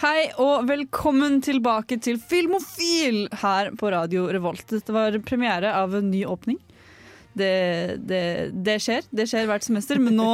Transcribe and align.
Hei 0.00 0.30
og 0.40 0.64
velkommen 0.68 1.40
tilbake 1.44 1.98
til 2.00 2.16
Filmofil 2.20 3.26
her 3.42 3.68
på 3.76 3.90
Radio 3.92 4.28
Revolt. 4.32 4.64
Dette 4.72 4.94
var 4.96 5.16
premiere 5.28 5.74
av 5.76 5.92
en 5.98 6.08
ny 6.12 6.22
åpning. 6.24 6.56
Det, 7.36 7.50
det, 8.08 8.22
det 8.64 8.78
skjer. 8.82 9.04
Det 9.12 9.26
skjer 9.28 9.44
hvert 9.50 9.66
semester, 9.66 10.00
men 10.00 10.16
nå 10.16 10.30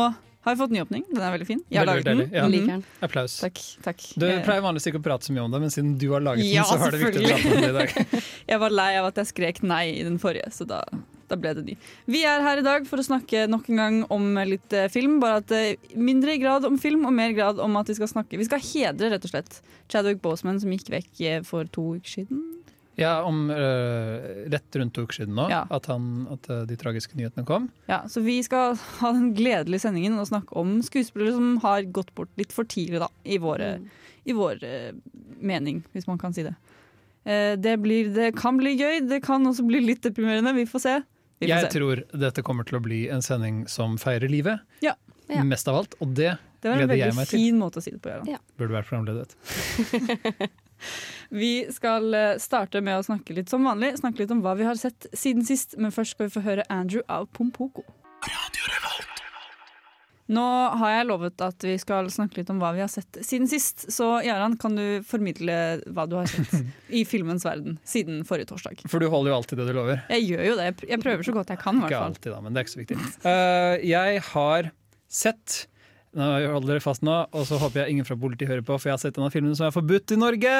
har 0.47 0.55
jeg 0.55 0.61
fått 0.61 0.75
ny 0.77 0.85
åpning. 0.85 1.03
Den 1.11 1.19
er 1.27 1.35
veldig 1.35 1.49
fin. 1.49 1.65
Jeg 1.75 1.83
har 1.83 1.89
laget 1.91 2.07
den. 2.07 2.23
ja. 2.31 2.47
Mm. 2.47 2.85
Applaus. 3.03 3.41
Takk. 3.43 3.59
takk. 3.83 4.07
Du 4.15 4.29
Eh, 4.29 4.39
pleier 4.47 4.63
vanligvis 4.63 4.87
ikke 4.93 5.03
å 5.03 5.07
prate 5.09 5.27
så 5.27 5.35
mye 5.35 5.49
om 5.49 5.57
det, 5.57 5.63
men 5.67 5.75
siden 5.75 5.97
du 5.99 6.07
har 6.15 6.23
laget 6.23 6.47
Ja, 6.47 6.63
den, 6.63 6.71
så 6.71 6.79
har 6.85 6.95
det 6.95 7.03
viktig 7.03 7.27
å 7.27 7.35
prate 7.35 7.51
om 7.51 7.67
det 7.67 7.73
i 7.73 7.77
dag. 7.81 8.23
Jeg 8.55 8.63
var 8.63 8.79
lei 8.79 8.91
av 9.03 9.11
at 9.11 9.19
jeg 9.19 9.33
skrek 9.35 9.63
nei 9.67 9.85
i 9.97 10.07
den 10.07 10.21
forrige, 10.23 10.47
så 10.55 10.69
da, 10.71 10.85
da 11.31 11.37
ble 11.41 11.53
det 11.59 11.65
ny. 11.67 11.75
Vi 12.11 12.21
er 12.29 12.43
her 12.45 12.61
i 12.61 12.65
dag 12.67 12.85
for 12.89 13.03
å 13.03 13.05
snakke 13.07 13.47
nok 13.51 13.69
en 13.73 13.81
gang 13.81 13.97
om 14.15 14.29
litt 14.49 14.73
eh, 14.77 14.89
film, 14.93 15.19
bare 15.23 15.41
at 15.43 15.55
eh, 15.57 15.77
mindre 15.99 16.37
grad 16.43 16.67
om 16.69 16.77
film 16.79 17.07
og 17.09 17.15
mer 17.17 17.33
grad 17.37 17.59
om 17.63 17.79
at 17.81 17.89
vi 17.91 17.97
skal 17.99 18.11
snakke 18.11 18.39
Vi 18.41 18.47
skal 18.49 18.63
hedre, 18.63 19.11
rett 19.15 19.25
og 19.27 19.33
slett, 19.33 19.59
Chadwick 19.93 20.21
Boseman 20.25 20.61
som 20.63 20.71
gikk 20.75 20.91
vekk 20.95 21.23
eh, 21.27 21.41
for 21.47 21.67
to 21.75 21.97
uker 21.99 22.13
siden. 22.21 22.45
Ja, 22.97 23.19
om 23.29 23.51
øh, 23.53 24.47
rett 24.49 24.79
rundt 24.81 24.95
to 24.97 25.03
uker 25.05 25.19
siden 25.21 25.35
nå, 25.37 25.49
Ja. 25.53 25.65
at, 25.69 25.85
han, 25.93 26.27
at 26.33 26.47
de 26.71 26.79
tragiske 26.81 27.19
nyhetene 27.19 27.45
kom. 27.45 27.67
Ja, 27.91 28.03
så 28.09 28.23
vi 28.25 28.39
skal 28.47 28.79
ha 29.03 29.11
den 29.13 29.35
gledelige 29.37 29.83
sendingen 29.85 30.17
og 30.23 30.31
snakke 30.31 30.57
om 30.57 30.79
skuespillere 30.87 31.35
som 31.37 31.59
har 31.67 31.85
gått 31.93 32.15
bort 32.17 32.33
litt 32.41 32.55
for 32.57 32.65
tidlig, 32.65 33.03
da, 33.05 33.11
i, 33.29 33.37
våre, 33.43 33.75
i 34.25 34.33
vår 34.37 34.65
mening, 35.45 35.83
hvis 35.93 36.09
man 36.09 36.17
kan 36.23 36.33
si 36.33 36.47
det. 36.47 36.55
Eh, 37.27 37.57
det, 37.59 37.77
blir, 37.83 38.09
det 38.15 38.31
kan 38.39 38.57
bli 38.57 38.77
gøy, 38.79 39.01
det 39.11 39.21
kan 39.27 39.45
også 39.49 39.65
bli 39.67 39.81
litt 39.83 40.05
deprimerende. 40.07 40.55
Vi 40.57 40.67
får 40.71 40.83
se. 40.85 40.95
Jeg 41.41 41.61
se. 41.67 41.79
tror 41.79 42.01
dette 42.17 42.43
kommer 42.43 42.65
til 42.65 42.79
å 42.79 42.83
bli 42.83 43.09
en 43.13 43.21
sending 43.23 43.67
som 43.69 43.97
feirer 43.99 44.29
livet, 44.31 44.61
Ja. 44.81 44.95
Ja. 45.29 45.43
mest 45.45 45.67
av 45.69 45.75
alt. 45.77 45.95
Og 46.01 46.15
det 46.15 46.39
Det 46.63 46.71
var 46.71 46.77
en 46.81 46.89
gleder 46.89 46.97
jeg 46.97 47.09
veldig 47.11 47.17
meg 47.17 47.29
til. 47.29 47.39
fin 47.41 47.59
måte 47.59 47.77
å 47.79 47.83
si 47.83 47.91
det 47.91 48.01
på. 48.01 48.09
ja 48.31 48.39
burde 48.57 48.73
vært 48.73 48.89
programleder. 48.89 50.49
Vi 51.31 51.67
skal 51.73 52.15
eh, 52.15 52.37
starte 52.39 52.81
med 52.85 52.99
å 53.01 53.05
snakke 53.05 53.35
litt 53.35 53.49
som 53.51 53.65
vanlig, 53.65 53.95
snakke 53.99 54.19
litt 54.23 54.31
om 54.31 54.43
hva 54.45 54.55
vi 54.57 54.65
har 54.65 54.77
sett 54.77 55.07
siden 55.17 55.45
sist. 55.45 55.75
Men 55.79 55.91
først 55.91 56.15
skal 56.15 56.29
vi 56.29 56.35
få 56.39 56.43
høre 56.45 56.65
Andrew 56.71 57.03
av 57.09 57.27
Pompoko. 57.33 57.83
Nå 60.27 60.45
har 60.81 60.91
jeg 60.91 61.07
lovet 61.07 61.43
at 61.45 61.65
vi 61.67 61.77
skal 61.79 62.09
snakke 62.11 62.41
litt 62.41 62.49
om 62.51 62.59
hva 62.59 62.73
vi 62.75 62.83
har 62.83 62.91
sett 62.91 63.21
siden 63.23 63.47
sist. 63.51 63.87
Så 63.95 64.09
Jaran, 64.27 64.57
kan 64.59 64.75
du 64.75 65.05
formidle 65.07 65.59
hva 65.95 66.07
du 66.11 66.17
har 66.19 66.27
sett 66.31 66.51
i 66.99 67.05
filmens 67.07 67.47
verden 67.47 67.79
siden 67.87 68.25
forrige 68.27 68.51
torsdag? 68.51 68.83
For 68.91 69.03
du 69.03 69.07
holder 69.13 69.33
jo 69.33 69.39
alltid 69.39 69.63
det 69.63 69.69
du 69.71 69.77
lover. 69.77 70.03
Jeg 70.11 70.27
gjør 70.33 70.45
jo 70.49 70.59
det. 70.59 70.69
Jeg 70.91 71.03
prøver 71.05 71.29
så 71.29 71.37
godt 71.37 71.55
jeg 71.55 71.63
kan. 71.63 71.79
i 71.79 71.87
Ikke 71.87 72.03
alltid, 72.09 72.31
da, 72.35 72.43
men 72.43 72.55
det 72.55 72.61
er 72.61 72.67
ikke 72.67 72.75
så 72.75 72.83
viktig. 72.83 73.01
Uh, 73.23 73.75
jeg 73.87 74.23
har 74.33 74.71
sett 75.07 75.63
Nå 76.17 76.27
holder 76.49 76.71
dere 76.71 76.81
fast 76.81 77.03
nå, 77.05 77.15
og 77.37 77.43
så 77.45 77.59
håper 77.61 77.83
jeg 77.83 77.93
ingen 77.93 78.07
fra 78.09 78.15
politiet 78.17 78.49
hører 78.49 78.65
på, 78.65 78.79
for 78.81 78.89
jeg 78.89 78.97
har 78.97 79.01
sett 79.03 79.19
en 79.21 79.27
av 79.27 79.35
filmene 79.35 79.53
som 79.59 79.67
er 79.67 79.75
forbudt 79.75 80.15
i 80.15 80.17
Norge. 80.17 80.53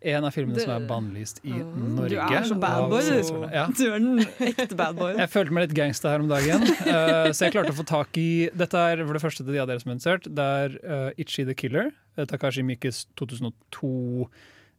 En 0.00 0.22
av 0.24 0.30
filmene 0.32 0.54
Du- 0.54 0.60
som 0.62 0.70
er 0.76 0.84
bannlyst 0.86 1.40
i 1.42 1.50
Du 1.58 1.64
Norge. 1.96 2.18
er 2.22 2.44
så 2.46 2.54
bad 2.60 2.88
boy, 2.90 3.00
du. 3.02 3.48
Ja. 3.52 3.64
Du 3.66 3.84
er 3.92 3.98
den 3.98 4.18
ekte 4.46 4.76
bad 4.78 4.94
boy. 4.96 5.14
Jeg 5.18 5.28
følte 5.32 5.50
meg 5.56 5.68
litt 5.68 5.74
gangsta 5.76 6.12
her 6.12 6.20
om 6.22 6.28
dagen, 6.30 6.62
uh, 6.62 7.32
så 7.34 7.48
jeg 7.48 7.52
klarte 7.56 7.72
å 7.74 7.78
få 7.80 7.84
tak 7.88 8.16
i 8.16 8.48
Dette 8.54 8.78
er 8.78 9.02
for 9.04 9.12
det 9.18 9.22
første 9.22 9.42
til 9.44 9.52
de 9.56 9.58
av 9.58 9.66
dere 9.66 9.80
som 9.82 9.90
har 9.90 9.98
interessert. 9.98 10.28
Det 10.30 10.46
er 10.62 10.78
uh, 10.86 11.10
Itchy 11.18 11.44
the 11.44 11.54
Killer. 11.54 11.90
eh, 12.16 12.24
Takashi 12.26 12.62
Miikes 12.62 13.06
2002 13.16 14.28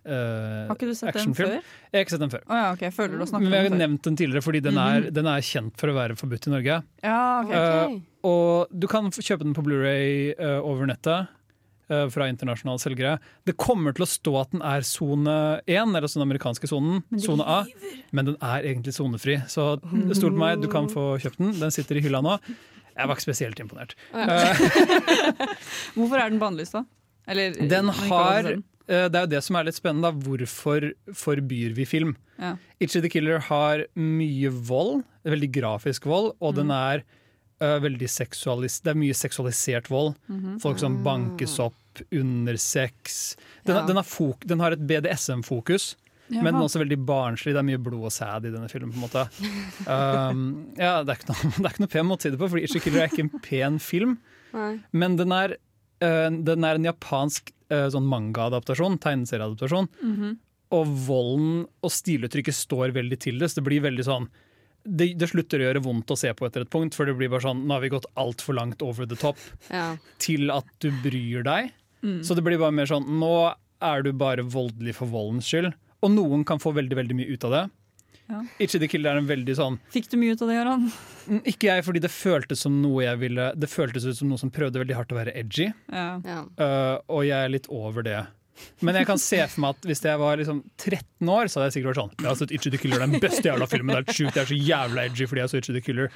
Uh, 0.10 0.66
Har 0.70 0.78
ikke 0.78 0.88
du 0.88 0.96
sett 0.96 1.14
den 1.14 1.34
før? 1.36 1.50
Jeg 1.60 1.92
har 1.92 2.06
ikke 2.06 2.14
sett 2.16 2.22
den 2.24 2.32
før. 2.32 2.44
Oh, 2.48 2.56
ja, 2.56 2.70
okay. 2.72 2.88
føler 2.96 3.20
du 3.20 3.26
snakket 3.28 3.50
Men 3.52 3.52
jeg 3.52 3.66
har 3.68 3.78
nevnt 3.82 4.02
den 4.08 4.16
tidligere 4.16 4.42
fordi 4.46 4.62
den 4.64 4.78
er, 4.80 5.02
Mhm. 5.04 5.14
den 5.14 5.28
er 5.28 5.42
kjent 5.44 5.76
for 5.78 5.92
å 5.92 5.94
være 5.94 6.16
forbudt 6.18 6.48
i 6.48 6.52
Norge. 6.54 6.78
Ja, 7.04 7.42
okay, 7.44 7.60
okay. 7.60 7.96
Uh, 8.00 8.00
og 8.24 8.68
du 8.80 8.88
kan 8.88 9.12
kjøpe 9.12 9.44
den 9.44 9.54
på 9.54 9.62
Blu-ray 9.68 10.40
uh, 10.40 10.64
over 10.64 10.88
nettet 10.88 11.28
fra 12.14 12.28
internasjonale 12.30 12.80
selgere. 12.80 13.18
Det 13.50 13.56
kommer 13.60 13.94
til 13.98 14.06
å 14.06 14.10
stå 14.10 14.34
at 14.42 14.52
den 14.54 14.62
er 14.66 14.86
sone 14.88 15.36
1, 15.66 15.96
eller 15.98 16.08
den 16.14 16.26
amerikanske 16.26 16.70
sonen, 16.70 17.02
sone 17.20 17.44
A, 17.50 17.64
men 18.16 18.30
den 18.32 18.38
er 18.42 18.64
egentlig 18.70 18.94
sonefri. 18.96 19.40
Så 19.50 19.72
stol 20.16 20.32
på 20.36 20.42
meg, 20.44 20.62
du 20.62 20.70
kan 20.72 20.88
få 20.92 21.16
kjøpt 21.24 21.38
den. 21.42 21.54
Den 21.60 21.72
sitter 21.74 21.98
i 21.98 22.04
hylla 22.06 22.22
nå. 22.26 22.38
Jeg 23.00 23.08
var 23.08 23.16
ikke 23.16 23.28
spesielt 23.30 23.60
imponert. 23.64 23.94
Hvorfor 25.96 26.20
er 26.20 26.30
den 26.34 26.40
bannlyst, 26.42 26.76
da? 26.76 26.84
Eller, 27.30 27.54
Den 27.74 27.90
har 27.94 28.44
den? 28.48 28.64
eh, 28.88 29.08
Det 29.10 29.16
er 29.20 29.26
jo 29.28 29.32
det 29.36 29.44
som 29.46 29.56
er 29.60 29.68
litt 29.70 29.78
spennende. 29.78 30.10
Da. 30.10 30.26
Hvorfor 30.26 30.90
forbyr 31.16 31.76
vi 31.78 31.86
film? 31.90 32.16
Ja. 32.40 32.56
Itchy 32.82 33.02
the 33.04 33.12
Killer 33.12 33.40
har 33.50 33.86
mye 34.00 34.50
vold, 34.52 35.04
veldig 35.28 35.52
grafisk 35.60 36.06
vold, 36.10 36.34
og 36.40 36.56
den 36.58 36.68
Mm. 36.70 36.76
er 36.78 36.98
øh, 37.00 37.06
veldig 37.60 38.08
seksualis 38.10 38.80
Det 38.86 38.94
er 38.94 39.00
mye 39.00 39.16
seksualisert 39.18 39.90
vold. 39.92 40.14
Mhm. 40.32 40.60
Folk 40.64 40.80
som 40.80 41.02
bankes 41.04 41.58
opp 41.60 41.76
under 42.16 42.56
sex. 42.58 43.36
Den, 43.66 43.76
Ja. 43.76 43.86
den, 43.86 43.98
har, 44.00 44.04
fok 44.08 44.46
den 44.48 44.60
har 44.64 44.72
et 44.72 44.86
BDSM-fokus, 44.88 45.96
men 46.30 46.46
den 46.46 46.56
er 46.56 46.68
også 46.68 46.80
veldig 46.80 46.98
barnslig. 47.06 47.52
Det 47.54 47.60
er 47.60 47.68
mye 47.68 47.82
blod 47.84 48.06
og 48.08 48.12
sæd 48.14 48.46
i 48.46 48.52
denne 48.54 48.70
filmen. 48.70 48.92
på 48.94 49.00
en 49.00 49.06
måte 49.10 49.24
um, 50.32 50.74
ja, 50.78 51.04
det, 51.04 51.16
er 51.16 51.20
ikke 51.20 51.32
noe, 51.34 51.52
er 51.66 51.74
ikke 51.74 51.84
noe 51.84 51.94
pen 51.96 52.06
måte 52.08 52.22
å 52.22 52.28
si 52.28 52.34
det 52.36 52.40
på, 52.40 52.50
for 52.50 52.62
Itchy 52.62 52.80
Killer 52.84 53.04
er 53.04 53.10
ikke 53.12 53.26
en 53.28 53.42
pen 53.44 53.80
film. 53.84 54.18
Nei. 54.54 54.80
Men 54.94 55.18
den 55.20 55.32
er, 55.36 55.58
uh, 56.04 56.30
den 56.30 56.64
er 56.64 56.80
en 56.80 56.88
japansk 56.88 57.52
uh, 57.74 57.90
sånn 57.92 58.08
manga-adaptasjon, 58.10 59.00
tegneserieadaptasjon. 59.04 59.90
Mhm. 60.04 60.38
Og 60.78 60.86
volden 61.08 61.64
og 61.82 61.90
stiluttrykket 61.92 62.54
står 62.54 62.92
veldig 62.94 63.18
til 63.20 63.40
det. 63.42 63.50
Så 63.50 63.58
det 63.58 63.66
blir 63.66 63.82
veldig 63.82 64.04
sånn 64.06 64.28
det, 64.84 65.14
det 65.20 65.30
slutter 65.32 65.60
å 65.62 65.68
gjøre 65.70 65.84
vondt 65.86 66.12
å 66.14 66.18
se 66.20 66.32
på 66.34 66.46
etter 66.48 66.64
et 66.66 66.72
punkt, 66.72 66.96
for 66.96 67.06
det 67.10 67.16
blir 67.20 67.30
bare 67.32 67.44
sånn 67.46 67.66
Nå 67.68 67.76
har 67.76 67.84
vi 67.84 67.92
gått 67.94 68.08
altfor 68.20 68.56
langt 68.58 68.82
over 68.86 69.06
the 69.10 69.18
top 69.20 69.38
Ja. 69.70 69.98
til 70.18 70.50
at 70.54 70.66
du 70.80 70.90
bryr 71.04 71.44
deg. 71.46 71.74
Mm. 72.04 72.22
Så 72.24 72.36
det 72.36 72.46
blir 72.46 72.60
bare 72.62 72.72
mer 72.76 72.88
sånn 72.90 73.06
Nå 73.20 73.34
er 73.82 74.04
du 74.04 74.12
bare 74.14 74.44
voldelig 74.44 74.96
for 74.96 75.08
voldens 75.12 75.48
skyld. 75.48 75.74
Og 76.04 76.12
noen 76.16 76.46
kan 76.48 76.60
få 76.60 76.72
veldig 76.76 76.96
veldig 76.96 77.16
mye 77.20 77.36
ut 77.36 77.44
av 77.48 77.52
det. 77.56 77.66
Ja. 78.30 78.44
Itchy 78.62 78.78
the 78.80 78.88
Killer 78.88 79.16
er 79.16 79.24
en 79.24 79.28
veldig 79.30 79.56
sånn 79.58 79.80
Fikk 79.90 80.12
du 80.12 80.18
mye 80.22 80.36
ut 80.38 80.42
av 80.46 80.52
det, 80.52 80.58
Göran? 80.60 80.84
Mm, 81.26 81.40
Ikke 81.50 81.72
jeg, 81.72 81.86
fordi 81.88 82.02
det 82.04 82.12
føltes 82.14 82.62
som 82.62 82.76
noe 82.78 83.02
jeg 83.02 83.18
ville 83.24 83.48
Det 83.58 83.70
føltes 83.72 84.06
ut 84.06 84.20
som 84.20 84.30
noe 84.30 84.38
som 84.38 84.52
prøvde 84.54 84.78
veldig 84.84 84.98
hardt 85.00 85.16
å 85.16 85.18
være 85.18 85.34
edgy. 85.40 85.72
Ja. 85.90 86.20
ja. 86.22 86.44
Uh, 86.60 87.00
og 87.10 87.24
jeg 87.26 87.38
er 87.40 87.50
litt 87.50 87.66
over 87.74 88.06
det. 88.06 88.20
Men 88.86 89.00
jeg 89.00 89.08
kan 89.10 89.22
se 89.22 89.40
for 89.48 89.64
meg 89.64 89.76
at 89.78 89.90
hvis 89.90 90.04
jeg 90.06 90.22
var 90.22 90.40
liksom 90.40 90.62
13 90.78 91.32
år, 91.34 91.50
så 91.50 91.60
hadde 91.60 91.68
jeg 91.70 91.76
sikkert 91.78 91.92
vært 91.92 92.02
sånn 92.02 92.14
Jeg 92.20 92.30
har 92.30 92.40
sett 92.40 92.54
Itchy 92.56 92.72
the 92.74 92.80
Killer, 92.82 93.04
den 93.06 93.24
beste 93.24 93.46
jævla 93.50 93.68
filmen. 93.72 93.96
Det 93.96 94.02
er 94.02 94.20
sjukt, 94.22 94.38
jeg 94.38 94.44
er 94.46 94.52
så 94.52 94.62
jævla 94.70 95.06
edgy 95.10 95.28
fordi 95.30 95.44
jeg 95.44 95.52
så 95.52 95.62
Itchy 95.62 95.76
the 95.76 95.84
Killer. 95.84 96.16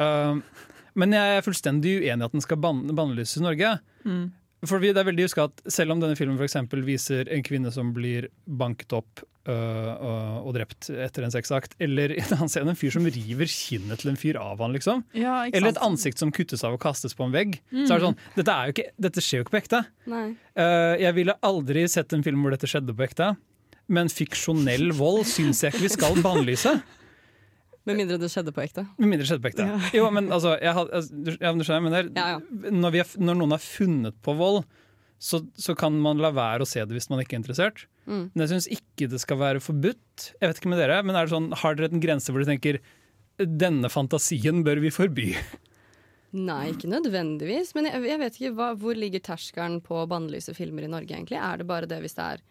Uh, 0.00 0.66
men 0.98 1.14
jeg 1.14 1.38
er 1.38 1.46
fullstendig 1.46 1.96
uenig 2.00 2.24
i 2.24 2.28
at 2.28 2.36
den 2.36 2.44
skal 2.44 2.60
ban 2.62 2.82
bannlyses 2.96 3.38
i 3.40 3.44
Norge. 3.46 3.74
Mm. 4.04 4.26
For 4.68 4.82
det 4.82 4.92
er 4.92 5.08
veldig 5.08 5.28
at 5.40 5.62
Selv 5.72 5.94
om 5.94 6.02
denne 6.02 6.18
filmen 6.18 6.36
for 6.36 6.84
viser 6.84 7.28
en 7.32 7.44
kvinne 7.46 7.72
som 7.72 7.94
blir 7.96 8.28
banket 8.44 8.92
opp 8.92 9.22
øh, 9.48 9.92
og, 9.96 10.48
og 10.48 10.54
drept 10.56 10.90
etter 10.92 11.24
en 11.24 11.32
sexakt, 11.32 11.76
eller 11.80 12.12
i 12.12 12.20
en 12.24 12.34
annen 12.36 12.52
scene 12.52 12.74
en 12.74 12.78
fyr 12.78 12.92
som 12.92 13.06
river 13.08 13.48
kinnet 13.48 14.02
til 14.02 14.12
en 14.12 14.20
fyr 14.20 14.36
av 14.40 14.60
han, 14.60 14.74
liksom. 14.76 15.04
Ja, 15.16 15.46
Eller 15.48 15.72
et 15.72 15.82
ansikt 15.84 16.20
som 16.20 16.32
kuttes 16.34 16.64
av 16.66 16.76
og 16.76 16.82
kastes 16.82 17.16
på 17.16 17.24
en 17.28 17.34
vegg. 17.36 17.60
Så 17.72 17.94
er 17.94 18.00
det 18.00 18.08
sånn, 18.10 18.20
dette, 18.36 18.56
er 18.56 18.74
ikke, 18.74 18.88
dette 19.00 19.24
skjer 19.24 19.40
jo 19.40 19.46
ikke 19.48 19.56
på 19.56 19.62
ekte. 19.62 19.84
Eh, 20.10 20.94
jeg 21.06 21.16
ville 21.16 21.38
aldri 21.46 21.86
sett 21.88 22.12
en 22.16 22.26
film 22.26 22.44
hvor 22.44 22.56
dette 22.56 22.68
skjedde 22.70 22.96
på 22.96 23.06
ekte. 23.08 23.32
Men 23.90 24.12
fiksjonell 24.12 24.92
vold 24.94 25.24
syns 25.26 25.64
jeg 25.64 25.74
ikke 25.74 25.88
vi 25.88 25.94
skal 25.96 26.20
bannlyse. 26.22 26.76
Med 27.88 27.96
mindre 27.96 28.18
det 28.20 28.28
skjedde 28.28 28.52
på 28.52 28.60
ekte. 28.62 28.84
Med 29.00 29.08
mindre 29.08 29.24
det 29.24 29.30
skjedde 29.30 29.44
på 29.46 29.50
ekte. 29.52 29.66
Jo, 29.96 30.10
men 30.12 30.28
altså, 30.32 30.52
jeg 30.60 30.74
had, 30.76 30.90
jeg 30.92 31.24
du- 31.24 31.38
ja, 31.40 31.52
men 31.54 31.64
skjønner, 31.64 31.86
men 31.86 32.12
Ja, 32.16 32.26
ja. 32.34 32.70
Når, 32.70 32.92
vi 32.92 32.98
har, 33.02 33.14
når 33.18 33.38
noen 33.40 33.54
har 33.56 33.62
funnet 33.64 34.18
på 34.22 34.34
vold, 34.36 34.60
så, 35.20 35.40
så 35.56 35.74
kan 35.76 35.96
man 36.00 36.20
la 36.20 36.30
være 36.32 36.64
å 36.64 36.68
se 36.68 36.80
det 36.84 36.96
hvis 36.96 37.08
man 37.12 37.20
ikke 37.20 37.36
er 37.36 37.42
interessert. 37.42 37.86
Mm. 38.06 38.30
Men 38.34 38.44
jeg 38.44 38.52
syns 38.54 38.68
ikke 38.72 39.08
det 39.12 39.20
skal 39.20 39.40
være 39.40 39.60
forbudt. 39.64 40.30
Jeg 40.40 40.48
vet 40.52 40.60
ikke 40.60 40.72
med 40.72 40.80
dere, 40.80 41.00
men 41.04 41.16
er 41.16 41.26
det 41.28 41.34
sånn, 41.34 41.50
Har 41.60 41.76
dere 41.76 41.90
en 41.92 42.00
grense 42.04 42.32
hvor 42.32 42.40
dere 42.44 42.52
tenker 42.54 42.80
denne 43.40 43.88
fantasien 43.92 44.62
bør 44.64 44.80
vi 44.84 44.92
forby? 44.92 45.26
Nei, 46.36 46.70
ikke 46.74 46.86
nødvendigvis. 46.90 47.72
Men 47.74 47.88
jeg, 47.90 48.04
jeg 48.06 48.20
vet 48.22 48.36
ikke 48.38 48.54
hva, 48.58 48.68
hvor 48.78 48.94
ligger 48.98 49.22
terskelen 49.24 49.80
på 49.82 50.04
bannlyse 50.10 50.52
filmer 50.54 50.86
i 50.86 50.90
Norge, 50.92 51.10
egentlig? 51.16 51.40
Er 51.42 51.58
det 51.62 51.66
bare 51.66 51.88
det 51.90 51.98
hvis 52.04 52.14
det 52.18 52.26
er 52.36 52.42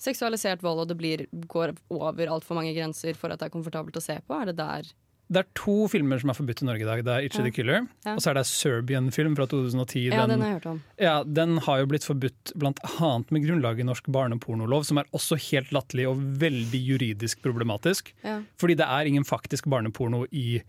seksualisert 0.00 0.62
vold 0.64 0.84
og 0.86 0.88
det 0.90 0.96
blir, 1.00 1.26
går 1.52 1.74
over 1.92 2.32
altfor 2.32 2.56
mange 2.58 2.72
grenser 2.76 3.14
for 3.18 3.32
at 3.34 3.40
det 3.42 3.50
er 3.50 3.54
komfortabelt 3.54 3.98
å 4.00 4.02
se 4.04 4.16
på? 4.26 4.36
Er 4.40 4.50
det 4.52 4.56
der 4.60 4.88
Det 5.30 5.44
er 5.44 5.50
to 5.54 5.86
filmer 5.86 6.18
som 6.18 6.30
er 6.32 6.34
forbudt 6.34 6.62
i 6.64 6.66
Norge 6.66 6.82
i 6.82 6.86
dag. 6.88 7.04
Det 7.06 7.12
er 7.14 7.22
Itchy 7.28 7.38
Ja. 7.38 7.44
the 7.44 7.50
Killer, 7.54 7.86
Ja. 8.04 8.14
og 8.16 8.18
så 8.24 8.30
er 8.32 8.34
det 8.40 8.46
Serbian-film 8.50 9.36
fra 9.38 9.46
2010. 9.46 10.08
Ja, 10.10 10.26
den 10.26 10.30
den, 10.30 10.40
har 10.40 10.48
jeg 10.48 10.56
hørt 10.58 10.66
om. 10.66 10.82
ja, 10.98 11.22
den 11.22 11.58
har 11.58 11.78
jo 11.78 11.86
blitt 11.86 12.02
forbudt 12.08 12.52
bl.a. 12.58 13.10
med 13.30 13.44
grunnlag 13.46 13.78
i 13.78 13.84
norsk 13.86 14.08
barnepornolov, 14.10 14.84
som 14.84 14.98
er 14.98 15.04
også 15.14 15.38
helt 15.38 15.70
latterlig 15.70 16.08
og 16.10 16.16
veldig 16.18 16.80
juridisk 16.82 17.42
problematisk. 17.42 18.10
Ja. 18.24 18.40
Fordi 18.58 18.74
det 18.76 18.88
er 18.88 19.06
ingen 19.06 19.22
faktisk 19.22 19.68
barneporno 19.70 20.24
i, 20.32 20.62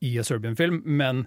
i 0.00 0.16
en 0.16 0.24
Serbian-film, 0.24 0.80
men 0.86 1.26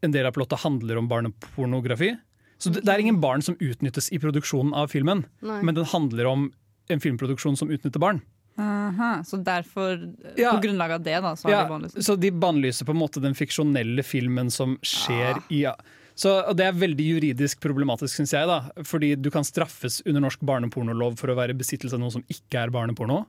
en 0.00 0.12
del 0.12 0.24
av 0.24 0.32
plottet 0.32 0.60
handler 0.62 0.98
om 0.98 1.08
barnepornografi. 1.10 2.12
Så 2.60 2.70
det, 2.70 2.84
det 2.84 2.92
er 2.94 3.00
ingen 3.02 3.20
barn 3.20 3.42
som 3.42 3.56
utnyttes 3.58 4.10
i 4.12 4.18
produksjonen 4.20 4.72
av 4.76 4.88
filmen, 4.92 5.24
Nei. 5.42 5.62
men 5.64 5.74
den 5.74 5.84
handler 5.88 6.26
om 6.30 6.52
en 6.90 7.00
filmproduksjon 7.02 7.56
som 7.58 7.70
utnytter 7.70 8.00
barn. 8.02 8.20
Aha, 8.60 9.22
så 9.24 9.38
derfor, 9.42 9.96
Ja. 10.36 10.52
på 10.56 10.62
grunnlag 10.66 10.90
av 10.98 11.02
det, 11.02 11.14
da, 11.22 11.32
så 11.38 11.44
har 11.48 11.50
Ja, 11.54 11.62
de 11.64 11.70
bannlyst. 11.70 11.96
så 12.04 12.16
de 12.20 12.30
bannlyser 12.30 12.84
på 12.84 12.90
en 12.92 13.00
måte 13.00 13.22
den 13.22 13.34
fiksjonelle 13.34 14.02
filmen 14.04 14.50
som 14.50 14.76
skjer 14.82 15.38
i 15.50 15.62
ja. 15.62 15.74
Så, 16.20 16.34
og 16.46 16.56
Det 16.58 16.66
er 16.66 16.72
veldig 16.76 17.06
juridisk 17.06 17.60
problematisk, 17.60 18.18
syns 18.18 18.32
jeg. 18.34 18.46
da 18.46 18.68
Fordi 18.84 19.14
du 19.16 19.30
kan 19.30 19.42
straffes 19.46 20.02
under 20.04 20.20
norsk 20.20 20.40
barnepornolov 20.44 21.16
for 21.16 21.28
å 21.32 21.36
være 21.38 21.50
i 21.54 21.56
besittelse 21.56 21.94
av 21.94 22.00
noe 22.00 22.10
som 22.12 22.22
ikke 22.28 22.60
er 22.66 22.68
barneporno. 22.74 23.24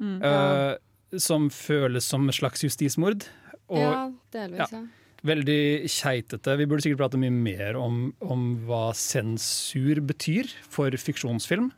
Mm. 0.00 0.22
Eh, 0.24 0.76
som 1.18 1.50
føles 1.50 2.06
som 2.06 2.26
et 2.30 2.34
slags 2.38 2.62
justismord. 2.64 3.26
Og 3.68 3.78
ja, 3.82 4.10
delvis, 4.32 4.72
ja. 4.72 4.80
veldig 5.26 5.84
keitete. 5.92 6.56
Vi 6.56 6.64
burde 6.70 6.82
sikkert 6.86 7.02
prate 7.02 7.18
mye 7.20 7.30
mer 7.34 7.76
om, 7.76 8.14
om 8.22 8.46
hva 8.66 8.94
sensur 8.96 10.00
betyr 10.00 10.48
for 10.70 10.90
fiksjonsfilm. 10.90 11.70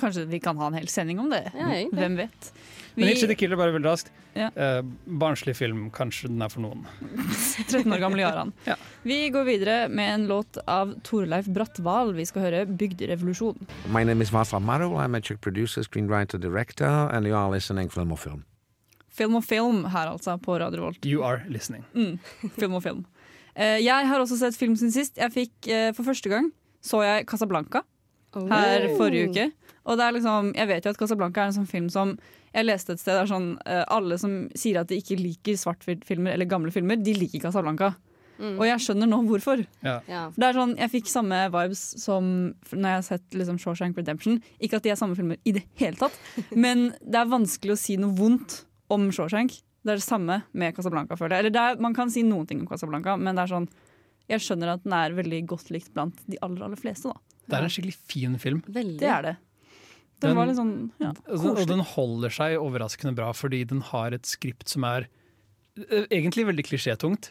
Kanskje 0.00 0.26
vi 0.30 0.40
kan 0.42 0.58
ha 0.60 0.66
en 0.70 0.78
hel 0.78 0.88
sending 0.88 1.20
om 1.22 1.30
det? 1.32 1.44
Ja. 1.54 1.70
Hvem 1.92 2.16
vet? 2.16 2.52
Men 2.96 3.06
Vi, 3.06 3.12
Itchy 3.12 3.26
the 3.30 3.36
Killer, 3.38 3.56
bare 3.56 3.72
veldig 3.72 3.86
raskt. 3.86 4.10
Ja. 4.34 4.48
Eh, 4.54 4.80
barnslig 5.06 5.54
film, 5.56 5.84
kanskje 5.94 6.28
den 6.30 6.42
er 6.42 6.50
for 6.50 6.64
noen. 6.64 6.82
13 7.70 7.86
år 7.86 8.02
gamle 8.02 8.22
Jaran. 8.24 8.52
Ja. 8.66 8.74
Vi 9.06 9.20
går 9.30 9.46
videre 9.46 9.76
med 9.88 10.14
en 10.14 10.26
låt 10.30 10.58
av 10.66 10.96
Torleif 11.06 11.46
Bratval. 11.46 12.14
Vi 12.18 12.26
skal 12.26 12.48
høre 12.48 12.64
'Bygderevolusjon'. 12.66 13.62
My 13.94 14.02
name 14.04 14.22
is 14.22 14.32
Václav 14.34 14.62
Marou. 14.62 14.98
I'm 14.98 15.16
a 15.16 15.20
Czech 15.20 15.40
producer, 15.40 15.82
screenwriter, 15.82 16.38
director, 16.38 17.10
and 17.14 17.26
you 17.26 17.36
are 17.36 17.50
listening 17.50 17.90
Film 17.90 18.12
og 18.12 18.18
Film. 18.18 18.44
Film 19.10 19.34
og 19.34 19.44
film 19.44 19.84
her, 19.84 20.08
altså, 20.10 20.36
på 20.36 20.58
Radio 20.58 20.82
Volt. 20.82 21.04
You 21.06 21.22
are 21.24 21.42
listening. 21.48 21.84
Mm, 21.94 22.18
film 22.58 22.74
og 22.74 22.82
film. 22.82 23.04
Eh, 23.56 23.78
jeg 23.84 24.06
har 24.08 24.20
også 24.20 24.38
sett 24.38 24.56
film 24.56 24.76
sin 24.76 24.92
sist. 24.92 25.18
Jeg 25.18 25.32
fikk, 25.34 25.68
eh, 25.68 25.92
For 25.92 26.02
første 26.06 26.28
gang 26.28 26.52
så 26.82 27.02
jeg 27.04 27.26
Casablanca 27.26 27.82
her 28.34 28.88
Oh. 28.88 28.96
forrige 28.98 29.28
uke. 29.30 29.52
Og 29.86 29.96
det 29.98 30.04
er 30.06 30.12
liksom, 30.12 30.52
jeg 30.54 30.68
vet 30.68 30.84
jo 30.84 30.90
at 30.90 30.98
Casablanca 30.98 31.40
er 31.42 31.46
en 31.50 31.52
sånn 31.64 31.68
film 31.68 31.88
som 31.90 32.18
Jeg 32.52 32.64
leste 32.66 32.90
et 32.92 32.98
sted 32.98 33.14
det 33.14 33.22
er 33.22 33.30
sånn, 33.30 33.58
eh, 33.64 33.84
alle 33.88 34.16
som 34.18 34.48
sier 34.58 34.80
at 34.80 34.88
de 34.88 34.96
ikke 34.98 35.14
liker 35.16 35.54
svartfilmer 35.54 36.32
eller 36.32 36.46
gamle 36.50 36.72
filmer, 36.74 36.96
de 36.98 37.12
liker 37.14 37.38
Casablanca. 37.44 37.92
Mm. 38.40 38.56
Og 38.58 38.64
jeg 38.66 38.80
skjønner 38.82 39.06
nå 39.06 39.20
hvorfor. 39.28 39.66
Ja. 39.84 40.00
Ja. 40.08 40.30
det 40.34 40.42
er 40.48 40.52
sånn, 40.56 40.76
Jeg 40.76 40.90
fikk 40.90 41.06
samme 41.06 41.38
vibes 41.52 41.82
som 42.02 42.54
når 42.72 42.88
jeg 42.88 42.96
har 42.96 43.02
sett 43.02 43.30
liksom 43.30 43.58
Shawshank 43.60 43.96
Redemption. 43.96 44.40
Ikke 44.60 44.76
at 44.80 44.82
de 44.82 44.90
er 44.90 44.96
samme 44.96 45.14
filmer 45.14 45.36
i 45.44 45.52
det 45.52 45.62
hele 45.78 45.96
tatt, 45.96 46.12
men 46.56 46.92
det 47.06 47.20
er 47.20 47.26
vanskelig 47.30 47.72
å 47.76 47.78
si 47.78 47.96
noe 47.96 48.10
vondt 48.16 48.64
om 48.90 49.10
Shawshank. 49.12 49.60
Det 49.84 49.92
er 49.94 50.00
det 50.00 50.04
samme 50.04 50.42
med 50.52 50.74
Casablanca, 50.74 51.14
føler 51.16 51.36
jeg. 51.36 51.44
Eller 51.46 51.50
det 51.54 51.60
er, 51.60 51.80
man 51.80 51.94
kan 51.94 52.10
si 52.10 52.22
noen 52.26 52.46
ting 52.48 52.60
om 52.60 52.66
Casablanca, 52.66 53.14
men 53.16 53.36
det 53.38 53.44
er 53.46 53.54
sånn 53.54 53.68
jeg 54.30 54.40
skjønner 54.44 54.74
at 54.74 54.82
den 54.84 54.92
er 54.94 55.14
veldig 55.14 55.46
godt 55.50 55.70
likt 55.70 55.92
blant 55.94 56.18
de 56.30 56.38
aller 56.42 56.62
aller 56.66 56.78
fleste. 56.78 57.10
da. 57.10 57.18
Det 57.50 57.58
er 57.60 57.68
en 57.68 57.74
skikkelig 57.76 57.96
fin 58.14 58.36
film. 58.42 58.60
Veldig. 58.66 58.98
Det 59.02 59.10
er 59.14 59.22
det. 59.30 59.36
Den, 60.20 60.28
Den- 60.30 60.36
var 60.36 60.50
litt 60.50 60.58
sånn 60.58 60.74
ja, 61.00 61.14
Og 61.32 61.38
den, 61.40 61.56
og 61.62 61.66
den 61.70 61.80
holder 61.94 62.34
seg 62.36 62.58
overraskende 62.60 63.14
bra, 63.16 63.30
fordi 63.32 63.62
den 63.70 63.80
har 63.92 64.12
et 64.12 64.28
skript 64.28 64.68
som 64.68 64.84
er 64.84 65.06
eh, 65.80 66.04
egentlig 66.12 66.44
veldig 66.50 66.64
klisjétungt. 66.68 67.30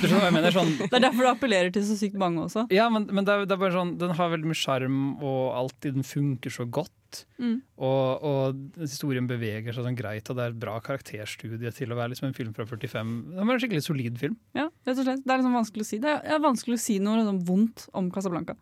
Du 0.00 0.08
skjønner 0.08 0.24
hva 0.24 0.30
jeg 0.32 0.34
mener? 0.40 0.56
Sånn, 0.56 0.72
Det 0.90 0.96
er 0.98 1.04
derfor 1.06 1.28
det 1.28 1.30
appellerer 1.36 1.70
til 1.76 1.84
så 1.86 1.94
sykt 2.00 2.18
mange 2.18 2.42
også. 2.42 2.64
ja, 2.74 2.88
men, 2.90 3.06
men 3.14 3.22
det, 3.28 3.36
er, 3.36 3.46
det 3.46 3.54
er 3.54 3.62
bare 3.62 3.76
sånn, 3.76 3.94
den 4.02 4.16
har 4.18 4.32
veldig 4.34 4.50
mye 4.50 4.58
sjarm, 4.58 4.98
og 5.22 5.44
alt 5.60 5.86
i 5.86 5.94
den 5.94 6.02
funker 6.10 6.50
så 6.58 6.66
godt. 6.66 6.90
Mm. 7.38 7.60
Og, 7.78 8.26
og 8.26 8.82
historien 8.82 9.28
beveger 9.30 9.70
seg 9.70 9.86
sånn 9.86 9.94
greit, 9.94 10.26
og 10.26 10.34
det 10.34 10.48
er 10.48 10.50
et 10.56 10.58
bra 10.66 10.74
karakterstudie 10.82 11.70
til 11.78 11.94
å 11.94 12.00
være 12.00 12.16
liksom 12.16 12.32
en 12.32 12.34
film 12.34 12.50
fra 12.56 12.66
45. 12.66 13.14
Det 13.30 13.46
var 13.46 13.54
en 13.54 13.62
skikkelig 13.62 13.84
solid 13.86 14.18
film. 14.18 14.34
Ja, 14.58 14.66
rett 14.90 14.98
og 14.98 15.06
slett. 15.06 15.22
Det 15.22 15.30
er 15.30 15.38
liksom 15.44 15.54
vanskelig 15.60 15.86
å 15.86 15.90
si. 15.94 16.02
Det 16.02 16.10
er, 16.10 16.24
det 16.26 16.34
er 16.34 16.42
vanskelig 16.50 16.80
å 16.80 16.82
si 16.90 16.98
noe 16.98 17.22
sånn 17.30 17.44
vondt 17.46 17.86
om 17.94 18.10
Casablanca. 18.10 18.58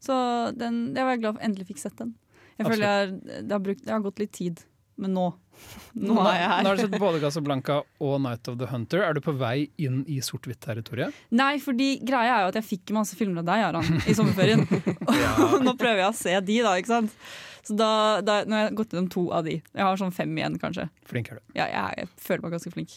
Så 0.00 0.16
den, 0.56 0.82
jeg 0.96 1.06
var 1.06 1.20
glad 1.20 1.36
for 1.36 1.46
endelig 1.46 1.70
fikk 1.70 1.82
sett 1.82 1.96
den. 2.00 2.14
Jeg 2.60 2.68
føler 2.68 2.86
jeg, 2.86 3.12
det, 3.46 3.52
har 3.52 3.62
brukt, 3.64 3.84
det 3.86 3.92
har 3.92 4.02
gått 4.04 4.20
litt 4.20 4.32
tid, 4.36 4.64
men 5.00 5.14
nå 5.16 5.30
Nå 6.00 6.16
er 6.24 6.38
jeg 6.38 6.48
her. 6.48 6.62
Nå 6.64 6.70
har 6.70 6.78
du 6.78 6.82
sett 6.86 7.02
både 7.02 7.20
Casablanca 7.20 7.74
og 8.00 8.14
Night 8.24 8.48
of 8.48 8.56
the 8.60 8.68
Hunter. 8.70 9.02
Er 9.04 9.16
du 9.16 9.20
på 9.24 9.34
vei 9.36 9.68
inn 9.82 10.00
i 10.08 10.20
sort-hvitt-territoriet? 10.24 11.16
Nei, 11.36 11.52
fordi 11.60 11.90
greia 12.06 12.38
er 12.38 12.46
jo 12.46 12.52
at 12.54 12.58
jeg 12.62 12.68
fikk 12.68 12.94
masse 12.96 13.18
filmer 13.18 13.42
av 13.42 13.50
deg, 13.50 13.66
Aran, 13.68 14.00
i 14.08 14.16
sommerferien. 14.16 14.64
Og 15.50 15.60
nå 15.66 15.76
prøver 15.76 16.04
jeg 16.04 16.08
å 16.08 16.16
se 16.16 16.36
de, 16.48 16.58
da, 16.64 16.74
ikke 16.80 16.94
sant. 16.94 17.16
Så 17.66 17.76
da, 17.76 17.90
da, 18.24 18.40
nå 18.48 18.56
har 18.56 18.68
jeg 18.70 18.78
gått 18.78 18.94
gjennom 18.94 19.10
to 19.12 19.26
av 19.36 19.44
de. 19.44 19.58
Jeg 19.60 19.84
har 19.84 20.00
sånn 20.00 20.14
fem 20.16 20.32
igjen, 20.38 20.56
kanskje. 20.62 20.88
Flink 21.08 21.28
er 21.28 21.40
du. 21.40 21.44
Ja, 21.58 21.68
jeg, 21.68 22.06
jeg 22.06 22.24
føler 22.24 22.46
meg 22.46 22.56
ganske 22.56 22.72
flink. 22.72 22.96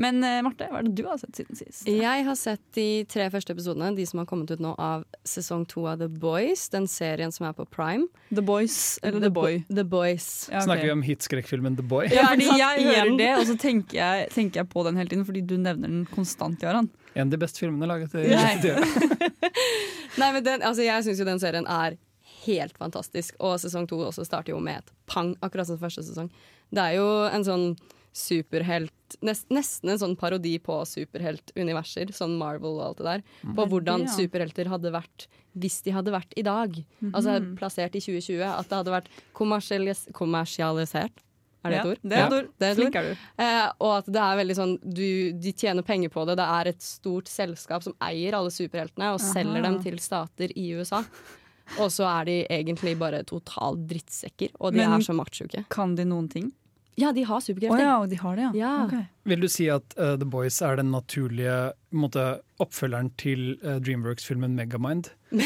Men 0.00 0.24
eh, 0.26 0.40
Marte, 0.42 0.66
hva 0.72 0.80
er 0.80 0.88
det 0.88 0.96
du 0.98 1.04
har 1.06 1.18
sett 1.20 1.38
siden 1.38 1.58
sist? 1.58 1.84
Jeg 1.86 2.24
har 2.26 2.36
sett 2.38 2.62
de 2.74 3.04
tre 3.10 3.28
første 3.30 3.54
episodene, 3.54 3.92
de 3.94 4.06
som 4.08 4.18
har 4.22 4.26
kommet 4.30 4.50
ut 4.50 4.62
nå 4.62 4.72
av 4.80 5.04
sesong 5.28 5.62
to 5.70 5.84
av 5.90 6.00
The 6.02 6.08
Boys. 6.10 6.66
Den 6.72 6.88
serien 6.90 7.30
som 7.34 7.46
er 7.46 7.54
på 7.54 7.66
Prime. 7.70 8.08
The 8.34 8.42
Boys 8.42 8.98
eller 9.06 9.22
The 9.22 9.30
Boy? 9.34 9.60
The 9.70 9.86
Boys. 9.86 10.48
Ja, 10.50 10.58
okay. 10.58 10.66
Snakker 10.66 10.88
vi 10.88 10.94
om 10.96 11.04
hitskrekkfilmen 11.06 11.78
The 11.78 11.86
Boy? 11.86 12.08
Ja, 12.10 12.24
Ja, 12.24 12.30
fordi 12.32 12.48
jeg 12.58 12.86
hører 12.88 13.16
det, 13.20 13.30
og 13.38 13.46
så 13.46 13.56
tenker 13.60 13.98
jeg, 14.00 14.28
tenker 14.34 14.62
jeg 14.62 14.70
på 14.72 14.84
den 14.88 14.98
hele 14.98 15.12
tiden, 15.12 15.26
fordi 15.28 15.44
du 15.46 15.56
nevner 15.60 15.90
den 15.90 16.06
konstant, 16.10 16.62
Jaran. 16.64 16.90
En 17.14 17.28
av 17.28 17.34
de 17.36 17.38
beste 17.38 17.62
filmene 17.62 17.86
laget 17.86 18.16
i 18.18 18.26
Nei. 18.32 18.56
Nei, 20.20 20.30
men 20.34 20.42
den, 20.46 20.62
altså, 20.62 20.82
Jeg 20.82 21.06
syns 21.06 21.20
jo 21.22 21.28
den 21.28 21.42
serien 21.42 21.68
er 21.70 21.98
helt 22.44 22.78
fantastisk, 22.78 23.36
og 23.38 23.60
sesong 23.62 23.86
to 23.88 23.98
også 24.04 24.26
starter 24.26 24.52
jo 24.54 24.60
med 24.62 24.82
et 24.82 24.94
pang, 25.10 25.34
akkurat 25.44 25.68
som 25.68 25.78
første 25.80 26.02
sesong. 26.06 26.30
Det 26.74 26.82
er 26.82 26.98
jo 26.98 27.06
en 27.30 27.46
sånn 27.46 27.68
superhelt 28.14 29.16
nest, 29.22 29.46
Nesten 29.54 29.90
en 29.92 29.98
sånn 30.00 30.16
parodi 30.18 30.56
på 30.62 30.80
superheltuniverser, 30.86 32.10
sånn 32.14 32.36
Marvel 32.40 32.78
og 32.80 32.86
alt 32.88 33.00
det 33.02 33.06
der. 33.10 33.24
På 33.56 33.66
hvordan 33.70 34.06
superhelter 34.10 34.70
hadde 34.72 34.92
vært 34.94 35.26
hvis 35.58 35.82
de 35.86 35.92
hadde 35.94 36.10
vært 36.14 36.32
i 36.38 36.42
dag. 36.46 36.74
Altså 37.12 37.36
plassert 37.58 37.94
i 37.94 38.02
2020. 38.02 38.42
At 38.48 38.70
det 38.70 38.80
hadde 38.80 38.94
vært 38.96 39.12
kommersialis 39.38 40.06
kommersialisert. 40.16 41.20
Er 41.64 41.70
det 41.72 41.78
et 41.80 41.86
ord? 41.88 42.00
det 42.04 42.12
er 42.12 42.24
et 42.26 42.32
Ja, 42.32 42.38
ord. 42.40 42.48
det 42.58 42.66
er 42.66 42.72
et 42.72 42.78
ord. 42.78 42.82
Flink 42.82 42.96
er 43.00 43.06
du. 43.06 43.20
Eh, 43.40 43.68
og 43.80 43.92
at 43.98 44.08
det 44.12 44.20
er 44.20 44.36
veldig 44.42 44.56
sånn 44.58 44.74
du, 44.82 45.06
De 45.32 45.52
tjener 45.56 45.82
penger 45.86 46.10
på 46.12 46.26
det. 46.28 46.36
Det 46.36 46.48
er 46.58 46.68
et 46.74 46.82
stort 46.84 47.30
selskap 47.30 47.82
som 47.86 47.94
eier 48.04 48.34
alle 48.36 48.50
superheltene 48.52 49.14
og 49.14 49.20
selger 49.22 49.62
dem 49.64 49.78
til 49.82 49.96
stater 50.02 50.52
i 50.58 50.66
USA. 50.76 51.00
Og 51.80 51.88
så 51.88 52.04
er 52.04 52.24
de 52.28 52.34
egentlig 52.52 52.98
bare 53.00 53.22
totalt 53.24 53.86
drittsekker, 53.88 54.50
og 54.60 54.74
de 54.74 54.82
Men- 54.82 54.92
er 54.92 55.06
så 55.06 55.14
maktsjuke. 55.16 55.64
Kan 55.70 55.94
de 55.94 56.04
noen 56.04 56.28
ting? 56.28 56.52
Ja, 57.00 57.10
de 57.12 57.24
har 57.26 57.40
superkrefter. 57.42 57.74
Oh, 57.74 57.82
ja, 57.82 57.94
og 58.02 58.10
de 58.10 58.18
har 58.20 58.36
det, 58.38 58.44
ja. 58.44 58.52
Ja. 58.60 58.72
Okay. 58.84 59.04
Vil 59.26 59.42
du 59.42 59.48
si 59.50 59.66
at 59.72 59.96
uh, 59.98 60.14
The 60.20 60.28
Boys 60.30 60.60
er 60.62 60.78
den 60.78 60.92
naturlige 60.94 61.72
måte, 61.90 62.26
oppfølgeren 62.62 63.10
til 63.18 63.56
uh, 63.64 63.80
Dreamworks-filmen 63.82 64.54
Megamind? 64.58 65.10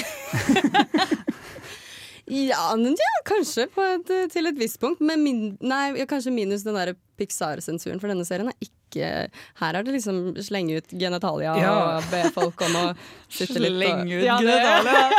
Ja, 2.28 2.74
men 2.76 2.92
ja, 2.92 3.12
kanskje 3.24 3.64
på 3.72 3.84
et, 3.94 4.10
til 4.32 4.50
et 4.50 4.58
visst 4.60 4.76
punkt. 4.82 5.00
Men 5.00 5.22
min, 5.24 5.38
nei, 5.64 5.94
kanskje 6.08 6.32
minus 6.34 6.64
den 6.66 6.76
der 6.76 6.92
Pixar-sensuren, 7.16 8.02
for 8.02 8.12
denne 8.12 8.26
serien 8.28 8.50
er 8.52 8.58
ikke 8.60 8.77
Her 8.96 9.74
er 9.78 9.82
det 9.84 9.92
liksom 9.94 10.36
slenge 10.44 10.78
ut 10.78 10.94
genitalia 10.94 11.56
Ja. 11.58 11.72
og 11.98 12.08
be 12.12 12.22
folk 12.34 12.62
om 12.68 12.76
å 12.80 12.84
sitte 13.28 13.60
litt 13.60 13.76
Slenge 13.78 14.20
ut 14.20 14.24
Ja, 14.24 14.38
genitalia. 14.38 15.10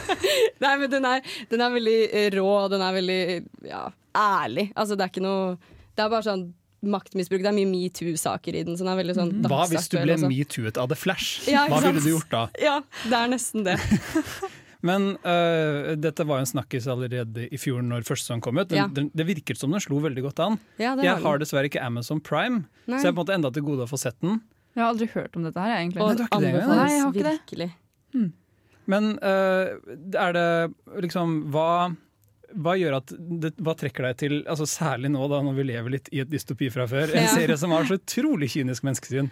Nei, 0.64 0.76
men 0.80 0.90
den 0.90 1.04
er, 1.04 1.20
den 1.50 1.60
er 1.60 1.74
veldig 1.74 1.98
rå, 2.38 2.48
og 2.64 2.70
den 2.72 2.84
er 2.86 2.96
veldig 2.96 3.20
ja, 3.68 3.84
ærlig. 4.16 4.70
Altså, 4.74 4.96
det 4.96 5.06
er 5.06 5.12
ikke 5.14 5.24
noe 5.26 5.58
Det 5.96 6.04
er 6.06 6.12
bare 6.12 6.26
sånn 6.26 6.46
maktmisbruk. 6.80 7.42
Det 7.44 7.50
er 7.50 7.56
mye 7.58 7.68
metoo-saker 7.68 8.56
i 8.56 8.62
den, 8.64 8.78
så 8.78 8.86
den 8.86 8.92
er 8.94 9.00
veldig 9.02 9.16
sånn 9.18 9.34
Hva 9.44 9.66
hvis 9.68 9.90
du 9.92 9.98
ble 10.00 10.16
metoo-et 10.24 10.80
av 10.80 10.88
The 10.88 10.96
Flash? 10.96 11.42
Ja, 11.50 11.66
Hva 11.68 11.82
ville 11.84 12.00
du 12.00 12.08
gjort 12.14 12.30
da? 12.32 12.46
Ja, 12.62 12.78
det 13.04 13.18
er 13.18 13.28
nesten 13.34 13.66
det. 13.68 13.76
Men 14.82 15.10
uh, 15.26 15.94
dette 16.00 16.24
var 16.24 16.40
jo 16.40 16.44
en 16.46 16.50
snakkis 16.54 16.86
allerede 16.88 17.48
i 17.52 17.58
fjor 17.60 17.82
når 17.84 18.06
første 18.08 18.24
sesong 18.30 18.40
kom 18.40 18.56
ut. 18.58 18.68
Den, 18.70 18.78
Ja. 18.78 18.86
den, 18.88 19.10
det 19.14 19.26
virket 19.28 19.58
som 19.60 19.70
den 19.74 19.80
slo 19.84 19.98
veldig 20.00 20.22
godt 20.24 20.40
an. 20.40 20.58
Ja, 20.80 20.94
det 20.96 21.04
Jeg 21.04 21.20
har 21.22 21.38
dessverre 21.42 21.68
ikke 21.68 21.82
Amazon 21.84 22.20
Prime, 22.20 22.64
Nei. 22.86 22.96
så 22.98 23.08
jeg 23.08 23.12
er 23.12 23.16
på 23.16 23.20
en 23.20 23.26
måte 23.26 23.34
enda 23.36 23.50
til 23.52 23.62
gode 23.66 23.84
å 23.84 23.90
få 23.90 23.98
sett 24.00 24.16
den. 24.24 24.40
Jeg 24.74 24.84
har 24.84 24.92
aldri 24.94 25.06
hørt 25.12 25.36
om 25.36 25.42
dette 25.44 25.60
her, 25.60 25.74
jeg, 25.74 25.84
egentlig. 25.90 26.02
Og 26.02 26.16
du 26.16 26.22
har 26.22 26.28
ikke 26.30 26.40
det 26.40 26.48
engang? 26.48 26.62
anbefales 26.62 26.80
Nei, 26.80 26.92
jeg 26.94 27.02
har 27.02 27.12
ikke 27.12 27.26
det. 27.28 27.38
virkelig. 27.40 27.70
Men 28.90 29.10
uh, 29.22 29.66
er 30.18 30.32
det 30.34 30.46
liksom 31.04 31.34
hva, 31.54 31.68
hva 32.58 32.74
gjør 32.80 32.96
at 32.98 33.12
det, 33.14 33.52
Hva 33.62 33.74
trekker 33.78 34.08
deg 34.08 34.16
til, 34.22 34.38
altså 34.50 34.66
særlig 34.66 35.10
nå 35.12 35.28
da 35.30 35.42
når 35.46 35.58
vi 35.60 35.66
lever 35.68 35.94
litt 35.98 36.08
i 36.14 36.22
et 36.24 36.30
dystopi 36.32 36.70
fra 36.74 36.88
før, 36.90 37.12
en 37.14 37.28
Ja. 37.28 37.34
serie 37.36 37.58
som 37.60 37.70
har 37.76 37.84
så 37.86 37.98
utrolig 38.00 38.48
kynisk 38.56 38.82
menneskesyn? 38.88 39.28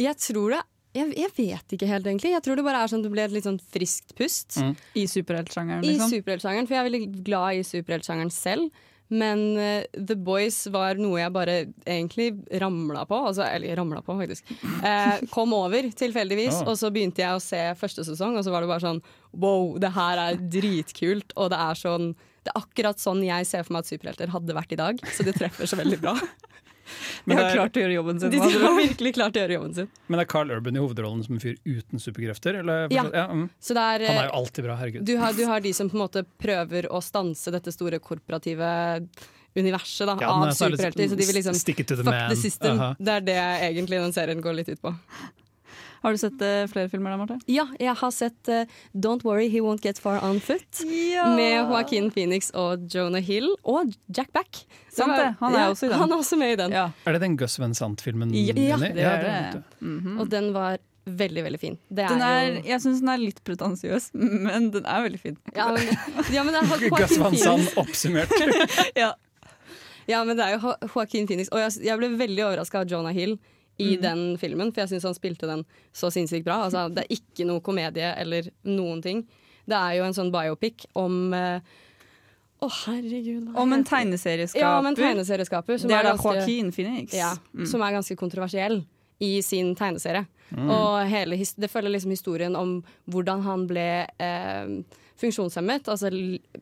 Jeg 0.00 0.16
tror 0.20 0.56
det 0.56 0.62
jeg, 0.96 1.12
jeg 1.20 1.32
vet 1.36 1.76
ikke 1.76 1.88
helt, 1.90 2.08
egentlig. 2.08 2.32
Jeg 2.34 2.44
tror 2.44 2.58
det 2.58 2.66
bare 2.66 2.82
er 2.82 2.90
sånn 2.90 3.04
at 3.04 3.08
det 3.08 3.14
ble 3.14 3.24
et 3.26 3.36
litt 3.36 3.46
sånn 3.46 3.60
friskt 3.74 4.16
pust. 4.18 4.58
Mm. 4.62 4.74
I 4.96 5.06
superheltsjangeren, 5.10 5.84
I 5.84 5.94
liksom. 5.94 6.12
superheltsjangeren, 6.16 6.68
for 6.68 6.76
jeg 6.76 6.82
er 6.82 6.90
veldig 6.90 7.24
glad 7.26 7.60
i 7.60 7.64
superheltsjangeren 7.66 8.34
selv. 8.34 8.84
Men 9.06 9.42
uh, 9.54 9.84
The 9.94 10.16
Boys 10.18 10.58
var 10.74 10.98
noe 10.98 11.20
jeg 11.20 11.34
bare 11.34 11.56
egentlig 11.86 12.32
ramla 12.62 13.04
på, 13.06 13.20
altså, 13.28 13.44
eller 13.46 13.78
ramla 13.78 14.02
på 14.02 14.16
faktisk. 14.18 14.50
Uh, 14.82 15.20
kom 15.30 15.54
over 15.54 15.92
tilfeldigvis, 15.94 16.62
oh. 16.64 16.72
og 16.72 16.80
så 16.80 16.90
begynte 16.94 17.22
jeg 17.22 17.36
å 17.36 17.42
se 17.42 17.60
første 17.78 18.06
sesong, 18.08 18.38
og 18.38 18.46
så 18.46 18.54
var 18.54 18.64
det 18.64 18.72
bare 18.72 18.86
sånn 18.88 19.02
wow, 19.36 19.76
det 19.82 19.92
her 19.94 20.22
er 20.24 20.40
dritkult, 20.56 21.36
og 21.36 21.52
det 21.54 21.60
er 21.68 21.78
sånn 21.86 22.14
det 22.46 22.52
er 22.52 22.62
akkurat 22.62 23.00
sånn 23.02 23.24
jeg 23.26 23.46
ser 23.48 23.64
for 23.66 23.74
meg 23.74 23.82
at 23.82 23.88
superhelter 23.90 24.30
hadde 24.30 24.54
vært 24.54 24.74
i 24.76 24.78
dag, 24.78 25.00
så 25.10 25.24
det 25.26 25.34
treffer 25.34 25.66
så 25.66 25.78
veldig 25.80 25.98
bra. 25.98 26.14
De 27.24 27.34
har 27.38 27.52
klart 27.54 27.76
å 27.76 27.82
gjøre 27.82 27.96
jobben 27.96 28.20
sin. 28.20 28.30
De, 28.30 28.40
de 28.40 28.58
har 28.62 28.76
virkelig 28.88 29.14
klart 29.14 29.36
å 29.36 29.42
gjøre 29.42 29.56
jobben 29.58 29.74
sin. 29.74 29.88
Men 30.06 30.20
er 30.22 30.28
Carl 30.30 30.50
Urban 30.50 30.76
i 30.76 30.82
hovedrollen 30.82 31.24
som 31.26 31.34
en 31.34 31.40
fyr 31.42 31.56
uten 31.64 32.02
superkrefter? 32.02 32.60
Eller, 32.62 32.88
Ja. 32.94 33.04
mm. 33.32 33.48
Så 33.60 33.74
det 33.74 33.86
er, 33.94 34.06
Han 34.06 34.16
er 34.16 34.22
eh, 34.24 34.28
jo 34.30 34.36
alltid 34.40 34.64
bra, 34.68 34.76
herregud. 34.80 35.06
du, 35.06 35.16
har, 35.20 35.32
du 35.32 35.44
har 35.46 35.60
de 35.60 35.72
som 35.74 35.90
på 35.90 35.98
en 35.98 36.04
måte 36.06 36.24
prøver 36.42 36.90
å 36.92 37.02
stanse 37.02 37.50
dette 37.54 37.72
store 37.74 37.98
korporative 37.98 38.70
universet 39.56 40.06
da, 40.06 40.18
Ja, 40.20 40.30
av 40.34 40.46
er 40.48 40.52
så 40.52 40.68
superhelter. 40.68 41.08
Så 41.08 41.16
de 41.16 41.26
vil 41.26 41.38
liksom 41.40 41.54
Stick 41.56 41.80
it 41.80 41.88
to 41.88 41.96
the 41.96 42.04
fuck 42.04 42.12
man. 42.12 42.30
the 42.30 42.36
system. 42.36 42.78
-huh. 42.78 42.94
Det 42.98 43.12
er 43.12 43.20
det 43.20 43.40
egentlig 43.70 44.00
den 44.00 44.12
serien 44.12 44.40
går 44.42 44.52
litt 44.52 44.68
ut 44.68 44.82
på. 44.82 44.94
Har 46.06 46.14
du 46.14 46.18
sett 46.22 46.38
uh, 46.38 46.62
flere 46.70 46.86
filmer 46.92 47.10
da, 47.10 47.16
Marte? 47.18 47.36
Ja, 47.50 47.64
jeg 47.82 47.96
har 47.98 48.12
sett 48.14 48.50
uh, 48.52 48.60
Don't 48.94 49.24
Worry 49.26 49.48
He 49.50 49.58
Won't 49.64 49.82
Get 49.82 49.98
Far 49.98 50.20
On 50.22 50.38
Foot. 50.38 50.84
Med 50.86 51.56
Joaquin 51.66 52.12
Phoenix 52.14 52.52
og 52.54 52.86
Jonah 52.94 53.24
Hill 53.26 53.48
og 53.66 53.90
Jack 54.14 54.30
Back. 54.36 54.60
Sant 54.94 55.16
det, 55.18 55.32
han 55.40 55.56
er 55.56 55.64
Ja, 55.64 55.70
også 55.74 55.88
i 55.88 55.90
den. 55.90 55.98
Han 56.04 56.14
er 56.14 56.22
også 56.22 56.38
med 56.38 56.52
i 56.54 56.58
den. 56.62 56.76
Ja. 56.78 56.84
Er 57.04 57.16
det 57.18 57.24
den 57.26 57.34
Gus 57.40 57.58
Van 57.58 57.74
Sant-filmen? 57.74 58.30
Ja, 58.38 58.54
ja, 58.54 58.78
det 58.78 59.02
er 59.02 59.26
det. 59.26 59.64
Mm. 59.80 59.96
Mhm. 59.96 60.20
Og 60.22 60.30
den 60.30 60.52
var 60.54 60.78
veldig, 61.06 61.42
veldig 61.48 61.60
fin. 61.62 61.76
Det 61.90 62.06
er, 62.06 62.14
Den 62.14 62.22
er, 62.28 62.38
jo 62.46 62.62
jeg 62.70 62.80
syns 62.86 63.02
den 63.02 63.10
er 63.12 63.20
litt 63.22 63.42
pretensiøs, 63.46 64.08
men 64.46 64.70
den 64.74 64.86
er 64.86 65.04
veldig 65.08 65.20
fin. 65.26 65.36
ja, 65.58 65.68
men, 65.74 65.90
ja, 66.34 66.46
men 66.46 66.54
det 66.54 66.62
er 66.62 66.88
Gus 67.02 67.18
Van 67.18 67.34
Phoenix. 67.34 67.44
Sant 67.44 67.82
oppsummert. 67.82 68.38
Ja. 69.02 69.12
Ja, 70.06 70.20
men 70.22 70.38
det 70.38 70.44
er 70.46 70.60
Jo- 70.62 70.76
Joaquin 70.86 71.26
Phoenix. 71.26 71.50
Og 71.50 71.58
jeg, 71.64 71.80
jeg 71.88 71.98
ble 71.98 72.12
veldig 72.14 72.44
overraska 72.46 72.84
av 72.84 72.90
Jonah 72.94 73.10
Hill 73.14 73.36
i 73.78 73.96
den 74.00 74.36
filmen, 74.40 74.72
for 74.72 74.82
jeg 74.84 74.94
syns 74.94 75.04
han 75.04 75.16
spilte 75.16 75.48
den 75.50 75.64
så 75.92 76.08
sinnssykt 76.12 76.44
bra. 76.46 76.62
Altså, 76.66 76.86
det 76.94 77.04
er 77.04 77.16
ikke 77.18 77.46
noe 77.48 77.60
komedie 77.60 78.14
eller 78.16 78.48
noen 78.64 79.02
ting. 79.04 79.24
Det 79.66 79.76
er 79.76 79.98
jo 79.98 80.04
en 80.06 80.14
sånn 80.16 80.30
biopic 80.32 80.86
om 80.94 81.34
eh, 81.34 81.60
Å, 82.62 82.68
herregud. 82.86 83.50
hva 83.52 83.60
Om 83.60 83.72
en 83.76 83.84
tegneserieskaper. 83.84 84.62
Ja, 84.64 84.78
om 84.78 84.86
en 84.88 84.96
tegneserieskaper. 84.96 85.78
Som 85.82 85.90
det 85.90 85.96
er 85.98 86.06
da 86.08 86.14
ganske- 86.14 86.36
Joaquin 86.38 86.70
Phoenix. 86.72 87.12
Ja, 87.12 87.34
Mm. 87.54 87.66
som 87.66 87.82
er 87.82 87.92
ganske 87.92 88.16
kontroversiell 88.16 88.84
i 89.20 89.40
sin 89.42 89.74
tegneserie. 89.74 90.26
Og 90.56 91.08
hele, 91.10 91.36
det 91.36 91.68
følger 91.70 91.90
liksom 91.90 92.10
historien 92.14 92.54
om 92.56 92.82
hvordan 93.10 93.42
han 93.42 93.66
ble 93.66 94.06
eh, 94.20 94.68
funksjonshemmet, 95.18 95.88
altså 95.88 96.10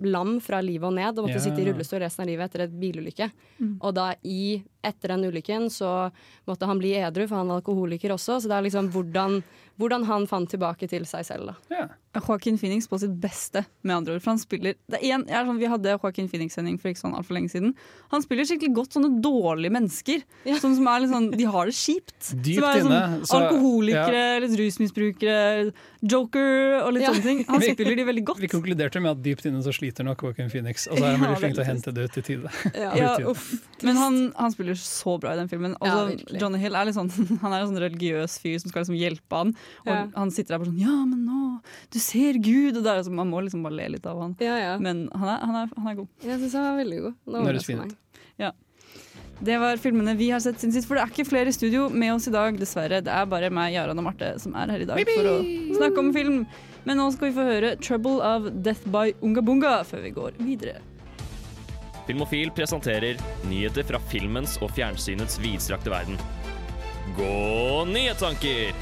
lam 0.01 0.41
fra 0.41 0.61
livet 0.63 0.87
og 0.89 0.95
ned, 0.95 1.19
og 1.19 1.27
måtte 1.27 1.37
yeah. 1.37 1.43
sitte 1.45 1.61
i 1.63 1.67
rullestol 1.71 2.01
resten 2.01 2.23
av 2.25 2.29
livet 2.31 2.49
etter 2.51 2.65
et 2.65 2.81
bilulykke. 2.81 3.31
Og 3.83 3.95
da 3.95 4.15
i, 4.25 4.63
etter 4.85 5.15
den 5.15 5.25
ulykken 5.31 5.69
så 5.73 6.11
måtte 6.49 6.69
han 6.69 6.79
bli 6.79 6.95
edru, 7.01 7.27
for 7.29 7.41
han 7.41 7.49
var 7.51 7.61
alkoholiker 7.63 8.13
også. 8.15 8.41
Så 8.45 8.51
det 8.51 8.57
er 8.59 8.67
liksom 8.69 8.91
hvordan, 8.95 9.41
hvordan 9.81 10.05
han 10.09 10.27
fant 10.31 10.51
tilbake 10.53 10.89
til 10.91 11.05
seg 11.09 11.25
selv. 11.27 11.53
Da. 11.53 11.57
Ja. 11.75 11.87
Joaquin 12.15 12.55
Phoenix 12.61 12.87
på 12.87 12.99
sitt 13.03 13.11
beste, 13.19 13.65
med 13.83 13.97
andre 13.97 14.15
ord. 14.15 14.23
For 14.23 14.31
han 14.31 14.39
spiller 14.39 14.77
det 14.87 15.01
er 15.01 15.17
en, 15.17 15.25
er 15.27 15.49
sånn, 15.49 15.59
Vi 15.59 15.67
hadde 15.73 15.97
Joaquin 15.97 16.29
Phoenix-sending 16.31 16.77
for 16.79 16.93
ikke 16.93 17.01
sånn 17.03 17.17
altfor 17.19 17.35
lenge 17.35 17.51
siden. 17.51 17.73
Han 18.13 18.23
spiller 18.23 18.47
skikkelig 18.47 18.75
godt 18.77 18.95
sånne 18.95 19.19
dårlige 19.25 19.73
mennesker. 19.75 20.23
Ja. 20.47 20.61
Sånn, 20.63 20.77
som 20.79 20.87
er 20.93 21.03
litt 21.03 21.11
sånn, 21.11 21.31
De 21.35 21.49
har 21.51 21.67
det 21.67 21.75
kjipt. 21.75 22.15
Dypt 22.47 22.61
som 22.61 22.69
er 22.71 22.81
inne, 22.85 23.01
Sånn, 23.25 23.27
så- 23.33 23.41
alkoholikere, 23.41 24.23
litt 24.45 24.55
rusmisbrukere, 24.61 25.73
joker 26.05 26.81
og 26.85 26.93
litt 26.95 27.03
Ja. 27.03 27.11
sånne 27.13 27.23
ting. 27.23 27.45
Han 27.49 27.61
spiller 27.61 27.97
de 27.97 28.05
veldig 28.05 28.25
godt. 28.31 28.39
Vi 28.45 28.49
konkluderte 28.53 29.01
med 29.03 29.11
at 29.17 29.23
dypt 29.25 29.47
inne 29.51 29.63
så 29.65 29.73
sliter 29.75 30.05
nok 30.07 30.23
Joaquin 30.23 30.51
Phoenix, 30.51 30.87
og 30.87 30.99
så 30.99 31.05
er 31.05 31.17
han 31.17 31.21
Ja, 31.21 31.27
veldig 31.35 31.41
flink 31.43 31.55
til 31.59 31.65
å 31.65 31.67
hente 31.67 31.95
det 31.95 32.05
ut 32.11 32.19
i 32.19 32.23
tide. 32.23 32.51
Ja, 32.75 33.17
uff. 33.31 33.49
Men 33.83 33.97
han, 33.97 34.33
han 34.39 34.53
spiller 34.55 34.74
så 34.81 35.17
bra 35.21 35.33
i 35.35 35.37
den 35.41 35.49
filmen. 35.49 35.77
Også, 35.81 36.19
Ja. 36.33 36.39
Johnny 36.45 36.59
Hill 36.59 36.75
er 36.77 36.85
litt 36.89 36.97
sånn, 36.97 37.11
han 37.43 37.53
er 37.53 37.61
en 37.63 37.71
sånn 37.73 37.83
religiøs 37.83 38.39
fyr 38.43 38.59
som 38.61 38.71
skal 38.71 38.85
liksom 38.85 38.99
hjelpe 38.99 39.41
han. 39.43 39.55
Og 39.87 39.93
Ja. 39.93 40.07
han 40.17 40.31
sitter 40.31 40.55
der 40.55 40.65
bare 40.65 40.73
sånn 40.73 40.81
Ja, 40.81 41.05
men 41.05 41.25
nå 41.27 41.41
Du 41.91 41.99
ser 41.99 42.35
Gud! 42.39 42.77
Og 42.77 42.83
det 42.83 42.91
er 42.91 43.01
liksom, 43.03 43.15
Man 43.15 43.31
må 43.31 43.43
liksom 43.43 43.63
bare 43.63 43.77
le 43.79 43.89
litt 43.97 44.07
av 44.07 44.21
han. 44.21 44.37
Ja, 44.41 44.57
ja. 44.59 44.79
Men 44.79 45.09
han 45.15 45.29
er, 45.29 45.39
han 45.41 45.55
er, 45.63 45.71
han 45.77 45.89
er 45.89 45.95
god. 46.03 46.09
Jeg 46.23 46.41
syns 46.41 46.53
han 46.59 46.71
er 46.73 46.85
veldig 46.85 47.01
god. 47.03 47.15
Nå 47.27 47.45
høres 47.47 47.65
fin 47.67 47.81
ut. 47.85 47.95
Det 49.43 49.57
var 49.59 49.81
filmene 49.83 50.15
vi 50.17 50.29
har 50.31 50.39
sett 50.41 50.61
siden 50.63 50.73
sist, 50.77 50.87
for 50.87 50.95
det 50.97 51.03
er 51.05 51.11
ikke 51.11 51.27
flere 51.27 51.51
i 51.51 51.55
studio 51.57 51.89
med 51.91 52.13
oss 52.15 52.29
i 52.31 52.33
dag, 52.35 52.57
dessverre. 52.59 53.01
Det 53.05 53.11
er 53.13 53.27
bare 53.27 53.51
meg, 53.53 53.75
Jaran 53.75 53.99
og 53.99 54.07
Marte 54.07 54.31
som 54.41 54.55
er 54.55 54.71
her 54.71 54.85
i 54.85 54.89
dag 54.89 55.01
for 55.11 55.31
å 55.33 55.35
snakke 55.75 55.99
om 56.01 56.13
film. 56.15 56.39
Men 56.87 57.01
nå 57.01 57.09
skal 57.15 57.31
vi 57.31 57.37
få 57.39 57.47
høre 57.49 57.75
'Trouble 57.81 58.21
of 58.23 58.51
Death 58.63 58.87
by 58.87 59.13
Ungabunga' 59.25 59.83
før 59.89 60.03
vi 60.05 60.11
går 60.15 60.39
videre. 60.39 60.79
Filmofil 62.05 62.51
presenterer 62.53 63.21
nyheter 63.49 63.87
fra 63.89 64.01
filmens 64.11 64.59
og 64.61 64.75
fjernsynets 64.77 65.39
vidstrakte 65.41 65.93
verden. 65.93 66.21
Gå 67.17 67.85
nyhetstanker! 67.89 68.75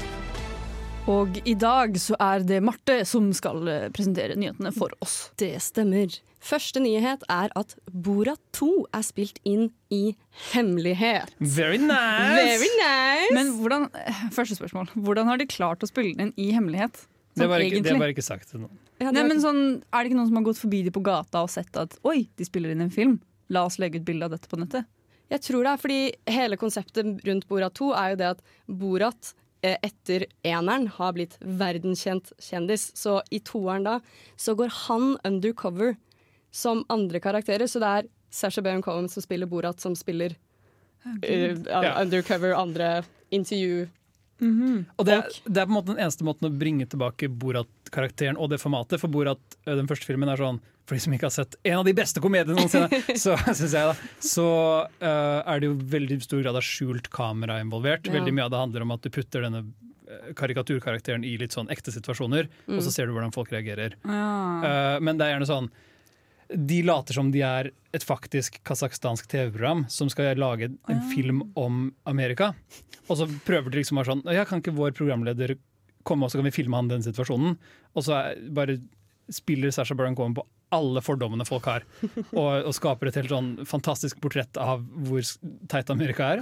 Og 1.11 1.35
i 1.43 1.53
dag 1.59 1.97
så 1.99 2.15
er 2.21 2.43
det 2.47 2.61
Marte 2.63 3.01
som 3.07 3.25
skal 3.35 3.67
eh, 3.67 3.87
presentere 3.91 4.37
nyhetene 4.39 4.71
for 4.75 4.93
oss. 5.03 5.33
Det 5.39 5.51
stemmer. 5.63 6.15
Første 6.43 6.79
nyhet 6.83 7.25
er 7.31 7.51
at 7.59 7.75
Borat 7.91 8.39
2 8.55 8.69
er 8.95 9.03
spilt 9.03 9.39
inn 9.47 9.69
i 9.91 10.15
hemmelighet. 10.53 11.31
Very 11.39 11.79
nice! 11.79 12.39
Very 12.39 12.71
nice! 12.79 13.35
Men 13.35 13.51
hvordan, 13.59 13.89
eh, 13.99 14.23
første 14.35 14.55
spørsmål. 14.59 14.91
Hvordan 14.95 15.31
har 15.31 15.43
de 15.43 15.47
klart 15.51 15.83
å 15.83 15.91
spille 15.91 16.15
den 16.19 16.31
i 16.39 16.51
hemmelighet? 16.55 17.05
Det, 17.33 17.41
Sånn 17.41 17.51
var 17.51 17.65
ikke, 17.65 17.83
det 17.85 17.99
var 17.99 18.11
ikke 18.13 18.25
sagt 18.25 18.49
til 18.51 18.63
noen. 18.63 18.79
Ja, 19.01 19.09
det 19.09 19.17
Nei, 19.17 19.27
men 19.31 19.39
sånn, 19.41 19.61
Er 19.89 20.03
det 20.03 20.11
ikke 20.11 20.19
noen 20.19 20.29
som 20.29 20.39
har 20.39 20.45
gått 20.45 20.61
forbi 20.61 20.81
dem 20.85 20.93
på 20.95 21.03
gata 21.05 21.43
og 21.43 21.51
sett 21.51 21.77
at 21.81 21.95
oi, 22.07 22.27
de 22.37 22.45
spiller 22.47 22.73
inn 22.73 22.83
en 22.85 22.93
film? 22.93 23.17
La 23.53 23.65
oss 23.67 23.79
legge 23.81 23.99
ut 23.99 24.05
bilde 24.07 24.27
av 24.27 24.35
dette 24.35 24.49
på 24.49 24.59
nettet. 24.61 24.85
Jeg 25.33 25.41
tror 25.47 25.65
det 25.65 25.71
er 25.71 25.81
fordi 25.81 26.01
hele 26.29 26.59
konseptet 26.61 27.23
rundt 27.25 27.47
Borat 27.49 27.73
2 27.79 27.89
er 27.97 28.13
jo 28.13 28.19
det 28.21 28.29
at 28.35 28.43
Borat 28.69 29.33
eh, 29.65 29.77
etter 29.81 30.27
eneren 30.45 30.85
har 30.99 31.15
blitt 31.17 31.39
verdenskjent 31.41 32.35
kjendis. 32.37 32.91
Så 32.99 33.17
i 33.33 33.41
toeren 33.41 33.87
da 33.87 33.97
så 34.37 34.53
går 34.59 34.69
han 34.85 35.15
undercover 35.25 35.95
som 36.53 36.83
andre 36.93 37.23
karakterer. 37.23 37.65
Så 37.67 37.81
det 37.81 37.89
er 37.89 38.11
Sasha 38.33 38.61
Baron 38.61 38.85
Cohen 38.85 39.09
som 39.09 39.25
spiller 39.25 39.49
Borat, 39.49 39.81
som 39.81 39.95
spiller 39.97 40.37
uh, 41.05 42.01
undercover 42.01 42.53
andre 42.53 43.03
intervju. 43.33 43.87
Og 44.41 45.05
det, 45.07 45.19
det 45.45 45.61
er 45.61 45.67
på 45.67 45.71
en 45.71 45.77
måte 45.77 45.93
den 45.93 46.01
eneste 46.03 46.25
måten 46.27 46.49
å 46.49 46.53
bringe 46.57 46.87
tilbake 46.89 47.29
Borat-karakteren 47.29 48.39
og 48.39 48.49
det 48.51 48.59
formatet. 48.61 48.99
For 49.01 49.11
Borat, 49.11 49.41
ø, 49.65 49.75
den 49.77 49.89
første 49.89 50.09
filmen, 50.09 50.31
er 50.31 50.41
sånn 50.41 50.59
For 50.83 50.97
de 50.97 51.03
som 51.05 51.13
ikke 51.15 51.29
har 51.29 51.35
sett 51.35 51.55
en 51.63 51.79
av 51.79 51.85
de 51.87 51.93
beste 51.95 52.23
komediene 52.23 52.57
noensinne, 52.57 53.03
så 53.23 53.37
synes 53.57 53.77
jeg 53.77 53.91
da 53.91 53.95
Så 54.19 54.47
uh, 54.89 55.39
er 55.45 55.63
det 55.63 55.69
jo 55.69 55.77
veldig 55.95 56.19
stor 56.25 56.43
grad 56.43 56.59
av 56.59 56.65
skjult 56.65 57.07
kamera 57.13 57.61
involvert. 57.63 58.09
Ja. 58.09 58.17
Veldig 58.17 58.35
mye 58.35 58.49
av 58.49 58.53
det 58.55 58.61
handler 58.65 58.87
om 58.87 58.95
at 58.97 59.05
du 59.05 59.11
putter 59.13 59.45
denne 59.45 59.65
karikaturkarakteren 60.37 61.23
i 61.25 61.35
litt 61.41 61.55
sånn 61.55 61.71
ekte 61.73 61.93
situasjoner, 61.93 62.49
og 62.69 62.81
så 62.85 62.91
ser 62.93 63.07
du 63.07 63.15
hvordan 63.15 63.33
folk 63.33 63.49
reagerer. 63.53 63.95
Eh, 64.03 64.97
men 65.01 65.17
det 65.17 65.25
er 65.25 65.35
gjerne 65.35 65.47
sånn 65.49 65.69
De 66.53 66.79
later 66.85 67.17
som 67.17 67.31
de 67.33 67.41
er 67.45 67.71
et 67.93 68.05
faktisk 68.05 68.59
kasakhstansk 68.67 69.27
TV-program 69.31 69.85
som 69.91 70.09
skal 70.11 70.37
lage 70.39 70.71
en 70.89 71.03
film 71.11 71.43
om 71.59 71.85
Amerika. 72.09 72.53
Og 73.09 73.19
så 73.19 73.27
prøver 73.45 73.73
de 73.73 73.81
liksom 73.81 73.99
bare 73.99 74.11
sånn 74.11 74.25
Ja, 74.31 74.45
kan 74.47 74.63
ikke 74.63 74.75
vår 74.75 74.95
programleder 74.97 75.57
komme, 76.07 76.25
og 76.25 76.31
så 76.31 76.39
kan 76.39 76.47
vi 76.47 76.55
filme 76.55 76.79
han 76.79 76.91
den 76.91 77.05
situasjonen? 77.05 77.57
Og 77.95 78.05
så 78.05 78.17
er, 78.19 78.41
bare 78.55 78.79
spiller 79.31 79.71
Sasha 79.71 79.95
Baron 79.95 80.17
Cohen 80.19 80.35
på 80.35 80.45
alle 80.73 81.03
fordommene 81.05 81.45
folk 81.45 81.67
har, 81.69 81.85
og, 82.33 82.49
og 82.65 82.73
skaper 82.75 83.09
et 83.09 83.19
helt 83.21 83.31
sånn 83.31 83.51
fantastisk 83.69 84.19
portrett 84.23 84.57
av 84.59 84.81
hvor 85.05 85.21
teit 85.71 85.91
Amerika 85.93 86.33
er. 86.33 86.41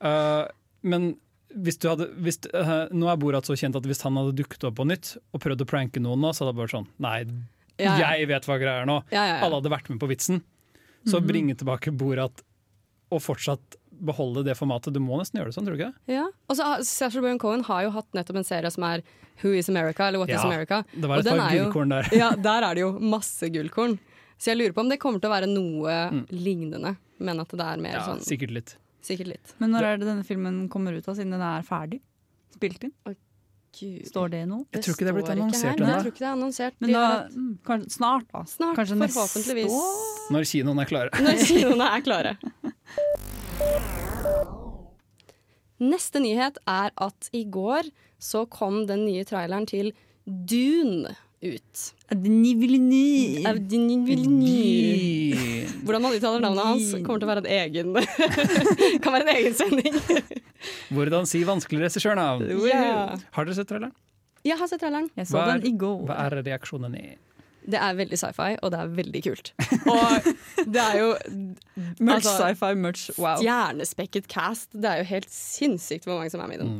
Uh, 0.00 0.48
men 0.80 1.12
hvis 1.54 1.78
du 1.78 1.88
hadde, 1.90 2.08
hvis, 2.24 2.40
uh, 2.56 2.90
nå 2.90 3.10
er 3.10 3.20
Borat 3.20 3.46
så 3.46 3.56
kjent 3.58 3.76
at 3.78 3.86
hvis 3.86 4.02
han 4.06 4.16
hadde 4.18 4.34
dukket 4.40 4.64
opp 4.66 4.78
på 4.80 4.88
nytt 4.88 5.14
og 5.32 5.42
prøvd 5.44 5.62
å 5.62 5.68
pranke 5.70 6.02
noen 6.02 6.24
nå, 6.24 6.32
så 6.32 6.44
hadde 6.44 6.56
det 6.56 6.62
bare 6.62 6.72
sånn 6.72 6.88
Nei, 7.04 7.18
Ja, 7.80 7.94
ja. 7.98 8.10
jeg 8.14 8.28
vet 8.30 8.46
hva 8.48 8.58
greia 8.60 8.82
er 8.82 8.88
nå. 8.88 9.00
Ja, 9.10 9.22
ja, 9.22 9.38
ja. 9.38 9.46
Alle 9.46 9.58
hadde 9.60 9.72
vært 9.72 9.88
med 9.90 10.00
på 10.02 10.08
vitsen. 10.10 10.42
Så 11.04 11.20
bringe 11.20 11.56
tilbake 11.58 11.92
Borat 11.92 12.44
og 13.12 13.20
fortsatt 13.22 13.76
beholde 14.04 14.42
det 14.46 14.56
formatet. 14.58 14.94
Du 14.94 15.00
må 15.02 15.18
nesten 15.20 15.38
gjøre 15.38 15.52
det 15.52 15.56
sånn, 15.56 15.66
tror 15.68 15.76
du 15.76 15.82
ikke 15.82 15.90
det? 15.92 16.14
Ja. 16.16 16.24
Og 16.50 16.58
så 16.58 16.68
Sasha 16.86 17.20
Baron 17.22 17.38
Cohen 17.42 17.62
har 17.68 17.84
jo 17.86 17.92
hatt 17.94 18.08
nettopp 18.16 18.40
en 18.40 18.46
serie 18.48 18.70
som 18.74 18.86
er 18.88 19.04
Who 19.42 19.52
is 19.58 19.68
America, 19.70 20.08
eller 20.08 20.22
What 20.22 20.32
is 20.32 20.42
America. 20.42 20.82
Det 20.94 21.10
var 21.10 21.20
et 21.20 21.28
den 21.28 21.38
par 21.42 21.54
gullkorn 21.58 21.94
der. 21.94 22.08
Ja, 22.14 22.30
der 22.38 22.66
er 22.70 22.78
det 22.78 22.84
jo 22.84 22.92
masse 23.02 23.50
gullkorn. 23.54 23.98
Så 24.38 24.50
jeg 24.52 24.60
lurer 24.60 24.74
på 24.76 24.82
om 24.82 24.90
det 24.90 24.98
kommer 25.02 25.22
til 25.22 25.30
å 25.30 25.34
være 25.34 25.50
noe 25.50 26.24
lignende, 26.34 26.96
men 27.22 27.42
at 27.42 27.52
det 27.54 27.66
er 27.66 27.82
mer 27.82 27.98
Ja, 27.98 28.06
sånn 28.08 28.24
sikkert 28.26 28.54
litt. 28.56 28.74
Sikkert 29.04 29.30
litt. 29.34 29.54
Men 29.60 29.74
når 29.76 29.86
er 29.90 30.00
det 30.00 30.08
denne 30.08 30.24
filmen 30.26 30.64
kommer 30.72 30.96
ut 30.96 31.04
da, 31.06 31.14
siden 31.14 31.34
den 31.36 31.44
er 31.44 31.66
ferdig? 31.66 32.00
Spilt 32.54 32.86
inn? 32.88 32.94
Gud. 33.74 34.06
Står 34.08 34.30
det 34.32 34.42
nå? 34.50 34.60
Jeg 34.74 34.84
tror 34.84 34.96
ikke 34.96 35.06
det 35.06 35.12
er 35.12 35.16
blitt 35.18 35.32
annonsert 35.34 35.80
ennå. 35.80 36.48
Men 36.84 36.92
da, 36.94 37.04
mm, 37.32 37.50
kanskje, 37.66 37.90
snart, 37.96 38.26
da. 38.30 38.44
Snart, 38.48 38.78
kanskje 38.78 38.98
forhåpentligvis. 39.02 39.74
Neste 39.74 40.34
Når 40.34 40.48
kinoene 40.50 40.84
er 40.84 40.90
klare. 40.90 41.24
Når 41.26 41.42
kinoene 41.48 41.90
er 41.90 42.04
klare. 42.06 42.34
Neste 45.84 46.22
nyhet 46.22 46.60
er 46.70 46.94
at 46.94 47.28
i 47.34 47.44
går 47.50 47.90
så 48.22 48.44
kom 48.48 48.84
den 48.88 49.04
nye 49.08 49.24
traileren 49.28 49.66
til 49.68 49.92
Dune 50.24 51.16
ut. 51.44 51.82
Denis 52.10 52.56
Villeneuve. 52.60 53.44
Av 53.50 53.58
Denis 53.60 54.08
Villeneuve. 54.08 55.66
Hvordan 55.84 56.04
man 56.04 56.16
uttaler 56.16 56.40
navnet 56.44 56.64
hans, 56.64 56.94
kommer 57.04 57.20
til 57.20 57.28
å 57.28 57.32
være 57.32 57.44
en 57.44 57.50
egen 57.58 57.92
Kan 59.04 59.12
være 59.14 59.26
en 59.26 59.32
egen 59.34 59.56
sending. 59.58 59.98
Hvordan 60.94 61.28
si 61.28 61.42
vanskelig 61.46 61.84
regissørnavn? 61.86 62.48
Ja. 62.68 63.18
Har 63.36 63.48
dere 63.48 63.58
sett 63.58 63.68
traileren? 63.72 63.94
Jeg 64.44 64.60
har 64.60 64.68
sett 64.70 64.82
traileren. 64.84 65.10
Jeg 65.16 65.28
så 65.30 65.42
er- 65.42 65.52
den 65.58 65.68
i 65.72 65.76
går. 65.80 66.02
Hva 66.08 66.18
er 66.26 66.40
reaksjonen 66.44 66.96
i? 67.00 67.06
Det 67.64 67.78
er 67.80 67.94
veldig 67.96 68.16
sci-fi, 68.20 68.50
og 68.60 68.74
det 68.74 68.80
er 68.82 68.90
veldig 68.92 69.20
kult. 69.24 69.54
Og 69.94 70.26
det 70.68 70.82
er 70.82 70.98
jo 70.98 71.06
Merch 71.96 72.18
altså, 72.18 72.34
sci-fi, 72.42 72.74
merch 72.76 73.06
wow. 73.16 73.38
stjernespekket 73.40 74.28
cast. 74.28 74.68
Det 74.76 74.90
er 74.90 75.00
jo 75.00 75.06
helt 75.08 75.32
sinnssykt 75.32 76.04
hvor 76.04 76.20
mange 76.20 76.34
som 76.34 76.42
er 76.44 76.50
med 76.50 76.58
i 76.58 76.60
den. 76.60 76.74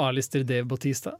A-lister 0.00 0.46
Dave 0.48 0.64
Bautista 0.64 1.12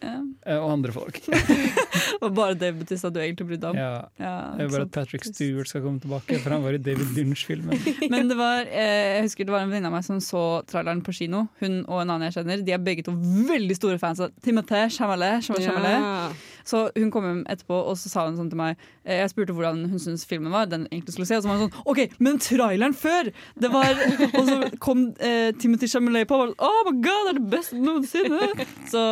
og 0.00 0.66
andre 0.72 0.92
folk. 0.94 1.20
Og 2.24 2.34
bare 2.36 2.54
David 2.58 2.84
betyr 2.84 3.12
du 3.12 3.18
egentlig 3.20 3.46
brydde 3.48 3.62
deg 3.62 3.70
om. 3.70 3.78
Ja. 3.80 3.92
Ja, 4.20 4.32
Det 4.56 4.64
er 4.64 4.66
ikke 4.66 4.74
bare 4.74 4.86
at 4.88 4.92
Patrick 4.96 5.24
Stewart 5.28 5.70
skal 5.70 5.84
komme 5.84 6.00
tilbake, 6.02 6.38
for 6.42 6.54
han 6.54 6.64
var 6.64 6.76
i 6.76 6.80
David 6.82 7.14
Lynch-filmen. 7.16 7.80
Men 8.12 8.28
det 8.28 8.36
var, 8.38 8.68
eh, 8.68 9.16
jeg 9.16 9.26
husker 9.28 9.48
det 9.48 9.54
var 9.54 9.64
en 9.64 9.72
venninne 9.72 9.90
av 9.90 9.96
meg 9.96 10.06
som 10.06 10.20
så 10.24 10.44
traileren 10.68 11.02
på 11.06 11.14
kino. 11.16 11.46
Hun 11.62 11.80
og 11.86 12.02
en 12.02 12.14
annen 12.14 12.28
jeg 12.28 12.38
kjenner. 12.40 12.64
De 12.66 12.76
er 12.76 12.82
begge 12.84 13.06
to 13.06 13.14
veldig 13.16 13.76
store 13.78 14.00
fans 14.02 14.20
av 14.24 14.34
Timothée 14.44 14.88
Chamalet. 14.92 15.44
Chamalet, 15.46 15.68
Chamalet. 15.68 16.08
Ja. 16.08 16.59
Så 16.70 16.82
hun 16.96 17.10
kom 17.14 17.26
hjem 17.26 17.42
etterpå 17.50 17.76
og 17.90 17.96
så 17.98 18.10
sa 18.12 18.24
hun 18.28 18.36
sånn 18.38 18.50
til 18.52 18.60
meg 18.60 18.76
eh, 19.04 19.18
Jeg 19.20 19.32
spurte 19.32 19.54
hvordan 19.56 19.82
hun 19.90 20.00
syntes 20.02 20.26
filmen 20.28 20.52
var. 20.54 20.68
Den 20.70 20.86
egentlig 20.90 21.16
skulle 21.16 21.28
se 21.30 21.38
Og 21.40 21.44
så 21.44 21.50
var 21.50 21.58
hun 21.58 21.66
sånn 21.68 21.88
OK, 21.90 22.00
men 22.22 22.38
traileren 22.42 22.94
før! 22.96 23.30
Det 23.60 23.70
var 23.72 23.90
Og 24.30 24.40
så 24.48 24.58
kom 24.82 25.06
eh, 25.18 25.50
Timothy 25.60 25.88
Chalamet 25.90 26.28
på 26.30 26.38
og 26.38 26.44
var 26.44 26.52
sånn, 26.52 26.60
Oh 26.70 26.80
my 26.90 26.94
god, 27.02 27.22
det 27.26 27.32
er 27.34 27.40
det 27.40 27.46
beste 27.56 27.80
noensinne! 27.80 28.66
Så 28.92 29.02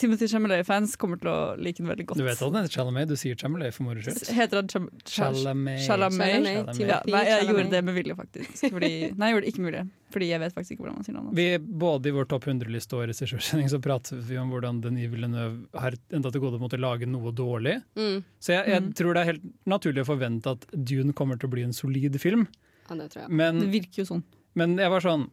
Timothy 0.00 0.28
Chalamet-fans 0.30 0.96
kommer 1.00 1.20
til 1.20 1.32
å 1.32 1.38
like 1.60 1.80
den 1.82 1.90
veldig 1.90 2.06
godt. 2.10 2.20
Du 2.20 2.26
vet 2.26 2.40
hva 2.40 2.50
den 2.52 2.62
heter 2.62 2.76
Chalamet, 2.78 3.10
du 3.10 3.18
sier 3.20 3.38
Chalamet 3.40 3.74
for 3.76 3.88
moro 3.88 4.02
skyld. 4.04 4.22
Heter 4.36 4.62
han. 4.62 4.90
Chalamet? 5.06 5.84
Chalamet, 5.86 6.76
Ja, 6.80 7.00
nei, 7.06 7.24
jeg 7.28 7.48
gjorde 7.50 7.70
det 7.72 7.82
med 7.86 7.96
vilje, 7.98 8.16
faktisk. 8.18 8.68
Fordi, 8.70 8.92
nei, 9.16 9.30
jeg 9.30 9.36
gjorde 9.36 9.46
det 9.46 9.52
ikke 9.54 9.64
med 9.64 9.72
vilje. 9.72 9.86
Fordi 10.10 10.28
jeg 10.30 10.40
vet 10.42 10.52
faktisk 10.54 10.72
ikke 10.76 10.84
hvordan 10.84 10.96
man 10.98 11.04
sier 11.06 11.14
navnet. 11.14 11.34
Vi, 11.38 11.46
både 11.58 12.06
i 12.10 12.14
vår 12.16 12.28
topp 12.28 12.44
100-liste 12.50 12.96
og 12.98 13.04
regissørsending 13.08 13.68
så 13.70 13.80
pratet 13.80 14.22
vi 14.26 14.36
om 14.36 14.50
hvordan 14.50 14.80
Denis 14.82 15.10
Villeneuve 15.12 15.68
har 15.78 15.94
enda 16.12 16.30
til 16.34 16.40
gode 16.40 16.58
å 16.60 16.80
lage 16.80 17.06
noe 17.06 17.32
dårlig. 17.32 17.76
Mm. 17.96 18.24
Så 18.40 18.52
jeg, 18.56 18.66
jeg 18.74 18.82
Mm. 18.82 18.92
tror 18.94 19.14
det 19.14 19.20
er 19.22 19.32
helt 19.32 19.46
naturlig 19.66 20.02
å 20.02 20.10
forvente 20.10 20.46
at 20.50 20.66
Dune 20.72 21.12
kommer 21.12 21.38
til 21.38 21.48
å 21.48 21.52
bli 21.52 21.62
en 21.62 21.72
solid 21.72 22.20
film. 22.20 22.48
ja, 22.88 22.96
det 22.96 23.10
tror 23.12 23.22
jeg. 23.22 23.30
Men, 23.30 23.60
Det 23.60 23.70
virker 23.70 24.02
jo 24.02 24.04
sånn. 24.16 24.22
men 24.54 24.76
jeg 24.76 24.90
var 24.90 25.00
sånn 25.00 25.30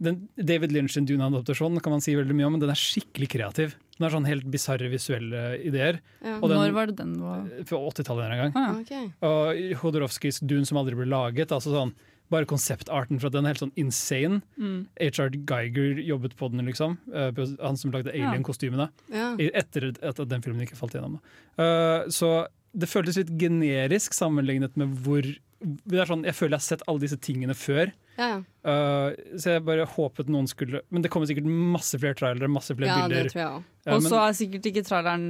den, 0.00 0.28
David 0.36 0.72
Lynch 0.72 0.90
sin 0.92 1.06
Dune-adoptasjon 1.06 1.80
kan 1.80 1.92
man 1.92 2.00
si 2.00 2.14
veldig 2.16 2.34
mye 2.34 2.46
om, 2.46 2.52
men 2.52 2.60
den 2.60 2.70
er 2.70 2.74
skikkelig 2.74 3.28
kreativ. 3.30 3.74
Den 3.96 4.02
har 4.08 4.10
sånn 4.10 4.26
helt 4.26 4.44
bisarre 4.50 4.88
visuelle 4.90 5.60
ideer. 5.64 6.00
Ja. 6.20 6.40
Og 6.40 6.48
den- 6.50 6.58
Når 6.58 6.72
var 6.74 6.86
det 6.86 6.96
den 6.96 7.20
var? 7.20 7.44
Fra 7.64 7.78
80-tallet 7.78 8.32
en 8.32 8.52
gang. 8.52 8.52
Ah, 8.56 8.82
ja. 8.90 9.04
Ok. 9.04 9.12
Og 9.22 9.78
Hodorowskis 9.84 10.40
Dune 10.44 10.66
som 10.66 10.78
aldri 10.78 10.96
ble 10.96 11.06
laget. 11.06 11.48
altså 11.52 11.70
sånn 11.70 11.94
bare 12.32 12.46
konseptarten 12.48 13.20
for 13.20 13.28
at 13.28 13.32
den 13.36 13.44
er 13.44 13.52
helt 13.54 13.62
sånn 13.62 13.74
insane. 13.76 14.40
Mm. 14.58 14.86
HR 15.00 15.28
Geiger 15.46 16.00
jobbet 16.02 16.36
på 16.36 16.48
den, 16.50 16.64
liksom. 16.66 16.96
Eh, 17.12 17.30
Han 17.62 17.76
som 17.76 17.90
lagde 17.92 18.10
Alien-kostymene. 18.14 18.88
Ja. 19.12 19.34
Etter 19.36 19.92
at 20.02 20.16
den 20.28 20.42
filmen 20.42 20.64
ikke 20.66 20.76
falt 20.80 20.92
gjennom. 20.96 21.20
Eh, 21.58 22.08
Så 22.08 22.46
det 22.74 22.88
føltes 22.90 23.16
litt 23.20 23.32
generisk 23.38 24.12
sammenlignet 24.16 24.76
med 24.80 24.94
hvor 25.04 25.22
det 25.64 25.96
er 25.96 26.04
sånn, 26.10 26.24
Jeg 26.28 26.34
føler 26.36 26.58
jeg 26.58 26.60
har 26.60 26.64
sett 26.66 26.82
alle 26.90 27.00
disse 27.00 27.16
tingene 27.24 27.54
før. 27.56 27.92
Ja, 28.18 28.26
ja. 28.28 28.40
Eh, 28.68 29.14
så 29.40 29.54
jeg 29.56 29.62
bare 29.66 29.86
håpet 29.90 30.28
noen 30.30 30.46
skulle 30.46 30.82
Men 30.92 31.02
det 31.02 31.10
kommer 31.10 31.26
sikkert 31.26 31.48
masse 31.48 31.98
flere 31.98 32.14
trailere, 32.14 32.46
masse 32.52 32.74
flere 32.76 32.86
ja, 32.92 32.98
bilder. 33.08 33.24
det 33.26 33.32
tror 33.32 33.40
jeg 33.40 33.48
òg. 33.56 33.64
Ja, 33.86 33.94
Og 33.96 34.02
så 34.04 34.18
er 34.20 34.36
sikkert 34.38 34.68
ikke 34.70 34.84
traileren 34.86 35.24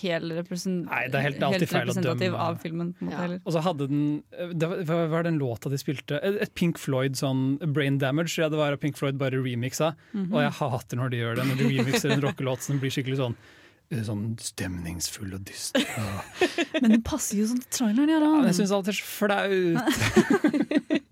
helt, 0.00 0.32
represent 0.40 0.88
Nei, 0.88 1.02
det 1.12 1.14
er 1.20 1.26
helt- 1.28 1.38
å 1.44 1.52
representativ 1.52 2.32
dømme. 2.32 2.40
av 2.46 2.58
filmen. 2.62 2.92
på 2.94 3.02
en 3.04 3.08
måte 3.12 3.30
Ja. 3.30 3.38
Og 3.44 3.52
så 3.52 3.62
hadde 3.62 3.88
den 3.88 4.22
eh, 4.32 4.52
det 4.54 4.68
var, 4.68 4.76
Hva 4.88 5.08
var 5.10 5.22
den 5.28 5.38
låta 5.38 5.70
de 5.70 5.76
spilte? 5.76 6.18
Et 6.24 6.54
Pink 6.54 6.78
Floyd 6.78 7.12
sånn 7.14 7.58
Brain 7.72 7.98
Damage. 7.98 8.38
Ja, 8.38 8.48
det 8.48 8.56
var 8.58 8.74
Pink 8.78 8.96
Floyd 8.96 9.18
bare 9.18 9.36
remixa. 9.36 9.94
Mhm. 10.14 10.32
Og 10.32 10.40
jeg 10.40 10.52
hater 10.52 10.96
når 10.96 11.10
de 11.10 11.16
gjør 11.18 11.36
det. 11.36 11.44
Når 11.44 11.56
de 11.60 11.64
remixer 11.78 12.10
en 12.10 12.20
rockelåt 12.24 12.60
som 12.62 12.80
blir 12.80 12.90
skikkelig 12.90 13.16
sånn 13.20 13.36
eh, 13.36 13.62
Sånn 14.04 14.36
stemningsfull 14.40 15.34
og 15.36 15.44
dyster. 15.46 15.84
Men 16.82 16.96
den 16.96 17.02
passer 17.06 17.36
jo 17.38 17.46
sånn 17.50 17.60
til 17.62 17.70
traileren, 17.78 18.10
ja 18.10 18.16
Ja, 18.18 18.24
da. 18.24 18.46
jeg 18.48 18.56
syns 18.58 18.72
alt 18.74 18.88
er 18.90 18.96
så 18.96 19.06
flaut. 19.06 21.02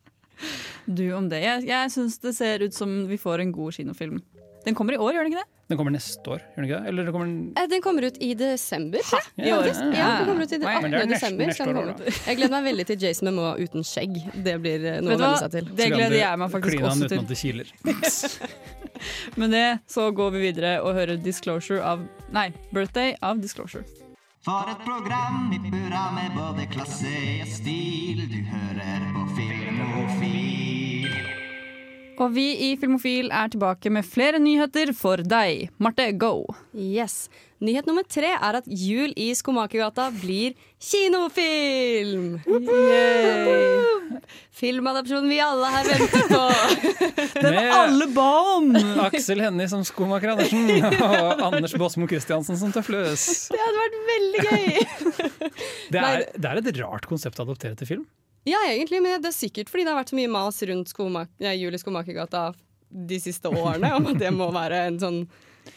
Du 0.86 1.04
om 1.14 1.28
det. 1.30 1.38
Jeg, 1.44 1.62
jeg 1.68 1.90
syns 1.94 2.16
det 2.24 2.32
ser 2.34 2.64
ut 2.66 2.74
som 2.74 2.90
vi 3.06 3.14
får 3.20 3.38
en 3.44 3.52
god 3.54 3.76
kinofilm. 3.76 4.16
Den 4.64 4.74
kommer 4.78 4.94
i 4.94 4.98
år, 5.02 5.12
gjør 5.16 5.24
den 5.26 5.32
ikke 5.32 5.42
det? 5.42 5.48
Den 5.72 5.78
kommer 5.78 5.92
neste 5.94 6.28
år, 6.34 6.40
gjør 6.52 6.56
den 6.60 6.66
ikke 6.68 6.78
det? 6.82 6.88
Eller 6.90 7.04
den 7.08 7.12
kommer 7.14 7.28
Eh, 7.62 7.66
Den 7.72 7.82
kommer 7.82 8.02
ut 8.06 8.16
i 8.20 8.34
desember. 8.34 8.98
tror 9.08 9.20
jeg. 9.22 9.44
I 9.44 9.48
ja, 9.48 9.56
Faktisk. 9.56 9.80
Ja, 9.96 10.08
den 10.18 10.26
kommer 10.28 10.42
ut 10.44 10.52
i 10.52 10.58
18. 10.60 10.82
men 10.82 10.94
er 10.94 11.06
neste- 11.06 11.14
desember. 11.14 11.46
neste 11.46 11.62
år. 11.64 12.26
Jeg 12.26 12.36
gleder 12.36 12.50
meg 12.56 12.64
veldig 12.70 12.86
til 12.86 12.98
Jason 13.06 13.28
Momoa 13.30 13.54
uten 13.58 13.82
skjegg. 13.82 14.18
Det 14.44 14.54
blir 14.62 14.84
eh, 14.92 15.00
noe 15.00 15.14
å 15.16 15.18
venne 15.22 15.38
seg 15.42 15.50
til. 15.56 15.64
Det 15.80 15.88
gleder 15.94 16.18
jeg 16.18 16.38
meg 16.38 16.50
faktisk 16.50 16.70
Klina 16.76 16.88
han 16.88 16.98
også 16.98 17.04
uten 17.04 17.08
til. 17.08 17.18
at 17.18 17.28
det 17.28 17.38
kiler. 17.42 17.68
Med 19.40 19.50
det 19.50 19.66
så 19.88 20.10
går 20.14 20.30
vi 20.36 20.40
videre 20.52 20.80
og 20.82 20.94
hører 20.94 21.16
'Disclosure' 21.18 21.80
av 21.82 22.06
Nei, 22.30 22.52
'Birthday' 22.72 23.16
av 23.22 23.36
'Disclosure'. 23.38 23.84
For 24.44 24.66
et 24.68 24.78
program 24.84 25.52
i 25.54 25.58
burra 25.70 26.10
med 26.14 26.30
både 26.34 26.66
klasse 26.70 27.06
og 27.42 27.48
stil. 27.48 28.26
Du 28.28 28.40
hører 28.50 29.00
på 29.14 29.22
Filmofil. 29.36 30.61
Og 32.20 32.34
vi 32.34 32.44
i 32.68 32.74
Filmofil 32.80 33.30
er 33.32 33.48
tilbake 33.52 33.90
med 33.92 34.04
flere 34.06 34.40
nyheter 34.42 34.92
for 34.96 35.22
deg. 35.24 35.70
Marte, 35.82 36.10
go! 36.18 36.44
Yes. 36.76 37.28
Nyhet 37.62 37.86
nummer 37.86 38.02
tre 38.10 38.32
er 38.34 38.56
at 38.58 38.66
Jul 38.66 39.12
i 39.16 39.28
Skomakergata 39.38 40.08
blir 40.16 40.56
kinofilm! 40.82 42.40
Filmadopsjonen 44.58 45.30
vi 45.30 45.38
alle 45.42 45.70
har 45.70 45.86
ventet 45.86 46.32
på. 46.32 46.42
Med 47.46 47.70
Alle 47.72 48.08
ba 48.14 48.28
om! 48.56 48.72
Aksel 49.06 49.42
Hennie 49.44 49.70
som 49.70 49.84
skomaker 49.86 50.34
Andersen 50.34 50.66
og 51.06 51.44
Anders 51.48 51.76
Båsmo 51.78 52.08
Christiansen 52.10 52.58
som 52.58 52.74
tøfløs. 52.74 53.28
Det 53.54 53.62
hadde 53.62 53.84
vært 53.84 54.00
veldig 54.10 54.48
gøy! 54.48 54.66
Det 55.92 56.02
er, 56.02 56.26
det 56.34 56.50
er 56.50 56.62
et 56.64 56.74
rart 56.82 57.06
konsept 57.10 57.38
å 57.38 57.46
adoptere 57.46 57.78
til 57.78 57.94
film. 57.94 58.04
Ja, 58.48 58.58
egentlig, 58.68 59.02
men 59.04 59.22
det 59.22 59.30
er 59.30 59.36
sikkert 59.36 59.70
fordi 59.70 59.86
det 59.86 59.92
har 59.94 60.00
vært 60.00 60.12
så 60.12 60.18
mye 60.18 60.32
mas 60.32 60.58
rundt 60.66 60.90
skomak 60.90 61.30
ja, 61.42 61.52
Jul 61.54 61.74
i 61.74 61.80
Skomakergata 61.80 62.50
de 62.92 63.18
siste 63.22 63.48
årene 63.48 63.94
om 63.96 64.10
at 64.10 64.18
det 64.20 64.32
må 64.34 64.50
være 64.52 64.86
en 64.90 64.98
sånn 65.00 65.20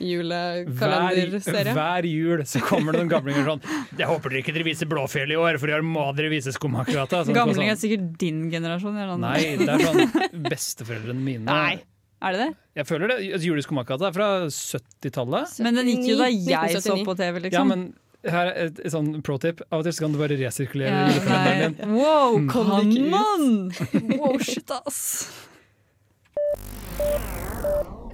julekalenderserie. 0.02 1.74
hver 1.78 2.08
jul 2.10 2.44
så 2.50 2.62
kommer 2.66 2.96
det 2.96 3.04
noen 3.04 3.12
gamlinger 3.12 3.46
sånn 3.46 3.62
'Jeg 3.98 4.08
håper 4.10 4.34
dere 4.34 4.42
ikke 4.42 4.56
dere 4.56 4.68
viser 4.68 4.90
Blåfjell 4.90 5.32
i 5.32 5.38
år, 5.40 5.60
for 5.62 5.70
i 5.70 5.76
år 5.78 5.86
må 5.86 6.08
dere 6.18 6.32
vise 6.34 6.52
Skomakergata'. 6.56 7.26
Sånn, 7.26 7.38
Gamling 7.38 7.70
er 7.70 7.78
sikkert 7.80 8.18
din 8.18 8.50
generasjon. 8.52 8.98
eller. 8.98 9.18
Nei, 9.18 9.56
det 9.62 9.70
er 9.70 9.86
sånn 9.86 10.42
besteforeldrene 10.50 11.22
mine. 11.22 11.46
Nei. 11.46 11.84
Er 12.26 12.32
det 12.32 12.40
det? 12.40 12.56
Jeg 12.80 12.88
føler 12.88 13.12
det. 13.12 13.44
Jul 13.44 13.60
i 13.60 13.62
Skomakergata 13.62 14.08
er 14.08 14.16
fra 14.16 14.28
70-tallet. 14.50 15.60
Men 15.62 15.76
den 15.76 15.92
gikk 15.92 16.08
jo 16.10 16.18
da 16.18 16.30
jeg 16.32 16.82
så 16.82 16.96
1979. 16.96 17.06
på 17.06 17.16
TV, 17.20 17.40
liksom. 17.46 17.54
Ja, 17.54 17.64
men 17.64 17.94
her 18.32 18.50
er 18.52 18.70
et, 18.70 18.80
et 18.86 18.94
sånn 18.94 19.12
pro 19.26 19.38
tip. 19.42 19.62
Av 19.70 19.82
og 19.82 19.88
til 19.88 19.94
så 19.96 20.06
kan 20.06 20.16
du 20.16 20.20
bare 20.22 20.38
resirkulere 20.40 20.92
Ja, 20.92 21.08
julekalenderen 21.14 21.76
din. 21.80 21.96
Wow, 21.98 22.38
Mm. 22.40 22.50
Kom 22.52 22.72
det 22.74 22.80
ikke 22.98 24.06
ut? 24.06 24.20
Wow, 24.22 24.40
shit, 24.44 24.72
ass. 24.72 25.02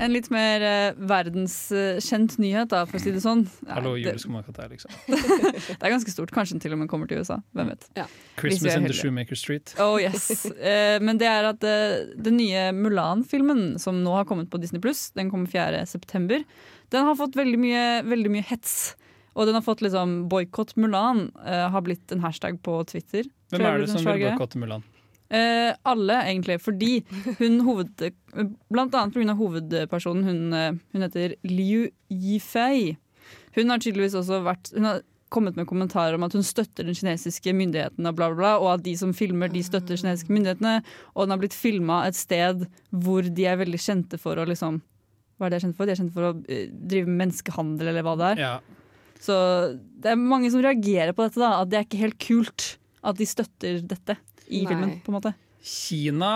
En 0.01 0.09
litt 0.15 0.31
mer 0.33 0.63
eh, 0.65 0.95
verdenskjent 0.97 2.39
nyhet, 2.41 2.71
da, 2.71 2.79
for 2.89 2.97
å 2.97 3.01
si 3.03 3.11
det 3.13 3.19
sånn. 3.21 3.43
Ja, 3.67 3.75
Hallo, 3.77 3.91
Jul 3.99 4.07
i 4.09 4.13
det, 4.15 4.21
Skomakergata, 4.23 4.65
liksom. 4.71 4.95
det 5.11 5.75
er 5.77 5.93
ganske 5.93 6.13
stort. 6.13 6.31
Kanskje 6.33 6.55
den 6.57 6.63
til 6.63 6.73
og 6.73 6.79
med 6.81 6.89
kommer 6.89 7.09
til 7.11 7.21
USA. 7.21 7.37
Hvem 7.53 7.69
vet. 7.69 7.85
Ja. 7.99 8.07
Christmas 8.39 8.79
in 8.79 8.87
the. 8.89 8.95
Shoemaker 8.97 9.37
Street. 9.37 9.75
Oh 9.83 9.99
yes. 10.01 10.25
Eh, 10.57 10.97
men 11.05 11.21
det 11.21 11.29
er 11.29 11.51
at 11.51 11.67
eh, 11.69 11.99
den 12.17 12.39
nye 12.41 12.71
Mulan-filmen, 12.73 13.75
som 13.81 14.01
nå 14.01 14.15
har 14.17 14.25
kommet 14.29 14.49
på 14.49 14.57
Disney 14.63 14.81
Pluss, 14.81 15.11
den 15.13 15.29
kommer 15.29 15.51
4. 15.53 15.83
september, 15.91 16.41
den 16.91 17.05
har 17.07 17.19
fått 17.21 17.37
veldig 17.37 17.61
mye, 17.61 17.85
veldig 18.09 18.33
mye 18.33 18.47
hets. 18.49 18.95
Og 19.35 19.47
den 19.47 19.55
har 19.55 19.63
fått 19.63 19.83
liksom 19.85 20.25
boikott 20.31 20.75
Mulan, 20.79 21.29
uh, 21.45 21.67
har 21.71 21.85
blitt 21.85 22.11
en 22.11 22.23
hashtag 22.23 22.59
på 22.63 22.81
Twitter. 22.89 23.29
Hvem 23.51 23.67
er 23.67 23.83
det 23.83 23.91
som 23.93 24.03
vil 24.03 24.25
boikotte 24.25 24.59
Mulan? 24.59 24.83
Uh, 25.31 25.71
alle, 25.87 26.17
egentlig. 26.27 26.59
Fordi 26.61 27.03
hun 27.39 27.61
hoved... 27.63 28.03
Blant 28.71 28.95
annet 28.95 29.15
pga. 29.15 29.35
hovedpersonen. 29.39 30.25
Hun, 30.27 30.41
eh, 30.55 30.73
hun 30.91 31.05
heter 31.05 31.37
Liu 31.47 31.87
Yifei. 32.11 32.97
Hun 33.55 33.71
har 33.71 33.79
tydeligvis 33.79 34.15
også 34.15 34.41
vært 34.43 34.71
Hun 34.75 34.87
har 34.87 35.01
kommet 35.31 35.55
med 35.55 35.67
kommentarer 35.67 36.17
om 36.17 36.25
at 36.27 36.33
hun 36.35 36.43
støtter 36.43 36.83
den 36.83 36.95
kinesiske 36.97 37.53
myndighetene, 37.55 38.09
og 38.11 38.17
bla, 38.17 38.27
bla, 38.33 38.35
bla, 38.35 38.49
og 38.59 38.73
at 38.73 38.81
de 38.83 38.97
som 38.99 39.13
filmer, 39.15 39.47
de 39.47 39.61
støtter 39.63 39.95
kinesiske 39.95 40.33
myndighetene. 40.33 40.81
Og 41.15 41.23
den 41.23 41.31
har 41.31 41.39
blitt 41.39 41.55
filma 41.55 42.01
et 42.09 42.19
sted 42.19 42.65
hvor 42.91 43.23
de 43.23 43.47
er 43.47 43.61
veldig 43.61 43.79
kjente 43.79 44.19
for 44.19 44.35
å 44.35 44.47
liksom 44.49 44.81
Hva 45.39 45.47
er 45.47 45.53
det 45.53 45.55
de 45.55 45.61
er 45.61 45.63
kjente 45.63 45.79
for? 45.79 45.87
De 45.87 45.93
er 45.95 46.01
kjente 46.01 46.17
for 46.17 46.27
å 46.27 46.33
drive 46.91 47.07
med 47.07 47.21
menneskehandel, 47.23 47.93
eller 47.93 48.05
hva 48.05 48.17
det 48.19 48.27
er. 48.33 48.43
Ja. 48.43 48.80
Så 49.21 49.35
det 50.01 50.13
er 50.13 50.19
mange 50.19 50.49
som 50.53 50.63
reagerer 50.63 51.13
på 51.13 51.27
dette, 51.27 51.41
da. 51.41 51.53
At 51.61 51.71
det 51.71 51.79
er 51.79 51.87
ikke 51.87 52.01
helt 52.01 52.19
kult 52.21 52.67
at 53.05 53.17
de 53.17 53.27
støtter 53.29 53.81
dette 53.85 54.17
i 54.47 54.63
Nei. 54.63 54.67
filmen, 54.69 54.93
på 55.05 55.11
en 55.11 55.17
måte. 55.19 55.33
Kina 55.61 56.33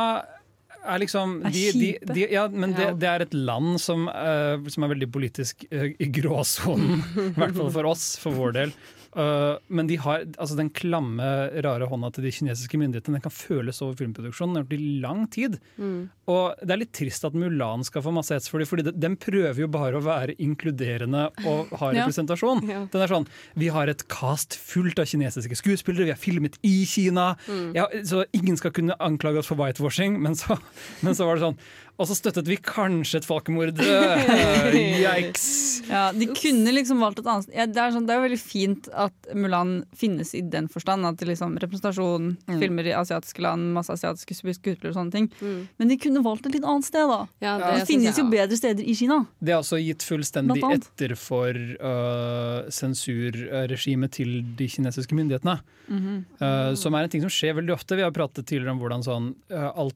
er 0.85 1.01
liksom 1.01 1.39
de, 1.49 1.63
de, 1.73 1.87
de, 2.05 2.27
Ja, 2.29 2.45
men 2.51 2.75
det, 2.77 2.91
det 3.01 3.09
er 3.09 3.25
et 3.25 3.33
land 3.33 3.79
som, 3.81 4.05
uh, 4.09 4.61
som 4.69 4.85
er 4.85 4.93
veldig 4.93 5.09
politisk 5.13 5.65
uh, 5.73 5.89
i 5.89 6.09
gråsonen. 6.13 7.01
I 7.31 7.31
hvert 7.39 7.57
fall 7.57 7.73
for 7.73 7.89
oss, 7.89 8.11
for 8.21 8.37
vår 8.37 8.55
del. 8.59 8.75
Uh, 9.15 9.55
men 9.71 9.87
de 9.87 9.95
har, 10.03 10.25
altså 10.35 10.57
den 10.59 10.69
klamme, 10.75 11.23
rare 11.63 11.87
hånda 11.87 12.09
til 12.15 12.25
de 12.27 12.33
kinesiske 12.35 12.79
myndighetene 12.81 13.15
den 13.15 13.23
kan 13.23 13.31
føles 13.33 13.79
over 13.85 13.95
filmproduksjonen. 14.01 14.55
Den 14.57 14.59
har 14.59 14.65
gjort 14.65 14.73
det 14.75 14.79
i 14.81 14.99
lang 15.05 15.21
tid. 15.31 15.57
Mm. 15.79 16.01
Og 16.31 16.59
det 16.65 16.73
er 16.75 16.81
litt 16.81 16.91
trist 16.97 17.23
at 17.27 17.37
Mulan 17.37 17.85
skal 17.87 18.03
få 18.03 18.11
masse 18.15 18.35
hets 18.35 18.49
for 18.51 18.59
det, 18.59 18.67
fordi 18.67 18.87
de, 18.89 18.93
den 18.97 19.15
prøver 19.21 19.61
jo 19.63 19.69
bare 19.71 19.99
å 19.99 20.03
være 20.03 20.35
inkluderende 20.43 21.29
og 21.45 21.71
ha 21.79 21.91
Ja. 21.95 22.03
representasjon. 22.03 22.63
Ja. 22.67 22.81
Den 22.91 23.05
er 23.05 23.11
sånn, 23.11 23.27
Vi 23.55 23.69
har 23.71 23.87
et 23.87 24.03
cast 24.11 24.57
fullt 24.59 24.99
av 24.99 25.07
kinesiske 25.07 25.55
skuespillere, 25.61 26.09
vi 26.09 26.15
har 26.15 26.19
filmet 26.19 26.59
i 26.65 26.83
Kina. 26.89 27.35
Mm. 27.47 27.69
Ja, 27.77 27.87
så 28.03 28.25
ingen 28.35 28.57
skal 28.59 28.73
kunne 28.75 28.97
anklage 28.99 29.39
oss 29.39 29.47
for 29.47 29.55
whitewashing, 29.59 30.19
men 30.19 30.35
så, 30.35 30.57
men 31.05 31.15
så 31.15 31.29
var 31.29 31.39
det 31.39 31.45
sånn 31.47 31.59
Og 31.97 32.09
så 32.09 32.15
støttet 32.17 32.49
vi 32.51 32.57
kanskje 32.59 33.21
et 33.21 33.25
folkemord. 33.27 33.77
Yikes! 34.75 35.45
Ja, 35.87 36.09
de 36.15 36.27
kunne 36.35 36.73
liksom 36.75 36.99
valgt 37.03 37.21
et 37.21 37.27
annet 37.29 37.51
ja, 37.55 37.65
det, 37.69 37.79
er 37.79 37.93
sånn, 37.93 38.07
det 38.07 38.15
er 38.15 38.19
jo 38.19 38.25
veldig 38.25 38.39
fint 38.41 38.89
at 38.91 39.29
Mulan 39.37 39.75
finnes 39.95 40.33
i 40.35 40.41
den 40.41 40.67
forstand. 40.71 41.05
At 41.07 41.23
liksom 41.25 41.55
representasjon, 41.61 42.33
Mm. 42.45 42.59
filmer 42.61 42.85
i 42.89 42.93
asiatiske 42.93 43.41
land, 43.41 43.71
masse 43.73 43.89
asiatiske 43.93 44.35
sku- 44.37 44.53
skuespillere 44.53 44.91
og 44.91 44.97
sånne 44.97 45.11
ting. 45.13 45.27
Mm. 45.41 45.67
Men 45.79 45.87
de 45.91 45.97
kunne 46.01 46.21
valgt 46.25 46.45
et 46.49 46.53
litt 46.57 46.65
annet 46.67 46.85
sted, 46.87 47.07
da. 47.09 47.19
Ja, 47.41 47.55
det 47.61 47.71
det 47.79 47.87
finnes 47.89 48.11
jeg 48.11 48.23
jo 48.23 48.29
bedre 48.31 48.57
steder 48.59 48.83
i 48.85 48.93
Kina. 48.97 49.21
Det 49.41 49.53
er 49.55 49.61
også 49.61 49.79
gitt 49.81 50.03
fullstendig 50.05 50.61
etter 50.75 51.15
for 51.19 51.55
uh, 51.55 52.69
sensurregimet 52.69 54.11
til 54.19 54.41
de 54.59 54.67
kinesiske 54.69 55.15
myndighetene. 55.17 55.57
Mhm. 55.89 56.25
Uh, 56.41 56.73
som 56.75 56.93
er 56.97 57.05
en 57.05 57.09
ting 57.13 57.21
som 57.25 57.29
skjer 57.33 57.55
veldig 57.59 57.73
ofte. 57.75 57.95
Vi 57.97 58.05
har 58.05 58.11
pratet 58.15 58.45
tidligere 58.45 58.73
om 58.75 58.81
hvordan 58.83 59.05
sånn 59.05 59.31
uh, 59.53 59.71
alt 59.75 59.95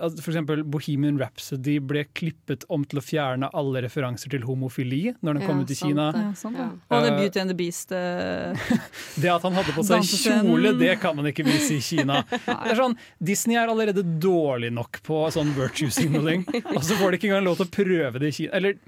at 0.00 0.16
eksempel 0.20 0.62
Bohemian 0.64 1.18
Rhapsody 1.20 1.76
ble 1.84 2.06
klippet 2.16 2.64
om 2.72 2.84
til 2.88 3.00
å 3.00 3.04
fjerne 3.04 3.50
alle 3.56 3.82
referanser 3.84 4.32
til 4.32 4.44
homofili 4.48 5.14
når 5.20 5.38
den 5.38 5.46
kom 5.46 5.60
Ja, 5.60 5.66
ut 5.66 5.72
i 5.72 5.76
sant 5.78 5.90
Kina. 5.90 6.06
Ja, 6.16 6.30
sant, 6.38 6.58
ja. 6.60 6.68
Og 6.90 7.04
det 7.04 7.10
Uh, 7.10 7.18
Beauty 7.20 7.40
and 7.42 7.50
the 7.52 7.56
Beast. 7.58 7.92
uh... 7.92 8.54
Det 9.22 9.30
at 9.32 9.42
han 9.46 9.56
hadde 9.58 9.74
på 9.76 9.84
seg 9.86 10.06
kjole, 10.06 10.72
det 10.80 10.94
kan 11.02 11.16
man 11.18 11.28
ikke 11.30 11.44
vise 11.46 11.76
i 11.76 11.82
Kina. 11.84 12.22
Det 12.46 12.72
er 12.72 12.78
sånn, 12.78 12.96
Disney 13.18 13.58
er 13.60 13.70
allerede 13.72 14.04
dårlig 14.22 14.72
nok 14.74 15.02
på 15.06 15.24
sånn 15.34 15.52
virtue 15.56 15.90
signaling, 15.94 16.46
og 16.76 16.80
så 16.86 16.96
får 17.00 17.12
de 17.12 17.20
ikke 17.20 17.30
engang 17.32 17.48
lov 17.50 17.60
til 17.60 17.68
å 17.68 17.74
prøve 17.74 18.22
det 18.22 18.32
i 18.32 18.36
Kina. 18.42 18.54
Eller 18.60 18.78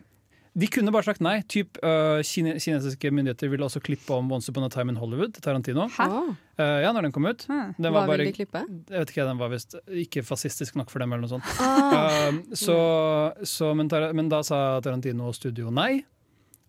de 0.59 0.67
kunne 0.69 0.93
bare 0.93 1.07
sagt 1.07 1.23
nei. 1.25 1.39
Typ, 1.49 1.79
uh, 1.81 2.21
kine 2.29 2.55
kinesiske 2.61 3.09
myndigheter 3.15 3.49
ville 3.49 3.65
også 3.65 3.81
klippe 3.81 4.13
om 4.13 4.29
Once 4.37 4.51
Upon 4.53 4.67
a 4.67 4.69
Time 4.69 4.93
in 4.93 4.99
Hollywood 5.01 5.33
til 5.33 5.43
Tarantino. 5.47 5.87
Hæ? 5.97 6.07
Uh, 6.61 6.79
ja, 6.85 6.91
når 6.93 7.07
den 7.09 7.13
kom 7.17 7.25
ut. 7.31 7.47
Hæ. 7.49 7.61
Den 7.79 7.89
Hva 7.89 7.93
var 7.95 8.07
vil 8.11 8.13
bare, 8.13 8.27
de 8.29 8.37
klippe? 8.37 8.61
jeg 8.93 8.99
vet 9.01 9.13
ikke, 9.15 9.25
den 9.31 9.41
var 9.41 9.49
visst 9.55 9.77
ikke 9.89 10.23
fascistisk 10.29 10.77
nok 10.77 10.91
for 10.93 11.01
dem, 11.01 11.13
eller 11.17 11.25
noe 11.25 11.33
sånt. 11.39 11.53
Ah, 11.61 12.29
Uh, 12.33 12.43
så, 12.55 12.77
så, 13.49 13.73
men, 13.75 13.89
Tar- 13.89 14.13
men 14.15 14.29
da 14.29 14.43
sa 14.47 14.81
Tarantino 14.85 15.29
og 15.33 15.35
studio 15.39 15.71
nei. 15.73 16.05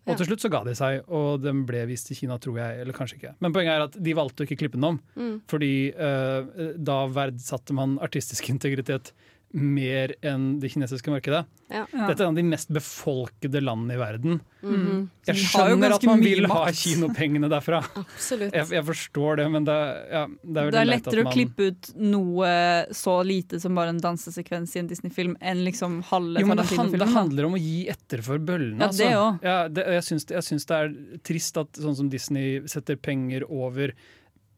Og 0.04 0.10
Ja. 0.12 0.16
til 0.20 0.26
slutt 0.28 0.42
så 0.44 0.50
ga 0.52 0.58
de 0.66 0.74
seg, 0.76 0.98
og 1.08 1.40
den 1.40 1.62
ble 1.64 1.86
vist 1.88 2.10
i 2.12 2.14
Kina, 2.18 2.36
tror 2.36 2.58
jeg. 2.60 2.80
Eller 2.82 2.92
kanskje 2.92 3.16
ikke. 3.16 3.30
Men 3.40 3.54
poenget 3.54 3.72
er 3.72 3.84
at 3.86 3.94
de 4.04 4.12
valgte 4.12 4.44
å 4.44 4.48
ikke 4.48 4.58
klippe 4.60 4.76
den 4.76 4.84
om. 4.84 4.98
mm. 5.16 5.38
Fordi 5.48 5.70
eh, 5.96 6.74
da 6.76 6.98
verdsatte 7.08 7.72
man 7.72 7.94
artistisk 8.04 8.50
integritet 8.52 9.14
mer 9.54 10.14
enn 10.26 10.58
det 10.58 10.72
kinesiske 10.72 11.12
markedet. 11.12 11.44
Ja. 11.70 11.84
Ja. 11.92 12.08
Dette 12.08 12.24
er 12.24 12.26
en 12.26 12.34
av 12.34 12.38
de 12.38 12.44
mest 12.46 12.70
befolkede 12.74 13.60
landene 13.62 13.94
i 13.94 14.00
verden. 14.00 14.40
Mhm. 14.64 15.04
Jeg 15.28 15.40
skjønner 15.40 15.94
at 15.94 16.06
man 16.08 16.20
vil 16.20 16.48
ha 16.50 16.64
kinopengene 16.74 17.48
derfra. 17.52 17.78
Absolutt. 18.00 18.54
Jeg, 18.54 18.66
jeg 18.74 18.84
forstår 18.88 19.38
det, 19.40 19.46
men 19.54 19.68
det, 19.68 19.76
ja, 20.10 20.24
det 20.26 20.64
er 20.64 20.74
Det 20.74 20.80
er 20.80 20.90
lettere 20.90 21.24
at 21.24 21.30
å 21.30 21.34
klippe 21.36 21.68
ut 21.70 21.92
noe 22.00 22.50
så 22.94 23.14
lite 23.26 23.60
som 23.62 23.78
bare 23.78 23.94
en 23.94 24.02
dansesekvens 24.02 24.74
i 24.74 24.82
en 24.82 24.90
Disney-film, 24.90 25.36
enn 25.40 25.62
liksom 25.66 26.00
halve 26.10 26.42
jo, 26.42 26.50
men 26.50 26.60
det, 26.60 26.66
hand, 26.74 26.98
det 27.04 27.10
handler 27.14 27.48
om 27.48 27.56
å 27.56 27.62
gi 27.62 27.86
etter 27.94 28.24
for 28.26 28.42
bøllene. 28.42 28.82
Ja, 28.82 28.90
altså. 28.90 29.46
Ja, 29.46 29.56
det, 29.70 29.86
jeg, 29.98 30.08
syns, 30.10 30.28
jeg 30.34 30.48
syns 30.50 30.68
det 30.70 30.82
er 30.82 30.92
trist 31.24 31.62
at 31.62 31.80
sånn 31.80 31.96
som 32.02 32.10
Disney 32.12 32.60
setter 32.70 32.98
penger 33.00 33.46
over 33.48 33.94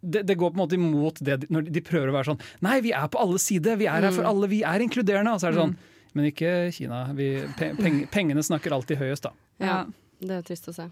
det, 0.02 0.26
det 0.26 0.36
går 0.38 0.50
på 0.52 0.56
en 0.58 0.62
måte 0.68 0.74
imot 0.78 1.18
det 1.24 1.48
når 1.50 1.70
de 1.72 1.80
prøver 1.80 2.08
å 2.08 2.12
være 2.18 2.28
sånn 2.34 2.40
Nei, 2.62 2.80
vi 2.80 2.92
er 2.92 3.06
på 3.08 3.18
alle 3.20 3.38
sider, 3.38 3.76
vi 3.76 3.86
er 3.86 4.00
her 4.02 4.10
for 4.12 4.22
Mm. 4.22 4.28
alle, 4.30 4.48
vi 4.48 4.62
er 4.62 4.80
inkluderende. 4.84 5.32
Og 5.34 5.40
så 5.40 5.48
er 5.48 5.52
det 5.52 5.60
sånn 5.60 5.76
Men 6.14 6.24
ikke 6.32 6.72
Kina. 6.72 7.12
Vi, 7.12 7.26
pe, 7.58 7.74
peng, 7.76 8.06
pengene 8.08 8.40
snakker 8.42 8.72
alltid 8.72 8.96
høyest, 8.98 9.22
da. 9.22 9.30
Ja, 9.60 9.66
Ja. 9.66 9.84
det 10.20 10.30
er 10.38 10.42
trist 10.42 10.68
å 10.68 10.74
se. 10.74 10.90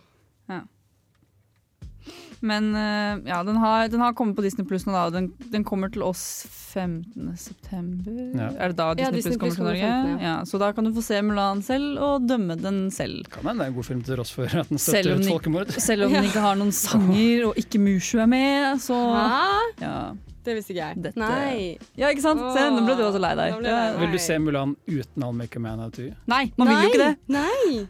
Men 2.40 2.74
eh, 2.74 3.20
ja, 3.30 3.42
den 3.46 3.56
har, 3.56 3.88
den 3.88 4.00
har 4.00 4.12
kommet 4.16 4.36
på 4.36 4.42
Disney 4.44 4.66
Pluss 4.66 4.86
nå, 4.86 4.92
da. 4.92 5.06
Og 5.06 5.12
den, 5.14 5.30
den 5.52 5.64
kommer 5.64 5.92
til 5.92 6.02
oss 6.02 6.44
15. 6.74 7.30
september. 7.38 8.16
Ja. 8.34 8.48
Er 8.58 8.72
det 8.74 8.76
da 8.80 8.88
Ja, 8.98 9.10
Disney, 9.14 9.36
Plus 9.36 9.54
Pluss 9.54 9.56
kommer 9.60 9.74
til 9.78 9.82
Norge? 9.86 10.10
15, 10.18 10.24
ja. 10.26 10.34
Så 10.50 10.58
da 10.58 10.72
kan 10.74 10.84
du 10.88 10.92
få 10.96 11.04
se 11.06 11.20
Mulan 11.22 11.62
selv, 11.62 11.98
og 12.02 12.26
dømme 12.28 12.56
den 12.60 12.90
selv. 12.94 13.24
Kan 13.30 13.46
hende 13.46 13.62
det 13.62 13.68
er 13.68 13.72
en 13.74 13.78
god 13.78 13.88
film 13.90 14.02
til 14.04 14.20
oss 14.24 14.34
for 14.34 14.44
at 14.50 14.68
den 14.72 14.78
støtter 14.82 15.14
ut 15.20 15.28
folkemord. 15.30 15.74
Selv 15.88 16.06
om 16.08 16.12
den 16.18 16.24
ikke 16.28 16.42
har 16.44 16.58
noen 16.60 16.72
sanger, 16.74 17.46
og 17.50 17.58
ikke 17.60 17.78
Mushu 17.82 18.18
er 18.22 18.26
med, 18.30 18.80
så 18.82 18.98
Hæ? 19.14 19.42
ja. 19.84 19.96
Det 20.44 20.52
visste 20.58 20.74
ikke 20.74 20.84
jeg. 20.90 20.96
Dette- 21.06 21.16
Nei. 21.22 21.78
ja, 21.96 22.10
ikke 22.12 22.20
sant? 22.20 22.42
Se, 22.52 22.64
nå 22.68 22.82
ble 22.84 22.98
du 22.98 23.06
også 23.06 23.20
lei 23.22 23.30
deg. 23.38 23.54
Meg. 23.64 23.94
Vil 24.02 24.10
du 24.12 24.18
se 24.20 24.34
Mulan 24.44 24.74
uten 24.90 25.24
all 25.24 25.32
Make 25.32 25.56
a 25.56 25.62
Man 25.64 25.80
Out 25.80 25.96
of 25.96 26.04
You? 26.04 26.12
Nei, 26.28 26.42
man 26.60 26.68
vil 26.68 26.82
jo 26.82 26.90
ikke 26.90 27.00
det. 27.00 27.14
Nei! 27.32 27.86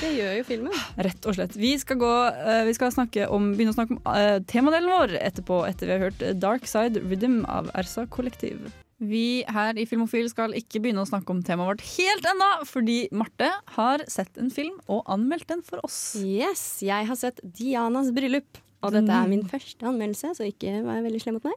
Det 0.00 0.10
gjør 0.12 0.34
jo 0.38 0.44
filmen. 0.48 0.76
Rett 1.00 1.26
og 1.28 1.36
slett. 1.36 1.56
Vi 1.56 1.72
skal, 1.80 1.98
gå, 2.00 2.12
eh, 2.28 2.62
vi 2.68 2.76
skal 2.76 2.92
om, 3.28 3.50
begynne 3.56 3.72
å 3.72 3.78
snakke 3.78 3.96
om 3.96 4.12
eh, 4.12 4.36
temadelen 4.50 4.92
vår 4.92 5.16
etterpå, 5.20 5.62
etter 5.68 5.88
vi 5.88 5.96
har 5.96 6.06
hørt 6.08 6.24
Dark 6.40 6.68
Side 6.68 7.02
Rhythm 7.06 7.42
av 7.48 7.72
Ersa 7.78 8.06
Kollektiv. 8.10 8.68
Vi 9.00 9.40
her 9.48 9.78
i 9.80 9.86
Filmofil 9.88 10.26
skal 10.28 10.52
ikke 10.58 10.82
begynne 10.84 11.00
å 11.00 11.08
snakke 11.08 11.32
om 11.32 11.40
temaet 11.44 11.70
vårt 11.70 11.84
helt 11.94 12.26
ennå, 12.34 12.48
fordi 12.68 12.98
Marte 13.16 13.48
har 13.78 14.04
sett 14.12 14.36
en 14.36 14.52
film 14.52 14.76
og 14.92 15.08
anmeldt 15.08 15.48
den 15.48 15.64
for 15.64 15.80
oss. 15.88 16.18
Yes, 16.20 16.82
jeg 16.84 17.08
har 17.08 17.16
sett 17.16 17.40
Dianas 17.40 18.12
bryllup. 18.12 18.60
Og 18.80 18.94
dette 18.94 19.12
er 19.12 19.28
min 19.28 19.44
første 19.48 19.84
anmeldelse, 19.88 20.34
så 20.36 20.46
ikke 20.48 20.78
vær 20.86 21.02
veldig 21.04 21.20
slem 21.20 21.36
mot 21.36 21.48
meg. 21.50 21.56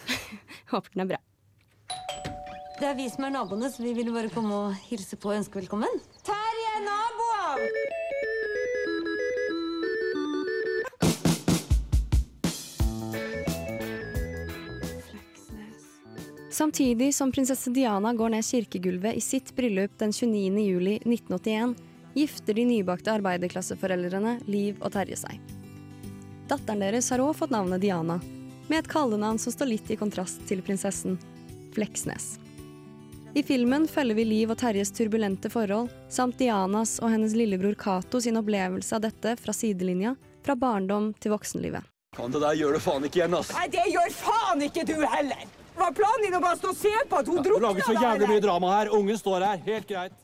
Håper 0.72 0.92
den 0.92 1.04
er 1.06 1.12
bra. 1.14 1.20
Det 2.80 2.88
er 2.88 2.96
vi 2.96 3.06
som 3.12 3.26
er 3.28 3.32
naboene, 3.34 3.68
så 3.72 3.82
vi 3.84 3.92
ville 3.96 4.12
bare 4.12 4.32
komme 4.32 4.56
og 4.56 4.76
hilse 4.88 5.16
på 5.20 5.32
og 5.32 5.38
ønske 5.40 5.60
velkommen. 5.60 6.00
Terje, 6.24 6.49
Samtidig 16.60 17.14
som 17.14 17.32
prinsesse 17.32 17.70
Diana 17.70 18.12
går 18.12 18.28
ned 18.28 18.44
kirkegulvet 18.44 19.16
i 19.16 19.20
sitt 19.20 19.56
bryllup 19.56 19.98
den 19.98 20.12
29. 20.12 20.58
juli 20.60 20.96
1981, 20.96 21.74
gifter 22.14 22.54
de 22.54 22.64
nybakte 22.68 23.14
arbeiderklasseforeldrene 23.14 24.34
Liv 24.44 24.76
og 24.84 24.92
Terje 24.92 25.16
seg. 25.16 25.38
Datteren 26.50 26.82
deres 26.84 27.08
har 27.14 27.22
òg 27.24 27.32
fått 27.38 27.54
navnet 27.54 27.80
Diana, 27.80 28.18
med 28.68 28.76
et 28.76 28.90
kallenavn 28.92 29.40
som 29.40 29.54
står 29.54 29.70
litt 29.70 29.88
i 29.88 29.96
kontrast 29.96 30.42
til 30.50 30.60
prinsessen, 30.66 31.16
Fleksnes. 31.72 32.34
I 33.32 33.40
filmen 33.40 33.86
følger 33.88 34.18
vi 34.20 34.26
Liv 34.28 34.52
og 34.52 34.60
Terjes 34.60 34.92
turbulente 34.92 35.48
forhold, 35.48 35.88
samt 36.12 36.36
Dianas 36.42 36.98
og 37.00 37.14
hennes 37.14 37.38
lillebror 37.40 37.78
Cato 37.80 38.20
sin 38.20 38.36
opplevelse 38.36 38.98
av 38.98 39.06
dette 39.06 39.32
fra 39.40 39.56
sidelinja, 39.56 40.12
fra 40.44 40.58
barndom 40.60 41.14
til 41.24 41.32
voksenlivet. 41.38 41.88
Faen, 42.20 42.36
det 42.36 42.44
der 42.44 42.60
gjør 42.60 42.76
du 42.76 42.84
faen 42.84 43.08
ikke 43.08 43.22
igjen, 43.22 43.38
ass. 43.40 43.54
Nei, 43.56 43.64
det 43.72 43.86
gjør 43.94 44.12
faen 44.18 44.68
ikke 44.68 44.84
du 44.92 44.98
heller! 45.06 45.48
Var 45.80 45.92
planen 45.96 46.26
din 46.26 46.36
å 46.36 46.42
bare 46.44 46.58
stå 46.60 46.74
og 46.74 46.76
se 46.76 46.92
på 47.08 47.20
at 47.22 47.28
hun 47.30 47.38
ja, 47.38 47.44
drukna 47.46 47.70
lager 47.70 47.86
så 47.86 47.94
jævlig 47.96 48.26
mye 48.28 48.42
drama 48.44 48.72
her. 48.74 48.90
Ungen 48.96 49.18
står 49.18 49.46
her. 49.46 49.60
Helt 49.64 49.88
greit. 49.88 50.16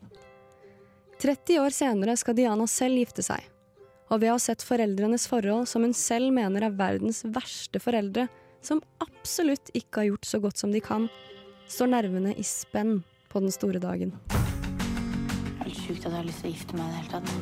30 1.22 1.60
år 1.62 1.72
senere 1.72 2.16
skal 2.20 2.36
Diana 2.36 2.66
selv 2.68 3.00
gifte 3.00 3.24
seg. 3.24 3.46
Og 4.12 4.20
ved 4.20 4.30
å 4.30 4.36
ha 4.36 4.42
sett 4.42 4.62
foreldrenes 4.62 5.24
forhold 5.30 5.64
som 5.70 5.86
hun 5.86 5.96
selv 5.96 6.28
mener 6.36 6.68
er 6.68 6.76
verdens 6.76 7.22
verste 7.24 7.80
foreldre, 7.82 8.28
som 8.60 8.82
absolutt 9.02 9.72
ikke 9.72 10.02
har 10.02 10.10
gjort 10.10 10.28
så 10.28 10.42
godt 10.44 10.60
som 10.60 10.74
de 10.74 10.82
kan, 10.84 11.08
står 11.72 11.90
nervene 11.94 12.36
i 12.36 12.44
spenn 12.46 13.00
på 13.32 13.42
den 13.42 13.54
store 13.54 13.80
dagen. 13.82 14.12
Det 14.28 14.36
er 14.36 15.64
Helt 15.64 15.82
sjukt 15.82 16.04
at 16.04 16.12
jeg 16.12 16.18
har 16.20 16.28
lyst 16.28 16.44
til 16.44 16.52
å 16.52 16.54
gifte 16.54 16.78
meg 16.78 16.86
i 16.86 16.92
det 16.92 17.00
hele 17.00 17.12
tatt. 17.16 17.34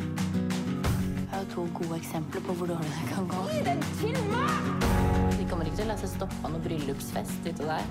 Jeg 1.18 1.34
har 1.34 1.46
to 1.52 1.68
gode 1.76 1.98
eksempler 1.98 2.46
på 2.46 2.58
hvor 2.60 2.72
dårlig 2.76 2.94
det 2.94 3.12
kan 3.12 3.30
gå. 3.34 3.46
Gi 3.50 3.62
den 3.68 3.86
til 3.98 4.26
meg! 4.30 4.83
Kommer 5.54 5.68
ikke 5.70 5.78
til 5.78 5.86
å 5.86 5.92
la 5.92 5.94
seg 6.00 6.10
stoppe 6.10 6.38
av 6.42 6.50
noe 6.50 6.62
bryllupsfest 6.64 7.44
ute 7.46 7.62
der. 7.62 7.84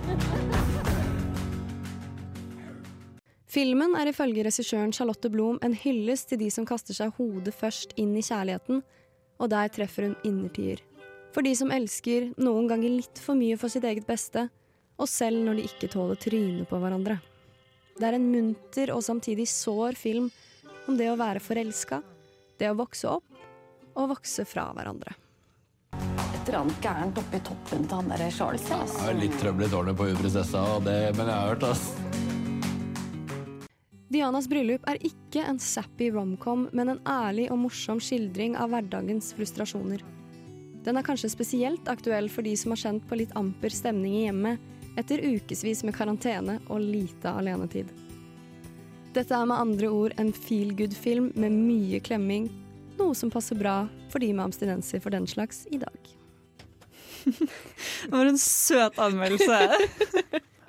Filmen 3.47 3.95
er 3.95 4.09
ifølge 4.11 4.43
regissøren 4.43 4.91
Charlotte 4.91 5.31
Blom 5.31 5.61
en 5.63 5.77
hyllest 5.79 6.27
til 6.33 6.41
de 6.41 6.49
som 6.51 6.67
kaster 6.67 6.97
seg 6.97 7.15
hodet 7.15 7.55
først 7.55 7.95
inn 7.95 8.11
i 8.19 8.25
kjærligheten, 8.25 8.83
og 9.39 9.51
der 9.55 9.71
treffer 9.71 10.09
hun 10.09 10.17
innertier. 10.27 10.83
For 11.31 11.47
de 11.47 11.55
som 11.55 11.71
elsker 11.71 12.33
noen 12.35 12.67
ganger 12.67 12.97
litt 12.97 13.23
for 13.23 13.39
mye 13.39 13.55
for 13.55 13.71
sitt 13.71 13.87
eget 13.87 14.11
beste, 14.11 14.49
og 14.99 15.07
selv 15.07 15.47
når 15.47 15.61
de 15.61 15.67
ikke 15.71 15.93
tåler 15.95 16.19
trynet 16.19 16.67
på 16.67 16.83
hverandre. 16.83 17.21
Det 17.95 18.11
er 18.11 18.19
en 18.19 18.27
munter 18.27 18.91
og 18.91 19.07
samtidig 19.07 19.47
sår 19.47 19.95
film 20.03 20.27
om 20.83 20.99
det 20.99 21.13
å 21.13 21.15
være 21.15 21.39
forelska, 21.39 22.03
det 22.59 22.75
å 22.75 22.79
vokse 22.83 23.07
opp 23.07 23.45
og 23.95 24.17
vokse 24.17 24.43
fra 24.51 24.73
hverandre. 24.75 25.15
Et 26.33 26.49
eller 26.49 26.59
annet 26.59 26.81
gærent 26.83 27.17
oppi 27.21 27.39
toppen 27.47 27.85
til 27.87 27.95
han 27.95 28.09
der 28.11 28.29
Charles. 28.31 28.65
Det 28.67 28.75
Altså. 28.75 29.09
er 29.09 29.19
litt 29.19 29.37
trøbbel 29.39 29.65
i 29.65 29.69
tårnet 29.71 29.97
på 29.97 30.09
prinsessa, 30.19 30.63
det, 30.83 30.97
men 31.17 31.27
jeg 31.27 31.35
har 31.35 31.53
hørt, 31.53 31.63
ass. 31.63 31.93
Dianas 34.13 34.47
bryllup 34.47 34.83
er 34.87 34.99
ikke 35.01 35.41
en 35.49 35.57
sappy 35.59 36.11
romcom, 36.13 36.67
men 36.73 36.89
en 36.93 36.99
ærlig 37.09 37.47
og 37.49 37.57
morsom 37.63 38.01
skildring 38.03 38.53
av 38.59 38.69
hverdagens 38.69 39.31
frustrasjoner. 39.33 40.03
Den 40.83 40.99
er 40.99 41.05
kanskje 41.07 41.31
spesielt 41.31 41.87
aktuell 41.89 42.27
for 42.29 42.45
de 42.45 42.53
som 42.59 42.75
har 42.75 42.81
kjent 42.83 43.07
på 43.09 43.17
litt 43.17 43.33
amper 43.39 43.73
stemning 43.73 44.17
i 44.19 44.25
hjemmet 44.27 44.59
etter 44.99 45.23
ukevis 45.23 45.81
med 45.87 45.95
karantene 45.95 46.59
og 46.67 46.83
lite 46.83 47.31
alenetid. 47.31 47.87
Dette 49.15 49.33
er 49.33 49.45
med 49.49 49.57
andre 49.57 49.89
ord 49.93 50.13
en 50.21 50.33
feel 50.33 50.73
good-film 50.77 51.31
med 51.39 51.55
mye 51.55 52.01
klemming, 52.03 52.49
noe 52.99 53.15
som 53.17 53.29
passer 53.33 53.55
bra 53.59 53.87
for 54.11 54.19
de 54.23 54.31
med 54.33 54.45
abstinenser 54.45 55.01
for 55.03 55.09
den 55.13 55.25
slags 55.29 55.65
i 55.71 55.79
dag. 55.81 56.11
Det 58.03 58.11
var 58.11 58.25
en 58.27 58.37
søt 58.41 58.97
anmeldelse. 58.99 59.59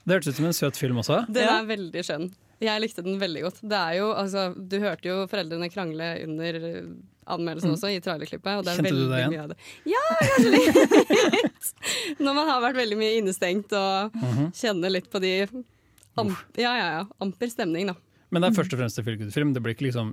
Det 0.05 0.13
hørtes 0.15 0.29
ut 0.35 0.37
som 0.39 0.47
en 0.51 0.55
søt 0.57 0.77
film 0.79 1.01
også. 1.03 1.23
Den 1.33 1.49
er 1.51 1.65
veldig 1.67 2.03
skjønn. 2.07 2.29
Jeg 2.63 2.81
likte 2.85 3.03
den 3.05 3.17
veldig 3.21 3.43
godt. 3.49 3.59
Det 3.67 3.77
er 3.81 3.97
jo, 3.99 4.11
altså, 4.15 4.45
du 4.55 4.77
hørte 4.81 5.09
jo 5.11 5.17
foreldrene 5.29 5.67
krangle 5.73 6.07
under 6.25 6.59
eh, 6.61 6.87
anmeldelsen 7.35 7.73
Mm. 7.73 7.75
også, 7.75 7.91
i 7.91 8.01
trailerklippet. 8.05 8.59
Og 8.61 8.65
det 8.65 8.73
er 8.73 8.79
Kjente 8.79 8.95
du 8.95 9.01
deg 9.01 9.11
det 9.11 9.19
igjen? 9.19 9.33
mye 9.33 9.43
av 9.43 9.49
det. 9.51 9.59
Ja, 9.91 10.05
kanskje 10.21 10.53
litt! 10.55 11.71
Når 12.25 12.37
man 12.39 12.49
har 12.53 12.63
vært 12.63 12.79
veldig 12.79 12.99
mye 13.01 13.17
innestengt 13.19 13.73
og 13.81 14.15
Mhm. 14.23 14.51
kjenner 14.55 14.93
litt 14.95 15.11
på 15.13 15.21
de 15.25 15.33
amp, 16.17 16.37
Ja, 16.57 16.73
ja, 16.79 16.89
ja. 17.01 17.05
Amper 17.21 17.51
stemning, 17.51 17.91
da. 17.91 17.97
Men 18.35 18.43
det 18.43 18.51
er 18.51 18.57
først 18.57 18.75
og 18.75 18.81
fremst 18.81 18.99
en 19.01 19.07
feel-good-film. 19.07 19.53
Det 19.55 19.63
blir 19.63 19.77
ikke 19.77 19.87
liksom 19.87 20.11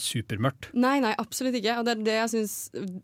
supermørkt. 0.00 0.70
Nei, 0.74 0.96
nei, 1.04 1.12
absolutt 1.22 1.56
ikke. 1.60 1.78
Og 1.78 1.86
det 1.86 1.94
er 1.94 2.06
det 2.08 2.16
jeg 2.16 2.32
syns 2.34 2.56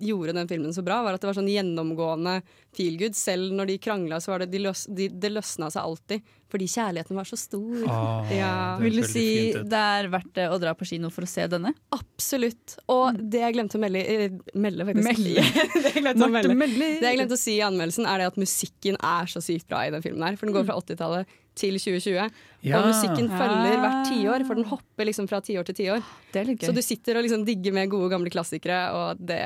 gjorde 0.02 0.34
den 0.36 0.50
filmen 0.50 0.74
så 0.74 0.82
bra, 0.86 0.98
var 1.06 1.16
at 1.16 1.22
det 1.22 1.30
var 1.30 1.38
sånn 1.38 1.52
gjennomgående 1.52 2.40
feel 2.76 2.98
good. 3.00 3.14
Selv 3.18 3.54
når 3.54 3.70
de 3.70 3.78
krangla, 3.86 4.18
så 4.22 4.34
var 4.34 4.44
det 4.44 4.50
de 4.52 4.64
løs, 4.66 4.86
de, 4.90 5.08
det 5.12 5.30
løsna 5.32 5.70
seg 5.72 5.86
alltid. 5.86 6.34
Fordi 6.50 6.66
kjærligheten 6.70 7.18
var 7.18 7.26
så 7.26 7.38
stor. 7.38 7.86
Ah, 7.90 8.32
ja. 8.40 8.52
Vil 8.82 9.00
du 9.00 9.06
si 9.06 9.26
det 9.56 9.80
er 10.00 10.10
verdt 10.12 10.34
det 10.38 10.48
å 10.50 10.58
dra 10.62 10.74
på 10.78 10.86
kino 10.88 11.10
for 11.14 11.26
å 11.26 11.30
se 11.30 11.46
denne? 11.50 11.72
Absolutt. 11.94 12.76
Og 12.92 13.18
det 13.18 13.42
jeg 13.42 13.56
glemte 13.56 13.78
å 13.78 13.82
melde, 13.82 14.02
eh, 14.02 14.36
melde 14.54 14.86
faktisk. 14.90 15.08
Melde. 15.08 15.46
det, 15.74 15.88
jeg 15.88 16.04
glemte 16.04 16.28
å 16.28 16.34
melde. 16.36 16.58
melder. 16.58 17.00
det 17.02 17.10
jeg 17.10 17.20
glemte 17.20 17.38
å 17.38 17.42
si 17.46 17.56
i 17.58 17.64
anmeldelsen, 17.66 18.06
er 18.10 18.22
det 18.22 18.30
at 18.30 18.38
musikken 18.40 19.00
er 19.00 19.30
så 19.30 19.42
sykt 19.44 19.66
bra 19.70 19.86
i 19.86 19.94
den 19.94 20.04
filmen. 20.04 20.26
her 20.26 20.38
For 20.38 20.48
den 20.48 20.56
går 20.58 20.68
fra 20.68 20.78
80-tallet 20.82 21.34
til 21.56 21.78
2020. 21.80 22.30
Ja. 22.66 22.80
Og 22.80 22.90
musikken 22.90 23.28
følger 23.30 23.78
hvert 23.78 24.08
tiår, 24.10 24.44
for 24.48 24.58
den 24.58 24.66
hopper 24.66 25.06
liksom 25.06 25.28
fra 25.30 25.38
tiår 25.44 25.66
til 25.68 25.76
tiår. 25.84 26.06
Så 26.64 26.74
du 26.74 26.82
sitter 26.82 27.20
og 27.20 27.26
liksom 27.26 27.44
digger 27.46 27.74
med 27.76 27.92
gode, 27.92 28.10
gamle 28.10 28.32
klassikere, 28.32 28.80
og 28.96 29.22
det 29.22 29.42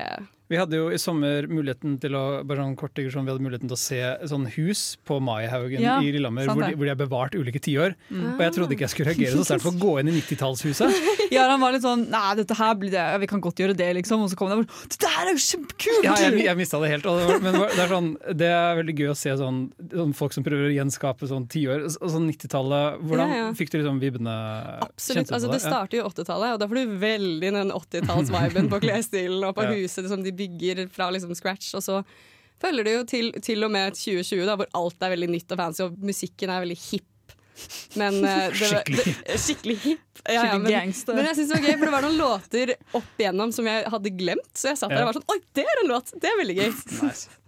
Vi 0.50 0.58
hadde 0.58 0.78
jo 0.80 0.88
i 0.90 0.98
sommer 0.98 1.46
muligheten 1.46 1.94
til 2.02 2.16
å 2.18 2.22
bare 2.42 2.64
sånn 2.64 2.74
kort 2.78 2.94
digresjon, 2.98 3.22
vi 3.26 3.30
hadde 3.30 3.44
muligheten 3.44 3.70
til 3.70 3.76
å 3.76 3.78
se 3.78 4.00
sånn 4.32 4.48
hus 4.56 4.80
på 5.06 5.20
Maihaugen 5.22 5.78
Ja, 5.84 6.00
i 6.02 6.10
Lillehammer 6.10 6.48
hvor 6.50 6.64
de, 6.64 6.72
hvor 6.74 6.88
de 6.88 6.90
har 6.90 6.98
bevart 6.98 7.36
ulike 7.38 7.60
tiår. 7.62 7.94
Mm. 8.10 8.24
Og 8.34 8.42
jeg 8.42 8.54
trodde 8.56 8.74
ikke 8.74 8.86
jeg 8.88 8.92
skulle 8.96 9.12
reagere 9.12 9.38
så 9.38 9.46
sterkt 9.46 9.62
for 9.68 9.76
å 9.76 9.80
gå 9.84 9.92
inn 10.02 10.10
i 10.10 10.16
90-tallshuset. 10.20 11.00
Ja, 11.30 11.44
han 11.46 11.60
var 11.62 11.70
litt 11.70 11.84
sånn 11.84 12.00
Nei, 12.10 12.32
dette 12.40 12.56
her 12.58 12.72
blir 12.74 12.90
det, 12.90 13.02
vi 13.22 13.26
kan 13.30 13.38
godt 13.38 13.60
gjøre 13.62 13.74
det, 13.78 13.86
liksom. 14.00 14.24
Og 14.24 14.32
så 14.32 14.34
kom 14.34 14.48
det 14.50 14.56
bare 14.64 14.88
Dette 14.90 15.10
her 15.12 15.28
er 15.30 15.36
jo 15.36 15.42
kjempekult! 15.44 16.02
Ja, 16.02 16.14
jeg, 16.18 16.40
jeg 16.42 16.58
mista 16.58 16.80
det 16.82 16.88
helt. 16.90 17.06
Og 17.06 17.20
det, 17.20 17.26
var, 17.28 17.44
men 17.44 17.54
det, 17.60 17.76
er 17.84 17.92
sånn, 17.92 18.08
det 18.40 18.48
er 18.50 18.74
veldig 18.80 18.94
gøy 18.98 19.10
å 19.12 19.14
se 19.14 19.34
sånn, 19.38 19.60
sånn 19.92 20.14
folk 20.18 20.34
som 20.34 20.42
prøver 20.42 20.66
å 20.66 20.72
gjenskape 20.74 21.28
sånn 21.30 21.46
tiår. 21.52 21.84
Og 21.86 22.10
sånn 22.16 22.26
90-tallet. 22.32 22.98
Hvordan 23.06 23.30
Ja, 23.30 23.38
ja. 23.44 23.52
fikk 23.60 23.70
du 23.70 23.76
liksom 23.78 24.00
vibbene? 24.02 24.34
Absolutt. 24.88 25.30
Altså, 25.30 25.52
det 25.54 25.60
starter 25.62 26.00
jo 26.00 26.08
80-tallet, 26.10 26.56
og 26.56 26.64
da 26.64 26.68
får 26.72 26.80
du 26.82 26.98
veldig 27.06 27.52
den 27.60 27.72
80-talls-viben 27.78 28.72
på 28.74 28.80
klesstilen 28.88 29.46
og 29.46 29.54
på 29.60 29.68
Ja. 29.68 29.76
huset 29.78 30.02
Liksom, 30.08 30.26
de 30.26 30.34
bygger 30.40 30.84
fra 30.92 31.10
liksom 31.14 31.36
scratch. 31.38 31.72
Og 31.78 31.84
så 31.84 32.00
følger 32.60 32.86
det 32.86 32.96
jo 32.96 33.06
til, 33.14 33.32
til 33.44 33.64
og 33.66 33.72
med 33.72 33.96
2020, 33.96 34.44
da, 34.48 34.58
hvor 34.60 34.70
alt 34.82 35.06
er 35.06 35.14
veldig 35.14 35.30
nytt 35.36 35.54
og 35.54 35.62
fancy, 35.62 35.86
og 35.86 36.04
musikken 36.10 36.52
er 36.52 36.66
veldig 36.66 36.78
hipp. 36.88 37.06
Men 38.00 38.22
uh, 38.24 38.46
det, 38.52 38.68
Skikkelig 38.70 39.04
det, 39.04 39.40
skikkelig 39.40 39.76
hipp. 39.82 40.06
Ja, 40.24 40.44
ja, 40.44 40.58
men, 40.58 40.68
gangster. 40.68 41.16
men 41.16 41.26
jeg 41.30 41.38
synes 41.38 41.50
det 41.50 41.58
var 41.58 41.66
gøy, 41.66 41.74
for 41.74 41.88
det 41.88 41.92
var 41.94 42.06
noen 42.06 42.18
låter 42.20 42.72
opp 42.98 43.20
igjennom 43.20 43.52
som 43.56 43.68
jeg 43.68 43.84
hadde 43.94 44.14
glemt. 44.16 44.50
Så 44.56 44.72
jeg 44.72 44.80
satt 44.80 44.92
der 44.92 45.04
og 45.04 45.10
var 45.10 45.20
sånn 45.20 45.28
Oi, 45.32 45.38
det 45.56 45.64
er 45.64 45.82
en 45.84 45.92
låt! 45.92 46.12
Det 46.20 46.30
er 46.30 46.40
veldig 46.40 46.58
gøy. 46.60 46.72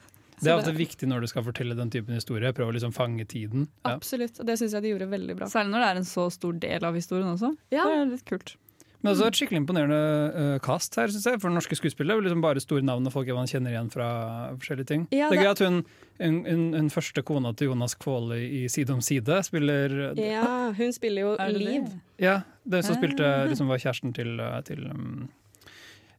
Det 0.42 0.50
er 0.50 0.58
ofte 0.58 0.72
viktig 0.74 1.06
når 1.06 1.22
du 1.22 1.28
skal 1.30 1.44
fortelle 1.46 1.76
den 1.78 1.90
typen 1.94 2.16
historie. 2.18 2.50
Prøve 2.56 2.72
å 2.72 2.74
liksom 2.74 2.90
fange 2.90 3.22
tiden. 3.30 3.68
Ja. 3.84 3.92
Absolutt. 3.92 4.40
Og 4.42 4.48
det 4.48 4.56
syns 4.58 4.72
jeg 4.74 4.82
de 4.82 4.90
gjorde 4.90 5.06
veldig 5.12 5.36
bra. 5.38 5.46
Særlig 5.52 5.70
når 5.70 5.84
det 5.84 5.90
er 5.92 6.00
en 6.00 6.08
så 6.08 6.24
stor 6.34 6.56
del 6.64 6.86
av 6.88 6.98
historien 6.98 7.28
også. 7.30 7.52
Ja. 7.70 7.84
Det 7.86 8.00
er 8.00 8.10
litt 8.10 8.24
kult. 8.26 8.56
Men 9.02 9.10
også 9.12 9.28
et 9.28 9.38
skikkelig 9.38 9.60
imponerende 9.62 9.98
eh, 10.38 10.54
cast 10.62 10.94
her, 10.98 11.10
synes 11.10 11.26
jeg, 11.26 11.40
for 11.42 11.50
norske 11.50 11.76
skuespillere. 11.78 12.22
Liksom 12.22 12.42
bare 12.44 12.62
store 12.62 12.84
navn 12.86 13.06
og 13.08 13.14
folk 13.14 13.30
man 13.34 13.50
kjenner 13.50 13.74
igjen 13.74 13.90
fra 13.90 14.08
forskjellige 14.54 14.90
ting. 14.92 15.04
Ja, 15.10 15.28
det 15.30 15.40
er 15.40 15.42
gøy 15.42 15.50
at 15.50 15.62
hun, 15.64 15.80
hun, 16.22 16.38
hun, 16.46 16.64
hun 16.78 16.90
første 16.94 17.24
kona 17.26 17.52
til 17.58 17.72
Jonas 17.72 17.96
Kvåle 17.98 18.38
i 18.46 18.62
Side 18.70 18.94
om 18.94 19.02
side 19.02 19.42
spiller 19.46 20.14
Ja, 20.18 20.70
hun 20.78 20.94
spiller 20.94 21.26
jo 21.26 21.36
Er? 21.42 21.52
Liv. 21.58 21.90
Ja, 22.22 22.40
det 22.64 22.84
som 22.86 22.96
spilte 22.96 23.28
liksom 23.50 23.70
var 23.70 23.82
kjæresten 23.82 24.14
til, 24.14 24.38
til 24.68 24.86
um, 24.86 25.26
eh, 25.26 25.41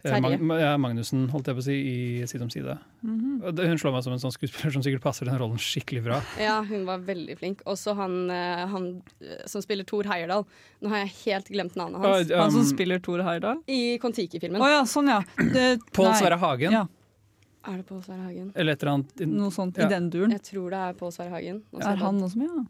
Terje. 0.04 0.38
Mag 0.44 0.62
Magnussen, 0.84 1.30
holdt 1.32 1.48
jeg 1.48 1.56
på 1.56 1.62
å 1.62 1.64
si, 1.64 1.76
i 2.22 2.28
Side 2.28 2.44
om 2.44 2.50
side. 2.52 2.78
Mm 3.04 3.20
-hmm. 3.42 3.68
Hun 3.70 3.78
slår 3.80 3.92
meg 3.94 4.04
som 4.04 4.14
en 4.14 4.20
sånn 4.20 4.32
skuespiller 4.36 4.72
som 4.74 4.84
sikkert 4.84 5.02
passer 5.02 5.26
den 5.26 5.38
rollen 5.40 5.58
skikkelig 5.58 6.04
bra. 6.04 6.22
Ja, 6.40 6.62
hun 6.62 6.86
var 6.86 6.98
veldig 7.00 7.38
flink. 7.40 7.62
Også 7.66 7.94
han, 7.96 8.30
eh, 8.30 8.68
han 8.68 9.02
eh, 9.22 9.46
som 9.46 9.62
spiller 9.62 9.84
Thor 9.84 10.04
Heyerdahl. 10.04 10.46
Nå 10.82 10.90
har 10.90 10.98
jeg 10.98 11.12
helt 11.26 11.48
glemt 11.48 11.76
navnet 11.76 12.02
hans. 12.02 12.32
Ah, 12.32 12.42
Han 12.42 12.52
som 12.52 12.62
um, 12.62 12.66
spiller 12.68 13.00
Thor 13.00 13.20
Heyerdahl? 13.24 13.64
I 13.68 13.98
Kon-Tiki-filmen. 13.98 14.62
Å 14.62 14.68
ja, 14.70 14.84
sånn 14.86 15.08
ja. 15.08 15.24
Det, 15.38 15.80
Pål. 15.94 16.14
Sverre 16.16 16.38
Hagen, 16.38 16.72
Ja, 16.72 16.88
Er 17.66 17.78
det 17.78 17.86
Pål 17.88 18.04
Sverre 18.04 18.22
Hagen? 18.28 18.52
eller 18.56 18.74
et 18.74 18.84
eller 18.84 18.92
annet. 18.94 19.20
noe 19.28 19.52
sånt 19.52 19.78
Ja. 19.78 19.86
i 19.86 19.90
den 19.90 20.10
duren. 20.10 20.32
Jeg 20.32 20.42
tror 20.44 20.70
det 20.70 20.80
er 20.80 20.94
Pål 20.94 21.12
Sverre 21.12 21.30
Hagen. 21.30 21.64
Også 21.74 21.90
Er 21.92 21.96
han 21.96 22.22
også 22.22 22.38
med, 22.38 22.48
ja? 22.48 22.64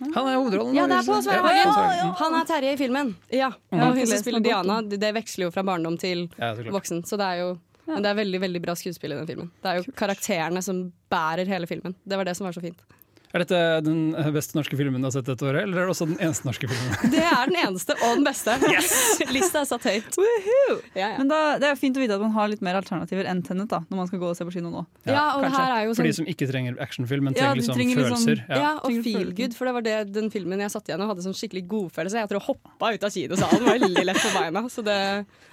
Han 0.00 0.28
er 0.28 0.36
hovedrollen. 0.38 0.74
Ja, 0.76 0.86
det 0.90 0.98
er 1.00 1.06
Pål 1.08 1.22
Sverre 1.26 1.54
Ja, 1.56 1.70
Hagen! 1.74 2.12
Han 2.20 2.36
er 2.38 2.44
Terje 2.48 2.74
i 2.74 2.78
filmen. 2.80 3.14
Ja. 3.34 3.48
Og 3.74 3.96
hun 3.96 4.04
som 4.06 4.20
spiller 4.22 4.44
Diana, 4.44 4.80
det, 4.82 5.10
veksler 5.16 5.48
jo 5.48 5.54
fra 5.54 5.64
barndom 5.66 5.98
til 6.00 6.28
voksen. 6.70 7.02
Så 7.08 7.18
det 7.20 7.32
er 7.32 7.42
jo 7.44 7.56
men 7.88 8.04
det 8.04 8.10
er 8.10 8.18
veldig 8.18 8.38
veldig 8.42 8.60
bra 8.60 8.74
skuespill 8.76 9.14
i 9.14 9.16
den 9.16 9.28
filmen. 9.30 9.46
Det 9.64 9.70
er 9.70 9.78
jo 9.80 9.92
karakterene 9.96 10.60
som 10.60 10.82
bærer 11.08 11.48
hele 11.48 11.68
filmen. 11.70 11.94
Det 12.04 12.18
var 12.20 12.28
det 12.28 12.34
som 12.36 12.44
var 12.44 12.52
så 12.52 12.60
fint. 12.60 12.82
Er 13.28 13.42
dette 13.44 13.58
den 13.84 14.14
beste 14.32 14.56
norske 14.56 14.76
filmen 14.78 15.02
du 15.02 15.06
har 15.08 15.12
sett 15.12 15.26
dette 15.28 15.44
året, 15.44 15.66
eller 15.66 15.82
er 15.82 15.88
det 15.88 15.92
også 15.92 16.06
den 16.08 16.16
eneste 16.24 16.46
norske 16.48 16.68
filmen? 16.70 16.94
Det 17.12 17.20
er 17.20 17.50
den 17.50 17.58
eneste 17.60 17.92
og 17.98 18.14
den 18.16 18.24
beste. 18.24 18.54
Lista 19.36 19.60
er 19.60 19.68
satt 19.68 19.84
høyt. 19.84 20.16
Ja, 20.16 20.78
ja. 20.96 21.10
Men 21.18 21.28
da, 21.28 21.40
det 21.60 21.68
er 21.68 21.76
fint 21.76 21.98
å 21.98 22.00
vite 22.00 22.16
at 22.16 22.22
man 22.24 22.32
har 22.32 22.48
litt 22.48 22.62
mer 22.64 22.78
alternativer 22.80 23.28
enn 23.28 23.42
Tennet 23.44 23.68
da, 23.68 23.82
når 23.90 24.00
man 24.00 24.08
skal 24.08 24.22
gå 24.22 24.30
og 24.32 24.38
se 24.38 24.46
på 24.48 24.54
kino 24.56 24.72
nå. 24.72 24.84
Ja, 25.08 25.26
og 25.36 25.44
det 25.44 25.52
her 25.52 25.74
er 25.76 25.84
jo 25.84 25.92
sånn... 25.92 26.00
For 26.00 26.08
de 26.08 26.14
sånn 26.16 26.24
som 26.24 26.32
ikke 26.32 26.48
trenger 26.48 26.80
actionfilm, 26.84 27.28
men 27.28 27.36
trenger 27.36 27.60
liksom 27.60 27.76
trenger 27.76 28.00
liksom- 28.00 28.24
følelser. 28.24 28.42
Ja, 28.48 28.62
Ja. 28.62 28.72
og 28.80 29.04
feel 29.04 29.30
good, 29.42 29.54
for 29.58 29.68
det 29.68 29.76
var 29.76 29.86
det 29.90 29.98
den 30.16 30.32
filmen 30.32 30.64
jeg 30.64 30.72
satt 30.72 30.88
igjen 30.88 31.04
og 31.04 31.12
hadde 31.12 31.26
sånn 31.28 31.36
skikkelig 31.36 31.66
godfølelse. 31.68 32.22
Jeg 32.24 32.32
tror 32.32 32.40
jeg 32.40 32.48
hoppa 32.48 32.94
ut 32.96 33.04
av 33.04 33.12
kinosalen, 33.14 33.68
var 33.68 33.78
veldig 33.84 34.08
lett 34.08 34.24
på 34.24 34.32
beina. 34.40 34.64
Så 34.72 34.84
det 34.88 34.98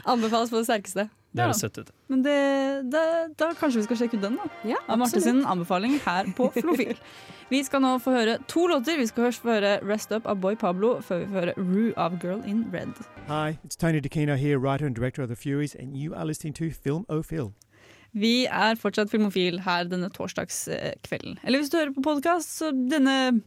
anbefales 0.08 0.50
på 0.54 0.64
det 0.64 0.68
sterkeste. 0.72 1.10
Det 1.36 1.46
høres 1.46 1.62
søtt 1.64 1.80
ut. 1.82 1.90
Men 2.12 2.22
det, 2.24 2.36
det, 2.94 3.06
da 3.40 3.52
kanskje 3.60 3.82
vi 3.82 3.88
skal 3.90 4.00
sjekke 4.02 4.20
ut 4.20 4.24
den, 4.24 4.38
da. 4.40 4.50
Ja, 4.70 4.82
Av 4.88 5.00
Marte 5.02 5.22
sin 5.22 5.42
anbefaling 5.46 5.98
her 6.06 6.30
på 6.38 6.52
Flofil. 6.56 6.96
Vi 7.46 7.60
skal 7.62 7.84
nå 7.84 7.92
få 8.02 8.10
høre 8.16 8.40
to 8.50 8.64
låter. 8.66 8.98
Vi 8.98 9.06
skal 9.06 9.28
først 9.28 9.44
få 9.44 9.52
høre 9.54 9.76
'Rest 9.86 10.10
Up' 10.16 10.26
av 10.26 10.40
Boy 10.42 10.56
Pablo, 10.58 10.96
før 11.02 11.20
vi 11.20 11.26
får 11.26 11.40
høre 11.40 11.54
'Rue' 11.58 11.94
av 11.98 12.18
Girl 12.24 12.42
in 12.42 12.66
Red. 12.74 12.98
Hi, 13.28 13.60
it's 13.64 13.78
Tony 13.78 14.00
DeCino 14.02 14.34
here, 14.34 14.58
writer 14.58 14.88
and 14.88 14.96
director 14.96 15.22
of 15.22 15.30
The 15.30 15.36
Furies, 15.36 15.76
and 15.76 15.96
you 15.96 16.16
are 16.16 16.26
listening 16.26 16.56
to 16.56 16.72
Film 16.72 17.06
O 17.08 17.22
Phil. 17.22 17.54
Vi 18.16 18.46
er 18.46 18.76
fortsatt 18.80 19.12
filmofil 19.12 19.60
her 19.66 19.84
denne 19.84 20.10
torsdagskvelden. 20.10 21.38
Eller 21.44 21.60
hvis 21.60 21.70
du 21.70 21.78
hører 21.78 21.94
på 21.94 22.02
podkast, 22.02 22.58
så 22.58 22.72
denne 22.72 23.42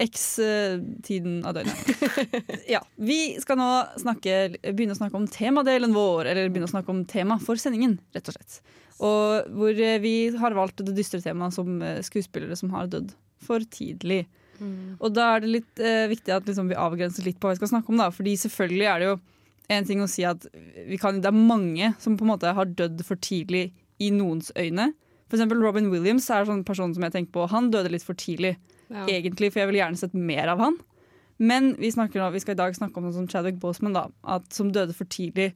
X-tiden 0.00 1.40
av 1.44 1.56
døgnet. 1.58 1.90
ja, 2.74 2.80
vi 2.96 3.36
skal 3.42 3.58
nå 3.60 3.68
snakke, 4.00 4.36
begynne 4.72 4.96
å 4.96 5.00
snakke 5.00 5.18
om 5.18 5.28
temadelen 5.30 5.92
vår, 5.96 6.30
eller 6.30 6.48
begynne 6.48 6.70
å 6.70 6.72
snakke 6.72 6.92
om 6.94 7.02
tema 7.08 7.36
for 7.42 7.60
sendingen, 7.60 7.98
rett 8.16 8.30
og 8.30 8.38
slett. 8.38 8.60
Og 9.00 9.50
hvor 9.56 9.76
eh, 9.76 10.00
vi 10.00 10.14
har 10.40 10.56
valgt 10.56 10.82
det 10.84 10.96
dystre 10.96 11.22
temaet 11.24 11.56
som 11.56 11.80
eh, 11.84 12.00
skuespillere 12.04 12.56
som 12.56 12.72
har 12.74 12.88
dødd 12.92 13.12
for 13.44 13.64
tidlig. 13.72 14.24
Og 15.00 15.12
da 15.16 15.34
er 15.34 15.42
det 15.42 15.52
litt 15.54 15.82
eh, 15.82 16.06
viktig 16.10 16.34
at 16.34 16.48
liksom, 16.48 16.68
vi 16.68 16.78
avgrenser 16.78 17.24
litt 17.24 17.38
på 17.40 17.48
hva 17.48 17.54
vi 17.54 17.60
skal 17.62 17.72
snakke 17.72 17.92
om. 17.92 18.00
Da. 18.00 18.10
Fordi 18.12 18.36
selvfølgelig 18.42 18.88
er 18.90 19.00
det 19.00 19.08
jo 19.08 19.14
en 19.70 19.86
ting 19.86 20.02
å 20.02 20.10
si 20.10 20.24
at 20.26 20.44
vi 20.88 20.98
kan, 21.00 21.20
det 21.22 21.30
er 21.30 21.36
mange 21.36 21.92
som 22.02 22.18
på 22.18 22.26
en 22.26 22.32
måte 22.34 22.52
har 22.56 22.74
dødd 22.76 23.04
for 23.06 23.20
tidlig 23.22 23.70
i 24.02 24.10
noens 24.14 24.50
øyne. 24.58 24.90
For 25.30 25.38
eksempel 25.38 25.62
Robin 25.62 25.88
Williams 25.92 26.28
er 26.28 26.42
en 26.42 26.50
sånn 26.50 26.66
person 26.66 26.92
som 26.96 27.06
jeg 27.06 27.14
tenker 27.14 27.36
på. 27.36 27.48
Han 27.52 27.70
døde 27.72 27.92
litt 27.92 28.04
for 28.04 28.18
tidlig, 28.18 28.56
Ja. 28.90 29.06
egentlig, 29.06 29.52
for 29.52 29.60
jeg 29.62 29.68
ville 29.70 29.80
gjerne 29.84 30.00
sett 30.00 30.14
mer 30.18 30.48
av 30.50 30.58
han. 30.58 30.76
Men 31.38 31.70
vi, 31.78 31.88
snakker, 31.94 32.26
vi 32.34 32.40
skal 32.42 32.52
i 32.56 32.60
dag 32.60 32.74
snakke 32.76 32.98
om 33.00 33.04
noe 33.06 33.14
som 33.16 33.28
Chadwick 33.30 33.60
Boseman, 33.62 33.94
da, 33.96 34.08
at, 34.28 34.48
som 34.52 34.72
døde 34.74 34.92
for 34.96 35.06
tidlig. 35.08 35.52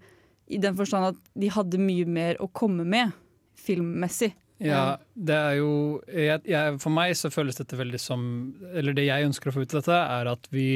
I 0.48 0.58
den 0.62 0.76
forstand 0.78 1.10
at 1.10 1.18
de 1.40 1.48
hadde 1.52 1.80
mye 1.80 2.06
mer 2.06 2.36
å 2.40 2.48
komme 2.52 2.84
med 2.88 3.12
filmmessig. 3.58 4.32
Ja, 4.64 4.96
det 5.18 5.34
er 5.34 5.56
jo 5.58 5.70
jeg, 6.06 6.44
jeg, 6.46 6.76
For 6.80 6.92
meg 6.94 7.16
så 7.18 7.26
føles 7.34 7.56
dette 7.58 7.74
veldig 7.76 7.98
som 8.00 8.20
Eller 8.72 8.94
det 8.94 9.02
jeg 9.08 9.26
ønsker 9.26 9.50
å 9.50 9.54
få 9.56 9.64
ut 9.64 9.74
av 9.74 9.80
dette, 9.82 9.96
er 10.14 10.30
at 10.30 10.46
vi, 10.54 10.66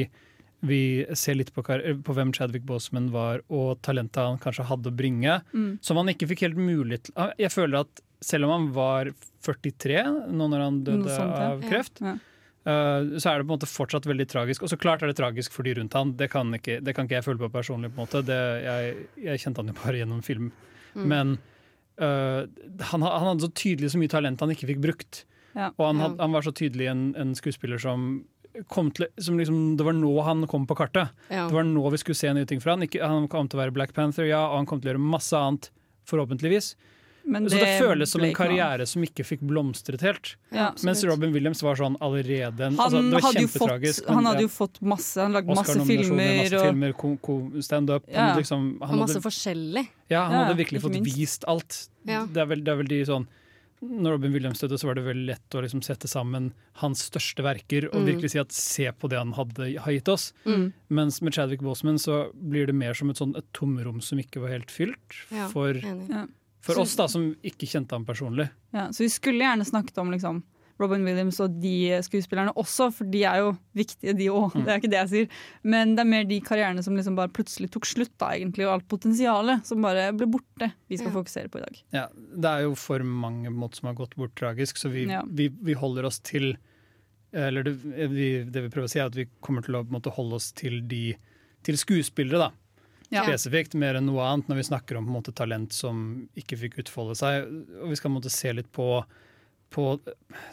vi 0.67 0.79
ser 1.17 1.37
litt 1.39 1.53
på, 1.55 1.63
på 1.63 2.15
hvem 2.17 2.33
Chadwick 2.35 2.65
Boseman 2.67 3.07
var, 3.15 3.39
og 3.47 3.79
talentet 3.85 4.19
han 4.19 4.37
kanskje 4.43 4.67
hadde 4.69 4.91
å 4.91 4.95
bringe, 4.99 5.39
Mm. 5.55 5.77
som 5.81 5.97
han 6.01 6.11
ikke 6.11 6.27
fikk 6.33 6.43
helt 6.49 6.59
mulighet 6.59 7.07
til 7.07 7.13
Ah, 7.15 7.31
Jeg 7.39 7.53
føler 7.55 7.79
at 7.87 8.03
selv 8.21 8.49
om 8.49 8.51
han 8.57 8.67
var 8.75 9.13
43 9.47 10.03
nå 10.35 10.49
når 10.51 10.65
han 10.67 10.81
døde 10.83 11.15
sånt, 11.15 11.39
ja. 11.39 11.53
av 11.53 11.63
kreft, 11.63 12.01
Ja. 12.03 12.17
eh, 12.17 12.25
så 12.63 13.31
er 13.31 13.39
det 13.39 13.45
på 13.45 13.53
en 13.53 13.55
måte 13.55 13.69
fortsatt 13.69 14.07
veldig 14.09 14.25
tragisk. 14.29 14.65
Og 14.65 14.71
så 14.71 14.77
klart 14.77 15.03
er 15.03 15.11
det 15.11 15.17
tragisk 15.17 15.53
for 15.55 15.65
de 15.65 15.77
rundt 15.77 15.95
han, 15.95 16.11
det 16.19 16.27
kan 16.33 16.51
ikke, 16.53 16.79
det 16.85 16.93
kan 16.95 17.07
ikke 17.07 17.19
jeg 17.19 17.25
føle 17.25 17.41
på 17.41 17.51
personlig. 17.53 17.91
på 17.93 18.01
en 18.01 18.07
måte 18.07 18.21
det, 18.27 18.41
jeg, 18.65 18.97
jeg 19.23 19.43
kjente 19.45 19.63
han 19.63 19.71
jo 19.71 19.77
bare 19.79 20.01
gjennom 20.01 20.19
film. 20.25 20.51
Mm. 20.93 21.05
Men 21.07 21.31
uh, 22.01 22.43
han, 22.91 23.05
han 23.05 23.29
hadde 23.31 23.47
så 23.47 23.51
tydelig 23.55 23.93
så 23.93 24.01
mye 24.01 24.11
talent 24.11 24.43
han 24.43 24.51
ikke 24.53 24.69
fikk 24.73 24.83
brukt. 24.83 25.23
Ja. 25.55 25.71
Og 25.71 25.85
han, 25.87 26.03
had, 26.03 26.19
han 26.19 26.35
var 26.35 26.45
så 26.45 26.53
tydelig 26.55 26.91
en, 26.91 27.07
en 27.17 27.33
skuespiller 27.37 27.81
som 27.81 28.11
til, 28.95 29.07
som 29.21 29.37
liksom, 29.39 29.77
Det 29.77 29.85
var 29.85 29.93
nå 29.93 30.11
han 30.25 30.47
kom 30.47 30.67
på 30.67 30.75
kartet. 30.75 31.09
Ja. 31.29 31.47
Det 31.47 31.55
var 31.55 31.63
nå 31.63 31.89
vi 31.93 32.01
skulle 32.01 32.17
se 32.17 32.33
nye 32.33 32.45
ting 32.49 32.61
fra 32.61 32.75
han. 32.75 32.83
Ikke, 32.83 33.01
han 33.05 33.27
kom 33.31 33.47
til 33.47 33.59
å 33.59 33.63
være 33.63 33.75
Black 33.75 33.93
Panther, 33.95 34.25
ja, 34.27 34.41
og 34.49 34.57
han 34.57 34.69
kom 34.69 34.81
til 34.81 34.89
å 34.89 34.93
gjøre 34.93 35.09
masse 35.15 35.37
annet, 35.37 35.69
forhåpentligvis. 36.09 36.73
Men 37.25 37.45
så 37.45 37.57
det 37.59 37.65
det 37.65 37.81
føles 37.81 38.09
som 38.09 38.21
en 38.23 38.33
karriere 38.33 38.85
som 38.87 39.03
ikke 39.03 39.23
fikk 39.25 39.41
blomstret 39.45 40.01
helt. 40.01 40.35
Ja, 40.51 40.71
Mens. 40.83 41.03
Robin 41.05 41.31
Williams 41.33 41.61
var 41.61 41.75
sånn 41.75 41.95
allerede 42.01 42.59
en, 42.65 42.75
Han, 42.75 42.85
altså, 42.85 43.01
Det 43.03 43.13
var 43.13 43.21
hadde, 43.21 43.41
jo 43.41 43.47
fått, 43.47 43.59
kjempetragisk. 43.69 44.07
han 44.07 44.25
hadde 44.25 44.41
jo 44.41 44.47
fått 44.47 44.81
masse 44.81 45.17
Han 45.21 45.31
lagde 45.33 45.55
masse 45.55 45.85
filmer. 45.85 46.37
masse 46.43 46.53
og, 46.55 46.65
filmer, 46.69 46.93
ko- 46.93 47.51
standup. 47.61 48.03
Ja. 48.09 48.35
Liksom, 48.35 48.77
Og 48.81 48.95
masse 48.97 49.13
hadde, 49.19 49.23
forskjellig. 49.27 49.87
ja, 50.09 50.23
han 50.25 50.31
Ja, 50.31 50.45
hadde 50.45 50.57
virkelig 50.57 50.81
fått 50.81 50.91
minst. 50.97 51.15
vist 51.17 51.43
alt. 51.47 51.89
Ja. 52.05 52.25
Det, 52.25 52.37
er 52.37 52.45
vel, 52.45 52.63
det 52.63 52.71
er 52.71 52.75
vel 52.77 52.87
de 52.87 53.03
sånn 53.05 53.27
Når 53.81 54.11
Robin 54.11 54.33
Williams 54.33 54.59
døde, 54.59 54.75
så 54.77 54.87
var 54.87 54.95
det 54.95 55.05
veldig 55.05 55.25
lett 55.25 55.49
å 55.55 55.61
liksom 55.63 55.81
sette 55.81 56.03
sammen 56.09 56.51
hans 56.81 56.99
største 57.09 57.41
verker 57.41 57.85
og 57.93 58.01
Mm. 58.01 58.05
virkelig 58.11 58.31
si 58.31 58.39
at 58.39 58.51
se 58.51 58.91
på 58.91 59.07
det 59.07 59.17
han 59.17 59.31
hadde, 59.31 59.77
har 59.79 59.91
gitt 59.93 60.09
oss. 60.09 60.33
Mm. 60.45 60.73
Mens 60.89 61.21
med 61.21 61.33
Chadwick 61.33 61.61
Boseman 61.61 61.95
så 61.95 62.29
blir 62.35 62.65
det 62.67 62.75
mer 62.75 62.93
som 62.93 63.09
et, 63.09 63.15
sånn, 63.15 63.37
et 63.37 63.45
tomrom 63.53 64.01
som 64.03 64.19
ikke 64.19 64.41
var 64.41 64.49
helt 64.49 64.67
fylt. 64.69 65.23
Ja, 65.31 65.47
For, 65.47 65.71
enig. 65.75 66.27
For 66.61 66.73
Så- 66.75 66.81
oss 66.81 66.95
da, 66.95 67.07
som 67.07 67.35
ikke 67.43 67.67
kjente 67.69 67.91
ham 67.95 68.05
personlig. 68.05 68.49
Ja, 68.73 68.87
så 68.91 68.99
vi 69.05 69.09
skulle 69.09 69.39
gjerne 69.45 69.63
snakket 69.65 69.97
om 69.97 70.11
liksom, 70.11 70.41
Robin 70.79 71.03
Williams 71.03 71.39
og 71.43 71.57
de 71.59 71.89
skuespillerne 72.03 72.53
også, 72.55 72.85
for 72.95 73.03
de 73.11 73.23
er 73.27 73.37
jo 73.41 73.57
viktige, 73.75 74.13
de 74.15 74.27
òg. 74.31 74.53
Mm. 74.55 74.63
Det 74.63 74.67
er 74.71 74.77
ikke 74.79 74.91
det 74.91 74.99
jeg 74.99 75.09
sier. 75.09 75.27
Men 75.63 75.95
det 75.95 75.99
er 76.05 76.09
mer 76.09 76.23
de 76.23 76.39
karrierene 76.39 76.83
som 76.83 76.95
liksom 76.95 77.15
bare 77.17 77.27
plutselig 77.35 77.69
tok 77.71 77.83
slutt, 77.85 78.13
da, 78.17 78.29
egentlig, 78.37 78.63
og 78.67 78.77
alt 78.77 78.87
potensialet 78.87 79.65
som 79.67 79.81
bare 79.83 80.13
ble 80.15 80.27
borte, 80.27 80.71
vi 80.87 80.95
skal 80.97 81.11
Ja. 81.11 81.17
fokusere 81.17 81.49
på 81.51 81.59
i 81.59 81.65
dag. 81.65 81.81
Ja, 81.91 82.05
det 82.15 82.45
er 82.45 82.61
jo 82.63 82.75
for 82.75 82.99
mange 83.03 83.49
måter 83.51 83.75
som 83.75 83.87
har 83.87 83.95
gått 83.95 84.15
bort 84.15 84.35
tragisk, 84.35 84.77
så 84.79 84.89
vi, 84.91 85.05
Ja. 85.07 85.21
vi, 85.27 85.49
vi 85.49 85.73
holder 85.73 86.05
oss 86.05 86.19
til 86.19 86.57
Eller 87.31 87.61
det 87.61 87.75
vi, 88.09 88.43
det 88.43 88.55
vi 88.63 88.69
prøver 88.69 88.85
å 88.85 88.89
si, 88.89 88.97
er 88.97 89.05
at 89.05 89.13
vi 89.13 89.27
kommer 89.39 89.61
til 89.63 89.75
å 89.75 89.83
måte, 89.85 90.09
holde 90.11 90.33
oss 90.33 90.51
til, 90.51 90.81
de, 90.81 91.13
til 91.61 91.75
skuespillere, 91.77 92.39
da. 92.39 92.51
Ja. 93.11 93.23
Spesifikt, 93.25 93.73
mer 93.73 93.95
enn 93.97 94.05
noe 94.05 94.21
annet, 94.21 94.47
når 94.51 94.59
vi 94.61 94.67
snakker 94.69 94.97
om 94.99 95.05
på 95.07 95.09
en 95.09 95.15
måte, 95.17 95.33
talent 95.33 95.73
som 95.73 96.27
ikke 96.37 96.57
fikk 96.59 96.77
utfolde 96.83 97.15
seg. 97.17 97.47
Og 97.81 97.89
vi 97.89 97.95
skal 97.97 98.11
måte, 98.13 98.29
se 98.29 98.51
litt 98.53 98.71
på, 98.71 99.03
på 99.73 99.85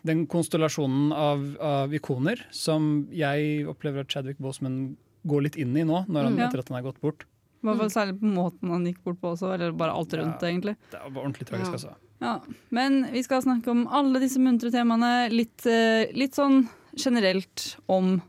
den 0.08 0.26
konstellasjonen 0.26 1.12
av, 1.12 1.44
av 1.60 1.92
ikoner 1.96 2.40
som 2.50 3.06
jeg 3.12 3.66
opplever 3.68 4.00
at 4.06 4.08
Chadwick 4.12 4.38
Boseman 4.38 4.96
går 5.26 5.42
litt 5.48 5.56
inn 5.60 5.76
i 5.76 5.84
nå, 5.84 6.04
når 6.08 6.22
han, 6.30 6.32
Mm. 6.36 6.38
Ja. 6.38 6.46
etter 6.48 6.58
at 6.60 6.68
han 6.68 6.78
er 6.78 6.86
gått 6.86 7.00
bort. 7.02 7.24
I 7.62 7.66
hvert 7.66 7.78
fall 7.80 7.90
særlig 7.90 8.20
på 8.20 8.28
måten 8.30 8.70
han 8.70 8.84
gikk 8.86 9.02
bort 9.04 9.20
på 9.20 9.32
også, 9.34 9.52
eller 9.54 9.72
bare 9.72 9.92
alt 9.92 10.12
rundt, 10.14 10.40
Ja. 10.40 10.48
egentlig. 10.48 10.76
Det 10.90 11.00
var 11.12 11.22
ordentlig 11.24 11.46
tragisk, 11.48 11.66
Ja. 11.66 11.72
altså. 11.72 11.94
Ja, 12.22 12.40
Men 12.70 13.12
vi 13.12 13.22
skal 13.22 13.42
snakke 13.42 13.68
om 13.68 13.86
alle 13.88 14.20
disse 14.20 14.38
muntre 14.38 14.70
temaene, 14.70 15.28
litt, 15.30 15.66
eh, 15.66 16.06
litt 16.14 16.32
sånn 16.34 16.68
generelt 16.96 17.76
om 17.88 18.22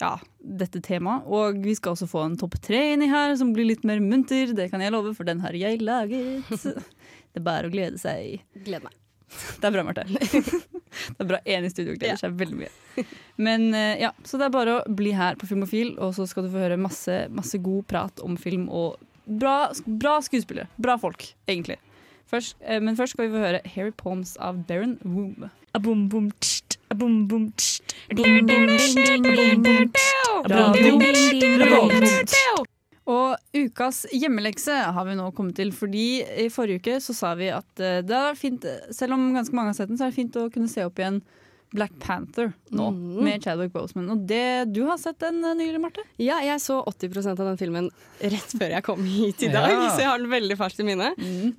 ja, 0.00 0.12
dette 0.38 0.80
temaet. 0.84 1.26
Og 1.26 1.58
vi 1.64 1.74
skal 1.78 1.94
også 1.94 2.08
få 2.10 2.24
en 2.26 2.38
topp 2.40 2.58
tre 2.64 2.80
inni 2.94 3.10
her, 3.10 3.34
som 3.40 3.52
blir 3.56 3.68
litt 3.70 3.84
mer 3.88 4.02
munter. 4.04 4.54
Det 4.56 4.70
kan 4.72 4.82
jeg 4.84 4.94
love, 4.94 5.14
for 5.18 5.28
den 5.28 5.42
har 5.44 5.56
jeg 5.58 5.82
laget. 5.84 6.48
Det 7.28 7.42
er 7.42 7.44
bare 7.44 7.68
å 7.68 7.72
glede 7.72 8.00
seg. 8.00 8.40
Gleder 8.64 8.88
meg. 8.88 8.94
Det 9.60 9.68
er 9.68 9.74
bra, 9.74 9.84
Marte. 9.84 10.06
Det 10.08 11.20
er 11.20 11.28
bra 11.28 11.40
én 11.44 11.66
i 11.66 11.70
studio 11.70 11.96
gleder 11.98 12.18
seg 12.20 12.38
veldig 12.38 12.62
mye. 12.62 13.04
Men 13.36 13.68
eh, 13.76 14.00
ja, 14.00 14.12
Så 14.24 14.40
det 14.40 14.48
er 14.48 14.54
bare 14.54 14.78
å 14.78 14.94
bli 14.98 15.12
her 15.14 15.36
på 15.38 15.46
Filmofil, 15.50 15.92
og 16.02 16.14
så 16.16 16.26
skal 16.26 16.46
du 16.46 16.52
få 16.54 16.62
høre 16.64 16.80
masse, 16.80 17.20
masse 17.30 17.60
god 17.62 17.84
prat 17.90 18.24
om 18.24 18.38
film 18.40 18.66
og 18.72 18.96
bra, 19.28 19.68
bra 19.84 20.16
skuespillere. 20.24 20.70
Bra 20.80 20.96
folk, 21.00 21.28
egentlig. 21.46 21.76
Først, 22.28 22.56
eh, 22.64 22.80
men 22.80 22.96
først 22.96 23.14
skal 23.14 23.28
vi 23.28 23.36
få 23.36 23.44
høre 23.44 23.62
Harry 23.76 23.92
Palms 23.96 24.36
av 24.40 24.64
Baron 24.68 24.96
Woom. 25.04 25.50
Og 33.08 33.38
ukas 33.56 34.02
hjemmelekse 34.12 34.74
har 34.92 35.06
vi 35.08 35.16
nå 35.16 35.30
kommet 35.36 35.56
til, 35.56 35.70
fordi 35.72 36.20
i 36.44 36.48
forrige 36.52 36.82
uke 36.82 36.98
så 37.00 37.14
sa 37.16 37.32
vi 37.38 37.48
at 37.54 37.80
eh, 37.80 38.02
det 38.04 38.16
er 38.16 38.36
fint, 38.36 38.66
selv 38.92 39.16
om 39.16 39.30
ganske 39.36 39.56
mange 39.56 39.72
har 39.72 39.78
sett 39.78 39.88
den, 39.88 39.96
så 40.00 40.08
er 40.08 40.12
det 40.12 40.18
fint 40.18 40.36
å 40.36 40.50
kunne 40.52 40.68
se 40.68 40.84
opp 40.84 41.00
igjen 41.00 41.22
Black 41.70 41.92
Panther 42.00 42.52
nå, 42.72 42.90
mm. 42.90 43.24
med 43.24 43.44
Chadwick 43.44 43.72
Boseman. 43.72 44.08
Og 44.14 44.22
det, 44.28 44.72
du 44.72 44.82
har 44.88 44.98
sett 45.00 45.18
den 45.20 45.42
eh, 45.44 45.56
nylig, 45.58 45.80
Marte? 45.82 46.04
Ja, 46.16 46.38
jeg 46.44 46.62
så 46.64 46.80
80% 46.88 47.34
av 47.34 47.50
den 47.50 47.58
filmen 47.60 47.90
rett 48.18 48.54
før 48.56 48.72
jeg 48.72 48.86
kom 48.86 49.02
hit 49.04 49.44
i 49.44 49.50
dag, 49.52 49.70
Ja. 49.74 49.90
så 49.92 50.04
jeg 50.04 50.10
har 50.10 50.22
den 50.22 50.32
veldig 50.32 50.56
ferskt 50.60 50.80
i 50.80 50.88
minne. 50.88 51.10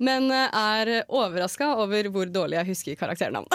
Men 0.02 0.30
eh, 0.34 0.58
er 0.62 0.92
overraska 1.06 1.72
over 1.78 2.10
hvor 2.10 2.30
dårlig 2.30 2.58
jeg 2.60 2.72
husker 2.72 2.98
karakternavn. 3.00 3.46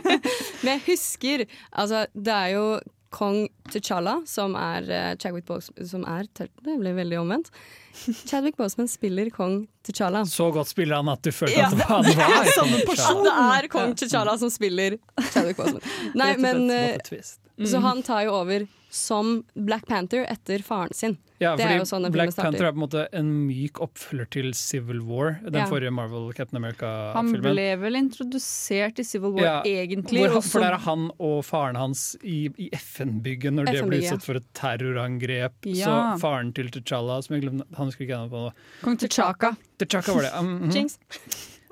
Men 0.62 0.74
jeg 0.76 0.82
husker 0.88 1.44
Altså, 1.70 2.06
det 2.14 2.32
er 2.34 2.54
jo 2.56 2.64
kong 3.10 3.48
T'Challa, 3.70 4.20
som 4.26 4.54
er 4.58 4.86
uh, 4.86 5.10
Chadwick 5.18 5.46
Boseman 5.48 5.86
Som 5.86 6.04
er 6.06 6.28
Det 6.38 6.48
ble 6.78 6.92
veldig 6.96 7.18
omvendt. 7.20 7.50
Chadwick 8.28 8.56
Boseman 8.58 8.88
spiller 8.90 9.30
kong 9.34 9.64
T'Challa. 9.86 10.24
Så 10.30 10.50
godt 10.54 10.70
spiller 10.70 11.00
han 11.02 11.10
at 11.12 11.22
du 11.26 11.32
følte 11.34 11.58
Ja, 11.58 11.68
at 11.70 11.86
han 11.90 12.06
det 12.06 12.16
var 12.18 12.36
er 12.40 12.52
samme 12.54 12.82
person! 12.86 13.22
Det 13.26 13.36
er 13.46 13.70
kong 13.72 13.94
T'Challa 13.98 14.36
som 14.40 14.52
spiller 14.54 14.98
Chadwick 15.32 15.58
Boseman. 15.58 15.82
Nei, 16.14 16.34
men 16.42 16.68
twist. 17.06 17.40
Så 17.66 17.82
han 17.84 18.02
tar 18.06 18.24
jo 18.28 18.36
over 18.40 18.66
som 18.90 19.44
Black 19.54 19.86
Panther 19.86 20.26
etter 20.28 20.62
faren 20.66 20.92
sin. 20.94 21.16
Ja, 21.40 21.54
det 21.56 21.64
fordi 21.64 21.76
er 21.76 21.78
jo 21.80 21.86
sånn 21.88 22.04
den 22.04 22.12
Black. 22.12 22.34
Panther 22.36 22.66
er 22.68 22.74
på 22.74 22.80
en 22.80 22.82
måte 22.82 23.04
en 23.16 23.28
myk 23.46 23.78
oppfølger 23.80 24.28
til 24.34 24.50
Civil 24.58 25.00
War, 25.06 25.38
den 25.44 25.62
Ja. 25.62 25.66
forrige 25.70 25.92
Marvel 25.94 26.32
Captain 26.36 26.58
America-filmen. 26.58 27.40
ble 27.40 27.76
vel 27.80 27.96
introdusert 27.96 28.98
i 28.98 29.04
Civil 29.04 29.32
War, 29.32 29.44
Ja, 29.44 29.62
egentlig. 29.62 30.26
hvor, 30.28 30.42
for 30.42 30.60
det 30.60 30.68
der 30.68 30.74
er 30.74 30.84
han 30.84 31.10
og 31.18 31.44
faren 31.44 31.76
hans 31.76 32.16
i, 32.22 32.50
i 32.58 32.68
FN-bygget 32.74 33.54
når 33.54 33.72
det 33.72 33.86
ble 33.86 34.02
utsatt 34.02 34.22
for 34.22 34.34
et 34.36 34.52
terrorangrep. 34.52 35.54
Ja. 35.64 35.86
Så 35.86 36.20
faren 36.20 36.52
til 36.52 36.68
T'Challa, 36.68 37.22
som 37.22 37.36
jeg 37.36 37.46
glemte 37.46 37.64
Han 37.76 37.86
husker 37.86 38.04
ikke 38.04 38.18
navnet 38.18 38.30
på 38.30 38.44
nå. 38.44 38.52
Kong 38.82 38.96
T'Chaka. 38.96 39.56
T'Chaka 39.78 40.14
var 40.14 40.22
det. 40.22 40.34
Um, 40.34 40.60
mhm. 40.60 40.70
Jinx. 40.74 40.98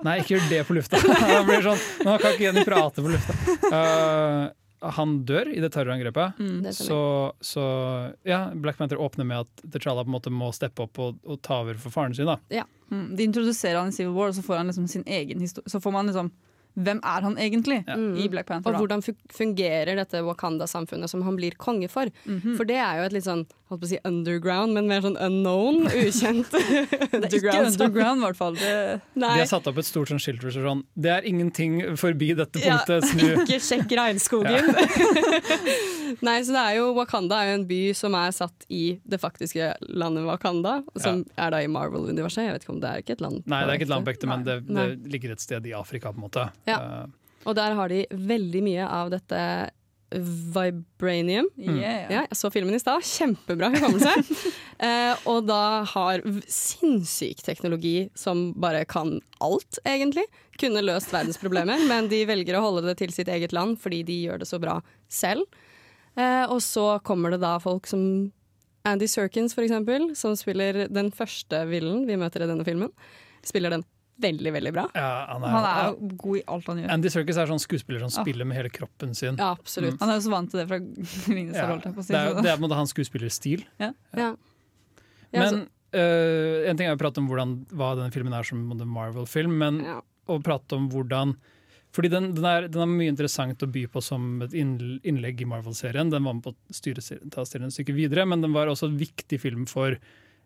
Nei, 0.05 0.21
ikke 0.21 0.39
gjør 0.39 0.49
det 0.49 0.67
på 0.67 0.75
lufta. 0.79 0.97
Han 1.35 1.47
blir 1.49 1.61
sånn, 1.67 1.81
Nå 2.07 2.19
kan 2.23 2.33
ikke 2.33 2.47
Jenny 2.47 2.65
prate 2.65 3.03
på 3.03 3.11
lufta. 3.11 3.35
Uh, 3.69 4.49
han 4.81 5.25
dør 5.27 5.49
i 5.51 5.61
det 5.61 5.73
terrorangrepet. 5.75 6.39
Mm. 6.39 6.73
Så, 6.73 6.99
så 7.41 7.63
ja, 8.29 8.51
Black 8.55 8.79
Panther 8.79 9.01
åpner 9.01 9.27
med 9.27 9.47
at 9.47 9.63
T'Challa 9.75 10.05
på 10.05 10.13
en 10.13 10.15
måte 10.15 10.31
må 10.35 10.51
steppe 10.55 10.85
opp 10.87 11.01
og, 11.03 11.19
og 11.27 11.41
ta 11.43 11.61
over 11.65 11.79
for 11.83 11.95
faren 11.95 12.15
sin. 12.15 12.31
da. 12.31 12.39
Mm, 12.91 13.17
de 13.17 13.27
introduserer 13.27 13.81
han 13.81 13.91
i 13.91 13.97
Civil 13.97 14.15
War, 14.15 14.31
og 14.31 14.39
så 14.39 14.45
får 14.47 14.61
han 14.61 14.71
liksom 14.71 14.87
sin 14.89 15.05
egen. 15.07 15.43
Så 15.49 15.81
får 15.81 15.93
man 15.93 16.07
liksom 16.11 16.31
Hvem 16.79 17.01
er 17.03 17.25
han 17.25 17.35
egentlig 17.43 17.81
i 18.23 18.29
Black 18.31 18.47
Panther? 18.47 18.71
Og 18.71 18.77
da? 18.77 18.79
hvordan 18.79 19.01
fungerer 19.35 19.99
dette 19.99 20.21
Wakanda-samfunnet 20.23 21.11
som 21.11 21.25
han 21.27 21.35
blir 21.35 21.57
konge 21.59 21.89
for. 21.91 22.07
Mhm. 22.23 22.55
For 22.55 22.69
det 22.69 22.77
er 22.79 23.01
jo 23.01 23.07
et 23.09 23.17
litt 23.17 23.27
sånn 23.27 23.43
holdt 23.69 23.83
på 23.83 23.87
å 23.87 23.91
si 23.91 23.99
underground, 24.09 24.73
men 24.77 24.89
mer 24.89 25.03
sånn 25.05 25.17
unknown, 25.21 25.85
ukjent 26.03 26.51
Det 26.55 27.19
er 27.21 27.37
ikke 27.39 27.57
underground, 27.67 28.23
i 28.23 28.27
hvert 28.27 28.39
fall. 28.39 28.57
Det... 28.59 28.73
Nei. 29.19 29.33
De 29.37 29.43
har 29.45 29.51
satt 29.51 29.69
opp 29.71 29.81
et 29.83 29.89
stort 29.89 30.13
sånn 30.13 30.23
skilt 30.23 30.45
sånn 30.55 30.83
Det 30.97 31.13
er 31.13 31.29
ingenting 31.29 31.81
forbi 32.01 32.33
dette 32.39 32.63
Ja, 32.65 32.79
punktet. 32.79 33.09
Snu. 33.13 33.27
ikke 33.45 33.61
sjekk 33.63 33.93
regnskogen. 33.99 34.73
Nei, 36.27 36.39
så 36.47 36.55
det 36.57 36.63
er 36.65 36.79
jo 36.81 36.89
Wakanda 36.97 37.43
er 37.43 37.53
jo 37.53 37.59
en 37.61 37.69
by 37.69 37.81
som 37.97 38.17
er 38.19 38.33
satt 38.35 38.65
i 38.73 38.99
det 39.05 39.21
faktiske 39.23 39.71
landet 39.93 40.27
Wakanda, 40.27 40.81
som 40.99 41.23
er 41.37 41.55
da 41.55 41.63
i 41.63 41.71
Marvel-universet. 41.71 42.47
Jeg 42.49 42.57
vet 42.57 42.67
ikke 42.67 42.75
om 42.75 42.83
det 42.83 42.91
er 42.91 43.05
ikke 43.05 43.19
et 43.19 43.25
land 43.25 43.43
Nei, 43.45 43.63
det 43.65 43.71
er 43.75 43.81
ikke 43.81 43.89
et 43.89 43.95
land 43.95 44.09
på 44.09 44.15
ekte, 44.17 44.31
men 44.31 44.45
det, 44.47 44.61
det 44.69 44.89
ligger 45.13 45.35
et 45.37 45.45
sted 45.45 45.67
i 45.69 45.75
Afrika, 45.77 46.13
på 46.15 46.21
en 46.23 46.27
måte. 46.27 46.49
Ja. 46.69 46.79
Eh, 47.05 47.35
Og 47.49 47.55
der 47.59 47.77
har 47.79 47.93
de 47.93 48.03
veldig 48.11 48.63
mye 48.67 48.89
av 48.89 49.13
dette 49.15 49.43
vibranium. 50.11 51.49
Yeah. 51.59 52.09
Ja, 52.09 52.23
jeg 52.25 52.39
så 52.39 52.51
filmen 52.53 52.75
i 52.77 52.81
stad. 52.81 53.05
Kjempebra 53.05 53.69
hukommelse. 53.75 54.15
eh, 54.87 55.27
og 55.29 55.45
da 55.49 55.85
har 55.91 56.25
sinnssyk 56.49 57.43
teknologi 57.45 58.09
som 58.19 58.51
bare 58.61 58.87
kan 58.89 59.19
alt, 59.45 59.81
egentlig. 59.85 60.25
Kunne 60.59 60.85
løst 60.85 61.13
verdensproblemer, 61.15 61.85
men 61.91 62.09
de 62.11 62.25
velger 62.29 62.59
å 62.59 62.65
holde 62.65 62.87
det 62.89 62.99
til 63.03 63.13
sitt 63.15 63.31
eget 63.33 63.55
land 63.57 63.77
fordi 63.83 64.03
de 64.09 64.23
gjør 64.25 64.43
det 64.43 64.49
så 64.51 64.61
bra 64.63 64.79
selv. 65.13 65.45
Eh, 66.19 66.45
og 66.49 66.63
så 66.65 66.97
kommer 67.07 67.35
det 67.35 67.43
da 67.45 67.59
folk 67.63 67.87
som 67.91 68.33
Andy 68.89 69.07
Serkins, 69.11 69.53
for 69.55 69.67
eksempel, 69.67 70.13
som 70.17 70.37
spiller 70.39 70.87
den 70.89 71.13
første 71.13 71.65
villen 71.69 72.07
vi 72.09 72.17
møter 72.19 72.45
i 72.45 72.49
denne 72.51 72.65
filmen. 72.67 72.93
Spiller 73.47 73.77
den 73.77 73.85
veldig, 74.21 74.53
veldig 74.57 74.73
bra. 74.75 74.85
ja, 74.95 75.09
han 75.33 75.45
er, 75.47 75.53
Han 75.55 75.67
er 75.69 75.89
jo 75.93 76.09
god 76.25 76.37
i 76.39 76.43
alt 76.55 76.67
han 76.73 76.79
gjør. 76.83 76.91
Andy 76.97 77.13
Serkis 77.15 77.37
er 77.39 77.47
sånn 77.51 77.63
skuespiller 77.63 78.01
som 78.03 78.11
Ah. 78.11 78.25
spiller 78.25 78.45
med 78.49 78.57
hele 78.59 78.71
kroppen 78.75 79.15
sin. 79.15 79.37
Ja, 79.39 79.53
absolutt. 79.55 79.99
Han 80.01 80.11
er 80.11 80.19
jo 80.19 80.25
så 80.27 80.33
vant 80.35 80.51
til 80.51 80.61
det 80.61 80.69
fra 80.71 80.79
Ringenes 81.35 81.57
Ja, 81.57 81.67
det, 81.79 82.49
er, 82.49 82.57
på 82.57 82.59
en 82.59 82.65
måte 82.67 82.79
hans 82.81 82.91
skuespillerstil. 82.95 83.65
Ja. 83.79 83.93
Ja. 84.17 84.33
Men 85.33 85.67
uh, 85.95 86.69
En 86.71 86.77
ting 86.79 86.89
er 86.89 86.97
å 86.97 87.01
prate 87.01 87.21
om 87.23 87.29
hvordan, 87.31 87.55
hva 87.73 87.95
denne 87.99 88.13
filmen 88.15 88.35
er 88.37 88.47
som 88.49 88.65
en 88.73 88.83
Marvel-film, 88.89 89.55
men 89.61 89.83
Ja. 89.85 90.01
å 90.29 90.41
prate 90.45 90.77
om 90.77 90.89
hvordan 90.93 91.37
fordi 91.89 92.11
den, 92.13 92.35
den, 92.37 92.45
er, 92.45 92.67
den 92.69 92.83
er 92.85 92.91
mye 92.91 93.09
interessant 93.09 93.63
å 93.65 93.67
by 93.73 93.87
på 93.89 94.03
som 94.05 94.43
et 94.45 94.53
innlegg 94.53 95.41
i 95.41 95.47
Marvel-serien. 95.49 96.11
Den 96.13 96.23
var 96.23 96.35
med 96.37 96.45
på 96.45 96.51
å 96.53 96.75
styre, 96.77 97.01
ta 97.33 97.47
serien 97.49 97.71
et 97.71 97.77
stykke 97.79 97.95
videre, 97.97 98.27
men 98.29 98.43
den 98.45 98.53
var 98.53 98.69
også 98.69 98.91
en 98.91 98.99
viktig 99.01 99.39
film 99.41 99.65
for, 99.67 99.97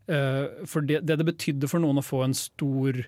uh, 0.07 0.45
for 0.71 0.87
det, 0.87 1.01
det 1.03 1.17
det 1.19 1.27
betydde 1.27 1.69
for 1.69 1.83
noen 1.83 1.99
å 1.99 2.05
få 2.07 2.23
en 2.29 2.37
stor 2.39 3.03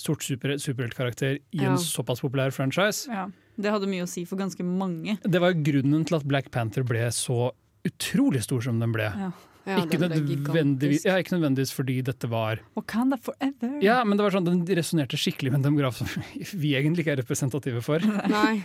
stort 0.00 0.24
super, 0.26 0.56
superheltkarakter 0.60 1.38
i 1.38 1.60
Ja. 1.62 1.70
en 1.72 1.78
såpass 1.78 2.22
populær 2.24 2.50
franchise. 2.56 3.06
Ja. 3.12 3.28
Det 3.60 3.70
hadde 3.74 3.88
mye 3.90 4.06
å 4.06 4.08
si 4.08 4.24
for 4.24 4.40
ganske 4.40 4.64
mange. 4.64 5.18
Det 5.22 5.40
var 5.42 5.52
grunnen 5.52 6.06
til 6.08 6.16
at 6.16 6.24
Black 6.24 6.50
Panther 6.50 6.82
ble 6.86 7.06
så 7.12 7.50
utrolig 7.84 8.42
stor 8.46 8.60
som 8.64 8.80
den 8.80 8.92
ble. 8.92 9.08
Ja. 9.12 9.30
Ja, 9.68 9.76
ikke, 9.84 9.98
den 10.00 10.10
nødvendigvis, 10.24 11.04
ikke 11.04 11.34
nødvendigvis 11.36 11.70
fordi 11.76 11.98
dette 12.02 12.26
var 12.32 12.62
Wakanda 12.74 13.18
forever. 13.20 13.74
Ja, 13.84 13.98
men 14.08 14.16
det 14.16 14.24
var 14.24 14.32
sånn, 14.32 14.46
den 14.48 14.62
resonnerte 14.64 15.18
skikkelig 15.20 15.52
med 15.52 15.60
en 15.60 15.66
demograf 15.68 15.98
som 16.00 16.08
vi 16.62 16.72
egentlig 16.78 17.04
ikke 17.04 17.12
er 17.12 17.20
representative 17.20 17.82
for. 17.84 18.00
Nei. 18.32 18.62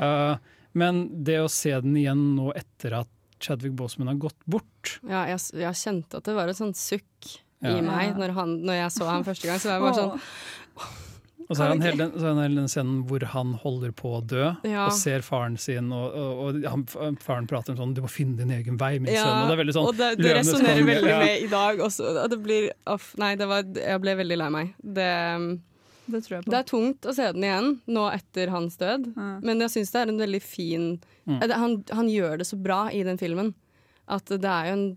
Uh, 0.00 0.40
men 0.80 1.02
det 1.28 1.36
å 1.44 1.50
se 1.52 1.74
den 1.84 1.94
igjen 2.00 2.22
nå 2.38 2.48
etter 2.56 2.96
at 3.02 3.12
Chadwick 3.44 3.76
Boseman 3.78 4.08
har 4.10 4.16
gått 4.18 4.40
bort 4.50 4.96
Ja, 5.06 5.26
jeg, 5.28 5.38
jeg 5.60 5.76
kjente 5.78 6.18
at 6.18 6.26
det 6.26 6.34
var 6.34 6.48
et 6.50 6.58
sånt 6.58 6.80
sukk 6.80 7.28
Ja. 7.62 7.76
i 7.76 7.82
meg 7.84 8.16
når, 8.18 8.32
han, 8.34 8.56
når 8.64 8.80
jeg 8.80 8.90
så 8.96 9.06
ham 9.12 9.24
første 9.28 9.46
gang. 9.50 9.60
Så 9.60 9.68
var 9.68 9.76
jeg 9.76 9.84
bare 9.84 10.00
sånn 10.00 10.26
Og 11.48 11.56
så 11.56 11.64
er 11.64 11.68
han 11.72 11.80
hele 11.80 11.96
den, 12.10 12.36
hele 12.42 12.58
den 12.60 12.68
scenen 12.68 12.98
hvor 13.08 13.22
han 13.32 13.54
holder 13.62 13.92
på 13.96 14.10
å 14.18 14.20
dø, 14.20 14.50
Ja. 14.68 14.82
og 14.86 14.92
ser 14.92 15.22
faren 15.24 15.54
sin, 15.58 15.86
og, 15.96 16.12
og, 16.12 16.40
og 16.44 16.66
han, 16.68 16.82
faren 17.24 17.46
prater 17.48 17.72
om 17.72 17.78
sånn 17.78 17.94
'du 17.96 18.02
må 18.04 18.10
finne 18.12 18.36
din 18.36 18.50
egen 18.52 18.76
vei, 18.76 18.98
min 18.98 19.14
Ja, 19.14 19.24
sønn'. 19.24 19.42
Og 19.42 19.48
det 19.48 19.54
er 19.56 19.62
veldig 19.64 19.74
sånn 19.78 19.88
og 19.88 19.96
det, 19.96 20.08
det 20.18 20.34
resonnerer 20.36 20.84
veldig 20.84 21.08
Ja. 21.08 21.18
med 21.24 21.42
i 21.42 21.46
dag 21.48 21.78
også. 21.80 22.04
og 22.24 22.28
Det 22.30 22.42
blir, 22.42 22.70
off, 22.86 23.14
nei, 23.16 23.34
det 23.34 23.48
var, 23.48 23.62
jeg 23.64 24.00
ble 24.00 24.14
veldig 24.20 24.36
lei 24.36 24.48
meg. 24.50 24.74
Det, 24.84 25.60
Det 26.10 26.20
tror 26.24 26.36
jeg 26.36 26.44
på. 26.44 26.50
det 26.50 26.58
er 26.58 26.68
tungt 26.68 27.00
å 27.08 27.14
se 27.14 27.32
den 27.32 27.42
igjen 27.48 27.80
nå 27.88 28.04
etter 28.12 28.48
hans 28.50 28.76
død, 28.76 29.12
Ja. 29.16 29.40
men 29.40 29.58
jeg 29.60 29.70
syns 29.70 29.90
det 29.92 30.00
er 30.04 30.08
en 30.12 30.18
veldig 30.20 30.42
fin 30.42 31.00
Mm. 31.28 31.42
Eh, 31.42 31.56
han, 31.58 31.84
han 31.92 32.08
gjør 32.08 32.38
det 32.38 32.46
så 32.46 32.56
bra 32.62 32.88
i 32.88 33.02
den 33.04 33.18
filmen 33.18 33.54
at 34.08 34.24
det 34.24 34.44
er 34.44 34.64
jo 34.68 34.72
en 34.72 34.96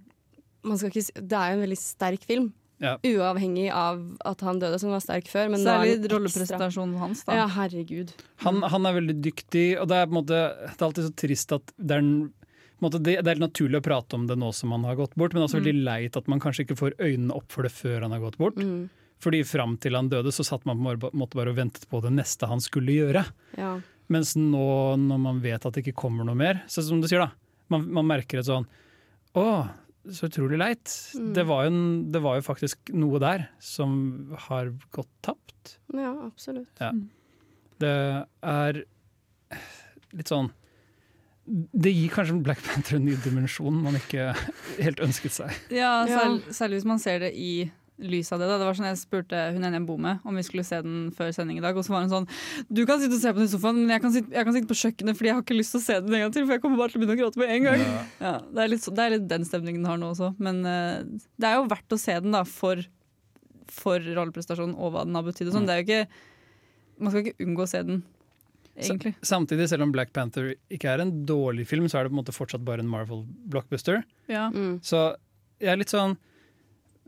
man 0.63 0.77
skal 0.77 0.89
ikke 0.91 1.03
si, 1.03 1.11
Det 1.15 1.33
er 1.33 1.51
en 1.55 1.59
veldig 1.61 1.77
sterk 1.77 2.23
film. 2.23 2.53
Ja. 2.81 2.95
Uavhengig 3.05 3.67
av 3.71 3.99
at 4.25 4.41
han 4.41 4.57
døde, 4.59 4.79
som 4.81 4.89
var 4.89 5.03
sterk 5.03 5.27
før. 5.29 5.51
Er 5.53 5.61
Særlig 5.61 6.09
rolleprestasjonen 6.09 6.15
rollepresentasjonen 6.15 6.95
hans. 6.97 7.23
da. 7.27 7.35
Ja, 7.37 7.47
herregud. 7.53 8.13
Han, 8.45 8.61
han 8.73 8.85
er 8.89 8.95
veldig 8.97 9.17
dyktig, 9.21 9.65
og 9.79 9.87
det 9.91 9.99
er, 10.01 10.07
på 10.09 10.15
en 10.15 10.19
måte, 10.23 10.39
det 10.65 10.79
er 10.81 10.87
alltid 10.87 11.05
så 11.05 11.13
trist 11.21 11.53
at 11.59 11.73
det 11.77 11.99
er, 11.99 12.01
en, 12.01 12.15
på 12.31 12.81
en 12.81 12.87
måte, 12.87 13.01
det, 13.05 13.13
det 13.21 13.35
er 13.35 13.43
naturlig 13.43 13.77
å 13.77 13.85
prate 13.85 14.17
om 14.17 14.25
det 14.31 14.39
nå 14.41 14.49
som 14.57 14.73
han 14.73 14.87
har 14.89 14.97
gått 14.97 15.13
bort, 15.13 15.35
men 15.37 15.45
også 15.45 15.59
Mm. 15.61 15.67
veldig 15.67 15.85
leit 15.85 16.17
at 16.17 16.27
man 16.33 16.41
kanskje 16.41 16.65
ikke 16.65 16.79
får 16.81 16.97
øynene 16.97 17.37
opp 17.37 17.51
for 17.53 17.63
det 17.69 17.71
før 17.75 18.01
han 18.07 18.11
har 18.17 18.23
gått 18.25 18.39
bort. 18.41 18.57
Mm. 18.57 18.89
Fordi 19.21 19.43
fram 19.45 19.75
til 19.77 19.93
han 19.93 20.09
døde, 20.09 20.31
så 20.33 20.41
satt 20.43 20.65
man 20.65 20.81
på 20.81 20.95
en 20.97 21.19
måte 21.21 21.37
bare 21.37 21.51
og 21.53 21.59
ventet 21.61 21.85
på 21.87 22.01
det 22.01 22.09
neste 22.17 22.47
han 22.49 22.59
skulle 22.65 22.95
gjøre. 22.97 23.21
Ja. 23.61 23.75
Mens 24.09 24.33
nå, 24.35 24.97
når 24.97 25.19
man 25.21 25.37
vet 25.45 25.63
at 25.69 25.77
det 25.77 25.85
ikke 25.85 25.99
kommer 26.01 26.25
noe 26.25 26.33
mer, 26.35 26.63
så 26.67 26.81
som 26.81 26.97
du 26.99 27.05
sier, 27.07 27.21
da, 27.21 27.29
man, 27.69 27.85
man 27.93 28.09
merker 28.09 28.41
et 28.41 28.49
sånn 28.49 28.65
Å, 29.37 29.45
så 30.09 30.25
utrolig 30.29 30.57
leit. 30.57 30.89
Mm. 31.17 31.33
Det, 31.37 31.43
var 31.45 31.65
jo 31.65 31.71
en, 31.73 31.81
det 32.11 32.21
var 32.23 32.39
jo 32.39 32.45
faktisk 32.47 32.89
noe 32.97 33.19
der 33.21 33.43
som 33.61 34.33
har 34.47 34.71
gått 34.95 35.11
tapt. 35.21 35.75
ja, 35.93 36.13
absolutt. 36.25 36.71
Ja. 36.81 36.89
Det 37.81 37.93
er 38.45 38.81
litt 40.13 40.29
sånn 40.29 40.51
Det 41.73 41.89
gir 41.91 42.11
kanskje 42.13 42.35
Black 42.45 42.61
Panther 42.63 42.97
en 42.99 43.05
ny 43.09 43.15
dimensjon 43.23 43.77
man 43.83 43.97
ikke 43.97 44.31
helt 44.85 45.01
ønsket 45.03 45.33
seg. 45.37 45.55
Ja, 45.73 46.05
Ja. 46.07 46.19
særlig, 46.21 46.53
særlig 46.55 46.79
hvis 46.81 46.89
man 46.93 46.99
ser 47.01 47.19
det 47.25 47.31
i 47.35 47.51
lys 48.01 48.31
av 48.33 48.41
det. 48.41 48.47
Da. 48.49 48.57
Det 48.59 48.67
var 48.67 48.77
sånn 48.77 48.89
Jeg 48.89 48.99
spurte 49.01 49.41
hun 49.55 49.65
ene 49.65 49.79
jeg 49.79 49.87
bor 49.87 49.99
med 50.01 50.25
om 50.27 50.37
vi 50.37 50.43
skulle 50.45 50.65
se 50.67 50.79
den 50.83 51.09
før 51.15 51.31
sending 51.35 51.59
i 51.59 51.63
dag, 51.63 51.77
og 51.77 51.85
så 51.85 51.95
var 51.95 52.05
hun 52.05 52.11
sånn 52.11 52.27
Du 52.67 52.83
kan 52.89 53.01
sitte 53.01 53.17
og 53.17 53.23
se 53.23 53.33
på 53.33 53.41
den 53.41 53.49
i 53.49 53.51
sofaen, 53.51 53.81
men 53.81 53.93
jeg 53.95 54.03
kan, 54.03 54.13
sitte, 54.15 54.33
jeg 54.35 54.47
kan 54.47 54.57
sitte 54.57 54.71
på 54.71 54.79
kjøkkenet 54.81 55.19
fordi 55.19 55.31
jeg 55.31 55.37
har 55.37 55.45
ikke 55.45 55.57
lyst 55.57 55.75
til 55.75 55.81
å 55.81 55.85
se 55.85 55.97
den 56.05 56.17
en 56.17 56.25
gang 56.25 56.35
til, 56.35 56.47
for 56.47 56.57
jeg 56.57 56.63
kommer 56.63 56.81
bare 56.81 56.93
til 56.93 56.99
å 56.99 57.03
begynne 57.03 57.17
å 57.17 57.21
gråte 57.21 57.41
med 57.41 57.53
en 57.55 57.67
gang. 57.67 57.83
Ja, 58.21 58.33
det, 58.45 58.63
er 58.63 58.71
litt, 58.73 58.87
det 58.87 59.03
er 59.05 59.13
litt 59.15 59.27
den 59.31 59.47
stemningen 59.47 59.83
den 59.83 59.91
har 59.91 60.01
nå 60.01 60.11
også. 60.13 60.31
Men 60.41 60.63
uh, 60.65 61.01
det 61.41 61.51
er 61.51 61.59
jo 61.59 61.67
verdt 61.71 61.95
å 61.95 61.99
se 62.01 62.17
den 62.23 62.35
da 62.35 62.43
for, 62.47 62.81
for 63.71 64.07
rolleprestasjonen 64.07 64.73
og 64.77 64.95
hva 64.95 65.05
den 65.07 65.19
har 65.19 65.27
betydd. 65.27 65.53
Sånn. 65.55 65.69
Det 65.69 65.77
er 65.77 65.83
jo 65.83 65.87
ikke 65.89 66.25
Man 67.01 67.13
skal 67.13 67.23
ikke 67.25 67.45
unngå 67.47 67.63
å 67.65 67.69
se 67.69 67.79
den, 67.87 68.01
egentlig. 68.77 69.15
Samtidig, 69.25 69.69
selv 69.71 69.87
om 69.87 69.93
Black 69.93 70.11
Panther 70.13 70.51
ikke 70.73 70.91
er 70.91 71.01
en 71.01 71.13
dårlig 71.25 71.65
film, 71.69 71.87
så 71.89 71.99
er 71.99 72.05
det 72.05 72.11
på 72.11 72.17
en 72.17 72.21
måte 72.21 72.35
fortsatt 72.35 72.65
bare 72.65 72.83
en 72.83 72.91
Marvel-blockbuster. 72.91 74.03
Ja. 74.29 74.49
Mm. 74.53 74.75
Så 74.85 75.07
jeg 75.61 75.73
er 75.73 75.81
litt 75.81 75.93
sånn 75.93 76.13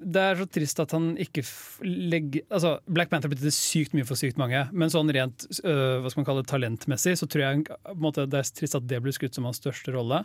Det 0.03 0.21
er 0.21 0.39
så 0.39 0.47
trist 0.51 0.81
at 0.83 0.93
han 0.95 1.13
ikke 1.21 1.43
legger 1.83 2.43
Altså, 2.49 2.75
Black 2.91 3.11
Panther 3.11 3.31
betydde 3.31 3.53
sykt 3.55 3.95
mye 3.95 4.07
for 4.07 4.19
sykt 4.19 4.39
mange, 4.41 4.65
men 4.75 4.91
sånn 4.91 5.11
rent 5.15 5.45
øh, 5.63 6.01
hva 6.03 6.11
skal 6.11 6.21
man 6.21 6.27
kalle 6.29 6.43
det, 6.43 6.51
talentmessig 6.51 7.15
så 7.19 7.29
tror 7.29 7.45
jeg 7.45 7.97
måte, 7.99 8.27
det 8.29 8.41
er 8.41 8.53
trist 8.59 8.77
at 8.79 8.87
det 8.89 9.01
blir 9.03 9.15
skutt 9.15 9.37
som 9.37 9.47
hans 9.47 9.61
største 9.61 9.95
rolle. 9.95 10.23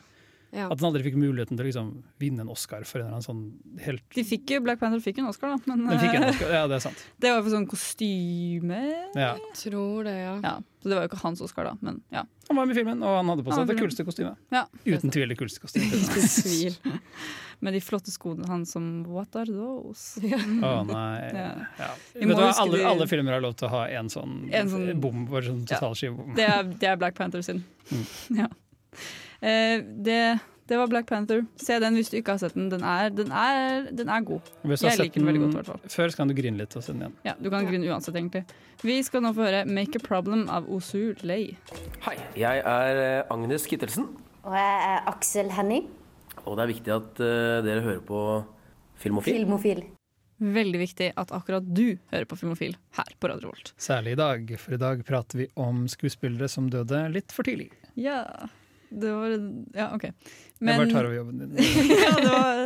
Ja. 0.50 0.70
At 0.72 0.80
han 0.80 0.88
aldri 0.88 1.02
fikk 1.04 1.18
muligheten 1.20 1.58
til 1.58 1.66
å 1.66 1.68
liksom, 1.68 1.88
vinne 2.22 2.40
en 2.40 2.48
Oscar 2.48 2.84
for 2.88 3.02
en 3.02 3.10
eller 3.10 3.18
annen 3.18 3.24
sånn 3.26 3.80
helt 3.84 4.00
De 4.16 4.22
fikk 4.24 4.54
jo, 4.54 4.62
Black 4.64 4.78
Panther 4.80 5.02
fikk 5.04 5.18
en 5.20 5.26
Oscar, 5.28 5.50
da. 5.52 5.58
Men 5.68 5.82
Den 5.90 6.00
fikk 6.00 6.14
en 6.16 6.24
eh, 6.24 6.30
Oscar, 6.32 6.52
ja, 6.56 6.62
det 6.70 6.78
er 6.78 6.84
sant. 6.86 7.02
det 7.20 7.32
var 7.34 7.42
for 7.44 7.52
sånn 7.52 7.66
kostyme. 7.68 8.78
Ja. 9.12 9.34
Tror 9.60 10.08
det, 10.08 10.14
ja. 10.22 10.32
Ja, 10.46 10.54
så 10.80 10.88
det 10.88 10.96
var 10.96 11.04
jo 11.04 11.10
ikke 11.10 11.20
hans 11.20 11.42
Oscar, 11.44 11.68
da. 11.68 11.74
Men 11.84 12.00
ja. 12.14 12.22
Han 12.48 12.56
var 12.56 12.64
med 12.70 12.72
i 12.72 12.78
filmen, 12.80 13.02
og 13.04 13.18
han 13.18 13.28
hadde 13.34 13.44
på 13.44 13.52
seg 13.52 13.68
det 13.68 13.76
kuleste 13.82 14.06
kostymet. 14.08 14.40
Ja. 14.56 14.64
Uten 14.88 15.12
tvil 15.12 15.34
det 15.34 15.36
kuleste 15.42 15.60
kostymet. 15.66 17.04
Med 17.60 17.74
de 17.74 17.80
flotte 17.82 18.12
skoene 18.14 18.46
hans 18.48 18.72
som 18.72 18.88
What 19.10 19.36
are 19.36 19.50
those? 19.52 20.16
Å 20.22 20.72
nei. 20.88 21.28
Ja. 21.34 21.46
Ja. 21.82 21.92
Vet 22.14 22.24
du 22.30 22.34
hva, 22.38 22.52
alle, 22.64 22.80
alle 22.88 23.08
filmer 23.10 23.36
har 23.36 23.44
lov 23.44 23.56
til 23.58 23.68
å 23.68 23.72
ha 23.74 23.84
en 24.00 24.08
sånn, 24.12 24.44
En 24.54 24.70
sånn- 24.72 24.92
bom, 25.02 25.26
bare 25.28 25.50
sånn 25.50 25.64
Ja. 25.68 25.76
totalskivebom. 25.76 26.36
Det 26.38 26.48
det 26.78 26.88
er 26.94 26.96
Black 27.04 27.18
Panther 27.18 27.42
sin. 27.44 27.64
Mm. 27.92 28.04
Ja. 28.44 28.48
Eh, 29.40 29.82
det, 30.04 30.38
det 30.68 30.76
var 30.76 30.90
Black 30.90 31.06
Panther. 31.08 31.44
Se 31.56 31.78
den 31.80 31.98
hvis 31.98 32.10
du 32.12 32.18
ikke 32.18 32.34
har 32.34 32.42
sett 32.42 32.56
den. 32.58 32.68
Den 32.72 32.84
er, 32.84 33.10
den 33.14 33.30
er, 33.32 33.90
den 33.94 34.10
er 34.12 34.24
god. 34.26 34.48
Hvis 34.62 34.82
du 34.82 34.88
har 34.88 34.96
Jeg 34.96 35.06
liker 35.06 35.22
den 35.22 35.28
veldig 35.30 35.42
godt, 35.42 35.50
i 35.50 35.56
den 35.56 35.60
hvert 35.62 35.70
fall. 35.72 35.92
Før 35.94 36.12
så 36.12 36.20
kan 36.20 36.32
du 36.32 36.36
grine 36.38 36.60
litt 36.60 36.76
og 36.76 36.84
se 36.84 36.92
den 36.92 37.04
igjen. 37.06 37.18
Ja, 37.28 37.36
du 37.38 37.50
kan 37.54 37.68
grine 37.68 37.88
uansett, 37.88 38.18
egentlig. 38.18 38.44
Vi 38.84 38.98
skal 39.02 39.24
nå 39.24 39.32
få 39.34 39.46
høre 39.46 39.64
'Make 39.66 39.98
a 39.98 40.04
Problem' 40.04 40.48
av 40.52 40.68
Osu 40.70 41.14
Lei. 41.22 41.56
Hei, 42.06 42.16
jeg 42.38 42.64
er 42.64 43.02
eh, 43.04 43.32
Agnes 43.34 43.66
Kittelsen, 43.66 44.10
Og 44.44 44.54
jeg 44.54 44.76
er 44.90 45.08
Aksel 45.10 45.50
Henning, 45.50 45.88
og 46.46 46.56
det 46.56 46.62
er 46.62 46.70
viktig 46.70 46.92
at 46.94 47.20
uh, 47.20 47.58
dere 47.66 47.82
hører 47.82 48.00
på 48.00 48.20
Filmofil. 48.96 49.34
filmofil. 49.34 49.82
Veldig 50.38 50.78
viktig 50.78 51.08
at 51.18 51.32
akkurat 51.34 51.66
du 51.66 51.98
hører 52.12 52.24
på 52.30 52.38
Filmofil 52.38 52.76
her 52.94 53.10
på 53.18 53.28
Radio 53.28 53.50
Volt. 53.50 53.72
Særlig 53.76 54.14
i 54.14 54.20
dag, 54.20 54.54
for 54.62 54.76
i 54.76 54.80
dag 54.80 55.02
prater 55.04 55.42
vi 55.42 55.48
om 55.58 55.88
skuespillere 55.90 56.48
som 56.48 56.70
døde 56.70 57.02
litt 57.10 57.34
for 57.34 57.42
tidlig. 57.42 57.72
Ja, 57.98 58.46
det 58.90 59.14
var 59.14 59.34
Ja, 59.76 59.88
OK. 59.94 60.04
jeg 60.08 60.66
bare 60.66 60.90
tar 60.90 61.06
over 61.08 61.16
jobben 61.16 61.38
din. 61.42 61.56
ja, 62.02 62.12
det, 62.18 62.32
var, 62.32 62.60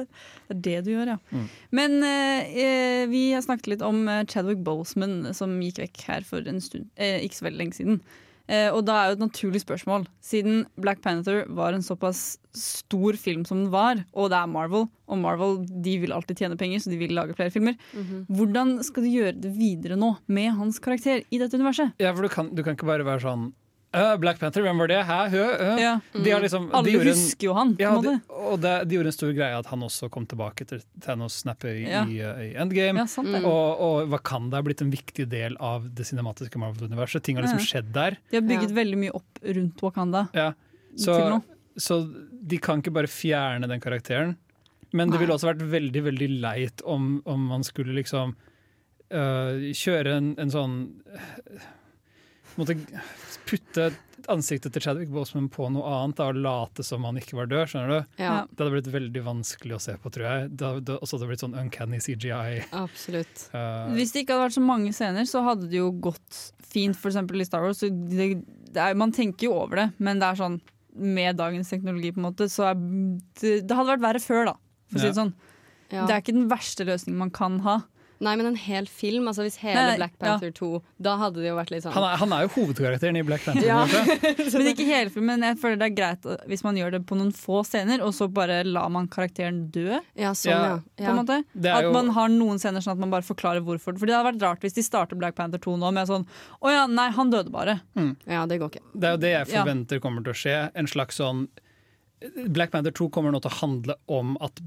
det 0.49 0.57
er 0.57 0.61
det 0.69 0.77
du 0.87 0.91
gjør, 0.95 1.15
ja. 1.15 1.19
Mm. 1.33 1.47
Men 1.81 1.97
eh, 2.09 3.07
vi 3.13 3.23
har 3.35 3.45
snakket 3.45 3.75
litt 3.75 3.87
om 3.87 4.05
eh, 4.09 4.25
Chadwick 4.31 4.63
Boseman, 4.65 5.33
som 5.37 5.55
gikk 5.63 5.83
vekk 5.87 6.05
her 6.09 6.29
for 6.29 6.47
en 6.49 6.61
stund, 6.63 6.91
eh, 6.97 7.21
ikke 7.27 7.41
så 7.41 7.49
veldig 7.49 7.65
lenge 7.65 7.79
siden. 7.81 8.03
Eh, 8.51 8.69
og 8.75 8.83
da 8.89 8.97
er 8.99 9.11
jo 9.11 9.17
et 9.17 9.23
naturlig 9.23 9.61
spørsmål, 9.63 10.05
siden 10.25 10.65
Black 10.83 11.01
Panther 11.05 11.45
var 11.55 11.77
en 11.77 11.85
såpass 11.85 12.37
stor 12.59 13.17
film 13.21 13.47
som 13.49 13.63
den 13.63 13.71
var, 13.73 14.03
og 14.13 14.33
det 14.33 14.41
er 14.41 14.51
Marvel, 14.51 14.89
og 15.07 15.21
Marvel 15.23 15.61
de 15.85 15.95
vil 16.03 16.13
alltid 16.13 16.43
tjene 16.43 16.59
penger, 16.61 16.83
så 16.83 16.91
de 16.93 16.99
vil 17.01 17.15
lage 17.17 17.37
flere 17.39 17.55
filmer. 17.55 17.79
Mhm. 17.95 18.27
Hvordan 18.33 18.75
skal 18.85 19.07
du 19.07 19.13
gjøre 19.13 19.37
det 19.41 19.55
videre 19.57 19.97
nå 19.97 20.17
med 20.27 20.53
hans 20.59 20.81
karakter 20.83 21.23
i 21.31 21.41
dette 21.41 21.57
universet? 21.57 21.95
Ja, 22.03 22.13
for 22.13 22.27
du 22.27 22.33
kan, 22.33 22.51
du 22.53 22.65
kan 22.67 22.77
ikke 22.77 22.91
bare 22.91 23.07
være 23.07 23.25
sånn 23.25 23.53
«Øh, 23.93 24.17
Black 24.17 24.39
Panther, 24.41 24.63
hvem 24.65 24.79
var 24.81 24.89
det? 24.89 25.01
Hæ? 25.05 25.17
Hø? 25.29 25.43
Uh. 25.61 25.81
Ja. 25.81 25.91
De 26.17 26.31
har 26.33 26.41
liksom, 26.41 26.71
Alle 26.73 26.87
de 26.87 26.93
gjorde 26.95 27.13
husker 27.13 27.45
jo 27.45 27.53
han, 27.59 27.75
på 27.77 27.83
Ja, 27.85 27.91
de, 28.01 28.15
og 28.33 28.61
det, 28.63 28.73
de 28.89 28.97
gjorde 28.97 29.11
en 29.11 29.17
stor 29.19 29.33
greie 29.37 29.59
at 29.59 29.67
han 29.69 29.83
også 29.85 30.09
kom 30.11 30.25
tilbake 30.27 30.65
til 30.71 30.81
Thanos-snappet 31.05 31.83
i, 31.83 31.83
Ja. 31.91 32.05
i, 32.09 32.17
uh, 32.25 32.41
i 32.41 32.55
Endgame. 32.57 33.03
Ja, 33.03 33.07
sant 33.07 33.29
mm. 33.29 33.45
Og, 33.45 33.83
og 33.85 34.09
Wakanda 34.15 34.59
er 34.63 34.65
blitt 34.65 34.81
en 34.81 34.93
viktig 34.95 35.27
del 35.29 35.59
av 35.61 35.91
det 35.93 36.07
cinematiske 36.09 36.57
Marvel-universet. 36.63 37.23
Ting 37.23 37.37
har 37.37 37.45
liksom 37.45 37.61
Ja. 37.61 37.69
skjedd 37.69 37.93
der. 37.93 38.17
De 38.31 38.41
har 38.41 38.47
bygget 38.49 38.73
veldig 38.73 38.99
mye 39.05 39.13
opp 39.21 39.43
rundt 39.45 39.85
Wakanda. 39.85 40.25
Ja. 40.33 40.55
Så, 40.97 41.43
så 41.77 42.01
de 42.33 42.59
kan 42.59 42.81
ikke 42.81 42.93
bare 42.97 43.13
fjerne 43.13 43.69
den 43.69 43.81
karakteren. 43.81 44.37
Men 44.93 45.11
det 45.13 45.21
ville 45.21 45.33
også 45.33 45.53
vært 45.53 45.69
veldig 45.69 46.03
veldig 46.05 46.31
leit 46.41 46.83
om, 46.85 47.23
om 47.25 47.47
man 47.49 47.63
skulle 47.65 47.93
liksom 47.97 48.35
kjøre 49.13 50.17
en, 50.17 50.35
en 50.41 50.51
sånn 50.53 50.75
Måtte 52.59 52.77
putte 53.49 53.91
ansiktet 54.31 54.71
til 54.75 54.83
Chadwick 54.85 55.11
Boseman 55.11 55.49
på 55.51 55.67
noe 55.75 55.89
annet 55.97 56.19
da, 56.21 56.29
og 56.31 56.39
late 56.39 56.85
som 56.87 57.03
han 57.09 57.17
ikke 57.19 57.35
var 57.41 57.49
død. 57.51 57.65
skjønner 57.73 57.91
du? 57.91 58.21
Ja. 58.23 58.35
Det 58.47 58.63
hadde 58.63 58.75
blitt 58.77 58.91
veldig 58.95 59.23
vanskelig 59.27 59.75
å 59.77 59.81
se 59.83 59.97
på, 59.99 60.13
tror 60.15 60.27
jeg. 60.29 60.51
Det 60.61 60.69
hadde 60.69 60.99
også 61.03 61.19
hadde 61.19 61.31
blitt 61.33 61.43
sånn 61.43 61.57
uncanny 61.59 61.99
CGI. 62.05 62.61
Absolutt. 62.79 63.47
Uh, 63.55 63.91
Hvis 63.97 64.15
det 64.15 64.23
ikke 64.23 64.37
hadde 64.37 64.47
vært 64.47 64.59
så 64.61 64.65
mange 64.65 64.93
scener, 64.95 65.27
så 65.29 65.43
hadde 65.47 65.71
det 65.73 65.81
jo 65.81 65.91
gått 66.07 66.43
fint, 66.73 66.97
eksempel 66.97 67.43
i 67.43 67.49
Star 67.49 67.67
Wars. 67.67 67.83
Så 67.83 67.91
det, 67.91 68.29
det 68.73 68.85
er, 68.85 68.95
man 69.01 69.13
tenker 69.17 69.49
jo 69.51 69.57
over 69.65 69.83
det, 69.83 69.89
men 69.99 70.23
det 70.23 70.31
er 70.31 70.41
sånn 70.45 70.61
med 70.93 71.39
dagens 71.41 71.71
teknologi, 71.73 72.13
på 72.13 72.21
en 72.21 72.29
måte, 72.29 72.47
så 72.53 72.69
er 72.71 72.77
det, 73.41 73.63
det 73.65 73.75
hadde 73.77 73.95
vært 73.95 74.05
verre 74.05 74.21
før, 74.23 74.45
da. 74.53 74.55
For 74.93 75.01
å 75.01 75.03
si 75.03 75.09
Ja. 75.09 75.17
sånn. 75.23 75.35
Ja. 75.93 76.07
Det 76.09 76.15
er 76.15 76.23
ikke 76.23 76.35
den 76.37 76.49
verste 76.49 76.85
løsningen 76.89 77.19
man 77.21 77.31
kan 77.35 77.59
ha. 77.67 77.79
Nei, 78.23 78.33
men 78.39 78.47
en 78.53 78.57
hel 78.57 78.87
film. 78.87 79.27
Altså 79.31 79.43
Hvis 79.47 79.57
hele 79.63 79.81
Nei, 79.83 79.97
Black 79.99 80.13
ja. 80.15 80.21
Panther 80.37 80.53
2 80.55 80.69
Da 81.03 81.17
hadde 81.19 81.41
det 81.43 81.49
jo 81.49 81.57
vært 81.59 81.73
litt 81.75 81.83
sånn 81.83 81.95
Han 81.97 82.05
er, 82.07 82.17
han 82.21 82.35
er 82.37 82.45
jo 82.45 82.51
hovedkarakteren 82.55 83.19
i 83.19 83.23
Black 83.27 83.43
Panther. 83.45 83.67
Ja. 83.67 83.81
Men 84.59 84.69
ikke 84.71 84.87
hele 84.87 85.11
filmen. 85.15 85.43
Jeg 85.49 85.59
føler 85.63 85.81
det 85.81 85.89
er 85.91 85.97
greit 85.97 86.29
hvis 86.53 86.63
man 86.67 86.79
gjør 86.79 86.95
det 86.97 87.01
på 87.09 87.19
noen 87.19 87.33
få 87.35 87.63
scener, 87.67 88.05
og 88.07 88.15
så 88.15 88.29
bare 88.31 88.61
lar 88.69 88.89
man 88.95 89.09
karakteren 89.13 89.65
dø. 89.75 89.99
Ja, 90.19 90.31
sånn, 90.39 90.53
ja. 90.55 90.77
På 91.03 91.11
en 91.11 91.19
måte. 91.23 91.41
At 91.67 91.89
jo- 91.89 91.93
man 91.97 92.13
har 92.17 92.31
noen 92.33 92.63
scener 92.63 92.85
sånn 92.85 92.95
at 92.95 93.03
man 93.03 93.11
bare 93.13 93.27
forklarer 93.27 93.65
hvorfor. 93.67 93.99
Fordi 93.99 94.13
det 94.13 94.19
hadde 94.21 94.31
vært 94.33 94.47
rart 94.47 94.63
hvis 94.67 94.79
de 94.79 94.87
starter 94.87 95.19
Black 95.19 95.35
Panther 95.41 95.59
2 95.63 95.77
nå 95.83 95.91
med 95.93 96.07
sånn 96.11 96.25
Å 96.63 96.71
ja, 96.73 96.87
nei, 96.87 97.09
han 97.17 97.31
døde 97.35 97.51
bare. 97.51 97.81
Ja, 98.31 98.47
det 98.47 98.61
går 98.63 98.71
ikke. 98.77 98.85
Det 98.95 99.09
er 99.09 99.17
jo 99.19 99.23
det 99.27 99.33
jeg 99.35 99.47
Ja. 99.53 99.63
forventer 99.65 100.01
kommer 100.01 100.23
til 100.23 100.33
å 100.33 100.39
skje. 100.39 100.57
En 100.79 100.87
slags 100.87 101.19
sånn 101.19 101.49
Black 102.55 102.71
Panther 102.71 102.93
2 102.95 103.09
kommer 103.11 103.33
nå 103.35 103.41
til 103.43 103.51
å 103.51 103.59
handle 103.61 103.97
om 104.09 104.37
at, 104.41 104.61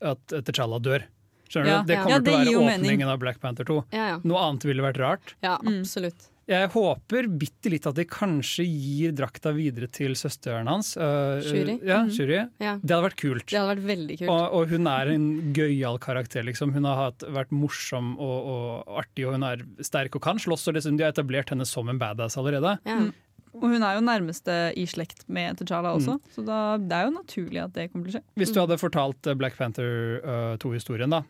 at 0.00 0.26
T'Challa 0.46 0.78
dør. 0.80 1.02
Skjønner 1.50 1.66
Ja. 1.74 1.82
du? 1.82 1.86
Det 1.90 1.98
kommer 1.98 2.10
Ja, 2.10 2.18
til 2.20 2.32
å 2.32 2.38
være 2.38 2.56
åpningen 2.78 2.98
mening. 3.00 3.08
av 3.10 3.18
Black 3.18 3.40
Panther 3.42 3.64
2. 3.66 3.84
Ja, 3.92 4.04
ja. 4.14 4.18
Noe 4.22 4.38
annet 4.48 4.62
ville 4.70 4.82
vært 4.86 4.98
rart. 5.02 5.34
Ja, 5.42 5.56
absolutt. 5.58 6.28
Jeg 6.50 6.68
håper 6.72 7.28
bitte 7.38 7.70
litt 7.70 7.84
at 7.86 7.94
de 7.94 8.04
kanskje 8.04 8.64
gir 8.66 9.12
drakta 9.14 9.52
videre 9.54 9.86
til 9.86 10.16
søsteren 10.18 10.66
hans. 10.66 10.96
Uh, 10.96 11.38
Shuri. 11.46 11.76
Ja, 11.86 12.00
Mhm. 12.02 12.10
Shuri. 12.10 12.38
Ja. 12.58 12.72
Det 12.82 12.90
hadde 12.90 13.06
vært 13.06 13.16
kult. 13.22 13.46
Det 13.46 13.58
hadde 13.60 13.76
vært 13.76 13.86
veldig 13.86 14.18
kult. 14.18 14.30
Og, 14.30 14.52
og 14.58 14.68
hun 14.68 14.86
er 14.88 15.06
en 15.14 15.52
gøyal 15.54 15.98
karakter, 16.00 16.42
liksom. 16.42 16.72
Hun 16.72 16.84
har 16.84 16.96
hatt, 17.12 17.18
vært 17.30 17.52
morsom 17.54 18.16
og, 18.18 18.46
og 18.50 18.98
artig, 19.04 19.26
og 19.28 19.34
hun 19.38 19.44
er 19.44 19.62
sterk 19.80 20.16
og 20.16 20.22
kan 20.22 20.38
slåss. 20.38 20.66
Og 20.68 20.74
liksom, 20.74 20.96
de 20.98 21.04
har 21.04 21.12
etablert 21.12 21.50
henne 21.50 21.64
som 21.66 21.88
en 21.88 21.98
badass 22.00 22.36
allerede. 22.36 22.78
Mm. 22.84 23.12
Og 23.54 23.62
hun 23.70 23.82
er 23.82 23.94
jo 23.98 24.00
nærmeste 24.06 24.72
i 24.78 24.86
slekt 24.86 25.28
med 25.28 25.56
T'Challa 25.58 25.94
også, 25.98 26.18
Mm. 26.18 26.34
så 26.34 26.44
da, 26.46 26.76
det 26.78 26.92
er 26.92 27.04
jo 27.10 27.16
naturlig 27.18 27.62
at 27.62 27.72
det 27.74 27.92
kommer 27.92 28.10
til 28.10 28.18
å 28.18 28.22
skje. 28.22 28.24
Hvis 28.38 28.52
du 28.54 28.60
hadde 28.60 28.78
fortalt 28.78 29.38
Black 29.38 29.56
Panther 29.56 30.20
uh, 30.24 30.56
2-historien, 30.56 31.10
da, 31.10 31.22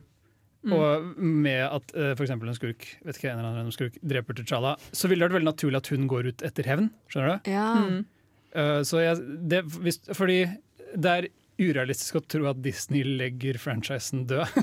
Mm. 0.61 0.73
og 0.77 1.05
med 1.17 1.61
at 1.65 1.93
uh, 1.97 2.11
f.eks. 2.13 2.33
en 2.35 2.53
skurk 2.53 2.83
vet 3.01 3.17
ikke, 3.17 3.31
en 3.31 3.39
eller 3.39 3.55
annen 3.55 3.73
skurk 3.73 3.95
dreper 4.05 4.37
T'Challa, 4.37 4.75
så 4.93 5.09
ville 5.09 5.25
det 5.25 5.31
vært 5.31 5.39
veldig 5.39 5.49
naturlig 5.49 5.79
at 5.79 5.89
hun 5.89 6.09
går 6.11 6.29
ut 6.29 6.43
etter 6.45 6.69
hevn. 6.69 6.91
Skjønner 7.09 7.31
du? 7.31 7.49
Ja. 7.49 7.69
Mm. 7.81 8.03
Uh, 8.53 8.81
så 8.85 9.01
jeg, 9.01 9.23
det, 9.49 9.63
hvis, 9.81 9.97
fordi 10.13 10.43
det 10.93 11.15
er 11.15 11.29
urealistisk 11.61 12.19
å 12.19 12.25
tro 12.25 12.45
at 12.51 12.61
Disney 12.61 13.05
legger 13.05 13.57
franchisen 13.61 14.27
død. 14.29 14.45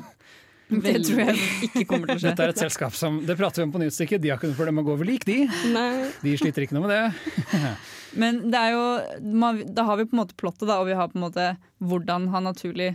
Det 0.69 0.99
tror 1.01 1.21
jeg 1.23 1.37
ikke 1.65 1.83
kommer 1.89 2.11
til 2.11 2.19
å 2.19 2.21
skje. 2.21 2.29
Dette 2.29 2.45
er 2.45 2.51
et 2.53 2.61
selskap 2.61 2.93
som 2.93 3.23
Det 3.25 3.39
prater 3.39 3.63
vi 3.63 3.65
om 3.65 3.71
på 3.73 3.81
nyhetsstykket, 3.81 4.21
de 4.21 4.29
har 4.29 4.37
ikke 4.37 4.51
noe 4.51 4.59
problem 4.59 4.77
med 4.77 4.85
å 4.85 4.89
gå 4.91 4.97
over 4.99 5.09
lik, 5.09 5.25
de. 5.25 5.39
Nei. 5.73 6.11
De 6.21 6.35
sliter 6.37 6.67
ikke 6.67 6.77
noe 6.77 6.85
med 6.85 6.93
det. 6.93 7.71
Men 8.21 8.43
det 8.53 8.61
er 8.61 8.75
jo, 8.75 8.85
da 9.73 9.87
har 9.89 9.97
vi 9.97 10.05
på 10.11 10.17
en 10.17 10.21
måte 10.21 10.37
plottet, 10.37 10.67
da, 10.69 10.77
og 10.77 10.91
vi 10.91 10.97
har 10.99 11.09
på 11.09 11.17
en 11.17 11.25
måte 11.25 11.47
hvordan 11.81 12.29
han 12.35 12.49
naturlig 12.51 12.91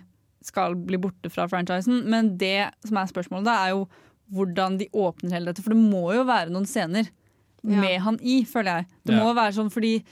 skal 0.45 0.75
bli 0.75 0.97
borte 0.97 1.29
fra 1.31 1.47
franchisen. 1.47 2.03
Men 2.09 2.35
det 2.37 2.71
som 2.85 2.97
er 2.97 3.11
spørsmålet, 3.11 3.45
da, 3.45 3.57
er 3.67 3.69
jo 3.75 3.87
hvordan 4.33 4.77
de 4.79 4.87
åpner 4.93 5.31
hele 5.35 5.51
dette. 5.51 5.61
For 5.63 5.73
det 5.75 5.79
må 5.81 6.13
jo 6.15 6.23
være 6.25 6.49
noen 6.53 6.65
scener 6.65 7.09
Ja. 7.63 7.79
med 7.79 7.99
han 8.01 8.17
i, 8.21 8.43
føler 8.43 8.79
jeg. 8.81 8.85
Det 9.05 9.13
Ja. 9.15 9.23
må 9.23 9.33
være 9.35 9.53
sånn 9.55 9.71
fordi 9.71 10.03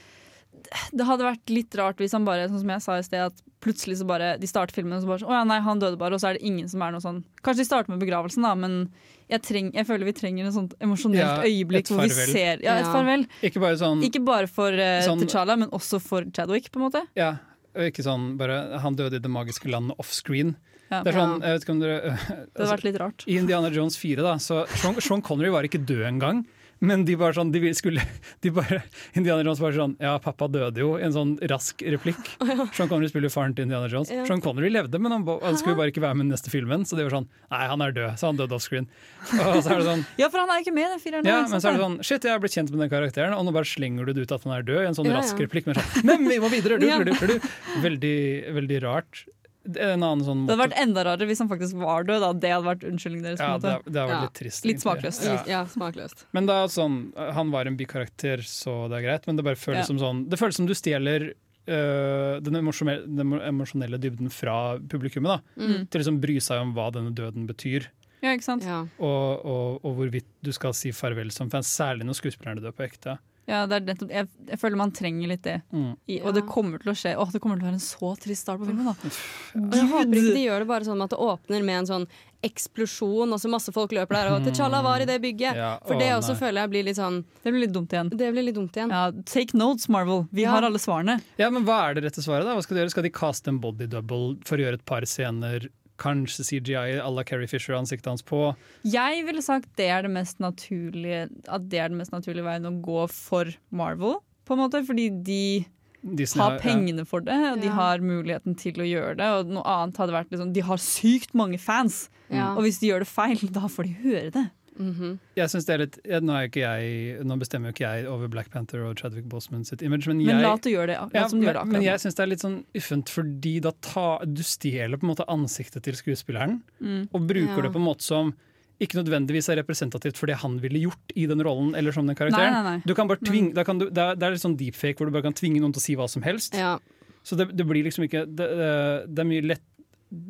det 0.94 1.04
hadde 1.04 1.24
vært 1.26 1.50
litt 1.50 1.74
rart 1.76 1.98
hvis 1.98 2.12
han 2.12 2.24
bare, 2.24 2.48
sånn 2.48 2.60
som 2.62 2.70
jeg 2.70 2.82
sa 2.82 2.96
i 2.98 3.02
sted, 3.02 3.20
at 3.32 3.42
plutselig 3.62 3.98
så 4.00 4.06
bare 4.06 4.38
de 4.40 4.46
starter 4.46 4.74
filmen 4.74 4.94
og 4.96 5.02
så 5.02 5.06
bare 5.10 5.18
sånn 5.22 5.28
Å 5.30 5.36
ja, 5.38 5.44
nei, 5.44 5.60
han 5.60 5.78
døde 5.78 5.98
bare, 5.98 6.14
og 6.14 6.20
så 6.22 6.30
er 6.30 6.38
det 6.38 6.42
ingen 6.48 6.68
som 6.68 6.82
er 6.82 6.90
noe 6.92 7.00
sånn 7.02 7.22
Kanskje 7.42 7.62
de 7.62 7.64
starter 7.68 7.90
med 7.92 8.00
begravelsen, 8.02 8.42
da, 8.42 8.54
men 8.58 8.90
jeg, 9.30 9.42
treng, 9.42 9.72
jeg 9.74 9.86
føler 9.86 10.04
vi 10.08 10.12
trenger 10.12 10.46
et 10.48 10.54
sånt 10.54 10.74
emosjonelt 10.82 11.18
Ja, 11.20 11.42
øyeblikk 11.46 11.86
hvor 11.92 12.02
vi 12.02 12.08
ser 12.10 12.62
Ja, 12.62 12.78
et 12.80 12.86
Ja. 12.86 12.92
farvel. 12.92 13.26
Ikke 13.42 13.60
bare 13.60 13.76
sånn 13.78 14.02
Ikke 14.02 14.24
bare 14.24 14.46
for 14.48 14.68
uh, 14.72 15.02
Sånn- 15.06 15.20
T'Challa, 15.22 15.58
men 15.58 15.70
også 15.70 16.00
for 16.00 16.22
Chadwick, 16.32 16.70
på 16.72 16.76
en 16.80 16.90
måte. 16.90 17.02
Ja, 17.16 17.36
ikke 17.74 18.04
sånn 18.04 18.34
bare 18.40 18.80
Han 18.82 18.96
døde 18.98 19.16
i 19.16 19.22
det 19.22 19.30
magiske 19.32 19.70
landet 19.72 19.98
offscreen. 20.02 20.54
Ja. 20.92 21.00
Det 21.00 21.12
er 21.12 21.16
sånn, 21.16 21.38
jeg 21.40 21.56
vet 21.56 21.64
ikke 21.64 21.72
om 21.72 21.80
dere 21.80 21.98
Det 22.02 22.58
hadde 22.60 22.72
vært 22.74 22.84
litt 22.84 22.98
rart. 23.00 23.24
I 23.30 23.38
Indiana 23.40 23.70
Jones 23.72 23.96
4, 24.00 24.24
da, 24.26 24.34
så 24.42 24.64
Sean, 24.76 24.98
Sean 25.00 25.24
Connery 25.24 25.52
var 25.54 25.64
ikke 25.68 25.80
død 25.88 26.04
engang. 26.10 26.42
Men 26.82 27.04
de 27.06 27.14
bare 27.14 27.34
sånn, 27.36 27.52
de 27.54 27.70
skulle 27.78 28.02
de 28.42 28.50
bare, 28.50 28.80
Indiana 29.14 29.44
Jones 29.46 29.60
bare 29.62 29.76
sånn 29.76 29.92
Ja, 30.02 30.16
pappa 30.22 30.48
døde 30.50 30.82
jo. 30.82 30.96
En 30.98 31.12
sånn 31.14 31.36
rask 31.50 31.78
replikk. 31.94 32.18
Sean 32.76 32.88
Connery 32.90 33.10
spiller 33.12 33.30
faren 33.30 33.54
til 33.54 33.68
Indiana 33.68 33.86
Jones. 33.92 34.10
Ja. 34.10 34.24
Sean 34.26 34.42
Connery 34.42 34.70
levde, 34.74 34.98
men 34.98 35.14
han, 35.14 35.22
han 35.44 35.58
skulle 35.60 35.78
bare 35.78 35.92
ikke 35.94 36.02
være 36.02 36.18
med 36.18 36.26
i 36.26 36.32
neste 36.34 36.50
filmen. 36.50 36.82
Så 36.88 36.98
de 36.98 37.06
var 37.06 37.14
sånn 37.14 37.28
Nei, 37.52 37.60
han 37.70 37.84
er 37.86 37.94
død. 37.94 38.16
Så 38.18 38.30
han 38.32 38.40
døde 38.40 38.56
offscreen. 38.58 38.88
Og 39.30 39.60
så 39.62 39.76
er 39.76 39.82
det 39.82 39.86
sånn 39.92 40.02
Ja, 40.22 40.28
for 40.32 40.42
han 40.42 40.50
er 40.56 40.64
ikke 40.64 40.74
med 40.74 40.88
i 40.88 40.90
den 40.96 41.02
fireren. 41.04 41.28
ja, 41.30 41.38
men 41.46 41.62
så 41.62 41.70
er 41.70 41.78
det 41.78 41.84
sånn 41.86 41.98
Shit, 42.02 42.26
jeg 42.26 42.34
har 42.34 42.42
blitt 42.42 42.56
kjent 42.58 42.72
med 42.74 42.82
den 42.84 42.90
karakteren, 42.92 43.36
og 43.38 43.46
nå 43.46 43.54
bare 43.54 43.68
slenger 43.68 44.08
du 44.10 44.16
det 44.18 44.26
ut 44.26 44.34
at 44.34 44.48
han 44.48 44.56
er 44.58 44.66
død. 44.66 44.80
I 44.82 44.90
en 44.90 44.98
sånn 44.98 45.06
Ja, 45.10 45.14
ja. 45.16 45.22
rask 45.22 45.38
replikk. 45.46 45.70
Men 45.70 45.78
sånn 45.78 46.08
Men 46.10 46.26
vi 46.26 46.40
må 46.42 46.50
videre! 46.52 46.80
Du, 46.82 46.88
du, 47.06 47.14
du. 47.36 47.52
Veldig, 47.86 48.16
veldig 48.58 48.82
rart. 48.88 49.22
Det 49.64 49.78
er 49.80 49.92
En 49.94 50.02
annen 50.02 50.24
sånn 50.26 50.46
Det 50.46 50.56
hadde 50.56 50.64
vært 50.70 50.78
enda 50.82 51.04
rarere 51.06 51.26
hvis 51.28 51.38
han 51.38 51.48
faktisk 51.48 51.74
var 51.78 52.02
død. 52.04 52.20
Da. 52.20 52.32
Det 52.32 52.50
hadde 52.50 52.66
vært 52.66 52.82
unnskyldningen 52.88 53.22
deres. 53.28 53.38
Ja, 53.40 53.58
det, 53.58 53.74
måte. 53.78 53.92
det 53.92 54.00
vært 54.02 54.10
Ja. 54.16 54.20
litt 54.22 54.34
trist. 54.34 54.64
Litt 54.66 54.80
smakløst. 54.82 55.24
Ja. 55.24 55.36
Ja, 55.46 55.60
smakløst. 55.66 56.24
Men 56.32 56.46
da 56.46 56.64
sånn, 56.66 57.14
han 57.16 57.50
var 57.50 57.66
en 57.66 57.76
bikarakter, 57.76 58.38
så 58.42 58.88
det 58.90 58.98
er 58.98 59.06
greit. 59.08 59.26
Men 59.26 59.36
det 59.36 59.44
bare 59.44 59.54
føles 59.54 59.84
Ja. 59.86 59.90
som 59.92 59.98
sånn 59.98 60.28
Det 60.28 60.38
føles 60.38 60.54
som 60.56 60.66
du 60.66 60.74
stjeler 60.74 61.32
øh, 61.68 62.40
den 62.42 62.54
emosjonelle, 62.58 63.06
den 63.06 63.32
emosjonelle 63.38 63.98
dybden 64.02 64.30
fra 64.32 64.78
publikummet. 64.78 65.40
da 65.56 65.62
Mm. 65.62 65.88
Til 65.88 66.00
å 66.00 66.02
liksom 66.04 66.20
bry 66.20 66.36
seg 66.40 66.60
om 66.60 66.74
hva 66.74 66.90
denne 66.92 67.14
døden 67.14 67.46
betyr. 67.46 67.86
Ja, 68.22 68.30
ikke 68.36 68.42
sant? 68.42 68.64
Ja. 68.64 68.80
Og, 69.00 69.44
og, 69.46 69.80
og 69.84 69.96
hvorvidt 69.96 70.24
du 70.42 70.50
skal 70.52 70.72
si 70.72 70.90
farvel 70.90 71.30
som 71.30 71.48
fans, 71.50 71.66
særlig 71.66 72.02
når 72.06 72.14
skuespillerne 72.20 72.60
dør 72.62 72.72
på 72.72 72.88
ekte. 72.88 73.18
Ja, 73.50 73.64
det 73.66 73.74
er 73.80 73.86
nettopp, 73.88 74.10
jeg, 74.14 74.28
jeg 74.48 74.58
føler 74.60 74.76
man 74.78 74.92
trenger 74.94 75.26
litt 75.32 75.42
det. 75.42 75.56
Mm. 75.74 75.96
I, 76.06 76.20
og 76.22 76.34
det 76.36 76.44
kommer 76.46 76.78
til 76.78 76.92
å 76.92 76.94
skje. 76.94 77.16
Åh, 77.18 77.30
det 77.34 77.40
kommer 77.42 77.58
til 77.58 77.64
å 77.66 77.70
være 77.72 77.78
en 77.80 77.82
så 77.82 78.12
trist 78.22 78.42
start 78.46 78.60
på 78.62 78.68
filmen. 78.68 78.86
da 78.86 78.92
Og 78.94 79.74
jeg 79.74 79.88
håper 79.90 80.20
ikke 80.20 80.34
de 80.36 80.44
gjør 80.46 80.62
det 80.62 80.68
bare 80.70 80.86
sånn 80.86 81.02
at 81.02 81.10
det 81.10 81.18
åpner 81.18 81.64
med 81.66 81.80
en 81.80 81.88
sånn 81.90 82.06
eksplosjon, 82.42 83.30
og 83.34 83.38
så 83.42 83.50
masse 83.50 83.70
folk 83.74 83.92
løper 83.94 84.16
der, 84.18 84.30
og 84.34 84.46
T'Challa 84.46 84.80
var 84.82 85.02
i 85.02 85.06
det 85.06 85.18
bygget. 85.22 85.58
Ja, 85.58 85.72
For 85.86 85.94
å, 85.94 85.98
det 86.00 86.08
også 86.14 86.34
nei. 86.34 86.40
føler 86.40 86.60
jeg 86.64 86.72
blir 86.72 86.86
litt 86.88 86.98
sånn 86.98 87.20
Det 87.42 87.52
blir 87.54 87.64
litt 87.66 87.74
dumt 87.74 87.92
igjen. 87.94 88.10
Det 88.18 88.30
blir 88.34 88.46
litt 88.48 88.56
dumt 88.58 88.78
igjen. 88.78 88.90
Ja, 88.94 89.04
take 89.26 89.58
notes, 89.58 89.88
Marvel. 89.88 90.24
Vi 90.32 90.42
Ja. 90.46 90.50
har 90.56 90.62
alle 90.66 90.78
svarene. 90.82 91.20
Ja, 91.38 91.50
men 91.50 91.64
Hva 91.64 91.90
er 91.90 91.94
det 91.94 92.04
rette 92.04 92.22
svaret? 92.22 92.44
da? 92.46 92.54
Hva 92.56 92.62
Skal 92.62 92.76
de 92.76 92.82
gjøre? 92.84 92.90
Skal 92.94 93.02
de 93.06 93.10
caste 93.10 93.48
en 93.48 93.58
body 93.62 93.86
double 93.86 94.36
for 94.44 94.56
å 94.58 94.60
gjøre 94.66 94.74
et 94.80 94.84
par 94.86 95.02
scener? 95.02 95.68
Kanskje 96.02 96.44
CGI 96.48 96.98
à 96.98 97.10
la 97.14 97.22
Carrie 97.24 97.46
Fisher 97.50 97.76
ansiktet 97.78 98.10
hans 98.10 98.24
på? 98.26 98.40
Jeg 98.84 99.22
ville 99.28 99.42
sagt 99.44 99.68
det 99.78 99.86
er 99.94 100.02
det 100.02 100.10
mest 100.10 100.40
naturlige 100.42 101.28
At 101.46 101.68
det 101.70 101.78
er 101.78 101.92
den 101.92 101.98
mest 102.00 102.12
naturlige 102.14 102.44
veien 102.48 102.66
å 102.66 102.74
gå 102.82 103.04
for 103.12 103.52
Marvel. 103.70 104.18
På 104.44 104.56
en 104.56 104.64
måte, 104.64 104.82
Fordi 104.86 105.08
de 105.22 105.64
Disney 106.02 106.42
har 106.42 106.56
ja. 106.56 106.62
pengene 106.64 107.04
for 107.06 107.20
det, 107.22 107.36
og 107.52 107.60
de 107.62 107.68
Ja. 107.68 107.74
har 107.78 107.98
muligheten 108.02 108.56
til 108.58 108.74
å 108.82 108.86
gjøre 108.88 109.16
det. 109.20 109.28
Og 109.38 109.46
noe 109.54 109.62
annet 109.62 109.96
hadde 110.02 110.10
vært 110.16 110.30
liksom, 110.34 110.52
De 110.52 110.60
har 110.66 110.76
sykt 110.82 111.32
mange 111.38 111.60
fans, 111.62 112.08
Ja. 112.28 112.56
og 112.56 112.64
hvis 112.64 112.80
de 112.80 112.88
gjør 112.90 113.04
det 113.04 113.08
feil, 113.08 113.38
da 113.52 113.68
får 113.70 113.84
de 113.86 113.94
høre 114.02 114.32
det. 114.32 114.50
Mhm. 114.82 115.18
Jeg 115.38 115.48
synes 115.52 115.66
det 115.66 115.74
er 115.74 115.78
litt, 115.84 115.98
ja, 116.04 116.20
nå, 116.20 116.32
er 116.36 116.48
ikke 116.48 116.62
jeg, 116.64 117.24
nå 117.24 117.38
bestemmer 117.38 117.70
jo 117.70 117.76
ikke 117.76 117.86
jeg 117.94 118.06
over 118.10 118.28
Black 118.28 118.50
Panther 118.50 118.82
og 118.88 118.96
Chadwick 118.98 119.28
Boseman 119.30 119.64
sitt 119.64 119.82
image, 119.82 120.06
men, 120.08 120.18
Men 120.26 120.42
la 120.42 120.56
det 120.56 120.72
gjøre 120.74 120.86
det, 120.92 120.98
ja, 121.14 121.28
som 121.28 121.38
du 121.40 121.44
men, 121.46 121.54
gjør 121.54 121.60
det 121.64 121.72
men 121.72 121.82
jeg 121.86 121.98
syns 122.02 122.14
det 122.18 122.22
er 122.26 122.30
litt 122.32 122.44
sånn 122.44 122.64
uffent, 122.74 123.08
fordi 123.08 123.60
da 123.62 123.72
ta, 123.80 124.06
du 124.24 124.42
stjeler 124.42 124.98
på 124.98 125.06
en 125.06 125.12
måte 125.14 125.28
ansiktet 125.28 125.82
til 125.82 125.94
skuespilleren, 125.94 126.62
Mm. 126.80 127.08
og 127.12 127.20
bruker 127.28 127.56
Ja. 127.56 127.62
det 127.62 127.72
på 127.72 127.78
en 127.80 127.86
måte 127.86 128.02
som 128.02 128.34
ikke 128.82 128.98
nødvendigvis 128.98 129.48
er 129.48 129.62
representativt 129.62 130.16
for 130.18 130.26
det 130.26 130.36
han 130.42 130.58
ville 130.58 130.80
gjort 130.80 131.12
i 131.14 131.26
den 131.26 131.38
rollen, 131.40 131.76
eller 131.76 131.92
som 131.92 132.04
den 132.06 132.16
karakteren. 132.16 132.50
Nei, 132.50 132.62
nei, 132.62 132.76
nei. 132.78 132.82
Du 132.84 132.94
kan 132.94 133.06
bare 133.06 133.18
tvinge, 133.22 133.54
da 133.54 133.62
kan 133.62 133.78
du, 133.78 133.86
det, 133.88 133.96
er, 134.02 134.16
det 134.16 134.22
er 134.26 134.30
litt 134.34 134.42
sånn 134.42 134.56
deepfake 134.58 134.96
hvor 134.98 135.06
du 135.06 135.12
bare 135.12 135.22
kan 135.22 135.32
tvinge 135.38 135.60
noen 135.62 135.72
til 135.72 135.78
å 135.78 135.86
si 135.86 135.94
hva 135.94 136.08
som 136.10 136.22
helst. 136.22 136.54
Ja. 136.58 136.78
Så 137.22 137.36
det, 137.38 137.54
det 137.54 137.64
blir 137.64 137.84
liksom 137.86 138.02
ikke 138.08 138.24
Det, 138.26 138.48
det, 138.58 139.14
det 139.14 139.20
er 139.22 139.28
mye 139.28 139.42
lett 139.46 139.62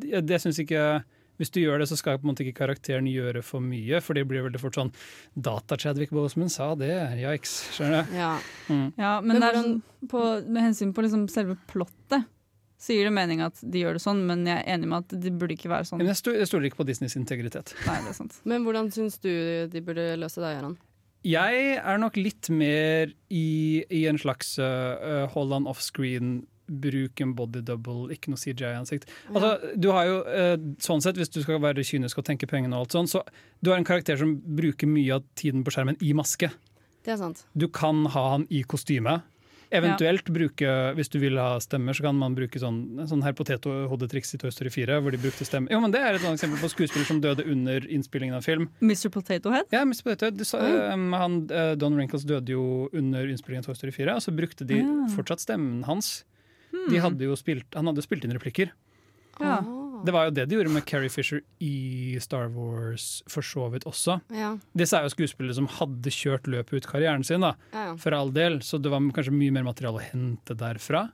Jeg, 0.05 0.21
jeg 0.29 0.39
synes 0.43 0.59
ikke 0.61 1.03
Hvis 1.41 1.49
du 1.49 1.59
gjør 1.63 1.79
det, 1.81 1.87
så 1.89 1.97
skal 1.97 2.19
på 2.21 2.27
en 2.27 2.31
måte 2.33 2.43
ikke 2.45 2.59
karakteren 2.61 3.07
gjøre 3.09 3.41
for 3.43 3.59
mye, 3.63 3.99
for 4.05 4.13
det 4.13 4.27
blir 4.29 4.43
veldig 4.45 4.59
fort 4.61 4.75
sånn 4.77 4.91
Data-Chadwick 5.35 6.11
Boseman 6.13 6.51
sa 6.53 6.73
det, 6.77 6.91
yikes. 7.19 7.55
Skjønner 7.77 8.05
du? 8.05 8.13
ja. 8.19 8.33
Mm. 8.69 8.85
Ja, 9.01 9.15
men, 9.21 9.33
Men 9.33 9.41
det 9.41 9.49
er 9.49 9.57
sånn, 9.61 9.79
på, 10.11 10.21
med 10.45 10.67
hensyn 10.67 10.93
på 10.93 11.03
liksom 11.05 11.25
selve 11.33 11.57
plottet, 11.71 12.27
så 12.83 12.91
gir 12.97 13.07
det 13.07 13.13
mening 13.15 13.39
at 13.45 13.59
de 13.63 13.79
gjør 13.85 13.95
det 13.97 14.03
sånn, 14.03 14.21
men 14.27 14.45
jeg 14.45 14.59
er 14.59 14.73
enig 14.75 14.89
med 14.91 15.05
at 15.05 15.13
det 15.23 15.31
burde 15.39 15.55
ikke 15.55 15.71
være 15.71 15.87
sånn. 15.87 16.01
Men 16.03 16.09
jeg 16.11 16.19
sto- 16.19 16.33
jeg 16.35 16.49
stoler 16.49 16.67
ikke 16.69 16.81
på 16.81 16.87
Disneys 16.89 17.15
integritet. 17.15 17.73
Nei, 17.87 17.95
det 18.03 18.11
er 18.11 18.17
sant. 18.17 18.39
Men 18.49 18.65
hvordan 18.67 18.89
syns 18.93 19.15
du 19.23 19.29
de 19.71 19.81
burde 19.87 20.09
løse 20.19 20.43
det, 20.43 20.51
Gøran? 20.57 20.75
Jeg 21.23 21.77
er 21.79 21.97
nok 22.03 22.17
litt 22.19 22.49
mer 22.51 23.13
i, 23.31 23.85
i 23.87 24.01
en 24.11 24.19
slags 24.19 24.57
uh, 24.59 25.23
hold 25.31 25.55
on 25.55 25.69
offscreen, 25.71 26.41
bruk 26.67 27.21
en 27.21 27.33
body 27.37 27.63
double, 27.65 28.07
ikke 28.13 28.31
noe 28.31 28.39
CGI-ansikt. 28.39 29.09
Altså, 29.33 29.73
du 29.79 29.89
har 29.91 30.05
jo, 30.07 30.19
eh, 30.27 30.55
sånn 30.79 31.01
sett, 31.01 31.17
Hvis 31.17 31.29
du 31.29 31.41
skal 31.41 31.59
være 31.59 31.83
kynisk 31.83 32.17
og 32.17 32.25
tenke 32.25 32.47
pengene, 32.47 32.73
og 32.75 32.87
alt 32.87 32.91
sånn, 32.91 33.07
så 33.07 33.23
du 33.61 33.71
har 33.71 33.77
en 33.77 33.85
karakter 33.85 34.17
som 34.17 34.35
bruker 34.37 34.87
mye 34.87 35.13
av 35.15 35.23
tiden 35.35 35.63
på 35.63 35.71
skjermen 35.71 35.97
i 36.01 36.13
maske. 36.13 36.51
Det 37.03 37.13
er 37.13 37.17
sant. 37.17 37.45
Du 37.55 37.67
kan 37.67 38.05
ha 38.05 38.29
han 38.31 38.47
i 38.49 38.63
kostyme. 38.63 39.21
Eventuelt 39.73 40.27
bruke, 40.29 40.69
hvis 40.97 41.09
du 41.09 41.17
vil 41.21 41.39
ha 41.41 41.57
stemmer, 41.63 41.95
så 41.97 42.05
kan 42.05 42.17
man 42.17 42.35
bruke 42.37 42.59
sånn, 42.61 42.77
sånn 43.09 43.23
her 43.25 43.33
potethodetriks 43.37 44.35
i 44.35 44.39
Toy 44.41 44.53
Story 44.53 44.69
4. 44.73 44.99
hvor 45.01 45.13
de 45.15 45.19
brukte 45.21 45.47
stemme. 45.47 45.71
Jo, 45.73 45.79
men 45.81 45.91
Det 45.93 46.01
er 46.01 46.13
et 46.19 46.21
eksempel 46.29 46.61
på 46.61 46.69
skuespiller 46.69 47.07
som 47.09 47.21
døde 47.23 47.45
under 47.49 47.81
innspillingen 47.89 48.37
av 48.37 48.45
film. 48.45 48.69
Mr. 48.81 49.09
Potato 49.09 49.49
Head? 49.49 49.71
Ja, 49.73 49.81
Mr. 49.81 50.03
Potato 50.03 50.45
Head. 50.61 50.93
Mm. 50.93 51.13
han, 51.17 51.39
eh, 51.49 51.73
Don 51.75 51.95
Wrinkles 51.95 52.23
døde 52.23 52.53
jo 52.53 52.89
under 52.93 53.25
innspillingen 53.25 53.65
av 53.65 53.71
Toy 53.71 53.75
Story 53.75 53.91
4, 53.91 54.15
og 54.15 54.21
så 54.21 54.35
brukte 54.35 54.67
de 54.67 54.83
mm. 54.83 55.09
fortsatt 55.15 55.41
stemmen 55.41 55.83
hans. 55.89 56.23
De 56.89 56.99
hadde 57.03 57.29
jo 57.29 57.37
spilt, 57.39 57.69
han 57.77 57.89
hadde 57.89 58.05
spilt 58.05 58.25
inn 58.27 58.35
replikker. 58.35 58.73
Ja. 59.39 59.59
Ah. 59.59 59.71
Det 60.03 60.11
var 60.11 60.27
jo 60.27 60.33
det 60.35 60.45
de 60.49 60.57
gjorde 60.57 60.73
med 60.73 60.83
Carrie 60.83 61.11
Fisher 61.11 61.39
i 61.63 62.17
Star 62.19 62.49
Wars 62.51 63.21
for 63.31 63.45
så 63.45 63.69
vidt 63.71 63.85
også. 63.87 64.17
Ja. 64.35 64.51
Disse 64.75 64.99
er 64.99 65.07
jo 65.07 65.13
skuespillere 65.13 65.55
som 65.55 65.69
hadde 65.79 66.11
kjørt 66.11 66.49
løpet 66.51 66.81
ut 66.81 66.89
karrieren 66.89 67.23
sin, 67.23 67.45
da, 67.45 67.53
Ja, 67.71 67.85
ja. 67.91 67.95
for 67.95 68.15
all 68.17 68.33
del, 68.35 68.59
så 68.65 68.81
det 68.83 68.91
var 68.91 69.03
kanskje 69.15 69.35
mye 69.35 69.53
mer 69.55 69.63
materiale 69.69 70.01
å 70.01 70.03
hente 70.03 70.57
derfra. 70.59 71.07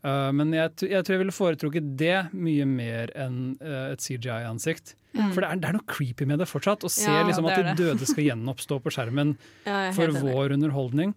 Uh, 0.00 0.30
men 0.32 0.54
jeg, 0.56 0.72
jeg 0.88 1.04
tror 1.04 1.14
jeg 1.14 1.22
ville 1.22 1.36
foretrukket 1.36 1.90
det 2.00 2.16
mye 2.32 2.66
mer 2.66 3.12
enn 3.20 3.58
uh, 3.60 3.92
et 3.92 4.02
CGI-ansikt. 4.02 4.94
Mm. 5.12 5.30
For 5.34 5.42
det 5.42 5.50
er, 5.50 5.60
det 5.60 5.68
er 5.68 5.76
noe 5.76 5.90
creepy 5.90 6.26
med 6.26 6.40
det 6.40 6.48
fortsatt. 6.48 6.86
Å 6.86 6.90
se 6.90 7.10
Ja, 7.10 7.22
liksom, 7.28 7.46
at 7.50 7.60
de 7.60 7.74
døde 7.78 8.08
skal 8.08 8.26
gjenoppstå 8.30 8.80
på 8.82 8.94
skjermen 8.94 9.36
Ja, 9.68 9.90
er 9.90 9.94
for 9.94 10.14
vår 10.24 10.56
underholdning. 10.56 11.14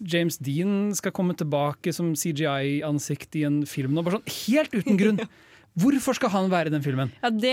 James 0.00 0.38
Dean 0.38 0.94
skal 0.94 1.12
komme 1.16 1.34
tilbake 1.38 1.92
som 1.94 2.14
CGI-ansikt 2.14 3.36
i 3.40 3.44
en 3.48 3.62
film 3.66 3.94
nå, 3.96 4.04
bare 4.06 4.20
sånn 4.20 4.34
helt 4.46 4.74
uten 4.78 4.98
grunn. 5.00 5.22
Hvorfor 5.78 6.16
skal 6.16 6.32
han 6.32 6.48
være 6.50 6.70
i 6.70 6.72
den 6.74 6.82
filmen? 6.82 7.10
Ja, 7.22 7.28
det, 7.30 7.52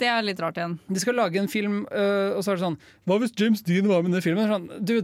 det 0.00 0.08
er 0.10 0.24
litt 0.26 0.40
rart 0.42 0.56
igjen. 0.58 0.72
De 0.90 0.98
skal 0.98 1.14
lage 1.14 1.38
en 1.38 1.46
film, 1.52 1.84
øh, 1.86 2.32
og 2.34 2.40
så 2.42 2.50
er 2.50 2.58
det 2.58 2.64
sånn 2.64 2.78
Hva 3.06 3.18
hvis 3.22 3.34
James 3.38 3.62
Dean 3.62 3.86
var 3.86 4.02
med 4.02 4.10
i 4.10 4.16
den 4.16 4.24
filmen? 4.24 4.50
Sånn, 4.50 4.64
du, 4.82 4.96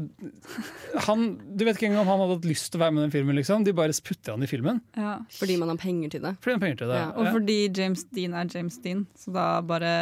han, 1.07 1.27
du 1.55 1.63
vet 1.69 1.79
ikke 1.79 1.93
engang 1.93 2.03
om 2.03 2.11
han 2.11 2.23
hadde 2.25 2.39
hatt 2.41 2.49
lyst 2.51 2.73
til 2.73 2.81
å 2.81 2.83
være 2.83 2.97
med 2.97 3.05
i 3.05 3.07
den 3.07 3.15
filmen. 3.15 3.39
Liksom. 3.39 3.63
De 3.69 3.75
bare 3.77 3.95
putter 4.09 4.35
han 4.35 4.43
i 4.43 4.51
filmen. 4.51 4.81
Ja. 4.99 5.13
Fordi 5.39 5.59
man 5.63 5.71
har 5.71 5.79
penger 5.85 6.17
til 6.17 6.25
det. 6.27 6.35
Fordi 6.43 6.57
man 6.57 6.59
har 6.59 6.67
penger 6.67 6.81
til 6.83 6.91
det. 6.91 7.01
Ja, 7.05 7.09
og 7.15 7.29
Ja. 7.29 7.35
fordi 7.37 7.59
James 7.79 8.05
Dean 8.17 8.35
er 8.35 8.51
James 8.57 8.79
Dean, 8.83 9.07
så 9.21 9.37
da 9.37 9.47
bare 9.63 9.93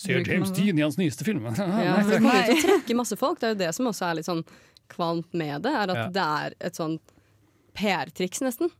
Ser 0.00 0.24
James. 0.26 0.50
Dean 0.56 0.78
i 0.80 0.82
hans 0.82 0.96
nyeste 0.98 1.22
film. 1.28 1.44
Ja, 1.60 1.66
Nei, 1.68 2.00
det 2.08 2.16
takk. 2.16 2.22
kommer 2.24 2.48
til 2.48 2.56
å 2.56 2.62
trekke 2.70 2.96
masse 2.98 3.18
folk. 3.20 3.38
Det 3.42 3.50
er 3.50 3.52
jo 3.58 3.60
det 3.66 3.74
som 3.76 3.86
også 3.92 4.08
er 4.08 4.16
litt 4.22 4.26
sånn 4.30 4.40
kvalmt 4.94 5.34
med 5.34 5.62
det. 5.66 5.74
Er 5.74 5.90
at 5.90 5.96
Ja. 5.96 6.08
det 6.08 6.24
er 6.24 6.54
et 6.70 6.74
sånn 6.78 6.98
PR-triks, 7.74 8.40
nesten. 8.46 8.70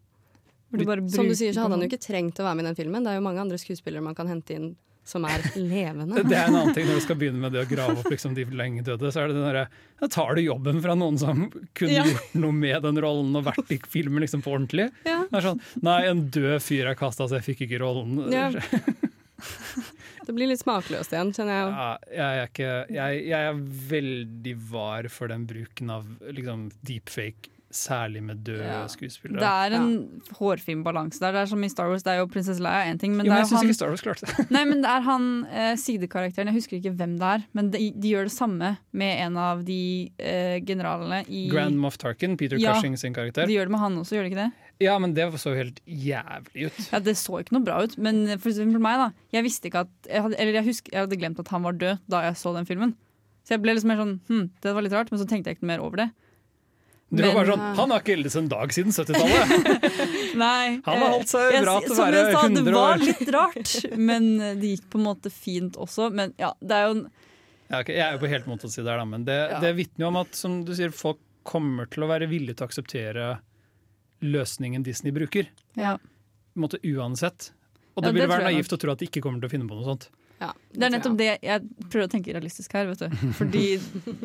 Du 0.75 0.85
bare 0.85 1.05
Som 1.11 1.29
du 1.29 1.35
sier, 1.39 1.53
så 1.55 1.63
hadde 1.63 1.77
han 1.77 1.83
jo 1.85 1.89
ikke 1.91 2.03
trengt 2.03 2.39
å 2.41 2.47
være 2.47 2.57
med 2.57 2.65
i 2.65 2.69
den 2.73 2.79
filmen. 2.79 3.05
Det 3.05 3.13
er 3.13 3.21
jo 3.21 3.27
mange 3.29 3.41
andre 3.45 3.59
skuespillere 3.59 4.03
man 4.03 4.15
kan 4.19 4.27
hente 4.27 4.55
inn 4.57 4.73
som 5.05 5.23
er 5.29 5.39
levende. 5.61 6.23
Det 6.25 6.33
er 6.35 6.49
en 6.49 6.57
annen 6.57 6.75
ting 6.75 6.87
når 6.89 6.95
du 6.99 7.05
skal 7.05 7.17
begynne 7.21 7.39
med 7.39 7.53
det 7.53 7.63
å 7.67 7.69
grave 7.69 7.99
opp 8.01 8.09
liksom, 8.11 8.35
de 8.35 8.45
lenge 8.57 8.83
døde. 8.83 9.11
Så 9.13 9.21
er 9.23 9.29
det 9.29 9.37
den 9.37 9.45
derre 9.45 9.67
Da 10.01 10.09
tar 10.09 10.35
du 10.35 10.41
jobben 10.43 10.81
fra 10.83 10.95
noen 10.97 11.19
som 11.21 11.45
kunne 11.77 11.93
Ja. 11.93 12.05
gjort 12.09 12.35
noe 12.41 12.53
med 12.57 12.83
den 12.83 12.97
rollen 13.05 13.37
og 13.37 13.45
vært 13.45 13.71
i 13.71 13.79
filmen 13.87 14.25
liksom 14.25 14.43
på 14.43 14.51
ordentlig. 14.57 14.91
Ja. 15.05 15.21
Det 15.31 15.39
er 15.43 15.47
sånn 15.51 15.61
Nei, 15.85 16.07
en 16.09 16.25
død 16.31 16.59
fyr 16.65 16.89
er 16.91 16.95
kasta, 16.99 17.29
så 17.29 17.39
jeg 17.39 17.45
fikk 17.55 17.69
ikke 17.69 17.83
rollen. 17.85 18.33
Ja. 18.33 18.49
Det 20.27 20.35
blir 20.37 20.49
litt 20.51 20.63
smakløst 20.63 21.13
igjen, 21.15 21.33
kjenner 21.37 21.59
jeg. 21.61 21.73
Ja, 21.75 21.89
jeg, 22.11 22.29
er 22.45 22.53
ikke, 22.53 22.71
jeg, 22.99 23.25
jeg 23.31 23.49
er 23.51 23.65
veldig 23.91 24.55
var 24.71 25.09
for 25.13 25.29
den 25.33 25.45
bruken 25.51 25.91
av 25.95 26.07
liksom, 26.33 26.71
deepfake, 26.87 27.51
særlig 27.75 28.21
med 28.23 28.45
døde 28.47 28.63
Ja. 28.69 28.85
skuespillere. 28.87 29.41
Det 29.43 29.49
er 29.51 29.73
en 29.81 30.21
hårfin 30.39 30.85
balanse 30.87 31.19
der. 31.19 31.33
Det 31.35 31.41
er 31.41 31.49
som 31.51 31.65
i 31.67 31.69
Star 31.73 31.89
Wars, 31.91 32.05
det 32.07 32.13
er 32.13 32.21
jo 32.21 32.29
prinsesse 32.31 32.63
Leia 32.63 32.85
én 32.87 33.01
ting, 33.03 33.17
men 33.19 33.27
jo, 33.27 33.33
det 33.33 33.35
men 33.35 33.41
er 33.41 33.43
jeg 33.43 33.49
syns 33.51 33.59
han 33.59 33.67
ikke 33.73 33.79
Star 33.81 33.91
Wars 33.91 34.05
klarte 34.07 34.29
det. 34.31 34.45
Nei, 34.55 34.63
men 34.71 34.85
det 34.85 34.93
er 34.93 35.03
han 35.09 35.27
eh, 35.51 35.73
sidekarakteren, 35.83 36.53
jeg 36.53 36.61
husker 36.61 36.79
ikke 36.79 36.93
hvem 37.01 37.17
det 37.19 37.33
er, 37.33 37.47
men 37.59 37.73
de, 37.75 37.81
de 37.99 38.13
gjør 38.15 38.29
det 38.31 38.35
samme 38.37 38.77
med 38.95 39.25
en 39.27 39.41
av 39.43 39.65
de 39.67 39.81
eh, 40.23 40.61
generalene 40.63 41.25
i 41.27 41.49
Grand 41.51 41.75
Moff 41.83 41.99
Tarkin, 41.99 42.37
Peter 42.39 42.63
Ja, 42.63 42.77
Cushing 42.79 42.95
sin 43.01 43.13
karakter. 43.17 43.51
De 43.51 43.57
gjør 43.59 43.67
det 43.67 43.75
med 43.75 43.83
han 43.83 43.99
også, 44.05 44.21
gjør 44.21 44.29
de 44.29 44.31
ikke 44.37 44.45
det? 44.45 44.53
Ja, 44.83 44.97
men 44.99 45.15
det 45.15 45.27
så 45.39 45.53
jo 45.53 45.61
helt 45.61 45.79
jævlig 45.87 46.67
ut. 46.69 46.79
Ja, 46.91 46.99
Det 47.05 47.15
så 47.19 47.39
ikke 47.41 47.55
noe 47.55 47.65
bra 47.67 47.79
ut, 47.85 47.95
men 47.99 48.25
for 48.41 48.51
eksempel 48.51 48.83
meg, 48.83 48.99
da. 48.99 49.09
Jeg 49.37 49.47
visste 49.47 49.71
ikke 49.71 49.85
at 49.87 50.11
jeg 50.11 50.25
hadde, 50.25 50.39
Eller 50.41 50.59
jeg 50.61 50.67
husker, 50.67 50.93
jeg 50.93 51.07
hadde 51.07 51.19
glemt 51.21 51.41
at 51.41 51.53
han 51.55 51.63
var 51.63 51.79
død 51.79 52.03
da 52.11 52.25
jeg 52.27 52.37
så 52.41 52.55
den 52.57 52.67
filmen. 52.67 52.95
Så 53.45 53.55
jeg 53.55 53.63
ble 53.63 53.75
liksom 53.77 53.93
mer 53.93 54.01
sånn 54.01 54.15
hm, 54.29 54.45
det 54.65 54.73
var 54.75 54.87
litt 54.87 54.97
rart, 54.97 55.11
men 55.13 55.21
så 55.21 55.27
tenkte 55.29 55.53
jeg 55.53 55.59
ikke 55.61 55.69
mer 55.69 55.83
over 55.85 56.03
det. 56.05 56.09
Du 57.15 57.21
var 57.23 57.37
bare 57.37 57.53
sånn, 57.53 57.65
Han 57.79 57.93
har 57.93 58.01
ikke 58.03 58.15
eldes 58.17 58.35
en 58.41 58.49
dag 58.51 58.73
siden 58.75 58.95
70-tallet! 58.97 59.85
Nei. 60.45 60.81
Han 60.87 61.03
har 61.05 61.13
holdt 61.13 61.31
seg 61.31 61.53
eh, 61.53 61.63
bra 61.63 61.77
til 61.85 61.93
å 61.93 61.99
som 61.99 62.09
være 62.09 62.23
jeg 62.23 62.35
sa, 62.35 62.47
Det 62.57 62.75
var 62.75 63.03
litt 63.05 63.31
rart, 63.37 63.75
men 64.11 64.31
det 64.59 64.73
gikk 64.73 64.89
på 64.91 64.99
en 64.99 65.07
måte 65.07 65.31
fint 65.31 65.77
også. 65.79 66.09
Men 66.17 66.33
ja, 66.41 66.51
det 66.65 66.79
er 66.81 66.89
jo 66.89 66.97
en 66.97 67.05
Ja, 67.71 67.81
okay. 67.83 67.95
jeg 67.95 68.05
er 68.09 68.17
jo 68.17 68.23
på 68.25 68.33
helt 68.33 68.49
motsatt 68.51 68.75
side 68.75 68.91
her, 68.91 68.99
da, 69.05 69.07
men 69.09 69.29
det, 69.29 69.37
Ja. 69.53 69.61
det 69.63 69.75
vitner 69.79 70.07
jo 70.09 70.11
om 70.11 70.21
at 70.25 70.35
som 70.41 70.63
du 70.67 70.75
sier, 70.75 70.91
folk 70.97 71.21
kommer 71.47 71.87
til 71.93 72.07
å 72.07 72.11
være 72.11 72.27
villige 72.31 72.57
til 72.59 72.65
å 72.67 72.71
akseptere 72.73 73.29
løsningen 74.25 74.85
Disney 74.87 75.13
bruker. 75.15 75.49
Ja. 75.79 75.97
Måte 76.57 76.79
uansett. 76.83 77.51
Og 77.95 78.03
Ja, 78.03 78.09
det 78.09 78.15
ville 78.17 78.27
vil 78.27 78.33
være 78.35 78.51
naivt 78.51 78.73
å 78.75 78.79
tro 78.81 78.93
at 78.95 78.99
de 79.03 79.07
ikke 79.09 79.23
kommer 79.23 79.43
til 79.43 79.51
å 79.51 79.53
finne 79.55 79.69
på 79.71 79.77
noe 79.79 79.87
sånt. 79.87 80.09
Ja, 80.41 80.49
Det 80.75 80.83
er 80.83 80.91
nettopp 80.97 81.15
det 81.19 81.29
jeg 81.47 81.63
prøver 81.93 82.09
å 82.09 82.11
tenke 82.11 82.33
realistisk 82.35 82.73
her. 82.75 82.89
Vet 82.91 83.05
du. 83.05 83.17
Fordi 83.39 83.63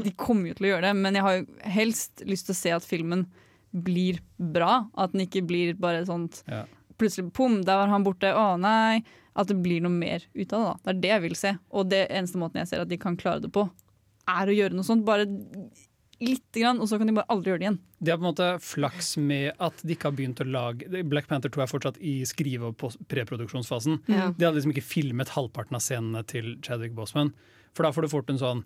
de 0.04 0.12
kommer 0.18 0.50
jo 0.50 0.58
til 0.58 0.66
å 0.70 0.72
gjøre 0.74 0.88
det, 0.90 0.96
men 0.98 1.20
jeg 1.20 1.26
har 1.28 1.38
jo 1.38 1.46
helst 1.78 2.24
lyst 2.26 2.48
til 2.50 2.56
å 2.56 2.60
se 2.64 2.74
at 2.80 2.88
filmen 2.88 3.28
blir 3.72 4.18
bra. 4.42 4.88
At 4.98 5.14
den 5.14 5.28
ikke 5.28 5.44
blir 5.46 5.76
bare 5.78 6.02
sånt 6.10 6.42
Ja. 6.50 6.64
plutselig 6.98 7.30
pom, 7.38 7.62
der 7.64 7.78
var 7.84 7.88
han 7.94 8.04
borte, 8.04 8.32
å 8.34 8.58
nei. 8.60 9.04
At 9.38 9.48
det 9.48 9.60
blir 9.62 9.80
noe 9.86 9.94
mer 9.94 10.26
ut 10.36 10.52
av 10.58 10.60
det. 10.60 10.66
da. 10.66 10.74
Det 10.84 10.90
er 10.96 11.02
det 11.06 11.10
jeg 11.14 11.22
vil 11.28 11.36
se. 11.38 11.54
Og 11.72 11.90
det 11.94 12.02
eneste 12.10 12.42
måten 12.42 12.60
jeg 12.64 12.68
ser 12.74 12.82
at 12.82 12.90
de 12.90 12.98
kan 12.98 13.16
klare 13.16 13.40
det 13.46 13.52
på, 13.54 13.70
er 14.28 14.50
å 14.50 14.56
gjøre 14.58 14.74
noe 14.76 14.84
sånt. 14.84 15.06
Bare 15.06 15.26
lite 16.24 16.62
grann, 16.62 16.80
og 16.82 16.90
så 16.90 17.00
kan 17.00 17.10
de 17.10 17.16
bare 17.16 17.30
aldri 17.32 17.52
gjøre 17.52 17.62
det 17.62 17.68
igjen. 17.68 17.80
De 18.00 18.12
har 18.12 18.20
på 18.20 18.26
en 18.26 18.30
måte 18.30 18.50
flaks 18.64 19.14
med 19.18 19.54
at 19.60 19.84
de 19.84 19.96
ikke 19.96 20.10
har 20.10 20.18
begynt 20.18 20.42
å 20.44 20.48
lage 20.48 21.04
Black 21.08 21.30
Panther 21.30 21.52
2 21.54 21.64
er 21.64 21.72
fortsatt 21.72 22.02
i 22.04 22.16
skrive- 22.28 22.72
og 22.72 22.98
preproduksjonsfasen. 23.12 24.02
Ja. 24.12 24.32
De 24.36 24.48
hadde 24.48 24.58
liksom 24.60 24.76
ikke 24.76 24.88
filmet 24.88 25.32
halvparten 25.36 25.80
av 25.80 25.84
scenene 25.86 26.26
til 26.28 26.58
Chadwick 26.66 26.96
Boseman. 26.98 27.34
For 27.76 27.86
da 27.86 27.94
får 27.96 28.06
du 28.06 28.12
fort 28.12 28.32
en 28.34 28.42
sånn 28.42 28.64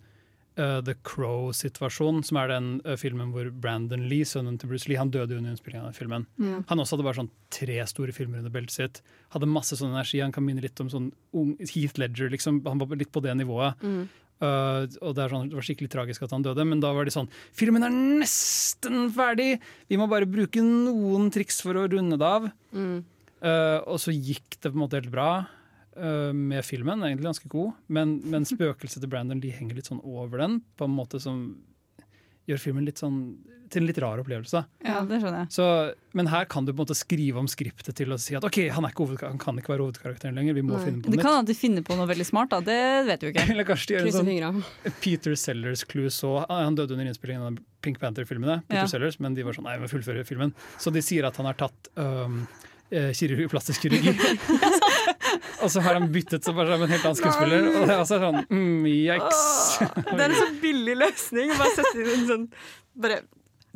uh, 0.60 0.80
The 0.86 0.95
Crow-situasjon, 1.06 2.24
som 2.26 2.39
er 2.41 2.51
den 2.54 2.70
uh, 2.88 2.95
filmen 2.99 3.34
hvor 3.34 3.49
Brandon 3.51 4.08
Lee, 4.10 4.28
sønnen 4.28 4.58
til 4.62 4.72
Bruce 4.72 4.89
Lee, 4.89 4.99
han 4.99 5.12
døde 5.14 5.38
under 5.38 5.54
innspillingen 5.54 5.89
av 5.89 5.97
filmen. 5.97 6.28
Ja. 6.41 6.62
Han 6.70 6.84
også 6.84 6.97
hadde 6.97 7.08
bare 7.08 7.22
sånn 7.22 7.32
tre 7.54 7.80
store 7.89 8.16
filmer 8.16 8.41
under 8.41 8.54
beltet 8.54 8.78
sitt. 8.78 9.01
Hadde 9.36 9.49
masse 9.49 9.78
sånn 9.80 9.93
energi. 9.93 10.22
Han 10.24 10.34
kan 10.36 10.45
minne 10.45 10.64
litt 10.64 10.82
om 10.84 10.91
sånn 10.93 11.12
Heath 11.74 12.01
Ledger, 12.01 12.34
liksom. 12.34 12.64
Han 12.68 12.82
var 12.82 12.97
litt 12.99 13.14
på 13.14 13.24
det 13.26 13.36
nivået. 13.39 13.82
Mm. 13.84 14.06
Uh, 14.44 14.84
og 15.00 15.14
det, 15.16 15.24
er 15.24 15.32
sånn, 15.32 15.48
det 15.48 15.56
var 15.56 15.64
skikkelig 15.64 15.91
tragisk 15.94 16.26
at 16.26 16.34
han 16.36 16.44
døde, 16.44 16.66
men 16.68 16.82
da 16.84 16.89
var 16.91 17.08
de 17.08 17.14
sånn 17.14 17.30
Filmen 17.56 17.86
er 17.88 17.94
nesten 17.94 19.06
ferdig! 19.16 19.54
Vi 19.88 20.00
må 20.00 20.10
bare 20.12 20.28
bruke 20.28 20.64
noen 20.66 21.30
triks 21.32 21.62
for 21.64 21.80
å 21.80 21.86
runde 21.88 22.20
det 22.20 22.28
av. 22.28 22.50
Mm. 22.76 22.98
Uh, 23.44 23.80
og 23.88 24.02
så 24.04 24.12
gikk 24.12 24.58
det 24.60 24.72
på 24.72 24.76
en 24.76 24.84
måte 24.84 25.00
helt 25.00 25.14
bra 25.14 25.30
uh, 25.46 26.32
med 26.36 26.66
filmen, 26.68 27.06
egentlig 27.08 27.30
ganske 27.30 27.52
god. 27.52 27.78
Men, 27.88 28.18
men 28.34 28.48
spøkelset 28.50 29.04
til 29.04 29.12
Brandon 29.14 29.44
de 29.44 29.54
henger 29.54 29.80
litt 29.80 29.91
sånn 29.91 30.04
over 30.04 30.44
den, 30.44 30.60
på 30.76 30.89
en 30.89 30.98
måte 30.98 31.22
som 31.24 31.46
gjør 32.50 32.62
filmen 32.62 32.86
litt 32.88 33.00
sånn 33.02 33.20
til 33.74 33.82
en 33.82 33.89
litt 33.89 34.00
rar 34.04 34.20
opplevelse. 34.22 34.62
Ja, 34.86 35.00
det 35.08 35.18
skjønner 35.22 35.44
jeg. 35.44 35.50
Så, 35.56 35.66
men 36.18 36.28
her 36.30 36.46
kan 36.52 36.66
du 36.68 36.72
på 36.72 36.76
en 36.78 36.84
måte 36.84 36.98
skrive 36.98 37.41
om 37.41 37.48
skriptet 37.50 37.96
til 37.98 38.14
å 38.14 38.20
si 38.22 38.36
at 38.38 38.46
ok, 38.46 38.60
han, 38.76 38.86
er 38.86 38.94
ikke 38.94 39.26
han 39.26 39.39
kan 39.41 39.58
ikke 39.58 39.74
være 39.74 39.88
hovedkarakteren 39.88 40.38
lenger, 40.38 40.58
vi 40.60 40.66
må 40.66 40.76
Nei. 40.76 40.84
finne 40.86 41.02
på 41.02 41.10
Det 41.10 41.18
noe 41.18 41.26
kan 41.26 41.38
nytt. 41.39 41.48
at 41.48 41.50
de 41.50 41.56
finner 41.58 41.88
på 41.88 41.98
noe 41.98 42.10
veldig 42.12 42.28
smart, 42.30 42.54
da. 42.54 42.62
Det 42.68 42.80
vet 43.10 43.24
du 43.24 43.30
ikke. 43.32 43.48
Eller 43.56 43.68
kanskje 43.68 43.89
de 43.89 43.98
gjør 43.98 44.12
en 44.12 44.60
sånn. 44.60 44.94
Peter 45.02 45.38
Sellers-clue 45.46 46.14
så 46.14 46.36
Han 46.52 46.78
døde 46.78 46.94
under 46.98 47.10
innspillingen 47.10 47.48
av 47.50 47.58
Pink 47.84 47.98
Panther-filmene, 48.04 48.62
Peter 48.68 48.86
Ja. 48.86 48.91
Sellers, 48.91 49.18
men 49.24 49.34
de 49.38 49.48
var 49.48 49.58
sånn 49.58 49.66
nei, 49.68 49.80
vi 49.80 49.88
må 49.88 49.91
fullføre 49.91 50.28
filmen. 50.28 50.54
Så 50.78 50.94
de 50.94 51.02
sier 51.04 51.26
at 51.28 51.39
han 51.41 51.50
har 51.50 51.58
tatt 51.60 51.89
um, 51.98 52.44
eh, 52.94 53.10
kirurgi, 53.18 53.50
plastisk 53.52 53.88
kirurgi. 53.88 54.14
og 55.63 55.69
så 55.71 55.84
har 55.86 55.99
han 55.99 56.09
byttet 56.13 56.45
seg 56.45 56.57
bare 56.57 56.74
som 56.76 56.84
en 56.86 56.91
helt 56.93 57.05
annen 57.09 57.19
skuespiller. 57.19 57.69
Og 57.69 57.86
det 57.86 57.93
er 57.93 58.01
altså 58.01 58.19
sånn 58.24 58.41
mm, 58.49 58.89
yikes. 58.89 59.45
Det 60.13 60.19
er 60.19 60.28
en 60.28 60.36
så 60.39 60.49
billig 60.63 60.97
løsning. 60.99 61.53
Bare 61.59 61.78
sette 61.78 61.95
inn 62.01 62.11
en 62.15 62.28
sånn 62.30 62.43
bare, 63.03 63.21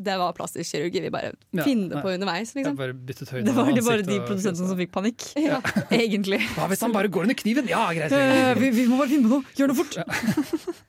Det 0.09 0.17
var 0.21 0.35
plastisk 0.37 0.75
kirurgi. 0.75 1.01
Vi 1.07 1.13
bare 1.13 1.31
Ja, 1.33 1.63
finner 1.63 1.95
det 1.95 2.03
på 2.05 2.11
underveis. 2.13 2.53
Liksom. 2.57 2.75
bare 2.77 2.93
Det 2.93 3.55
var 3.57 3.71
det 3.73 3.85
bare 3.87 4.05
de 4.05 4.19
produsentene 4.27 4.69
som 4.73 4.77
fikk 4.79 4.93
panikk. 4.93 5.29
Ja. 5.41 5.61
Egentlig. 5.89 6.41
Hva 6.57 6.67
hvis 6.71 6.83
han 6.85 6.93
bare 6.95 7.09
går 7.11 7.29
under 7.29 7.39
kniven? 7.39 7.71
Ja, 7.71 7.87
greit. 7.97 8.13
Vi, 8.61 8.73
vi 8.81 8.87
må 8.91 9.01
bare 9.01 9.11
finne 9.13 9.29
på 9.29 9.39
noe! 9.39 9.57
Gjør 9.57 9.73
noe 9.73 9.81
fort! 9.81 9.97
ja, 9.97 10.85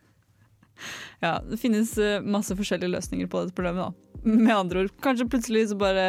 det 1.21 1.59
finnes 1.59 1.97
eh, 1.99 2.21
masse 2.23 2.55
forskjellige 2.55 2.93
løsninger 2.93 3.29
på 3.31 3.43
dette 3.45 3.57
problemet. 3.57 3.89
da. 3.91 4.05
Med 4.29 4.53
andre 4.55 4.81
ord, 4.85 4.91
kanskje 5.03 5.29
plutselig 5.31 5.69
så 5.71 5.77
bare 5.79 6.05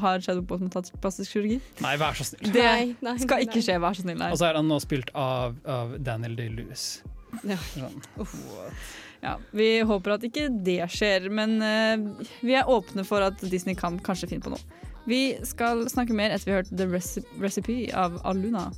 har 0.00 0.20
Shadow 0.24 0.44
Boseman 0.44 0.70
tatt 0.72 0.90
plastisk 1.00 1.32
kirurgi. 1.34 1.58
Nei, 1.84 1.94
vær 2.00 2.16
så 2.16 2.26
snill. 2.28 2.52
Det 2.52 2.64
Nei, 2.64 2.90
nei, 3.04 3.14
skal 3.22 3.40
nei. 3.40 3.46
ikke 3.48 3.62
skje, 3.64 3.78
vær 3.82 3.96
så 3.96 4.04
snill. 4.04 4.18
Nei. 4.20 4.30
Og 4.32 4.40
så 4.40 4.48
er 4.50 4.58
han 4.60 4.68
nå 4.68 4.78
spilt 4.84 5.10
av, 5.16 5.56
av 5.68 5.96
Daniel 6.04 6.36
Day-Lewis. 6.38 7.02
Ja. 7.42 7.56
Sånn. 7.74 7.98
Ja, 9.24 9.38
vi 9.56 9.68
håper 9.88 10.18
at 10.18 10.24
ikke 10.28 10.50
det 10.66 10.82
skjer, 10.92 11.30
men 11.32 11.56
uh, 11.64 12.24
vi 12.44 12.54
er 12.58 12.68
åpne 12.68 13.06
for 13.08 13.24
at 13.24 13.40
Disney 13.48 13.74
kan 13.78 13.96
kanskje 14.04 14.28
finne 14.34 14.44
på 14.44 14.52
noe. 14.52 14.82
Vi 15.08 15.22
skal 15.48 15.82
snakke 15.92 16.16
mer 16.16 16.32
etter 16.32 16.48
vi 16.48 16.54
har 16.54 16.62
hørt 16.62 16.76
The 16.76 16.86
Recipe 17.42 17.78
av 17.96 18.20
Aluna. 18.28 18.68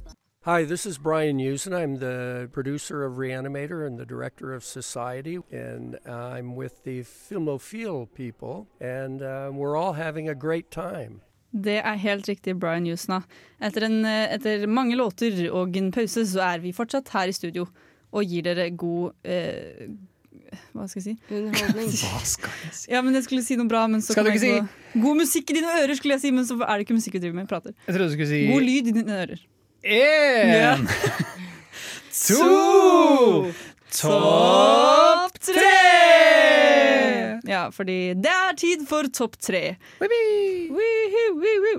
Hi, 0.47 0.63
this 0.63 0.87
is 0.87 0.97
Brian 0.97 1.41
Usen. 1.41 1.75
I'm 1.75 1.97
the 1.97 2.49
producer 2.53 3.05
of 3.05 3.15
Reanimator 3.15 3.85
and 3.85 3.99
the 3.99 4.07
director 4.07 4.55
of 4.55 4.63
Society, 4.63 5.41
and 5.51 5.99
I'm 6.07 6.55
with 6.55 6.85
the 6.85 7.03
Filmophile 7.03 8.07
people, 8.15 8.69
and 8.81 9.23
uh, 9.23 9.51
we're 9.53 9.77
all 9.77 9.95
having 9.95 10.29
a 10.29 10.37
great 10.37 10.71
time. 10.71 11.21
Det 11.51 11.81
er 11.85 11.95
helt 11.95 12.29
riktig, 12.29 12.61
Brian 12.61 12.87
Jusna. 12.87 13.25
Etter, 13.61 13.89
en, 13.89 14.05
etter 14.07 14.69
mange 14.69 14.95
låter 14.95 15.51
og 15.51 15.77
en 15.77 15.91
pause, 15.91 16.23
så 16.31 16.45
er 16.53 16.63
vi 16.63 16.71
fortsatt 16.73 17.11
her 17.17 17.27
i 17.27 17.35
studio 17.35 17.67
og 18.13 18.23
gir 18.25 18.47
dere 18.47 18.69
god 18.71 19.17
eh, 19.25 19.91
Hva 20.77 20.87
skal 20.87 21.03
jeg 21.03 21.09
si? 21.09 21.17
Underholdning. 21.41 21.91
Hva 22.05 22.23
skal 22.23 22.55
jeg 22.63 22.79
si? 22.85 22.87
Ja, 22.95 23.03
men 23.03 23.19
jeg 23.19 23.27
skulle 23.27 23.43
si 23.43 23.59
noe 23.59 23.67
bra, 23.67 23.83
men 23.91 23.99
så 23.99 24.15
Skal 24.15 24.31
kom 24.31 24.39
du 24.39 24.47
jeg 24.47 24.63
ikke 24.63 24.95
på 24.95 25.05
God 25.09 25.21
musikk 25.25 25.51
i 25.51 25.59
dine 25.59 25.75
ører, 25.83 25.99
skulle 25.99 26.21
jeg 26.21 26.29
si, 26.29 26.35
men 26.39 26.47
så 26.47 26.61
er 26.63 26.73
det 26.77 26.87
ikke 26.87 27.01
musikk 27.03 27.19
vi 27.19 27.27
driver 27.27 27.43
med. 27.43 27.51
Prater. 27.51 27.75
Jeg 27.89 27.99
trodde 27.99 28.11
du 28.13 28.19
skulle 28.21 28.31
si 28.31 28.47
God 28.53 28.67
lyd 28.71 28.95
i 28.95 28.99
dine 29.03 29.21
ører. 29.27 29.47
Én, 29.85 30.87
To, 32.27 33.53
topp 33.93 35.37
tre! 35.45 35.75
Ja, 37.47 37.67
fordi 37.71 38.15
det 38.19 38.31
er 38.33 38.57
tid 38.59 38.83
for 38.89 39.07
topp 39.15 39.37
tre. 39.39 39.77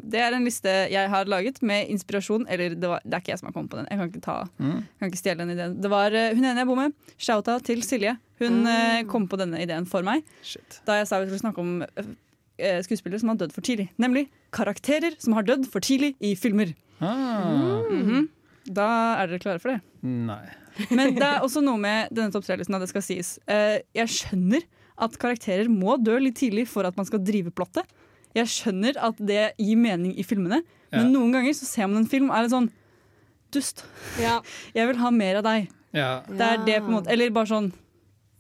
Det 0.07 0.21
er 0.21 0.37
en 0.37 0.45
liste 0.45 0.71
jeg 0.93 1.09
har 1.11 1.27
laget 1.27 1.57
med 1.65 1.89
inspirasjon 1.91 2.45
Eller 2.47 2.77
det, 2.79 2.87
var, 2.87 3.01
det 3.03 3.17
er 3.17 3.23
ikke 3.25 3.33
jeg 3.33 3.41
som 3.41 3.49
har 3.49 3.55
kommet 3.57 3.73
på 3.73 3.79
den. 3.81 3.89
Jeg 3.91 3.99
kan 3.99 4.07
ikke, 4.13 4.23
ta, 4.23 4.37
Mm. 4.61 4.77
kan 5.01 5.09
ikke 5.11 5.19
stjele 5.19 5.41
den 5.43 5.51
ideen. 5.57 5.75
Det 5.83 5.89
var 5.91 6.13
eh, 6.15 6.29
hun 6.37 6.45
ene 6.45 6.61
jeg 6.63 6.69
bor 6.69 6.79
med. 6.79 6.93
Shouta 7.19 7.57
til 7.65 7.83
Silje. 7.83 8.15
Hun 8.39 8.61
eh, 8.67 9.01
Mm. 9.01 9.09
kom 9.11 9.27
på 9.27 9.37
denne 9.41 9.59
ideen 9.65 9.85
for 9.89 10.01
meg 10.05 10.23
da 10.87 11.01
jeg 11.01 11.07
sa 11.09 11.19
vi 11.19 11.27
skulle 11.27 11.43
snakke 11.43 11.59
om 11.65 11.81
eh, 11.83 12.13
skuespillere 12.85 13.19
som 13.21 13.29
har 13.33 13.37
dødd 13.41 13.53
for 13.55 13.61
tidlig. 13.65 13.89
Nemlig 14.01 14.27
karakterer 14.55 15.15
som 15.21 15.33
har 15.37 15.43
dødd 15.47 15.67
for 15.71 15.83
tidlig 15.83 16.15
i 16.23 16.33
filmer. 16.35 16.73
Ah. 17.01 17.83
Mhm. 17.89 18.29
Da 18.67 18.87
er 19.21 19.27
dere 19.31 19.39
klare 19.39 19.61
for 19.63 19.71
det? 19.75 19.81
Nei. 20.03 20.41
Men 20.91 21.15
det 21.15 21.23
er 21.25 21.39
også 21.45 21.61
noe 21.63 21.79
med 21.81 22.09
denne 22.13 22.31
topp 22.33 22.43
tre-listen 22.45 22.75
at 22.75 22.83
det 22.83 22.89
skal 22.91 23.01
sies. 23.05 23.35
Eh, 23.47 23.79
jeg 23.95 24.11
skjønner 24.11 24.65
at 24.99 25.15
karakterer 25.21 25.69
må 25.71 25.95
dø 26.03 26.17
litt 26.19 26.35
tidlig 26.37 26.67
for 26.67 26.85
at 26.85 26.97
man 26.97 27.05
skal 27.07 27.21
drive 27.23 27.53
plottet. 27.55 27.85
Jeg 28.35 28.49
skjønner 28.51 28.97
at 29.01 29.17
det 29.23 29.53
gir 29.57 29.77
mening 29.79 30.13
i 30.19 30.23
filmene, 30.27 30.61
Ja. 30.91 30.99
men 31.03 31.11
noen 31.13 31.31
ganger 31.33 31.53
så 31.57 31.65
ser 31.65 31.87
man 31.87 32.03
en 32.03 32.07
film 32.11 32.29
er 32.31 32.43
litt 32.45 32.51
sånn 32.53 32.69
Dust. 33.51 33.85
Jeg 34.75 34.87
vil 34.87 34.97
ha 34.99 35.09
mer 35.11 35.37
av 35.39 35.43
deg. 35.47 35.69
Ja. 35.95 36.21
Det 36.27 36.41
er 36.41 36.57
det 36.67 36.81
på 36.83 36.89
en 36.91 36.95
måte 36.97 37.09
Eller 37.13 37.29
bare 37.31 37.47
sånn 37.47 37.69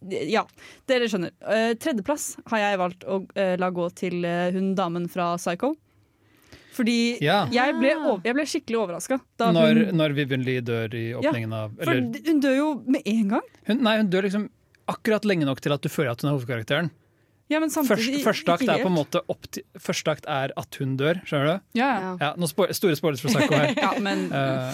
Ja, 0.05 0.43
dere 0.89 1.07
skjønner. 1.09 1.33
Uh, 1.41 1.73
tredjeplass 1.81 2.35
har 2.51 2.61
jeg 2.61 2.79
valgt 2.83 3.05
å 3.09 3.21
uh, 3.25 3.55
la 3.57 3.69
gå 3.73 3.87
til 3.97 4.21
uh, 4.25 4.49
hun 4.53 4.75
damen 4.77 5.07
fra 5.09 5.31
Psycho. 5.41 5.73
Fordi 6.77 7.17
Ja. 7.25 7.47
jeg, 7.49 7.73
ble, 7.79 7.95
over, 7.97 8.21
jeg 8.21 8.37
ble 8.37 8.43
skikkelig 8.45 8.77
overraska 8.83 9.15
Når, 9.41 9.79
når 9.97 10.13
Vivian 10.13 10.43
Lee 10.45 10.61
dør 10.61 10.93
i 10.93 11.07
åpningen 11.17 11.55
av 11.57 11.71
For 11.81 11.97
hun 11.97 12.41
dør 12.43 12.53
jo 12.53 12.67
med 12.85 13.01
en 13.09 13.31
gang. 13.33 13.47
hun, 13.71 13.81
Nei, 13.81 13.95
hun 13.97 14.11
dør 14.13 14.27
liksom 14.27 14.45
akkurat 14.87 15.25
lenge 15.25 15.47
nok 15.49 15.59
til 15.63 15.73
at 15.73 15.81
du 15.81 15.89
føler 15.89 16.13
at 16.13 16.21
hun 16.21 16.29
er 16.29 16.37
hovedkarakteren. 16.37 16.91
Ja, 17.49 17.59
men 17.63 17.71
Først, 17.71 17.87
samtidig 17.89 18.21
første 18.23 18.53
akt 18.53 18.69
er 18.69 18.81
på 18.83 18.89
en 18.91 18.95
måte 18.95 19.21
opp 19.31 19.45
til, 19.55 19.63
Første 19.79 20.13
akt 20.13 20.25
er 20.29 20.51
at 20.59 20.77
hun 20.81 20.93
dør, 20.99 21.19
skjønner 21.27 21.49
du? 21.49 21.65
Ja, 21.79 21.89
ja. 22.03 22.13
Ja, 22.21 22.31
noen 22.39 22.51
spor, 22.51 22.71
store 22.75 22.95
spoilers 22.99 23.23
fra 23.23 23.31
Psycho 23.33 23.55
her. 23.55 23.73
Ja, 23.85 23.91
men, 24.03 24.25
uh, 24.29 24.71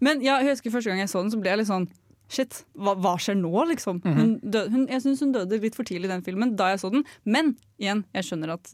men 0.00 0.22
ja, 0.24 0.38
jeg 0.42 0.54
husker 0.56 0.74
første 0.74 0.92
gang 0.92 1.02
jeg 1.02 1.10
så 1.10 1.22
den, 1.24 1.32
så 1.34 1.40
ble 1.42 1.50
jeg 1.52 1.60
litt 1.60 1.70
sånn 1.70 1.88
Shit, 2.28 2.62
hva, 2.76 2.92
hva 3.00 3.14
skjer 3.20 3.38
nå, 3.40 3.52
liksom? 3.70 4.02
Mhm. 4.04 4.16
hun 4.18 4.32
døde, 4.42 4.68
hun, 4.74 4.86
jeg 4.90 5.04
syns 5.04 5.22
hun 5.24 5.32
døde 5.32 5.60
litt 5.62 5.78
for 5.78 5.88
tidlig 5.88 6.10
i 6.10 6.12
den 6.12 6.24
filmen 6.26 6.54
da 6.58 6.72
jeg 6.74 6.82
så 6.82 6.90
den. 6.92 7.06
Men 7.24 7.54
igjen, 7.80 8.04
jeg 8.16 8.28
skjønner 8.28 8.52
at 8.58 8.72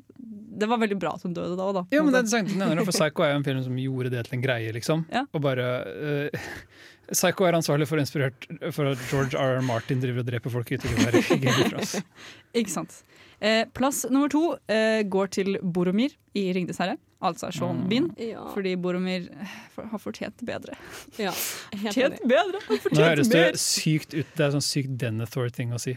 det 0.55 0.69
var 0.71 0.79
veldig 0.83 0.99
bra 1.03 1.15
at 1.19 1.23
hun 1.27 1.35
døde 1.37 1.57
da 1.59 1.69
da. 1.75 1.85
ja, 1.95 2.03
men 2.03 2.15
det 2.15 2.25
er 2.25 2.31
sant, 2.31 2.51
du 2.51 2.59
nevner 2.59 2.87
for 2.87 2.95
Psycho 2.95 3.25
er 3.27 3.33
jo 3.35 3.39
en 3.41 3.47
film 3.47 3.63
som 3.67 3.79
gjorde 3.79 4.11
det 4.15 4.25
til 4.27 4.39
en 4.39 4.45
greie, 4.45 4.75
liksom. 4.75 5.07
Ja. 5.15 5.25
Og 5.33 5.43
bare 5.45 5.71
Uh, 5.95 6.45
Psycho 7.13 7.45
er 7.45 7.57
ansvarlig 7.59 7.87
for, 7.89 8.01
inspirert, 8.01 8.47
for 8.73 8.89
at 8.95 9.01
George 9.11 9.37
R. 9.37 9.59
R. 9.59 9.65
Martin 9.67 10.01
driver 10.01 10.23
og 10.23 10.29
dreper 10.31 10.53
folk 10.53 10.71
i 10.73 10.79
Thrones. 10.81 11.99
Ikke 12.59 12.73
sant. 12.73 13.03
Eh, 13.45 13.65
plass 13.77 14.05
nummer 14.09 14.31
to 14.33 14.55
eh, 14.73 15.03
går 15.05 15.29
til 15.37 15.59
Boromir 15.61 16.15
i 16.35 16.47
'Ringenes 16.53 16.81
herre', 16.81 16.97
altså 17.25 17.51
Sean 17.55 17.83
Mm. 17.85 17.89
Bean. 17.91 18.09
Ja. 18.20 18.45
Fordi 18.55 18.75
Boromir 18.81 19.29
eh, 19.33 19.55
har 19.91 20.01
fortjent 20.03 20.43
bedre. 20.47 20.77
Ja, 21.18 21.33
helt 21.72 21.87
Fortjent 21.89 22.18
enig. 22.20 22.29
bedre! 22.31 22.61
Han 22.68 22.79
Nå 22.99 23.07
høres 23.09 23.31
det 23.33 23.45
sykt 23.61 24.14
ut 24.14 24.27
Det 24.37 24.45
er 24.47 24.53
sånn 24.55 24.64
sykt 24.64 24.95
Denethor-ting 25.01 25.72
å 25.75 25.81
si. 25.83 25.97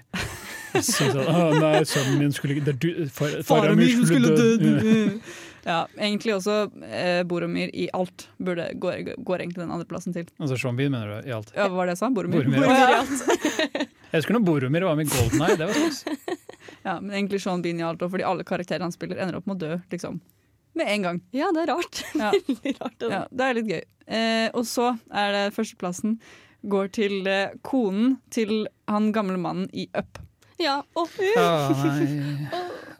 Si 0.77 1.07
sånn, 1.09 1.23
«Å, 1.25 1.51
nei, 1.57 1.81
sønnen 1.89 2.17
min 2.21 2.33
skulle 2.35 2.57
ikke 2.57 2.71
det 2.71 2.89
er 2.91 3.11
far, 3.13 3.37
Faren 3.47 3.77
min 3.79 4.03
skulle 4.05 4.33
dø! 4.37 4.49
Ja. 4.63 5.21
Ja, 5.67 5.77
egentlig 5.99 6.31
også 6.37 6.53
eh, 6.85 7.23
Boromir 7.27 7.67
i 7.75 7.89
alt 7.97 8.27
burde 8.39 8.69
går, 8.79 9.09
går 9.27 9.41
egentlig 9.43 9.59
den 9.65 9.73
andreplassen 9.75 10.13
til. 10.15 10.29
Altså 10.39 10.55
Sean 10.61 10.77
Bean, 10.79 10.93
mener 10.93 11.17
du? 11.17 11.27
I 11.27 11.33
alt. 11.35 11.49
Ja, 11.57 11.65
hva 11.67 11.81
var 11.81 11.89
det 11.89 11.97
jeg 11.97 11.99
sa? 12.05 12.07
Boromir? 12.15 12.45
Boromir, 12.45 12.63
Boromir 12.63 12.93
i 12.93 12.99
alt. 13.01 13.89
Jeg 14.13 14.21
husker 14.21 14.37
når 14.37 14.45
Boromir 14.47 14.85
var 14.87 14.95
med 14.95 15.09
i 15.09 15.17
Golden 15.17 15.41
Eye. 15.43 15.57
Det 15.59 15.67
var 15.67 15.91
sånn. 15.97 16.21
Ja, 16.85 16.93
men 17.01 17.11
egentlig 17.17 17.41
Sean 17.43 17.59
Bean 17.65 17.81
i 17.81 17.83
alt, 17.83 17.99
og 18.05 18.13
fordi 18.13 18.23
alle 18.23 18.45
karakterer 18.47 18.85
han 18.85 18.93
spiller, 18.95 19.19
ender 19.19 19.41
opp 19.41 19.49
med 19.51 19.57
å 19.57 19.65
dø, 19.65 19.79
liksom. 19.91 20.21
Med 20.77 20.91
en 20.93 21.05
gang. 21.07 21.21
Ja, 21.35 21.51
det 21.55 21.63
er 21.65 21.71
rart. 21.73 22.03
Ja. 22.21 22.31
Veldig 22.33 22.75
rart. 22.81 22.97
Det 23.01 23.11
Ja, 23.13 23.23
det 23.31 23.47
er 23.47 23.57
litt 23.57 23.71
gøy. 23.71 23.81
Eh, 24.07 24.49
og 24.55 24.63
så 24.69 24.91
er 25.11 25.33
det 25.35 25.45
førsteplassen 25.57 26.19
går 26.67 26.91
til 26.95 27.27
eh, 27.29 27.55
konen 27.65 28.17
til 28.33 28.67
han 28.89 29.11
gamle 29.15 29.37
mannen 29.41 29.67
i 29.73 29.87
Up. 29.97 30.19
Ja, 30.61 30.79
å, 30.97 31.03
Å, 31.05 31.49
nei. 31.77 32.47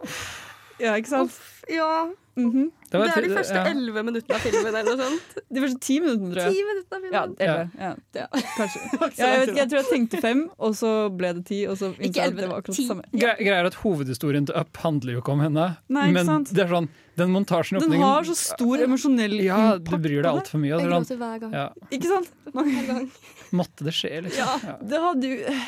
Ja, 0.84 0.94
ikke 0.94 1.10
sant? 1.10 1.38
Ja. 1.70 2.08
Mhm. 2.38 2.68
Det 2.88 2.92
Det 2.92 3.00
er 3.02 3.22
de 3.26 3.30
første 3.34 3.38
første 3.38 3.56
ja. 3.58 3.64
elleve 3.74 4.02
minuttene 4.06 4.36
av 4.38 4.42
filmen 4.46 4.68
eller 4.78 4.84
noe 4.96 5.06
sånt. 5.10 5.40
De 5.56 5.60
første 5.64 5.80
ti 5.82 5.96
minuttene, 6.00 6.30
tror 6.36 6.44
jeg. 6.44 6.54
Ti 6.54 6.62
minutter 6.68 6.98
av 6.98 7.08
Ja, 7.08 7.22
filmen. 7.24 7.34
elleve. 7.42 7.72
Ja. 7.82 7.90
Ja. 8.14 8.28
Kanskje. 8.60 8.82
Ja, 9.18 9.26
jeg, 9.32 9.40
vet, 9.42 9.58
jeg 9.58 9.70
tror 9.72 9.80
jeg 9.82 9.88
tenkte 9.90 10.20
fem, 10.22 10.44
og 10.62 10.76
så 10.78 10.92
ble 11.18 11.32
det 11.40 11.44
ti. 11.50 11.58
Og 11.68 11.80
så 11.82 11.90
Ikke 11.98 12.22
elleve, 12.28 12.44
det 12.46 12.50
var 12.52 12.62
akkurat 12.62 12.78
ti. 12.78 12.86
det 12.86 12.92
samme. 12.94 13.08
Gre- 13.12 13.34
Greia 13.42 13.58
er 13.64 13.70
at 13.72 13.80
Hovedhistorien 13.82 14.46
til 14.48 14.56
Up 14.62 14.78
handler 14.86 15.18
jo 15.18 15.24
ikke 15.24 15.34
om 15.34 15.42
henne. 15.48 15.66
Nei, 15.90 16.06
ikke 16.12 16.18
men 16.20 16.30
sant? 16.30 16.54
det 16.54 16.64
er 16.68 16.72
sånn, 16.76 16.88
den 17.18 17.34
montasjen 17.34 17.82
i 17.82 17.84
Den 17.88 18.06
har 18.06 18.30
så 18.30 18.38
stor 18.38 18.86
emosjonell 18.86 19.36
Ja, 19.44 19.60
du 19.82 19.92
bryr 19.98 20.22
deg 20.22 20.30
det. 20.30 20.36
altfor 20.38 20.62
mye. 20.62 20.76
Jeg 20.78 20.88
gråter 20.94 21.18
hver 21.24 21.40
gang. 21.42 21.52
sånn, 21.52 21.58
ja, 21.58 21.68
Ikke 21.98 22.14
sant? 22.14 22.32
Hver 22.54 22.88
gang. 22.94 23.10
måtte 23.52 23.84
det 23.90 23.98
skje, 23.98 24.14
liksom? 24.30 24.46
Ja, 24.46 24.60
Ja. 24.70 24.78
det 24.94 25.02
hadde 25.10 25.34
jo 25.34 25.60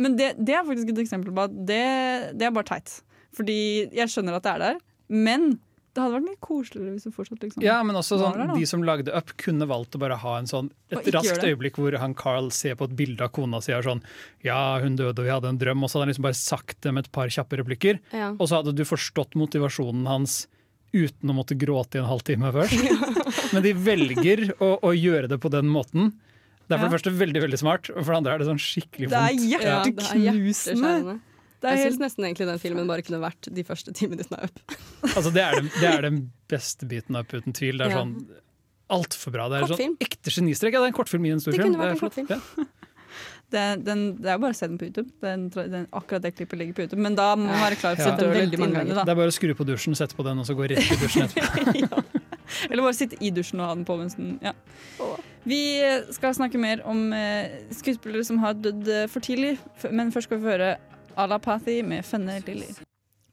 Men 0.00 0.16
det, 0.16 0.34
det 0.42 0.54
er 0.58 0.64
faktisk 0.64 0.90
et 0.90 0.98
eksempel 1.06 1.32
på 1.36 1.42
at 1.46 1.54
det, 1.70 2.36
det 2.36 2.46
er 2.48 2.50
bare 2.50 2.64
teit. 2.74 2.98
Fordi 3.36 3.90
jeg 3.94 4.08
skjønner 4.10 4.34
at 4.40 4.42
det 4.42 4.52
er 4.56 4.58
der, 4.66 4.78
men 5.10 5.58
det 5.90 5.98
hadde 6.04 6.14
vært 6.14 6.26
mye 6.28 6.38
koseligere 6.44 6.92
hvis 6.94 7.06
du 7.08 7.14
fortsatt 7.14 7.42
liksom 7.42 7.64
Ja, 7.66 7.80
men 7.82 7.98
også 7.98 8.20
sånn, 8.20 8.36
der. 8.38 8.52
De 8.54 8.66
som 8.68 8.84
lagde 8.86 9.10
Up, 9.10 9.32
kunne 9.40 9.66
valgt 9.66 9.96
å 9.98 10.00
bare 10.02 10.20
ha 10.22 10.36
en 10.38 10.46
sånn, 10.46 10.68
et 10.94 11.08
raskt 11.16 11.42
øyeblikk 11.42 11.80
hvor 11.82 11.96
han 11.98 12.14
Carl 12.18 12.52
ser 12.54 12.76
på 12.78 12.86
et 12.86 12.94
bilde 12.98 13.26
av 13.26 13.32
kona 13.34 13.58
si 13.64 13.74
og 13.74 13.82
sånn 13.88 14.04
Ja, 14.46 14.78
hun 14.82 14.94
døde, 15.00 15.18
og 15.18 15.26
vi 15.26 15.34
hadde 15.34 15.50
en 15.50 15.58
drøm. 15.58 15.82
Og 15.82 15.90
så 15.90 15.98
hadde 15.98 16.06
han 16.06 16.12
liksom 16.12 16.28
bare 16.28 16.38
sagt 16.38 16.78
det 16.86 16.94
med 16.94 17.08
et 17.08 17.12
par 17.14 17.32
kjappe 17.34 17.58
replikker. 17.58 17.98
Ja. 18.14 18.30
Og 18.36 18.46
så 18.46 18.60
hadde 18.60 18.76
du 18.78 18.84
forstått 18.86 19.34
motivasjonen 19.40 20.06
hans 20.06 20.44
uten 20.94 21.30
å 21.30 21.36
måtte 21.36 21.58
gråte 21.58 21.98
i 21.98 22.02
en 22.02 22.08
halvtime 22.10 22.52
først. 22.54 22.86
Men 23.54 23.66
de 23.66 23.74
velger 23.74 24.46
å, 24.58 24.76
å 24.86 24.94
gjøre 24.94 25.30
det 25.30 25.40
på 25.42 25.50
den 25.52 25.70
måten. 25.70 26.12
Det 26.70 26.76
er 26.76 26.84
for 26.84 26.86
det 26.86 27.00
første 27.00 27.12
veldig 27.18 27.42
veldig 27.42 27.58
smart, 27.58 27.90
og 27.90 27.98
for 28.04 28.14
det 28.14 28.18
andre 28.20 28.34
er 28.36 28.42
det 28.42 28.46
sånn 28.46 28.62
skikkelig 28.62 29.10
Det 29.10 29.18
er 29.18 29.34
vondt. 29.34 29.46
Ja, 29.50 29.58
det 29.58 29.90
er 30.06 30.22
hjerteknusende. 30.22 31.18
Det 31.60 31.68
er 31.68 31.76
Jeg 31.76 31.84
helt 31.84 31.92
syns 31.94 32.00
nesten 32.06 32.24
egentlig 32.24 32.46
den 32.48 32.58
filmen 32.62 32.86
bare 32.88 33.02
kunne 33.04 33.20
vært 33.20 33.48
de 33.52 33.64
første 33.68 33.92
ti 33.92 34.06
minuttene 34.08 34.38
av 34.40 34.44
Up. 34.48 34.60
Altså, 35.14 35.30
det, 35.34 35.42
er 35.44 35.58
den, 35.60 35.68
det 35.76 35.88
er 35.90 36.02
den 36.06 36.20
beste 36.48 36.86
biten 36.88 37.16
av 37.16 37.26
Up, 37.28 37.34
uten 37.36 37.52
tvil. 37.56 37.76
Det 37.78 37.86
er 37.90 37.90
Ja. 37.90 38.00
sånn 38.00 38.14
altfor 38.90 39.30
bra. 39.36 39.48
Det 39.52 39.58
er 39.60 39.66
Kortfilm. 39.68 39.96
sånn 39.96 40.06
ekte 40.08 40.30
genistrek. 40.34 40.72
Ja, 40.72 40.80
det 40.80 40.88
er 40.88 40.92
en 40.94 40.98
kortfilm 40.98 41.26
i 41.26 41.30
en 41.36 41.40
stor 41.40 41.52
Det 41.52 41.60
film. 41.60 41.74
kunne 41.74 41.82
vært 41.84 41.90
er 41.90 41.96
en 41.96 42.04
kortfilm. 42.04 42.68
Det, 43.50 43.62
den, 43.82 44.02
det 44.22 44.28
er 44.30 44.36
jo 44.36 44.42
bare 44.44 44.54
å 44.54 44.56
se 44.56 44.66
den 44.70 44.76
på 44.78 44.86
YouTube. 44.86 45.10
Den, 45.24 45.48
den, 45.50 45.86
akkurat 45.98 46.22
det 46.22 46.30
klippet 46.38 46.54
ligger 46.60 46.72
på 46.76 46.82
YouTube. 46.84 47.00
Men 47.02 47.16
da 47.18 47.32
må 47.34 47.48
man 47.50 47.58
være 47.64 47.78
klar 47.80 47.96
for 47.98 48.06
Ja. 48.06 48.12
å 48.14 48.20
den 48.20 48.30
Veldig 48.30 48.58
mange 48.60 48.76
innvendig, 48.78 48.94
Det 49.04 49.10
er 49.10 49.18
bare 49.18 49.32
å 49.32 49.34
skru 49.34 49.54
på 49.58 49.66
dusjen, 49.66 49.96
sette 49.98 50.14
på 50.14 50.22
den, 50.22 50.38
og 50.38 50.46
så 50.46 50.54
gå 50.54 50.68
rett 50.70 50.78
i 50.78 50.98
dusjen 51.00 51.26
etterpå. 51.26 52.04
Eller 52.70 52.82
bare 52.86 52.94
sitte 52.94 53.18
i 53.20 53.30
dusjen 53.34 53.58
og 53.58 53.66
ha 53.66 53.74
den 53.74 53.84
på 53.84 53.96
mens 53.98 54.14
den 54.14 54.38
ja. 54.42 54.52
Vi 55.50 55.58
skal 56.14 56.34
snakke 56.38 56.58
mer 56.62 56.84
om 56.86 57.12
eh, 57.12 57.50
skuespillere 57.74 58.22
som 58.24 58.38
har 58.38 58.54
dødd 58.54 58.86
eh, 58.86 59.06
for 59.10 59.18
tidlig, 59.24 59.56
men 59.90 60.12
først 60.14 60.28
skal 60.30 60.38
vi 60.38 60.46
få 60.46 60.52
høre 60.54 60.70
Alapathy 61.20 61.80
med 61.86 62.06
Fenne 62.06 62.38
Lilly. 62.46 62.70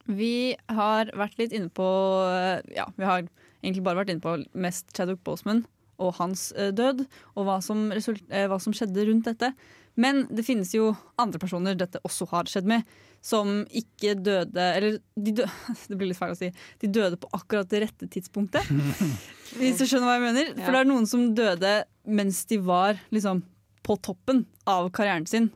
Vi 0.08 0.56
har 0.72 1.10
vært 1.20 1.40
litt 1.40 1.56
inne 1.56 1.72
på 1.74 1.88
eh, 2.28 2.62
Ja, 2.76 2.88
vi 2.96 3.08
har 3.08 3.26
egentlig 3.62 3.84
bare 3.84 4.02
vært 4.02 4.14
inne 4.14 4.24
på 4.24 4.38
mest 4.56 4.94
Chadwick 4.96 5.24
Boseman 5.28 5.66
og 5.98 6.14
hans 6.20 6.52
eh, 6.54 6.70
død, 6.76 7.04
og 7.36 7.48
hva 7.48 7.58
som, 7.64 7.90
eh, 7.92 8.46
hva 8.48 8.60
som 8.62 8.76
skjedde 8.76 9.08
rundt 9.10 9.28
dette. 9.28 9.52
Men 9.98 10.28
det 10.30 10.46
finnes 10.46 10.70
jo 10.76 10.92
andre 11.18 11.42
personer 11.42 11.78
dette 11.78 12.02
også 12.06 12.28
har 12.30 12.50
skjedd 12.50 12.70
med, 12.70 12.86
som 13.26 13.64
ikke 13.74 14.14
døde 14.22 14.62
Eller 14.78 15.00
de 15.18 15.34
døde, 15.40 15.50
det 15.90 15.98
blir 15.98 16.12
litt 16.12 16.20
feil 16.20 16.36
å 16.36 16.40
si. 16.40 16.52
De 16.84 16.92
døde 16.94 17.18
på 17.20 17.32
akkurat 17.34 17.70
det 17.72 17.82
rette 17.88 18.10
tidspunktet. 18.14 18.70
Hvis 19.58 19.82
du 19.82 19.88
skjønner 19.88 20.06
hva 20.06 20.18
jeg 20.20 20.26
mener. 20.28 20.52
For 20.62 20.76
det 20.76 20.84
er 20.84 20.92
noen 20.92 21.10
som 21.10 21.32
døde 21.36 21.78
mens 22.08 22.46
de 22.48 22.62
var 22.62 23.02
liksom 23.10 23.42
på 23.88 23.98
toppen 24.04 24.46
av 24.70 24.92
karrieren 24.96 25.26
sin. 25.28 25.50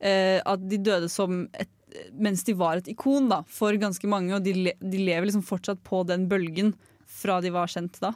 Eh, 0.00 0.38
at 0.48 0.62
de 0.70 0.78
døde 0.80 1.10
som 1.12 1.42
et, 1.60 1.68
mens 2.16 2.44
de 2.46 2.54
var 2.56 2.76
et 2.80 2.88
ikon 2.88 3.28
da, 3.28 3.42
for 3.50 3.76
ganske 3.80 4.06
mange, 4.08 4.32
og 4.36 4.44
de, 4.46 4.52
le, 4.68 4.72
de 4.80 4.98
lever 5.04 5.26
liksom 5.28 5.44
fortsatt 5.44 5.82
på 5.84 6.04
den 6.08 6.28
bølgen 6.30 6.72
fra 7.10 7.40
de 7.44 7.50
var 7.52 7.68
kjent 7.70 7.98
da. 8.00 8.14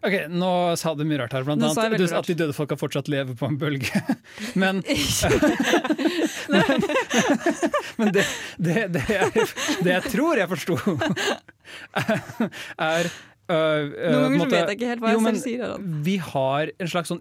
Ok, 0.00 0.14
Nå 0.32 0.48
sa 0.80 0.94
du 0.96 1.02
mye 1.04 1.18
rart 1.20 1.34
her. 1.36 1.44
Blant 1.44 1.60
annet 1.60 1.76
at 2.16 2.24
de 2.30 2.34
døde 2.38 2.54
folka 2.56 2.72
fortsatt 2.80 3.04
lever 3.12 3.34
på 3.36 3.44
en 3.50 3.58
bølge. 3.60 4.00
Men, 4.60 4.80
men 8.00 8.08
det, 8.14 8.24
det, 8.56 8.86
det, 8.94 9.02
jeg, 9.12 9.26
det 9.84 9.92
jeg 9.92 10.02
tror 10.10 10.40
jeg 10.40 10.48
forsto, 10.50 10.74
er 12.80 13.04
øh, 13.06 13.10
øh, 13.52 14.10
Noen 14.10 14.24
ganger 14.24 14.40
så 14.40 14.48
vet 14.48 14.56
jeg 14.56 14.72
ikke 14.78 14.88
helt 14.88 15.02
hva 15.04 15.08
jeg 15.12 15.18
Jo, 15.18 15.20
men 15.22 15.34
selv 15.36 15.44
sier. 15.44 15.60
Harald. 15.66 15.84
Vi 16.08 16.16
har 16.30 16.62
en 16.80 16.88
slags 16.90 17.08
sånn 17.12 17.20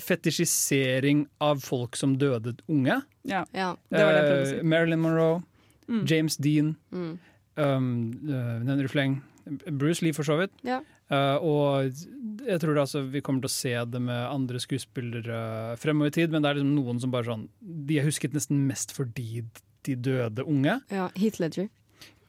fetisjisering 0.00 1.26
av 1.40 1.60
folk 1.64 1.96
som 1.96 2.16
døde 2.18 2.56
unge. 2.68 3.02
Ja, 3.24 3.44
Ja. 3.52 3.76
det 3.90 4.04
var 4.04 4.12
det 4.12 4.22
jeg 4.22 4.30
prøvde 4.30 4.42
å 4.42 4.50
si. 4.50 4.56
Eh, 4.58 4.62
Marilyn 4.62 5.00
Monroe, 5.00 5.42
Mm. 5.88 6.06
James 6.08 6.36
Dean, 6.36 6.76
Mm. 6.92 7.18
um, 7.58 8.12
uh, 8.26 8.58
nevner 8.64 8.82
du 8.82 8.88
fleng. 8.88 9.20
Bruce 9.70 10.00
Lee, 10.02 10.12
for 10.12 10.22
så 10.24 10.38
vidt. 10.38 10.50
Ja. 10.64 10.80
Uh, 11.10 11.36
og 11.44 11.92
jeg 12.46 12.60
tror 12.60 12.78
altså 12.80 13.02
vi 13.10 13.20
kommer 13.20 13.42
til 13.42 13.48
å 13.48 13.50
se 13.50 13.90
det 13.90 14.00
med 14.00 14.30
andre 14.30 14.56
skuespillere 14.58 15.76
fremover 15.76 16.06
i 16.06 16.10
tid, 16.10 16.30
men 16.30 16.40
det 16.42 16.48
er 16.50 16.54
liksom 16.62 16.74
noen 16.74 16.98
som 17.00 17.10
bare 17.10 17.24
sånn 17.24 17.48
De 17.60 17.98
er 17.98 18.04
husket 18.06 18.32
nesten 18.32 18.66
mest 18.66 18.90
fordi 18.96 19.44
de 19.84 19.94
døde 19.96 20.38
unge. 20.46 20.80
Ja, 20.90 21.10
Heath 21.14 21.38
Ledger. 21.40 21.68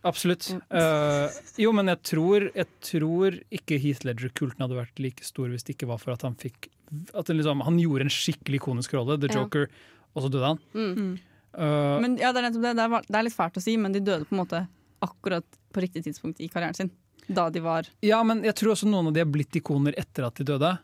Absolutt. 0.06 0.52
Uh, 0.70 1.34
jo, 1.58 1.72
men 1.76 1.90
jeg 1.90 2.02
tror, 2.06 2.48
jeg 2.54 2.68
tror 2.86 3.40
ikke 3.58 3.80
Heath 3.82 4.06
Ledger-kulten 4.06 4.62
hadde 4.62 4.78
vært 4.78 5.02
like 5.02 5.26
stor 5.26 5.50
hvis 5.50 5.66
det 5.66 5.76
ikke 5.76 5.90
var 5.90 6.02
for 6.02 6.14
at 6.14 6.26
han 6.28 6.38
fikk 6.38 6.70
At 7.18 7.32
liksom, 7.34 7.64
Han 7.66 7.80
gjorde 7.82 8.06
en 8.06 8.14
skikkelig 8.14 8.60
ikonisk 8.62 8.94
rolle, 8.94 9.18
The 9.20 9.32
Ja. 9.34 9.42
Joker, 9.42 9.66
og 10.14 10.24
så 10.24 10.30
døde 10.32 10.52
han. 10.54 10.60
Mm. 10.78 11.16
Uh, 11.58 11.98
Men 12.04 12.18
ja, 12.22 12.32
det 12.36 12.44
er 12.44 12.52
det. 12.52 12.62
Det 12.62 12.76
er, 12.76 13.02
det 13.08 13.18
er 13.18 13.26
litt 13.26 13.36
fælt 13.36 13.58
å 13.58 13.64
si, 13.64 13.76
men 13.82 13.96
de 13.96 14.04
døde 14.06 14.28
på 14.30 14.36
en 14.36 14.44
måte 14.44 14.62
akkurat 15.06 15.46
på 15.74 15.82
riktig 15.84 16.06
tidspunkt 16.06 16.40
i 16.40 16.50
karrieren 16.52 16.78
sin. 16.78 16.92
Da 17.28 17.50
de 17.50 17.64
var 17.66 17.88
Ja, 18.06 18.22
men 18.24 18.44
jeg 18.46 18.54
tror 18.60 18.76
også 18.76 18.88
noen 18.90 19.10
av 19.10 19.16
de 19.16 19.24
er 19.24 19.30
blitt 19.30 19.56
ikoner 19.58 19.96
etter 19.98 20.28
at 20.28 20.38
de 20.38 20.46
døde. 20.46 20.76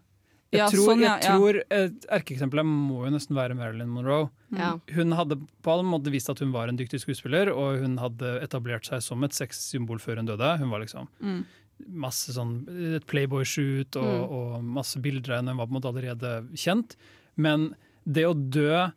Jeg 0.51 0.59
Ja, 0.59 0.67
tror, 0.67 0.85
sånn, 0.89 0.99
ja, 0.99 1.13
jeg 1.15 1.23
ja. 1.23 1.35
tror 1.37 1.59
Et 1.71 2.05
erkeeksempel 2.11 2.63
må 2.67 3.05
jo 3.05 3.11
nesten 3.15 3.35
være 3.37 3.55
Marilyn 3.55 3.87
Monroe. 3.87 4.29
Ja. 4.51 4.73
Hun 4.91 5.11
hadde 5.15 5.37
på 5.63 5.71
alle 5.71 5.85
måter 5.87 6.11
vist 6.11 6.29
at 6.29 6.39
hun 6.43 6.51
var 6.51 6.67
en 6.67 6.75
dyktig 6.77 6.99
skuespiller, 6.99 7.53
og 7.55 7.79
hun 7.79 7.95
hadde 7.97 8.33
etablert 8.43 8.83
seg 8.89 9.01
som 9.01 9.23
et 9.23 9.31
sexsymbol 9.31 9.97
før 10.03 10.17
hun 10.19 10.27
døde. 10.27 10.57
Hun 10.59 10.69
var 10.69 10.81
liksom 10.83 11.07
Mm. 11.23 11.45
masse 11.87 12.29
sånn 12.35 12.67
et 12.97 13.07
Playboy-shoot 13.07 13.95
og, 13.95 14.03
Mm. 14.03 14.31
og 14.31 14.63
masse 14.63 14.99
bilder 15.01 15.31
av 15.31 15.37
henne. 15.39 15.49
Hun 15.55 15.57
var 15.57 15.67
på 15.67 15.75
en 15.75 15.81
måte 15.81 15.93
allerede 15.93 16.47
kjent. 16.53 16.95
Men 17.37 17.73
det 18.05 18.25
å 18.27 18.33
dø 18.35 18.91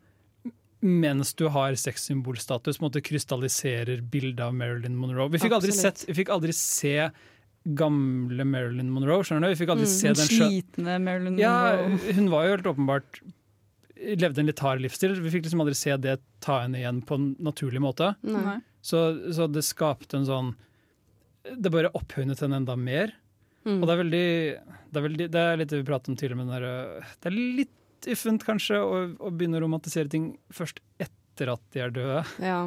mens 0.83 1.33
du 1.35 1.49
har 1.49 1.73
sexsymbolstatus, 1.81 2.77
måte 2.83 3.01
krystalliserer 3.01 4.03
bildet 4.11 4.41
av 4.45 4.53
Marilyn 4.53 4.95
Monroe. 5.01 5.31
Vi 5.31 5.39
fikk, 5.39 5.53
aldri 5.57 5.73
sett, 5.73 6.05
vi 6.07 6.13
fikk 6.13 6.29
aldri 6.29 6.53
se 6.53 7.11
gamle 7.65 8.45
Marilyn 8.45 8.91
Monroe, 8.93 9.25
skjønner 9.25 9.49
du? 9.49 9.55
Vi 9.55 9.61
fikk 9.63 9.73
aldri 9.73 9.87
Mm, 9.89 9.95
se 9.95 10.13
den 10.13 10.29
slitne 10.29 10.99
Marilyn 11.01 11.39
ja, 11.41 11.55
Monroe. 11.81 12.13
hun 12.19 12.31
var 12.33 12.45
jo 12.47 12.55
helt 12.59 12.67
åpenbart 12.75 13.21
Levde 14.05 14.43
en 14.43 14.49
litt 14.51 14.61
hard 14.61 14.83
livsstil. 14.85 15.15
Vi 15.23 15.31
fikk 15.33 15.47
liksom 15.47 15.63
aldri 15.63 15.75
se 15.79 15.95
det 15.97 16.19
ta 16.45 16.59
henne 16.65 16.77
igjen 16.83 16.99
på 17.09 17.15
en 17.17 17.29
naturlig 17.41 17.81
måte. 17.81 18.11
Så, 18.85 18.99
så 19.33 19.47
det 19.49 19.63
skapte 19.65 20.19
en 20.19 20.27
sånn 20.29 20.51
Det 21.47 21.71
bare 21.73 21.89
opphøynet 21.97 22.43
henne 22.45 22.59
enda 22.61 22.75
mer. 22.77 23.15
Mm. 23.65 23.79
Og 23.79 23.87
det 23.89 23.95
er 23.95 24.01
veldig 24.03 24.27
det 24.93 24.99
er, 25.01 25.05
veldig, 25.07 25.29
det 25.33 25.41
er 25.41 25.57
litt 25.63 25.71
det 25.73 25.79
vi 25.81 25.87
pratet 25.89 26.11
om 26.13 26.17
tidligere, 26.21 26.37
men 26.43 26.51
det 26.53 26.59
er, 26.61 27.09
det 27.23 27.31
er 27.31 27.37
litt 27.39 28.09
uffent 28.13 28.45
kanskje 28.45 28.77
å, 28.85 28.99
å 29.17 29.31
begynne 29.33 29.57
å 29.57 29.63
romantisere 29.65 30.11
ting 30.13 30.35
først 30.53 30.83
etter 31.01 31.55
at 31.55 31.63
de 31.73 31.81
er 31.87 31.95
døde. 31.97 32.21
Ja. 32.45 32.59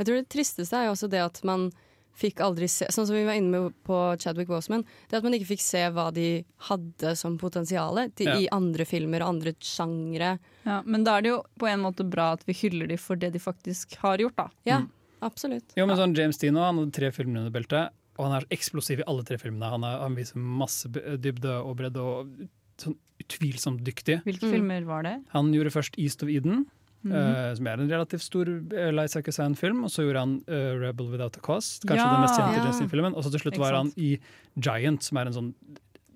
Jeg 0.00 0.06
tror 0.08 0.16
det 0.22 0.30
tristeste 0.32 0.80
er 0.80 0.88
jo 0.88 0.94
også 0.96 1.10
det 1.12 1.20
at 1.26 1.42
man 1.44 1.68
fikk 2.16 2.40
aldri 2.44 2.68
se 2.70 2.86
Sånn 2.94 3.06
som 3.08 3.14
vi 3.16 3.24
var 3.26 3.34
inne 3.34 3.50
med 3.50 3.74
på 3.86 3.96
Chadwick 4.22 4.48
Boseman. 4.48 4.84
Det 5.10 5.16
at 5.18 5.24
man 5.26 5.34
ikke 5.34 5.48
fikk 5.54 5.60
se 5.64 5.82
hva 5.90 6.12
de 6.14 6.44
hadde 6.68 7.16
som 7.18 7.36
potensial 7.38 7.98
Ja. 8.20 8.36
i 8.38 8.48
andre 8.54 8.84
filmer 8.86 9.22
og 9.22 9.34
andre 9.34 9.52
sjangre. 9.60 10.38
Ja, 10.64 10.82
men 10.86 11.04
da 11.04 11.16
er 11.18 11.22
det 11.22 11.28
jo 11.32 11.42
på 11.58 11.66
en 11.68 11.80
måte 11.82 12.08
bra 12.08 12.32
at 12.32 12.44
vi 12.46 12.52
hyller 12.54 12.86
dem 12.88 12.98
for 12.98 13.16
det 13.16 13.32
de 13.32 13.38
faktisk 13.42 13.96
har 14.04 14.18
gjort, 14.18 14.36
da. 14.36 14.48
Ja, 14.64 14.78
Mm. 14.80 14.90
absolutt. 15.22 15.72
Jo, 15.76 15.86
men 15.86 15.96
sånn 15.96 16.14
James 16.16 16.38
Dean 16.38 16.54
han 16.56 16.78
hadde 16.78 16.92
tre 16.92 17.10
filmer 17.10 17.38
under 17.44 17.50
beltet, 17.50 17.90
og 18.18 18.30
han 18.30 18.40
er 18.42 18.46
eksplosiv 18.50 19.00
i 19.00 19.04
alle 19.08 19.24
tre 19.24 19.36
filmene. 19.36 19.68
Han, 19.70 19.82
er, 19.82 19.98
han 19.98 20.14
viser 20.14 20.36
masse 20.36 20.86
dybde 20.88 21.50
og 21.64 21.76
bredde 21.76 21.96
og 21.98 22.48
sånn 22.78 22.96
utvilsomt 23.20 23.82
dyktig. 23.82 24.22
Hvilke 24.24 24.50
filmer 24.50 24.84
var 24.84 25.02
det? 25.02 25.16
Han 25.32 25.52
gjorde 25.52 25.72
først 25.72 25.98
East 25.98 26.22
of 26.22 26.28
Eden, 26.28 26.66
Eh, 27.04 27.54
som 27.58 27.66
er 27.68 27.80
en 27.82 27.90
relativt 27.90 28.24
stor 28.24 28.48
uh, 28.48 28.90
Liza 28.96 29.22
Kazan-film. 29.22 29.84
Og 29.84 29.92
så 29.92 30.06
gjorde 30.06 30.24
han 30.24 30.34
uh, 30.48 30.74
Rebel 30.80 31.10
Without 31.12 31.36
a 31.36 31.42
Cost', 31.44 31.84
kanskje 31.84 32.00
Ja! 32.00 32.12
den 32.14 32.24
mest 32.24 32.38
kjente 32.40 32.60
Ja. 32.60 32.66
Dean-filmen. 32.70 33.14
Og 33.14 33.24
så 33.24 33.32
til 33.34 33.44
slutt 33.44 33.58
var 33.60 33.76
han 33.76 33.92
i 33.96 34.18
Giant, 34.56 35.02
som 35.04 35.18
er 35.20 35.26
en 35.30 35.36
sånn 35.36 35.54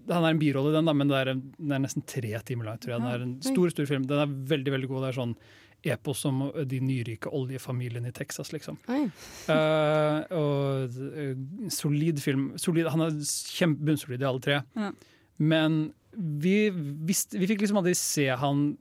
han 0.08 0.24
er 0.24 0.32
en 0.32 0.40
birolle 0.40 0.70
i 0.72 0.76
den, 0.78 0.86
da, 0.88 0.92
men 0.96 1.10
det 1.10 1.16
er, 1.20 1.34
den 1.36 1.72
er 1.76 1.82
nesten 1.84 2.00
tre 2.08 2.38
timer 2.48 2.64
lang. 2.64 2.78
tror 2.80 2.94
jeg. 2.94 3.02
Den 3.02 3.12
er 3.12 3.24
en 3.26 3.34
stor 3.44 3.68
stor 3.68 3.84
film. 3.84 4.06
Den 4.08 4.22
er 4.22 4.30
veldig 4.54 4.72
veldig 4.72 4.88
god. 4.88 5.02
Det 5.04 5.10
er 5.10 5.18
sånn 5.18 5.34
epos 5.84 6.24
om 6.24 6.40
de 6.66 6.80
nyrike 6.82 7.30
oljefamiliene 7.34 8.08
i 8.10 8.14
Texas, 8.16 8.50
liksom. 8.54 8.78
Eh, 8.88 10.18
og 10.34 10.96
eh, 11.12 11.36
solid 11.70 12.22
film. 12.24 12.50
Solid, 12.58 12.88
han 12.90 13.04
er 13.04 13.20
kjempebunnsolid 13.20 14.24
i 14.24 14.28
alle 14.30 14.42
tre. 14.42 14.58
Ja. 14.74 14.90
Men 15.38 15.78
vi, 16.16 16.70
visste, 16.72 17.38
vi 17.38 17.46
fikk 17.50 17.62
liksom 17.62 17.78
aldri 17.82 17.94
se 17.98 18.26
han 18.40 18.72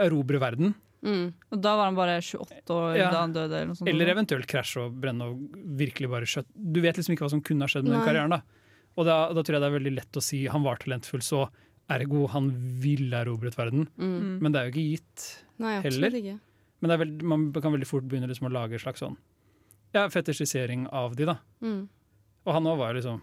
erobre 0.00 0.40
verden. 0.42 0.74
Og 1.06 1.60
da 1.62 1.72
var 1.78 1.88
han 1.90 1.96
bare 1.98 2.16
28 2.20 2.74
år 2.74 2.96
Ja. 2.98 3.10
da 3.14 3.20
han 3.22 3.32
døde? 3.34 3.52
Eller, 3.54 3.66
noe 3.70 3.78
sånt. 3.78 3.88
Eller 3.92 4.10
eventuelt 4.12 4.46
krasje 4.50 4.82
og 4.86 4.96
brenne 5.00 5.28
og 5.30 5.38
virkelig 5.78 6.10
bare 6.10 6.26
skjøtt. 6.28 6.48
Du 6.54 6.80
vet 6.84 6.96
liksom 6.98 7.14
ikke 7.14 7.24
hva 7.26 7.30
som 7.30 7.42
kunne 7.46 7.62
ha 7.62 7.70
skjedd 7.70 7.84
med 7.86 7.94
den 7.98 8.06
karrieren. 8.06 8.30
da. 8.30 8.42
Og 8.96 9.04
da, 9.06 9.16
da 9.32 9.42
tror 9.44 9.56
jeg 9.58 9.62
det 9.62 9.68
er 9.70 9.78
veldig 9.78 9.94
lett 9.96 10.16
å 10.18 10.22
si 10.24 10.46
han 10.50 10.62
var 10.64 10.76
talentfull, 10.82 11.20
så 11.22 11.46
ergo 11.92 12.26
han 12.32 12.50
ville 12.82 13.14
erobret 13.22 13.54
verden. 13.56 13.86
Mm. 14.00 14.40
Men 14.42 14.52
det 14.52 14.60
er 14.60 14.70
jo 14.70 14.74
ikke 14.74 14.90
gitt 14.96 15.26
Nei, 15.62 15.80
heller. 15.84 16.10
ikke. 16.18 16.38
Men 16.80 16.88
det 16.90 16.94
er 16.96 17.02
veld, 17.04 17.22
man 17.22 17.52
kan 17.52 17.72
veldig 17.72 17.86
fort 17.88 18.08
begynne 18.08 18.28
liksom 18.28 18.48
å 18.48 18.52
lage 18.52 18.72
en 18.76 18.82
slags 18.82 19.00
sånn 19.04 19.16
ja, 19.94 20.08
fetisjisering 20.12 20.88
av 20.92 21.14
de, 21.16 21.24
da. 21.28 21.38
Mm. 21.62 21.88
Og 22.46 22.52
han 22.52 22.66
òg 22.68 22.78
var 22.78 22.92
jo 22.92 22.98
liksom 23.00 23.22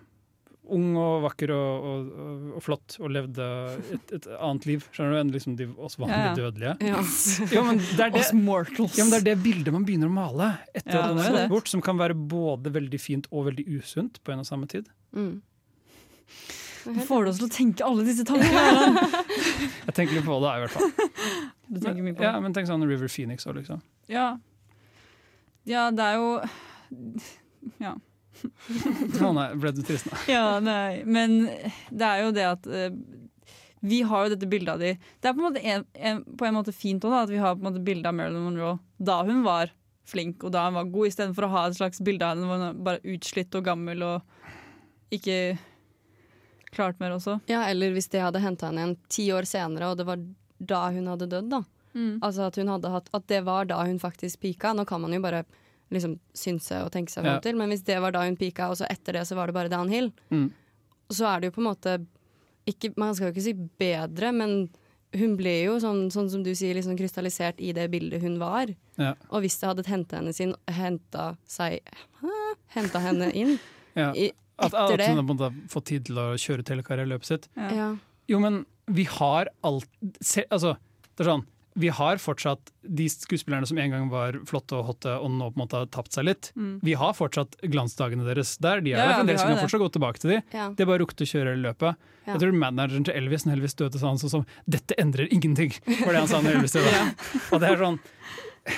ung 0.72 0.94
og 0.96 1.24
vakker 1.26 1.52
og, 1.52 1.84
og, 1.90 2.12
og, 2.24 2.44
og 2.58 2.64
flott 2.64 2.96
og 3.04 3.12
levde 3.12 3.46
et, 3.98 4.14
et 4.16 4.28
annet 4.38 4.68
liv 4.70 4.86
skjønner 4.96 5.12
du, 5.12 5.20
enn 5.20 5.32
liksom 5.34 5.56
de 5.60 5.68
oss 5.84 5.98
vanlige 6.00 6.20
Ja, 6.22 6.30
ja. 6.30 6.36
dødelige. 6.40 6.76
Ja. 6.88 7.02
ja. 7.58 7.64
men 7.68 7.82
det 7.84 8.00
er 8.06 8.14
det, 8.16 8.22
Oss 8.22 8.32
mortals. 8.38 8.96
ja, 8.98 9.04
men 9.04 9.12
det 9.12 9.20
er 9.20 9.26
det 9.34 9.38
bildet 9.44 9.76
man 9.76 9.84
begynner 9.88 10.08
å 10.12 10.16
male 10.16 10.52
etter 10.74 11.00
at 11.02 11.18
det 11.20 11.26
er 11.44 11.50
bort, 11.52 11.68
som 11.72 11.84
kan 11.84 12.00
være 12.00 12.16
både 12.16 12.72
veldig 12.76 13.00
fint 13.02 13.28
og 13.32 13.50
veldig 13.50 13.66
usunt 13.80 14.22
på 14.24 14.32
en 14.36 14.46
og 14.46 14.48
samme 14.48 14.70
tid. 14.72 14.88
Mm. 15.12 15.42
Du 16.84 17.00
får 17.08 17.24
det 17.28 17.32
oss 17.34 17.38
til 17.40 17.48
å 17.48 17.54
tenke 17.54 17.86
alle 17.88 18.04
disse 18.08 18.26
tankene? 18.28 19.04
Jeg 19.88 19.94
tenker 19.96 20.18
litt 20.18 20.26
på 20.28 20.40
det, 20.44 20.50
i 20.56 20.64
hvert 20.64 20.74
fall. 20.74 20.90
Du 21.68 21.78
tenker 21.80 22.02
mye 22.04 22.16
på 22.16 22.24
det. 22.24 22.28
Ja, 22.28 22.40
men 22.44 22.56
tenk 22.56 22.68
sånn 22.72 22.84
River 22.88 23.12
Phoenix 23.12 23.48
òg, 23.48 23.56
liksom. 23.62 23.80
Ja. 24.12 24.26
ja, 25.68 25.86
det 25.96 26.08
er 26.10 26.18
jo 26.20 26.32
Ja. 27.84 27.94
Å 29.28 29.34
nei, 29.36 29.50
ble 29.60 29.74
du 29.76 29.84
trist 29.86 30.10
nå? 30.10 30.18
Ja, 30.32 30.60
nei, 30.64 31.04
men 31.06 31.44
det 31.90 32.08
er 32.08 32.24
jo 32.24 32.34
det 32.36 32.48
at 32.50 32.68
uh, 32.70 32.90
vi 33.84 34.02
har 34.08 34.26
jo 34.26 34.34
dette 34.34 34.48
bildet 34.48 34.74
av 34.74 34.80
de 34.80 34.94
Det 34.96 35.30
er 35.30 35.36
på 35.36 35.42
en 35.42 35.48
måte, 35.50 35.64
en, 35.64 35.86
en, 35.94 36.22
på 36.40 36.48
en 36.48 36.56
måte 36.56 36.76
fint 36.76 37.04
også, 37.04 37.16
da, 37.16 37.24
at 37.28 37.34
vi 37.34 37.42
har 37.44 37.58
på 37.58 37.64
en 37.64 37.70
måte 37.72 37.84
bilde 37.84 38.10
av 38.10 38.16
Marilyn 38.16 38.46
Monroe 38.46 38.78
da 39.04 39.20
hun 39.28 39.44
var 39.44 39.74
flink 40.08 40.44
og 40.44 40.54
da 40.56 40.68
hun 40.68 40.78
var 40.78 40.90
god, 40.92 41.10
istedenfor 41.10 41.48
å 41.48 41.54
ha 41.54 41.66
et 41.68 41.78
slags 41.80 42.02
bilde 42.04 42.28
av 42.28 42.36
henne 42.36 42.48
hvor 42.48 42.64
hun 42.64 42.84
bare 42.86 43.04
utslitt 43.16 43.56
og 43.60 43.66
gammel 43.68 44.04
og 44.08 45.14
ikke 45.14 45.38
klart 46.74 47.00
mer 47.00 47.14
også. 47.16 47.38
Ja, 47.52 47.66
eller 47.70 47.94
hvis 47.94 48.10
det 48.12 48.24
hadde 48.24 48.42
henta 48.44 48.70
henne 48.70 48.82
igjen 48.82 48.96
ti 49.12 49.28
år 49.36 49.48
senere, 49.48 49.92
og 49.92 50.00
det 50.00 50.08
var 50.08 50.22
da 50.58 50.82
hun 50.96 51.10
hadde 51.12 51.30
dødd, 51.30 51.52
da. 51.52 51.62
Mm. 51.94 52.16
Altså 52.26 52.48
at, 52.48 52.58
hun 52.58 52.72
hadde 52.74 52.90
hatt, 52.90 53.12
at 53.14 53.28
det 53.30 53.44
var 53.46 53.68
da 53.70 53.84
hun 53.86 54.00
faktisk 54.02 54.42
pika. 54.42 54.74
Nå 54.74 54.86
kan 54.90 55.04
man 55.04 55.14
jo 55.14 55.22
bare 55.24 55.44
liksom 55.94 56.18
synse 56.34 56.82
og 56.84 56.92
tenke 56.92 57.12
seg 57.14 57.26
Ja. 57.26 57.40
til, 57.40 57.56
men 57.56 57.70
hvis 57.70 57.84
det 57.86 58.00
var 58.02 58.12
da 58.12 58.24
hun 58.26 58.36
pika, 58.38 58.70
og 58.70 58.78
så 58.78 58.88
etter 58.90 59.14
det 59.20 59.26
så 59.30 59.36
var 59.36 59.48
det 59.48 59.54
bare 59.56 59.70
downhill, 59.70 60.12
Mm. 60.32 60.52
så 61.12 61.26
er 61.36 61.40
det 61.42 61.52
jo 61.52 61.62
på 61.62 61.64
en 61.66 61.70
måte 61.76 62.06
ikke, 62.68 62.94
Man 62.98 63.14
skal 63.16 63.28
jo 63.28 63.34
ikke 63.34 63.44
si 63.44 63.54
bedre, 63.54 64.32
men 64.34 64.70
hun 65.14 65.36
ble 65.38 65.64
jo 65.66 65.76
sånn, 65.80 66.08
sånn 66.10 66.30
som 66.32 66.42
du 66.44 66.52
sier, 66.56 66.74
liksom 66.74 66.98
krystallisert 66.98 67.60
i 67.60 67.72
det 67.74 67.92
bildet 67.92 68.22
hun 68.22 68.40
var. 68.40 68.68
Ja. 68.98 69.14
Og 69.30 69.42
hvis 69.44 69.60
det 69.60 69.68
hadde 69.70 69.86
henta 69.86 70.16
henne 70.18 70.34
sin 70.34 70.56
Henta 70.68 71.38
seg 71.46 71.82
Henta 72.74 73.00
henne 73.04 73.32
inn 73.36 73.60
Ja. 73.96 74.12
i, 74.14 74.32
At, 74.58 74.72
etter 74.74 74.94
at 74.94 74.98
det 75.00 75.08
hun 75.14 75.28
hadde 75.28 75.52
fått 75.70 75.86
tid 75.92 76.06
til 76.06 76.16
å 76.22 76.34
kjøre 76.40 76.64
telekarriere 76.66 77.06
i 77.06 77.12
løpet 77.14 77.26
sitt. 77.30 77.48
Ja. 77.58 77.96
Jo, 78.30 78.40
men 78.40 78.66
vi 78.88 79.04
har 79.04 79.50
alt 79.64 79.86
se, 80.22 80.46
Altså, 80.50 80.78
det 81.18 81.26
er 81.28 81.30
sånn 81.34 81.46
vi 81.76 81.90
har 81.90 82.18
fortsatt 82.22 82.72
de 82.86 83.06
skuespillerne 83.10 83.66
som 83.68 83.78
en 83.82 83.92
gang 83.94 84.10
var 84.12 84.36
flotte 84.46 84.76
og 84.78 84.86
hotte, 84.92 85.14
og 85.18 85.32
nå 85.34 85.48
på 85.52 85.58
en 85.58 85.62
måte 85.64 85.80
har 85.82 85.88
tapt 85.94 86.14
seg 86.14 86.26
litt. 86.28 86.52
Mm. 86.56 86.76
Vi 86.86 86.94
har 87.00 87.14
fortsatt 87.18 87.56
glansdagene 87.64 88.26
deres 88.28 88.56
der. 88.62 88.82
De 88.86 88.92
er 88.94 88.98
Ja, 88.98 89.04
der 89.06 89.12
ja, 89.12 89.18
fremdeles, 89.22 89.42
ja, 89.42 89.48
vi 89.48 89.56
kan 89.56 89.64
fortsatt 89.66 89.82
gå 89.86 89.90
tilbake 89.98 90.22
til 90.24 90.34
de. 90.36 90.38
Ja. 90.54 90.68
Det 90.70 90.86
er 90.86 90.90
bare 90.92 91.02
rukket 91.02 91.26
å 91.26 91.30
kjøre 91.34 91.56
løpet. 91.64 91.98
Ja. 92.28 92.34
Jeg 92.36 92.44
tror 92.44 92.54
manageren 92.62 93.04
til 93.10 93.18
Elvis 93.20 93.46
når 93.48 93.58
Elvis 93.58 93.76
døde, 93.80 94.00
sa 94.00 94.08
han 94.14 94.22
sånn 94.22 94.30
som 94.38 94.46
'Dette 94.70 94.96
endrer 95.02 95.28
ingenting', 95.34 95.74
var 96.06 96.14
det 96.14 96.20
han 96.24 96.28
sa 96.32 96.42
når 96.42 96.56
Elvis 96.62 96.78
døde. 96.78 96.94
Og 97.54 97.60
det 97.60 97.70
er 97.74 97.78
sånn 97.82 98.00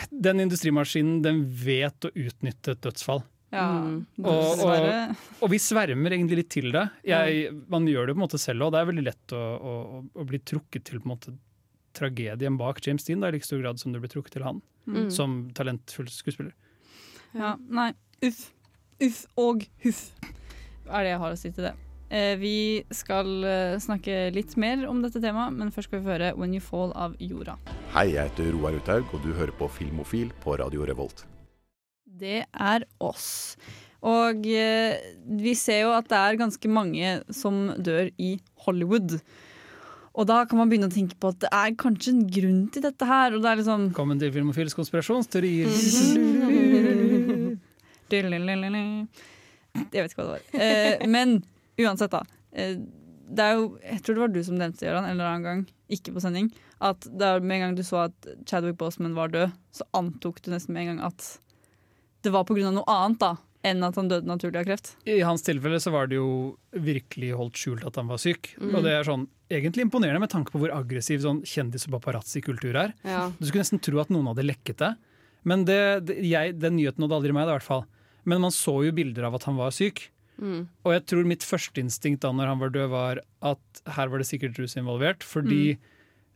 Den 0.09 0.39
industrimaskinen, 0.41 1.21
den 1.21 1.43
vet 1.45 2.07
å 2.07 2.09
utnytte 2.15 2.71
et 2.73 2.81
dødsfall. 2.81 3.21
Ja, 3.53 3.67
Mm. 3.85 4.05
Og, 4.25 4.59
og, 4.65 5.15
og 5.45 5.49
vi 5.51 5.57
svermer 5.61 6.11
egentlig 6.11 6.37
litt 6.41 6.49
til 6.49 6.71
det. 6.73 6.89
Jeg, 7.07 7.51
man 7.71 7.85
gjør 7.87 8.07
det 8.09 8.15
på 8.15 8.19
en 8.19 8.25
måte 8.25 8.39
selv 8.41 8.65
òg. 8.65 8.71
Det 8.73 8.79
er 8.81 8.89
veldig 8.89 9.03
lett 9.05 9.35
å, 9.37 9.37
å, 9.55 9.73
å- 9.99 10.21
å 10.21 10.25
bli 10.27 10.39
trukket 10.41 10.83
til 10.89 10.99
på 10.99 11.05
en 11.05 11.13
måte 11.13 11.35
tragedien 11.95 12.57
bak 12.59 12.81
James 12.85 13.03
Dean, 13.07 13.21
da, 13.23 13.31
i 13.31 13.37
like 13.37 13.47
stor 13.47 13.61
grad 13.63 13.79
som 13.81 13.93
du 13.95 13.99
blir 14.03 14.11
trukket 14.11 14.35
til 14.37 14.43
han 14.47 14.61
Mm. 14.85 15.07
som 15.09 15.49
talentfull 15.57 16.05
skuespiller. 16.13 16.51
Ja, 17.33 17.55
nei, 17.57 17.87
uff. 18.21 18.51
Uff 19.01 19.25
og 19.41 19.63
huff 19.83 20.11
er 20.85 21.01
det 21.03 21.09
jeg 21.15 21.19
har 21.19 21.33
å 21.33 21.37
si 21.39 21.49
til 21.51 21.65
det. 21.65 21.73
Eh, 22.13 22.35
vi 22.37 22.83
skal 22.93 23.43
eh, 23.43 23.77
snakke 23.81 24.31
litt 24.31 24.53
mer 24.61 24.85
om 24.87 25.01
dette 25.01 25.19
temaet, 25.19 25.55
men 25.57 25.71
først 25.73 25.89
skal 25.89 26.03
vi 26.03 26.11
høre 26.11 26.35
'When 26.37 26.53
You 26.53 26.61
Fall' 26.61 26.93
av 26.95 27.15
Jorda. 27.19 27.57
Hei, 27.95 28.11
jeg 28.13 28.29
heter 28.29 28.51
Roar 28.53 28.77
Uthaug, 28.77 29.09
og 29.11 29.23
du 29.23 29.33
hører 29.33 29.51
på 29.57 29.67
Filmofil 29.67 30.31
på 30.43 30.55
Radio 30.59 30.85
Revolt. 30.85 31.25
Det 32.05 32.45
er 32.53 32.85
oss. 33.01 33.57
Og 34.03 34.45
eh, 34.45 34.97
vi 35.25 35.55
ser 35.55 35.81
jo 35.81 35.91
at 35.97 36.07
det 36.07 36.15
er 36.21 36.37
ganske 36.37 36.69
mange 36.69 37.23
som 37.33 37.73
dør 37.81 38.11
i 38.19 38.39
Hollywood. 38.67 39.19
Og 40.15 40.27
da 40.29 40.41
kan 40.47 40.59
man 40.59 40.69
begynne 40.71 40.87
å 40.87 40.93
tenke 40.93 41.17
på 41.19 41.33
at 41.33 41.41
det 41.43 41.49
er 41.51 41.73
kanskje 41.79 42.13
en 42.13 42.25
grunn 42.31 42.61
til 42.71 42.83
dette 42.85 43.07
her. 43.07 43.35
Og 43.35 43.43
det 43.43 43.49
er 43.51 43.59
liksom 43.59 43.87
Velkommen 43.89 44.21
til 44.21 44.31
Filmofils 44.31 44.75
konspirasjonsteorier. 44.77 45.67
Jeg 49.75 50.03
vet 50.05 50.13
ikke 50.13 50.21
hva 50.21 50.27
det 50.27 50.35
var. 50.37 50.45
Eh, 50.55 51.03
men 51.11 51.41
uansett, 51.81 52.13
da. 52.13 52.23
Eh, 52.55 52.77
det 53.25 53.43
er 53.43 53.57
jo, 53.57 53.65
jeg 53.81 54.03
tror 54.05 54.15
det 54.15 54.23
var 54.23 54.31
du 54.31 54.41
som 54.45 54.59
nevnte 54.59 54.85
det, 54.85 54.93
en 54.93 55.09
eller 55.09 55.27
annen 55.27 55.45
gang, 55.45 55.63
ikke 55.91 56.13
på 56.15 56.21
sending, 56.23 56.51
at 56.85 57.07
det 57.09 57.25
er 57.25 57.41
med 57.41 57.57
en 57.57 57.63
gang 57.65 57.77
du 57.77 57.81
så 57.85 58.05
at 58.05 58.29
Chadwick 58.45 58.77
Boseman 58.79 59.17
var 59.17 59.33
død, 59.33 59.55
så 59.73 59.87
antok 59.97 60.43
du 60.45 60.51
nesten 60.53 60.75
med 60.75 60.85
en 60.85 60.91
gang 60.93 61.01
at 61.09 61.25
det 62.25 62.33
var 62.33 62.45
pga. 62.47 62.69
noe 62.69 62.85
annet 62.89 63.19
da, 63.21 63.31
enn 63.65 63.83
at 63.85 63.97
han 63.99 64.09
døde 64.11 64.29
naturlig 64.29 64.61
av 64.61 64.67
kreft. 64.67 64.93
I 65.09 65.19
hans 65.25 65.43
tilfelle 65.45 65.79
så 65.81 65.93
var 65.93 66.09
det 66.11 66.19
jo 66.19 66.29
virkelig 66.71 67.31
holdt 67.37 67.59
skjult 67.59 67.85
at 67.87 67.97
han 67.99 68.09
var 68.11 68.21
syk. 68.21 68.53
Mm. 68.59 68.71
Og 68.71 68.85
det 68.85 68.93
er 68.93 69.07
sånn 69.07 69.25
egentlig 69.51 69.85
imponerende 69.85 70.21
med 70.23 70.31
tanke 70.33 70.53
på 70.53 70.61
hvor 70.61 70.73
aggressiv 70.73 71.21
sånn 71.23 71.43
kjendis- 71.47 71.87
og 71.89 71.95
paparazzi-kultur 71.97 72.77
er. 72.81 72.95
Ja. 73.05 73.27
Du 73.37 73.45
skulle 73.45 73.65
nesten 73.65 73.81
tro 73.83 74.01
at 74.01 74.11
noen 74.13 74.29
hadde 74.31 74.45
lekket 74.45 74.81
det. 74.81 74.91
Men 75.45 75.65
det, 75.67 75.79
det, 76.09 76.19
jeg, 76.25 76.57
den 76.57 76.77
nyheten 76.79 77.03
nådde 77.03 77.19
aldri 77.19 77.35
meg, 77.35 77.47
i 77.47 77.53
hvert 77.53 77.67
fall. 77.67 77.85
Men 78.25 78.41
man 78.41 78.53
så 78.53 78.79
jo 78.87 78.93
bilder 78.97 79.27
av 79.27 79.37
at 79.37 79.45
han 79.49 79.57
var 79.59 79.73
syk. 79.75 80.07
Mm. 80.41 80.65
Og 80.83 80.93
jeg 80.95 81.05
tror 81.11 81.27
mitt 81.29 81.45
førsteinstinkt 81.45 82.23
da 82.25 82.31
når 82.35 82.51
han 82.51 82.61
var 82.61 82.73
død, 82.73 82.89
var 82.91 83.21
at 83.45 83.83
her 83.97 84.11
var 84.11 84.21
det 84.21 84.29
sikkert 84.29 84.57
rus 84.61 84.77
involvert. 84.79 85.25
Fordi 85.25 85.77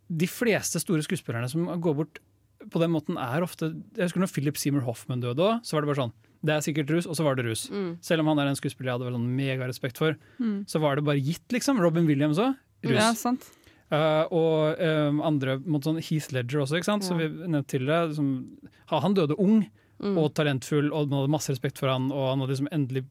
de 0.10 0.30
fleste 0.30 0.82
store 0.82 1.06
skuespillerne 1.06 1.50
som 1.52 1.68
går 1.82 1.98
bort 1.98 2.22
på 2.70 2.82
den 2.82 2.92
måten, 2.92 3.16
er 3.16 3.46
ofte 3.46 3.70
Jeg 3.96 4.10
husker 4.10 4.20
når 4.20 4.32
Philip 4.34 4.58
Seymour 4.60 4.84
Hoffman 4.84 5.22
døde 5.24 5.46
òg, 5.46 5.62
så 5.64 5.78
var 5.78 5.86
det 5.86 5.92
bare 5.92 6.02
sånn 6.02 6.18
Det 6.46 6.54
er 6.56 6.62
sikkert 6.64 6.90
rus, 6.96 7.06
og 7.06 7.16
så 7.20 7.24
var 7.26 7.36
det 7.36 7.44
rus. 7.50 7.66
Mm. 7.70 7.98
Selv 8.02 8.22
om 8.24 8.28
han 8.32 8.40
er 8.40 8.48
en 8.48 8.56
skuespiller 8.56 8.92
jeg 8.94 8.96
hadde 9.00 9.08
vel 9.10 9.18
sånn 9.18 9.36
megarespekt 9.36 9.98
for, 10.00 10.16
Mm. 10.40 10.66
så 10.72 10.80
var 10.80 10.96
det 10.96 11.04
bare 11.04 11.20
gitt, 11.20 11.48
liksom. 11.52 11.80
Robin 11.84 12.06
Williams 12.08 12.38
òg. 12.40 12.56
Rus. 12.86 12.96
Ja, 12.96 13.12
sant. 13.14 13.50
Uh, 13.92 14.24
og 14.32 14.80
um, 14.80 15.20
andre 15.26 15.58
mot 15.66 15.82
sånn 15.84 15.98
Heath 16.00 16.32
Ledger 16.32 16.62
også, 16.62 16.78
ikke 16.78 16.86
sant? 16.86 17.04
som 17.04 17.18
vi 17.18 17.28
nevnte 17.28 17.68
tidligere. 17.74 18.14
Som, 18.16 18.58
han 18.88 19.14
døde 19.14 19.36
ung 19.40 19.68
Mm. 20.00 20.16
og 20.18 20.30
talentfull, 20.34 20.94
og 20.96 21.10
man 21.10 21.20
hadde 21.20 21.32
masse 21.34 21.50
respekt 21.52 21.78
for 21.78 21.90
han, 21.92 22.06
og 22.16 22.30
han 22.30 22.40
hadde 22.40 22.54
liksom 22.54 22.70
endelig 22.72 23.02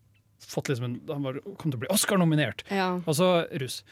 fått 0.41 0.71
liksom 0.71 0.85
en, 0.87 1.01
Han 1.13 1.23
var, 1.23 1.35
kom 1.59 1.71
til 1.71 1.77
å 1.77 1.81
bli 1.83 1.89
Oscar-nominert! 1.93 2.63
Ja. 2.71 2.95
Og 3.07 3.13
så 3.15 3.45
rus. 3.61 3.83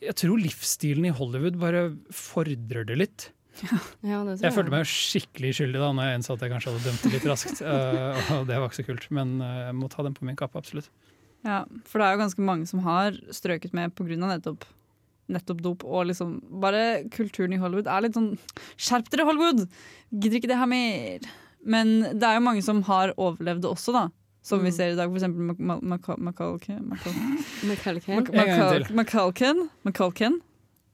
Jeg 0.00 0.14
tror 0.16 0.38
livsstilen 0.40 1.04
i 1.04 1.12
Hollywood 1.12 1.58
bare 1.60 1.90
fordrer 2.10 2.86
det 2.88 2.96
litt. 2.96 3.26
Ja, 3.60 4.24
det 4.24 4.38
tror 4.38 4.42
Jeg 4.46 4.54
følte 4.56 4.72
meg 4.72 4.82
jo 4.84 4.90
skikkelig 4.90 5.50
skyldig 5.58 5.80
da 5.82 5.88
når 5.92 6.06
jeg 6.08 6.18
innså 6.20 6.34
at 6.36 6.40
jeg 6.46 6.52
kanskje 6.54 6.72
hadde 6.72 6.84
dømt 6.88 7.02
det 7.04 7.12
litt 7.12 7.26
raskt. 7.30 7.60
uh, 7.62 8.20
og 8.38 8.46
det 8.48 8.56
var 8.58 8.68
ikke 8.70 8.80
så 8.80 8.86
kult, 8.88 9.06
men 9.14 9.34
uh, 9.44 9.50
jeg 9.68 9.74
må 9.78 9.90
ta 9.92 10.02
den 10.06 10.14
på 10.16 10.24
min 10.28 10.38
kappe, 10.40 10.58
absolutt. 10.58 10.88
Ja, 11.44 11.64
for 11.84 11.98
det 12.00 12.06
er 12.06 12.16
jo 12.16 12.22
ganske 12.22 12.46
mange 12.46 12.66
som 12.70 12.80
har 12.86 13.16
strøket 13.34 13.72
med 13.76 13.94
pga. 13.98 14.16
nettopp 14.16 14.64
nettopp 15.32 15.60
dop. 15.64 15.84
Og 15.86 16.06
liksom 16.10 16.40
bare 16.60 17.04
kulturen 17.14 17.54
i 17.54 17.60
Hollywood 17.62 17.86
er 17.88 18.02
litt 18.04 18.14
sånn 18.18 18.34
Skjerp 18.76 19.08
dere, 19.12 19.24
Hollywood! 19.28 19.66
Gidder 20.12 20.38
ikke 20.40 20.50
det 20.50 20.58
her 20.60 20.68
mer? 20.68 21.20
Men 21.64 21.92
det 22.18 22.26
er 22.26 22.34
jo 22.40 22.44
mange 22.44 22.62
som 22.66 22.82
har 22.88 23.14
overlevd 23.16 23.62
det 23.64 23.70
også, 23.70 23.94
da. 23.94 24.08
Som 24.42 24.64
vi 24.64 24.70
Mm. 24.72 24.74
ser 24.76 24.90
i 24.92 24.96
dag, 24.98 25.08
for 25.08 25.18
eksempel 25.20 25.54
Mac- 25.54 25.82
Mac- 25.86 26.18
Mac- 26.18 26.18
McCulkin. 29.84 30.40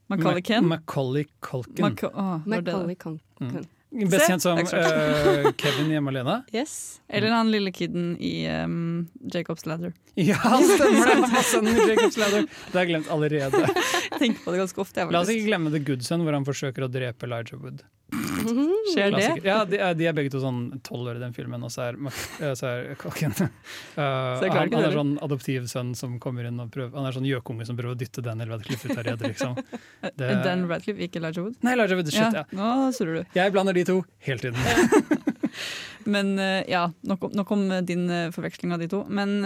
Macaulay 0.09 0.43
Ken? 0.43 0.65
Macaulay 0.69 1.27
Culkin. 1.41 1.85
Maca- 1.85 2.13
det? 2.45 2.57
Macaulay 2.57 2.97
Culkin. 2.97 3.67
Best 3.89 4.29
kjent 4.29 4.45
som 4.45 4.59
uh, 4.61 5.49
Kevin 5.57 5.89
hjemme 5.95 6.11
alene. 6.13 6.43
Yes. 6.53 7.01
Eller 7.09 7.33
han 7.33 7.49
lille 7.51 7.73
kiden 7.73 8.11
i 8.21 8.45
um, 8.53 9.07
Jacob's 9.33 9.65
Ladder. 9.69 9.95
Ja, 10.19 10.37
stemmer 10.37 11.09
det! 11.23 11.43
Sønnen 11.47 11.77
i 11.77 11.87
Jacob's 11.93 12.19
Ladder. 12.21 12.43
Det 12.49 12.75
har 12.75 12.85
jeg 12.85 12.91
glemt 12.91 13.09
allerede. 13.15 13.63
Jeg 14.11 14.19
tenker 14.19 14.45
på 14.45 14.53
det 14.53 14.61
ganske 14.65 14.83
ofte. 14.83 15.01
Jeg, 15.01 15.13
La 15.15 15.23
oss 15.23 15.31
ikke 15.33 15.47
glemme 15.47 15.73
The 15.73 15.81
Good 15.87 16.05
Son, 16.05 16.25
hvor 16.27 16.37
han 16.37 16.45
forsøker 16.49 16.85
å 16.85 16.91
drepe 16.93 17.29
Elijah 17.29 17.61
Wood. 17.63 17.85
Skjer 18.09 19.13
det? 19.13 19.25
Ja, 19.45 19.59
de 19.69 19.79
er, 19.83 19.97
de 19.99 20.07
er 20.09 20.15
begge 20.17 20.31
to 20.33 20.41
sånn 20.41 20.79
tolv 20.87 21.11
år 21.11 21.19
i 21.19 21.23
den 21.23 21.35
filmen, 21.37 21.61
og 21.67 21.73
så 21.73 21.91
er, 21.91 21.99
eh, 22.41 22.55
så 22.57 22.71
er 22.71 22.95
kokken 23.01 23.35
uh, 23.37 23.51
så 24.41 24.49
han, 24.49 24.73
han 24.73 24.87
er 24.87 24.97
sånn 24.97 25.11
adoptivsønn 25.27 25.91
som 25.99 26.15
kommer 26.23 26.49
inn 26.49 26.63
og 26.63 26.71
prøver 26.73 26.97
Han 26.97 27.09
er 27.11 27.19
sånn 27.19 27.29
gjøkunge 27.29 27.67
som 27.69 27.77
prøver 27.77 27.97
å 27.97 28.01
dytte 28.01 28.25
Daniel 28.25 28.55
Radcliffe 28.55 28.89
ut 28.89 28.97
av 28.97 29.05
redet, 29.11 29.35
liksom. 29.35 29.59
Det- 30.19 30.31
Dan 30.47 30.65
Radcliffe, 30.71 31.05
ikke 31.05 31.21
Elijah 31.21 31.45
Wood? 31.45 31.61
Nei, 31.67 31.77
Elijah 31.77 32.01
Wood, 32.01 32.13
shit, 32.15 32.41
ja. 32.41 32.47
Nå 32.57 32.89
du. 32.97 33.21
Jeg 33.37 33.53
blander 33.55 33.77
de 33.77 33.85
to 33.89 34.01
hele 34.25 34.41
tiden. 34.41 35.29
Men 36.15 36.33
uh, 36.41 36.63
ja, 36.71 36.87
nok 37.05 37.29
nok 37.37 37.53
om 37.53 37.69
din 37.85 38.09
uh, 38.09 38.31
forveksling 38.33 38.73
av 38.73 38.81
de 38.81 38.89
to. 38.89 39.05
Men 39.13 39.37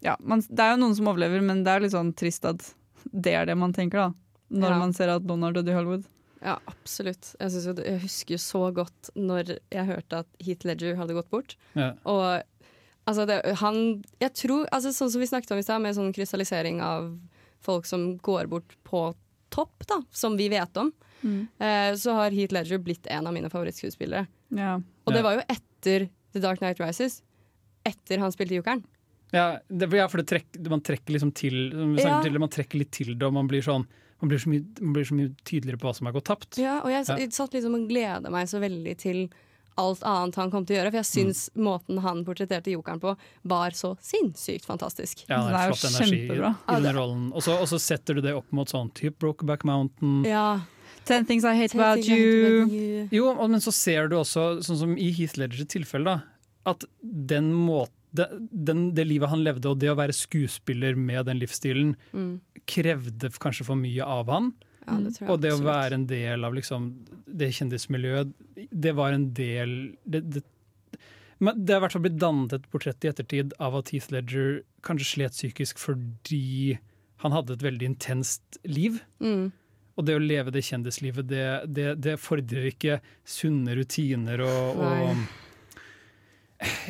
ja, 0.00 0.14
man, 0.24 0.40
det 0.48 0.64
er 0.64 0.76
jo 0.76 0.80
noen 0.84 0.94
som 0.96 1.08
overlever, 1.10 1.42
men 1.44 1.64
det 1.66 1.72
er 1.74 1.82
litt 1.82 1.92
sånn 1.92 2.12
trist 2.16 2.46
at 2.48 2.62
det 3.10 3.34
er 3.34 3.48
det 3.50 3.56
man 3.58 3.74
tenker, 3.74 4.08
da. 4.08 4.12
Når 4.48 4.70
Ja. 4.72 4.78
man 4.80 4.94
ser 4.96 5.10
at 5.12 5.26
har 5.28 5.52
dødd 5.56 5.68
i 5.68 5.74
Hollywood. 5.74 6.06
Ja, 6.42 6.58
absolutt. 6.70 7.32
Jeg, 7.40 7.50
jo, 7.64 7.74
jeg 7.82 8.00
husker 8.04 8.36
jo 8.36 8.40
så 8.42 8.60
godt 8.74 9.10
når 9.18 9.56
jeg 9.74 9.88
hørte 9.88 10.20
at 10.22 10.28
Heath 10.44 10.66
Ledger 10.68 10.94
hadde 11.00 11.16
gått 11.16 11.30
bort. 11.32 11.56
Ja. 11.74 11.92
Og 12.06 12.42
altså, 13.08 13.26
det, 13.26 13.40
han 13.62 14.04
Jeg 14.22 14.34
tror 14.38 14.68
altså, 14.70 14.92
Sånn 14.94 15.10
som 15.10 15.20
vi 15.22 15.26
snakket 15.30 15.50
om 15.56 15.58
i 15.58 15.66
stad, 15.66 15.82
med 15.82 15.96
sånn 15.98 16.12
krystallisering 16.14 16.78
av 16.84 17.10
folk 17.64 17.86
som 17.90 18.12
går 18.22 18.46
bort 18.52 18.76
på 18.86 19.08
topp, 19.50 19.82
da, 19.90 20.02
som 20.14 20.36
vi 20.38 20.48
vet 20.52 20.76
om, 20.76 20.92
Mm. 21.18 21.48
eh, 21.58 21.96
så 21.98 22.12
har 22.14 22.30
Heath 22.30 22.52
Ledger 22.54 22.78
blitt 22.78 23.06
en 23.10 23.26
av 23.26 23.32
mine 23.34 23.48
favorittskuespillere. 23.50 24.28
Ja. 24.54 24.76
Og 25.04 25.12
det 25.12 25.22
var 25.24 25.34
jo 25.34 25.40
etter 25.50 26.04
The 26.32 26.38
Dark 26.44 26.60
Night 26.62 26.78
Rises. 26.78 27.22
Etter 27.82 28.18
han 28.22 28.30
spilte 28.30 28.54
Jokeren. 28.54 28.84
Ja, 29.34 29.58
det, 29.66 29.88
ja 29.98 30.06
for 30.06 30.22
det 30.22 30.28
trekk, 30.30 30.60
man 30.70 30.80
trekker 30.80 31.16
liksom 31.16 31.32
til 31.34 31.72
som 31.72 31.96
vi 31.96 32.04
Ja. 32.04 32.22
til 32.22 32.38
Man 32.38 32.48
trekker 32.48 32.78
litt 32.78 32.92
til 32.92 33.16
det, 33.18 33.26
og 33.26 33.34
man 33.34 33.48
blir 33.50 33.66
sånn 33.66 33.84
man 34.20 34.28
blir, 34.28 34.38
så 34.38 34.48
mye, 34.50 34.64
man 34.80 34.92
blir 34.96 35.04
så 35.04 35.14
mye 35.14 35.34
tydeligere 35.44 35.78
på 35.78 35.86
hva 35.88 35.94
som 35.94 36.06
har 36.06 36.12
gått 36.16 36.24
tapt. 36.24 36.58
Ja, 36.58 36.80
og 36.82 36.90
jeg 36.90 37.04
Ja. 37.06 37.16
satt 37.30 37.52
liksom 37.54 37.74
og 37.74 37.88
gleda 37.88 38.30
meg 38.30 38.48
så 38.48 38.58
veldig 38.60 38.96
til 38.98 39.28
alt 39.78 40.00
annet 40.02 40.34
han 40.34 40.50
kom 40.50 40.64
til 40.66 40.74
å 40.74 40.78
gjøre. 40.80 40.90
For 40.90 40.98
jeg 40.98 41.06
syns 41.26 41.50
måten 41.54 42.00
han 42.02 42.24
portretterte 42.24 42.72
jokeren 42.74 42.98
på, 43.00 43.16
var 43.44 43.70
så 43.70 43.96
sinnssykt 44.02 44.64
fantastisk. 44.66 45.22
Ja, 45.28 45.44
det 45.46 45.54
er 45.54 45.70
flott 45.70 45.84
energi 45.92 46.16
i, 46.24 46.28
kjempebra. 46.28 46.56
i 46.68 46.80
den 46.82 46.96
rollen. 46.96 47.32
Og 47.32 47.42
så 47.42 47.60
og 47.60 47.68
så 47.68 47.78
setter 47.78 48.14
du 48.14 48.20
det 48.22 48.34
opp 48.34 48.50
mot 48.50 48.66
sånn 48.68 48.90
type 48.92 49.18
Brokeback 49.20 49.62
Mountain. 49.64 50.24
Ja. 50.24 50.60
Ten 51.04 51.24
things 51.24 51.44
I 51.44 51.54
hate 51.54 51.70
Ten 51.70 51.80
about 51.80 51.98
I 51.98 52.10
hate 52.10 52.18
you. 52.20 52.62
about 52.62 52.72
you. 52.72 53.08
Jo, 53.12 53.28
og- 53.38 53.50
men 53.50 53.60
så 53.60 53.72
ser 53.72 54.08
du 54.08 54.16
også, 54.16 54.58
sånn 54.66 54.78
som 54.78 54.98
i 54.98 55.12
Heath 55.12 55.38
Ledgers 55.38 55.64
tilfelle, 55.66 56.04
da, 56.04 56.22
at 56.66 56.84
den 57.02 57.52
måten 57.54 57.92
den, 58.12 58.94
det 58.94 59.04
livet 59.06 59.28
han 59.30 59.44
levde, 59.44 59.68
og 59.70 59.78
det 59.82 59.90
å 59.92 59.96
være 59.98 60.14
skuespiller 60.16 60.96
med 60.96 61.26
den 61.26 61.38
livsstilen, 61.42 61.94
Mm. 62.12 62.40
krevde 62.66 63.30
kanskje 63.40 63.64
for 63.64 63.76
mye 63.76 64.04
av 64.04 64.28
han. 64.28 64.52
Ja, 64.86 64.96
det 65.04 65.28
Og 65.28 65.40
det 65.40 65.52
å 65.52 65.60
være 65.62 65.94
en 65.94 66.06
del 66.06 66.44
av 66.44 66.54
liksom, 66.54 67.04
det 67.26 67.50
kjendismiljøet, 67.52 68.32
det 68.72 68.94
var 68.96 69.12
en 69.12 69.32
del 69.34 69.96
det, 70.08 70.22
det, 70.30 70.42
men 71.40 71.64
det 71.64 71.74
har 71.74 71.80
i 71.80 71.84
hvert 71.84 71.92
fall 71.92 72.02
blitt 72.02 72.18
dannet 72.18 72.52
et 72.56 72.70
portrett 72.72 73.04
i 73.04 73.08
ettertid 73.12 73.52
av 73.60 73.76
at 73.76 73.90
Heath 73.92 74.10
Ledger 74.10 74.62
kanskje 74.82 75.06
slet 75.12 75.36
psykisk 75.36 75.78
fordi 75.78 76.78
han 77.22 77.32
hadde 77.32 77.52
et 77.54 77.62
veldig 77.62 77.86
intenst 77.92 78.58
liv. 78.64 78.98
Mm. 79.20 79.52
Og 79.98 80.06
det 80.06 80.14
å 80.16 80.22
leve 80.22 80.50
det 80.54 80.64
kjendislivet, 80.64 81.28
det, 81.28 81.46
det, 81.66 81.88
det 82.00 82.16
fordrer 82.22 82.68
ikke 82.70 83.00
sunne 83.26 83.74
rutiner 83.78 84.40
og, 84.46 84.82
og 84.82 85.16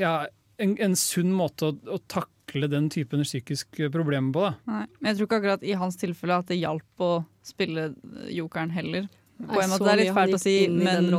ja, 0.01 0.27
en, 0.63 0.75
en 0.83 0.97
sunn 0.99 1.31
måte 1.35 1.71
å, 1.71 1.75
å 1.91 1.99
takle 2.11 2.69
den 2.71 2.89
typen 2.93 3.23
psykiske 3.27 3.91
problemer 3.95 4.35
på. 4.35 4.47
Da. 4.47 4.55
Nei, 4.71 4.87
men 4.99 5.11
jeg 5.11 5.19
tror 5.19 5.29
ikke 5.29 5.41
akkurat 5.43 5.67
i 5.67 5.77
hans 5.79 6.01
tilfelle 6.01 6.41
at 6.43 6.51
det 6.51 6.59
hjalp 6.61 7.05
å 7.05 7.13
spille 7.47 7.93
jokeren 8.33 8.75
heller. 8.75 9.09
På 9.39 9.63
en 9.63 9.71
måte, 9.71 9.87
det 9.87 9.95
er 9.95 10.03
litt 10.03 10.17
fælt 10.17 10.35
å 10.35 10.43
si, 10.43 10.59
men. 10.73 11.13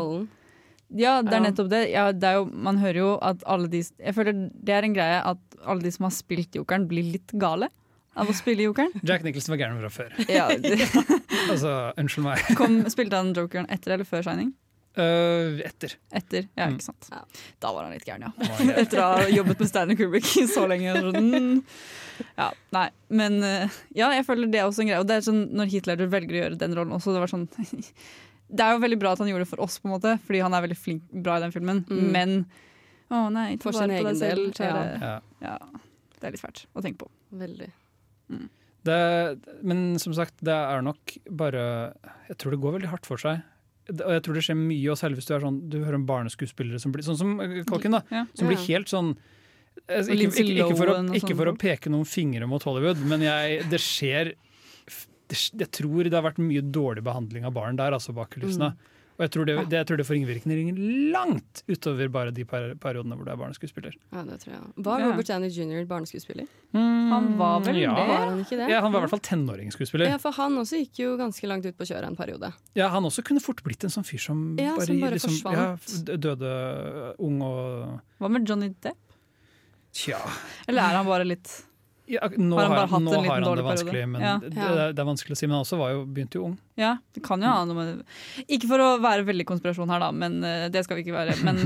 Ja, 0.89 1.19
det 1.21 1.35
er 1.37 1.43
nettopp 1.45 1.69
det. 1.71 1.83
Ja, 1.93 2.09
det 2.11 2.25
er 2.25 2.39
jo, 2.39 2.47
man 2.49 2.79
hører 2.81 2.97
jo 2.97 3.09
at 3.21 3.43
alle 3.45 3.69
de 3.69 3.83
Jeg 3.83 4.15
føler 4.17 4.47
det 4.49 4.73
er 4.73 4.87
en 4.87 4.95
greie 4.95 5.19
at 5.21 5.59
alle 5.61 5.85
de 5.85 5.91
som 5.93 6.07
har 6.07 6.15
spilt 6.15 6.57
jokeren, 6.57 6.87
blir 6.89 7.05
litt 7.13 7.35
gale 7.37 7.69
av 8.19 8.29
å 8.29 8.35
spille 8.35 8.65
jokeren. 8.65 8.95
Jack 9.07 9.23
Nicholson 9.23 9.53
var 9.53 9.61
gæren 9.61 9.79
fra 9.83 9.91
før. 9.93 10.15
Ja, 10.27 10.47
det, 10.49 10.89
altså, 11.51 11.75
unnskyld 11.99 12.25
meg. 12.25 12.49
kom, 12.59 12.81
spilte 12.91 13.21
han 13.21 13.31
jokeren 13.37 13.69
etter 13.71 13.95
eller 13.95 14.09
før 14.09 14.25
Shining? 14.25 14.51
Øh, 14.99 15.59
etter. 15.65 15.93
Etter, 16.11 16.47
ja, 16.57 16.67
Mm. 16.67 16.75
ikke 16.77 16.85
sant. 16.89 17.09
Da 17.63 17.71
var 17.73 17.85
han 17.87 17.93
litt 17.95 18.05
gæren, 18.07 18.25
ja. 18.27 18.31
Etter 18.83 18.99
å 19.03 19.07
ha 19.15 19.27
jobbet 19.31 19.59
med 19.63 19.69
Stanley 19.71 19.95
Kubrick 19.99 20.25
så 20.51 20.67
lenge. 20.69 20.93
Sånn. 20.99 21.63
Ja, 22.35 22.49
nei, 22.75 22.89
men 23.15 23.37
eh, 23.47 23.69
ja, 23.95 24.09
jeg 24.11 24.25
føler 24.27 24.49
det 24.51 24.59
er 24.59 24.65
også 24.67 24.81
en 24.83 24.89
greie. 24.89 24.99
Og 24.99 25.05
det 25.07 25.15
er 25.15 25.21
sånn, 25.23 25.37
når 25.55 25.69
Hitler 25.71 26.01
velger 26.11 26.35
å 26.35 26.39
gjøre 26.41 26.57
den 26.59 26.73
rollen 26.75 26.91
også, 26.97 27.13
det 27.15 27.21
var 27.23 27.31
sånn 27.31 27.45
Det 28.49 28.65
er 28.65 28.73
jo 28.75 28.81
veldig 28.83 28.97
bra 28.99 29.13
at 29.15 29.21
han 29.23 29.29
gjorde 29.29 29.45
det 29.45 29.51
for 29.53 29.61
oss, 29.63 29.77
på 29.79 29.87
en 29.87 29.93
måte, 29.93 30.17
fordi 30.25 30.41
han 30.43 30.51
er 30.57 30.65
veldig 30.65 30.75
flink, 30.81 31.03
bra 31.23 31.37
i 31.37 31.43
den 31.45 31.53
filmen, 31.55 31.79
Mm. 31.87 32.09
men 32.11 32.33
å 33.13 33.21
nei, 33.31 33.55
For 33.63 33.71
sin 33.71 33.93
egen 33.95 34.19
del. 34.19 34.41
Ja. 34.59 35.13
Ja, 35.39 35.53
det 36.19 36.27
er 36.27 36.35
litt 36.35 36.43
fælt 36.43 36.65
å 36.75 36.83
tenke 36.83 37.05
på. 37.05 37.09
Veldig. 37.39 37.69
Det, 38.89 38.97
men 39.63 39.85
som 40.03 40.13
sagt, 40.17 40.35
det 40.45 40.53
er 40.55 40.83
nok 40.85 41.15
bare 41.31 41.63
Jeg 42.29 42.37
tror 42.39 42.51
det 42.53 42.59
går 42.63 42.75
veldig 42.77 42.91
hardt 42.91 43.07
for 43.09 43.21
seg. 43.21 43.41
Og 43.89 44.13
jeg 44.13 44.23
tror 44.25 44.37
det 44.37 44.45
skjer 44.45 44.57
mye, 44.59 44.85
og 44.93 44.99
særlig 44.99 45.19
hvis 45.19 45.29
du 45.29 45.33
er 45.35 45.43
sånn 45.43 45.59
Du 45.71 45.79
hører 45.81 45.97
om 45.97 46.05
barneskuespillere 46.09 46.81
som 46.81 46.93
blir 46.93 47.05
sånn 47.05 47.17
som 47.19 47.35
eh, 47.43 47.59
Kalken, 47.69 47.97
da. 47.97 48.03
Ja. 48.13 48.25
Som 48.37 48.51
blir 48.51 48.61
helt 48.67 48.91
sånn 48.91 49.15
Altså, 49.87 50.11
ikke, 50.11 50.27
ikke, 50.43 50.53
ikke, 50.59 50.75
for 50.75 50.91
å, 50.91 50.95
ikke 51.15 51.35
for 51.39 51.49
å 51.49 51.55
peke 51.57 51.91
noen 51.93 52.07
fingre 52.09 52.45
mot 52.49 52.61
Hollywood, 52.67 52.99
men 53.09 53.23
jeg, 53.23 53.61
det 53.71 53.79
skjer 53.79 54.33
det, 54.33 55.37
Jeg 55.37 55.69
tror 55.77 56.09
det 56.09 56.13
har 56.17 56.25
vært 56.25 56.41
mye 56.43 56.61
dårlig 56.61 57.05
behandling 57.05 57.47
av 57.47 57.55
barn 57.55 57.79
der, 57.79 57.95
altså 57.95 58.13
bak 58.17 58.33
kulissene. 58.33 58.73
Mm. 58.75 58.98
Og 59.19 59.25
jeg 59.25 59.31
tror 59.35 59.47
det, 59.49 59.55
det, 59.67 59.75
jeg 59.81 59.87
tror 59.89 59.99
det 59.99 60.05
får 60.07 60.15
ringvirkninger 60.15 60.77
langt 61.11 61.59
utover 61.67 62.07
bare 62.07 62.31
de 62.31 62.45
per, 62.47 62.69
periodene 62.79 63.17
hvor 63.19 63.27
du 63.27 63.31
er 63.33 63.39
barneskuespiller. 63.41 63.97
Ja, 64.15 64.23
det 64.23 64.37
tror 64.45 64.53
jeg. 64.53 64.61
Var 64.85 65.03
Ja. 65.03 65.09
Robert 65.11 65.27
Downey 65.27 65.51
jr. 65.51 65.81
barneskuespiller? 65.89 66.47
Han 66.71 67.27
var 67.41 67.65
vel 67.65 67.81
ja. 67.81 67.91
det? 67.97 68.05
Var 68.07 68.23
han 68.23 68.39
ikke 68.45 68.59
det? 68.61 68.69
Ja, 68.71 68.79
han 68.85 68.93
var 68.95 69.01
i 69.01 69.03
hvert 69.03 69.13
fall 69.17 69.25
tenåringsskuespiller. 69.27 70.07
Ja, 70.13 70.21
for 70.23 70.31
han 70.39 70.55
også 70.63 70.79
gikk 70.79 71.03
jo 71.03 71.17
ganske 71.19 71.51
langt 71.51 71.67
ut 71.67 71.75
på 71.75 71.89
kjøret 71.91 72.07
en 72.07 72.15
periode. 72.15 72.53
Ja, 72.79 72.87
han 72.95 73.03
også 73.11 73.25
kunne 73.27 73.43
fort 73.43 73.59
blitt 73.67 73.83
en 73.83 73.91
sånn 73.91 74.07
fyr 74.07 74.23
som 74.23 74.45
Ja, 74.55 74.77
bare, 74.79 74.87
som 74.87 75.03
bare 75.03 75.19
liksom, 75.19 75.35
forsvant. 75.35 75.93
Ja, 76.07 76.19
døde 76.29 76.55
ung 77.19 77.41
og 77.43 77.99
Hva 78.23 78.31
med 78.31 78.47
Johnny 78.47 78.71
Depp? 78.79 79.03
Tja 79.91 80.21
Eller 80.69 80.85
er 80.85 80.99
han 81.01 81.07
bare 81.09 81.27
litt 81.27 81.49
ja, 82.09 82.27
Nå 82.37 82.57
Har 82.57 82.65
han 82.67 82.75
bare 82.75 82.89
hatt 82.91 83.03
nå 83.05 83.13
en 83.13 83.21
liten 83.21 83.31
han 83.31 83.43
det 83.43 83.47
dårlig 83.49 83.63
periode? 83.63 83.69
vanskelig, 83.69 84.03
men 84.09 84.21
Ja. 84.25 84.33
det, 84.41 84.53
Ja. 84.57 84.91
det 84.91 84.99
er 85.03 85.07
vanskelig 85.09 85.35
å 85.35 85.37
si. 85.37 85.47
Men 85.47 85.55
han 85.59 85.65
også 85.65 85.77
var 85.79 85.91
jo, 85.93 86.05
begynte 86.05 86.39
jo 86.39 86.45
ung. 86.49 86.57
Ja, 86.79 86.97
det 87.13 87.23
kan 87.23 87.41
jo 87.41 87.47
ha 87.53 87.65
noe 87.69 87.75
med 87.75 88.03
Ikke 88.47 88.67
for 88.67 88.79
å 88.79 88.89
være 89.03 89.25
veldig 89.27 89.45
konspirasjon 89.45 89.89
her, 89.93 89.99
da, 89.99 90.11
men 90.11 90.43
eh, 90.43 90.69
det 90.73 90.83
skal 90.85 90.97
vi 90.97 91.03
ikke 91.05 91.17
være. 91.19 91.37
Men, 91.43 91.61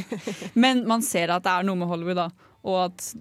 men 0.64 0.84
man 0.88 1.02
ser 1.06 1.30
at 1.34 1.42
det 1.46 1.52
er 1.54 1.62
noe 1.68 1.76
med 1.78 1.88
Hollywood, 1.88 2.16
da. 2.16 2.28
Og 2.64 2.78
at 2.86 3.14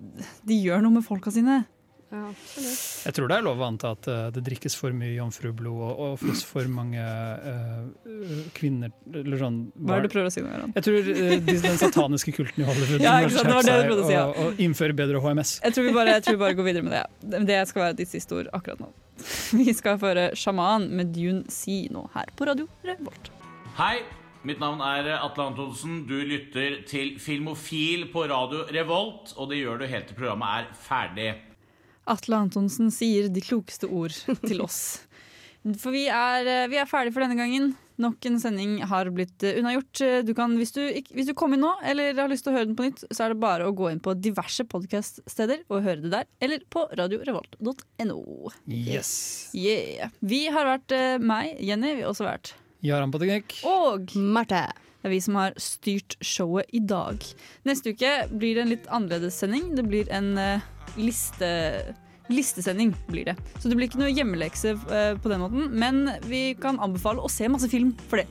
de 0.48 0.56
gjør 0.64 0.82
noe 0.86 0.98
med 0.98 1.04
folka 1.06 1.32
sine. 1.36 1.66
Jeg 2.14 3.16
tror 3.18 3.30
det 3.32 3.38
er 3.40 3.46
lov 3.46 3.62
å 3.62 3.66
anta 3.66 3.94
at 3.96 4.08
eh, 4.12 4.26
det 4.36 4.44
drikkes 4.46 4.76
for 4.78 4.94
mye 4.96 5.16
jomfrublod 5.16 5.80
og, 5.88 6.02
og 6.06 6.16
fås 6.22 6.44
for 6.46 6.70
mange 6.70 7.02
eh, 7.02 8.50
kvinner 8.54 8.94
eller 9.10 9.42
sånn 9.42 9.60
Hva 9.74 9.98
er 9.98 10.04
det 10.04 10.12
du 10.12 10.14
prøver 10.14 10.30
å 10.30 10.34
si 10.34 10.44
nå? 10.46 10.70
Jeg 10.76 10.86
tror 10.88 11.00
uh, 11.10 11.34
de, 11.48 11.56
den 11.66 11.80
sataniske 11.82 12.34
kulten 12.36 12.62
i 12.62 12.68
Hollywood 12.68 13.04
Ja, 13.04 13.16
ikke 13.24 13.38
sant, 13.38 13.50
det 13.50 13.58
var 13.58 13.68
det 13.68 13.78
du 13.80 13.88
prøvde 13.90 14.06
å 14.06 14.10
si, 14.10 14.16
ja. 14.16 14.26
og, 14.30 14.42
og 14.44 14.62
innføre 14.64 14.98
bedre 14.98 15.22
HMS. 15.24 15.56
Jeg 15.64 15.78
tror 15.78 15.88
vi 15.88 15.94
bare, 15.96 16.18
jeg 16.18 16.26
tror 16.28 16.38
vi 16.38 16.42
bare 16.44 16.58
går 16.60 16.68
videre 16.70 16.86
med 16.86 16.98
det. 16.98 17.46
Det 17.50 17.62
skal 17.70 17.88
være 17.88 17.98
ditt 18.04 18.12
siste 18.14 18.38
ord 18.38 18.52
akkurat 18.54 18.84
nå. 18.84 18.92
Vi 19.60 19.74
skal 19.78 20.00
føre 20.02 20.32
'Sjaman' 20.34 20.90
med 20.90 21.14
Dune 21.16 21.46
Si 21.54 21.86
nå 21.94 22.08
her 22.16 22.30
på 22.38 22.50
Radio 22.50 22.68
Revolt. 22.86 23.32
Hei, 23.78 24.04
mitt 24.46 24.62
navn 24.62 24.82
er 24.86 25.14
Atle 25.20 25.48
Antonsen. 25.52 26.04
Du 26.10 26.18
lytter 26.18 26.82
til 26.90 27.16
Filmofil 27.22 28.08
på 28.14 28.26
radio 28.30 28.66
Revolt, 28.74 29.34
og 29.38 29.50
det 29.50 29.62
gjør 29.62 29.82
du 29.82 29.90
helt 29.90 30.10
til 30.10 30.20
programmet 30.20 30.64
er 30.64 30.70
ferdig. 30.88 31.32
Atle 32.10 32.44
Antonsen 32.46 32.92
sier 32.94 33.30
de 33.32 33.44
klokeste 33.44 33.90
ord 33.90 34.16
til 34.44 34.64
oss. 34.64 34.84
For 35.80 35.96
vi 35.96 36.10
er, 36.12 36.44
eh, 36.44 36.68
vi 36.68 36.76
er 36.76 36.90
ferdige 36.90 37.16
for 37.16 37.24
denne 37.24 37.40
gangen. 37.40 37.70
Nok 38.04 38.26
en 38.28 38.40
sending 38.42 38.74
har 38.90 39.08
blitt 39.16 39.46
eh, 39.48 39.56
unnagjort. 39.62 40.02
Du 40.28 40.34
kan, 40.36 40.58
hvis, 40.60 40.74
du, 40.76 40.82
hvis 41.16 41.30
du 41.30 41.32
kom 41.40 41.56
inn 41.56 41.64
nå 41.64 41.70
eller 41.88 42.18
har 42.20 42.28
lyst 42.28 42.44
til 42.44 42.52
å 42.52 42.58
høre 42.58 42.68
den 42.68 42.76
på 42.76 42.90
nytt, 42.90 43.06
så 43.08 43.24
er 43.24 43.32
det 43.32 43.40
bare 43.40 43.70
å 43.70 43.76
gå 43.78 43.88
inn 43.94 44.02
på 44.04 44.16
diverse 44.20 44.66
podkaststeder 44.68 45.64
og 45.70 45.86
høre 45.86 46.04
det 46.04 46.12
der. 46.12 46.28
Eller 46.44 46.66
på 46.68 46.84
radiorevolt.no. 47.00 48.20
Yes. 48.68 49.14
Yeah. 49.56 50.12
Vi 50.20 50.50
har 50.52 50.68
vært 50.68 50.98
eh, 50.98 51.16
meg, 51.24 51.56
Jenny. 51.64 51.96
Vi 51.96 52.04
har 52.04 52.12
også 52.12 52.28
vært 52.28 52.58
Jaran 52.84 53.14
på 53.14 53.24
teknikk. 53.24 53.62
Og 53.64 54.12
Marte. 54.20 54.66
Det 55.04 55.10
er 55.10 55.12
vi 55.18 55.24
som 55.24 55.36
har 55.36 55.56
styrt 55.60 56.14
showet 56.24 56.70
i 56.76 56.80
dag. 56.80 57.24
Neste 57.68 57.92
uke 57.92 58.12
blir 58.32 58.56
det 58.56 58.62
en 58.64 58.70
litt 58.72 58.86
annerledes 58.88 59.36
sending. 59.40 59.74
Det 59.76 59.84
blir 59.88 60.12
en 60.12 60.30
eh, 60.40 60.64
liste, 61.00 61.50
listesending. 62.32 62.94
blir 63.08 63.26
det. 63.32 63.36
Så 63.60 63.70
det 63.70 63.78
blir 63.78 63.90
ikke 63.90 64.02
noe 64.02 64.14
hjemmelekse 64.14 64.76
eh, 64.76 65.14
på 65.20 65.32
den 65.32 65.44
måten, 65.44 65.70
men 65.72 66.06
vi 66.30 66.54
kan 66.60 66.80
anbefale 66.84 67.24
å 67.24 67.32
se 67.32 67.50
masse 67.52 67.70
film 67.72 67.94
for 68.10 68.22
det. 68.22 68.28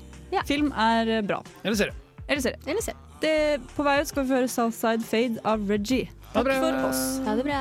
Film 0.48 0.72
er 0.78 1.18
eh, 1.18 1.24
bra. 1.26 1.42
Eller 1.62 1.76
serie. 1.78 1.96
Eller 2.28 2.42
serie. 2.44 2.98
Det, 3.22 3.34
på 3.76 3.84
vei 3.86 4.00
ut 4.02 4.10
skal 4.10 4.26
vi 4.26 4.34
høre 4.34 4.50
Southside 4.50 5.04
Fade 5.06 5.42
av 5.46 5.68
Reggie. 5.70 6.08
Takk 6.32 6.48
for 6.48 6.88
oss. 6.88 7.04
Ha 7.26 7.36
det 7.38 7.44
bra. 7.46 7.60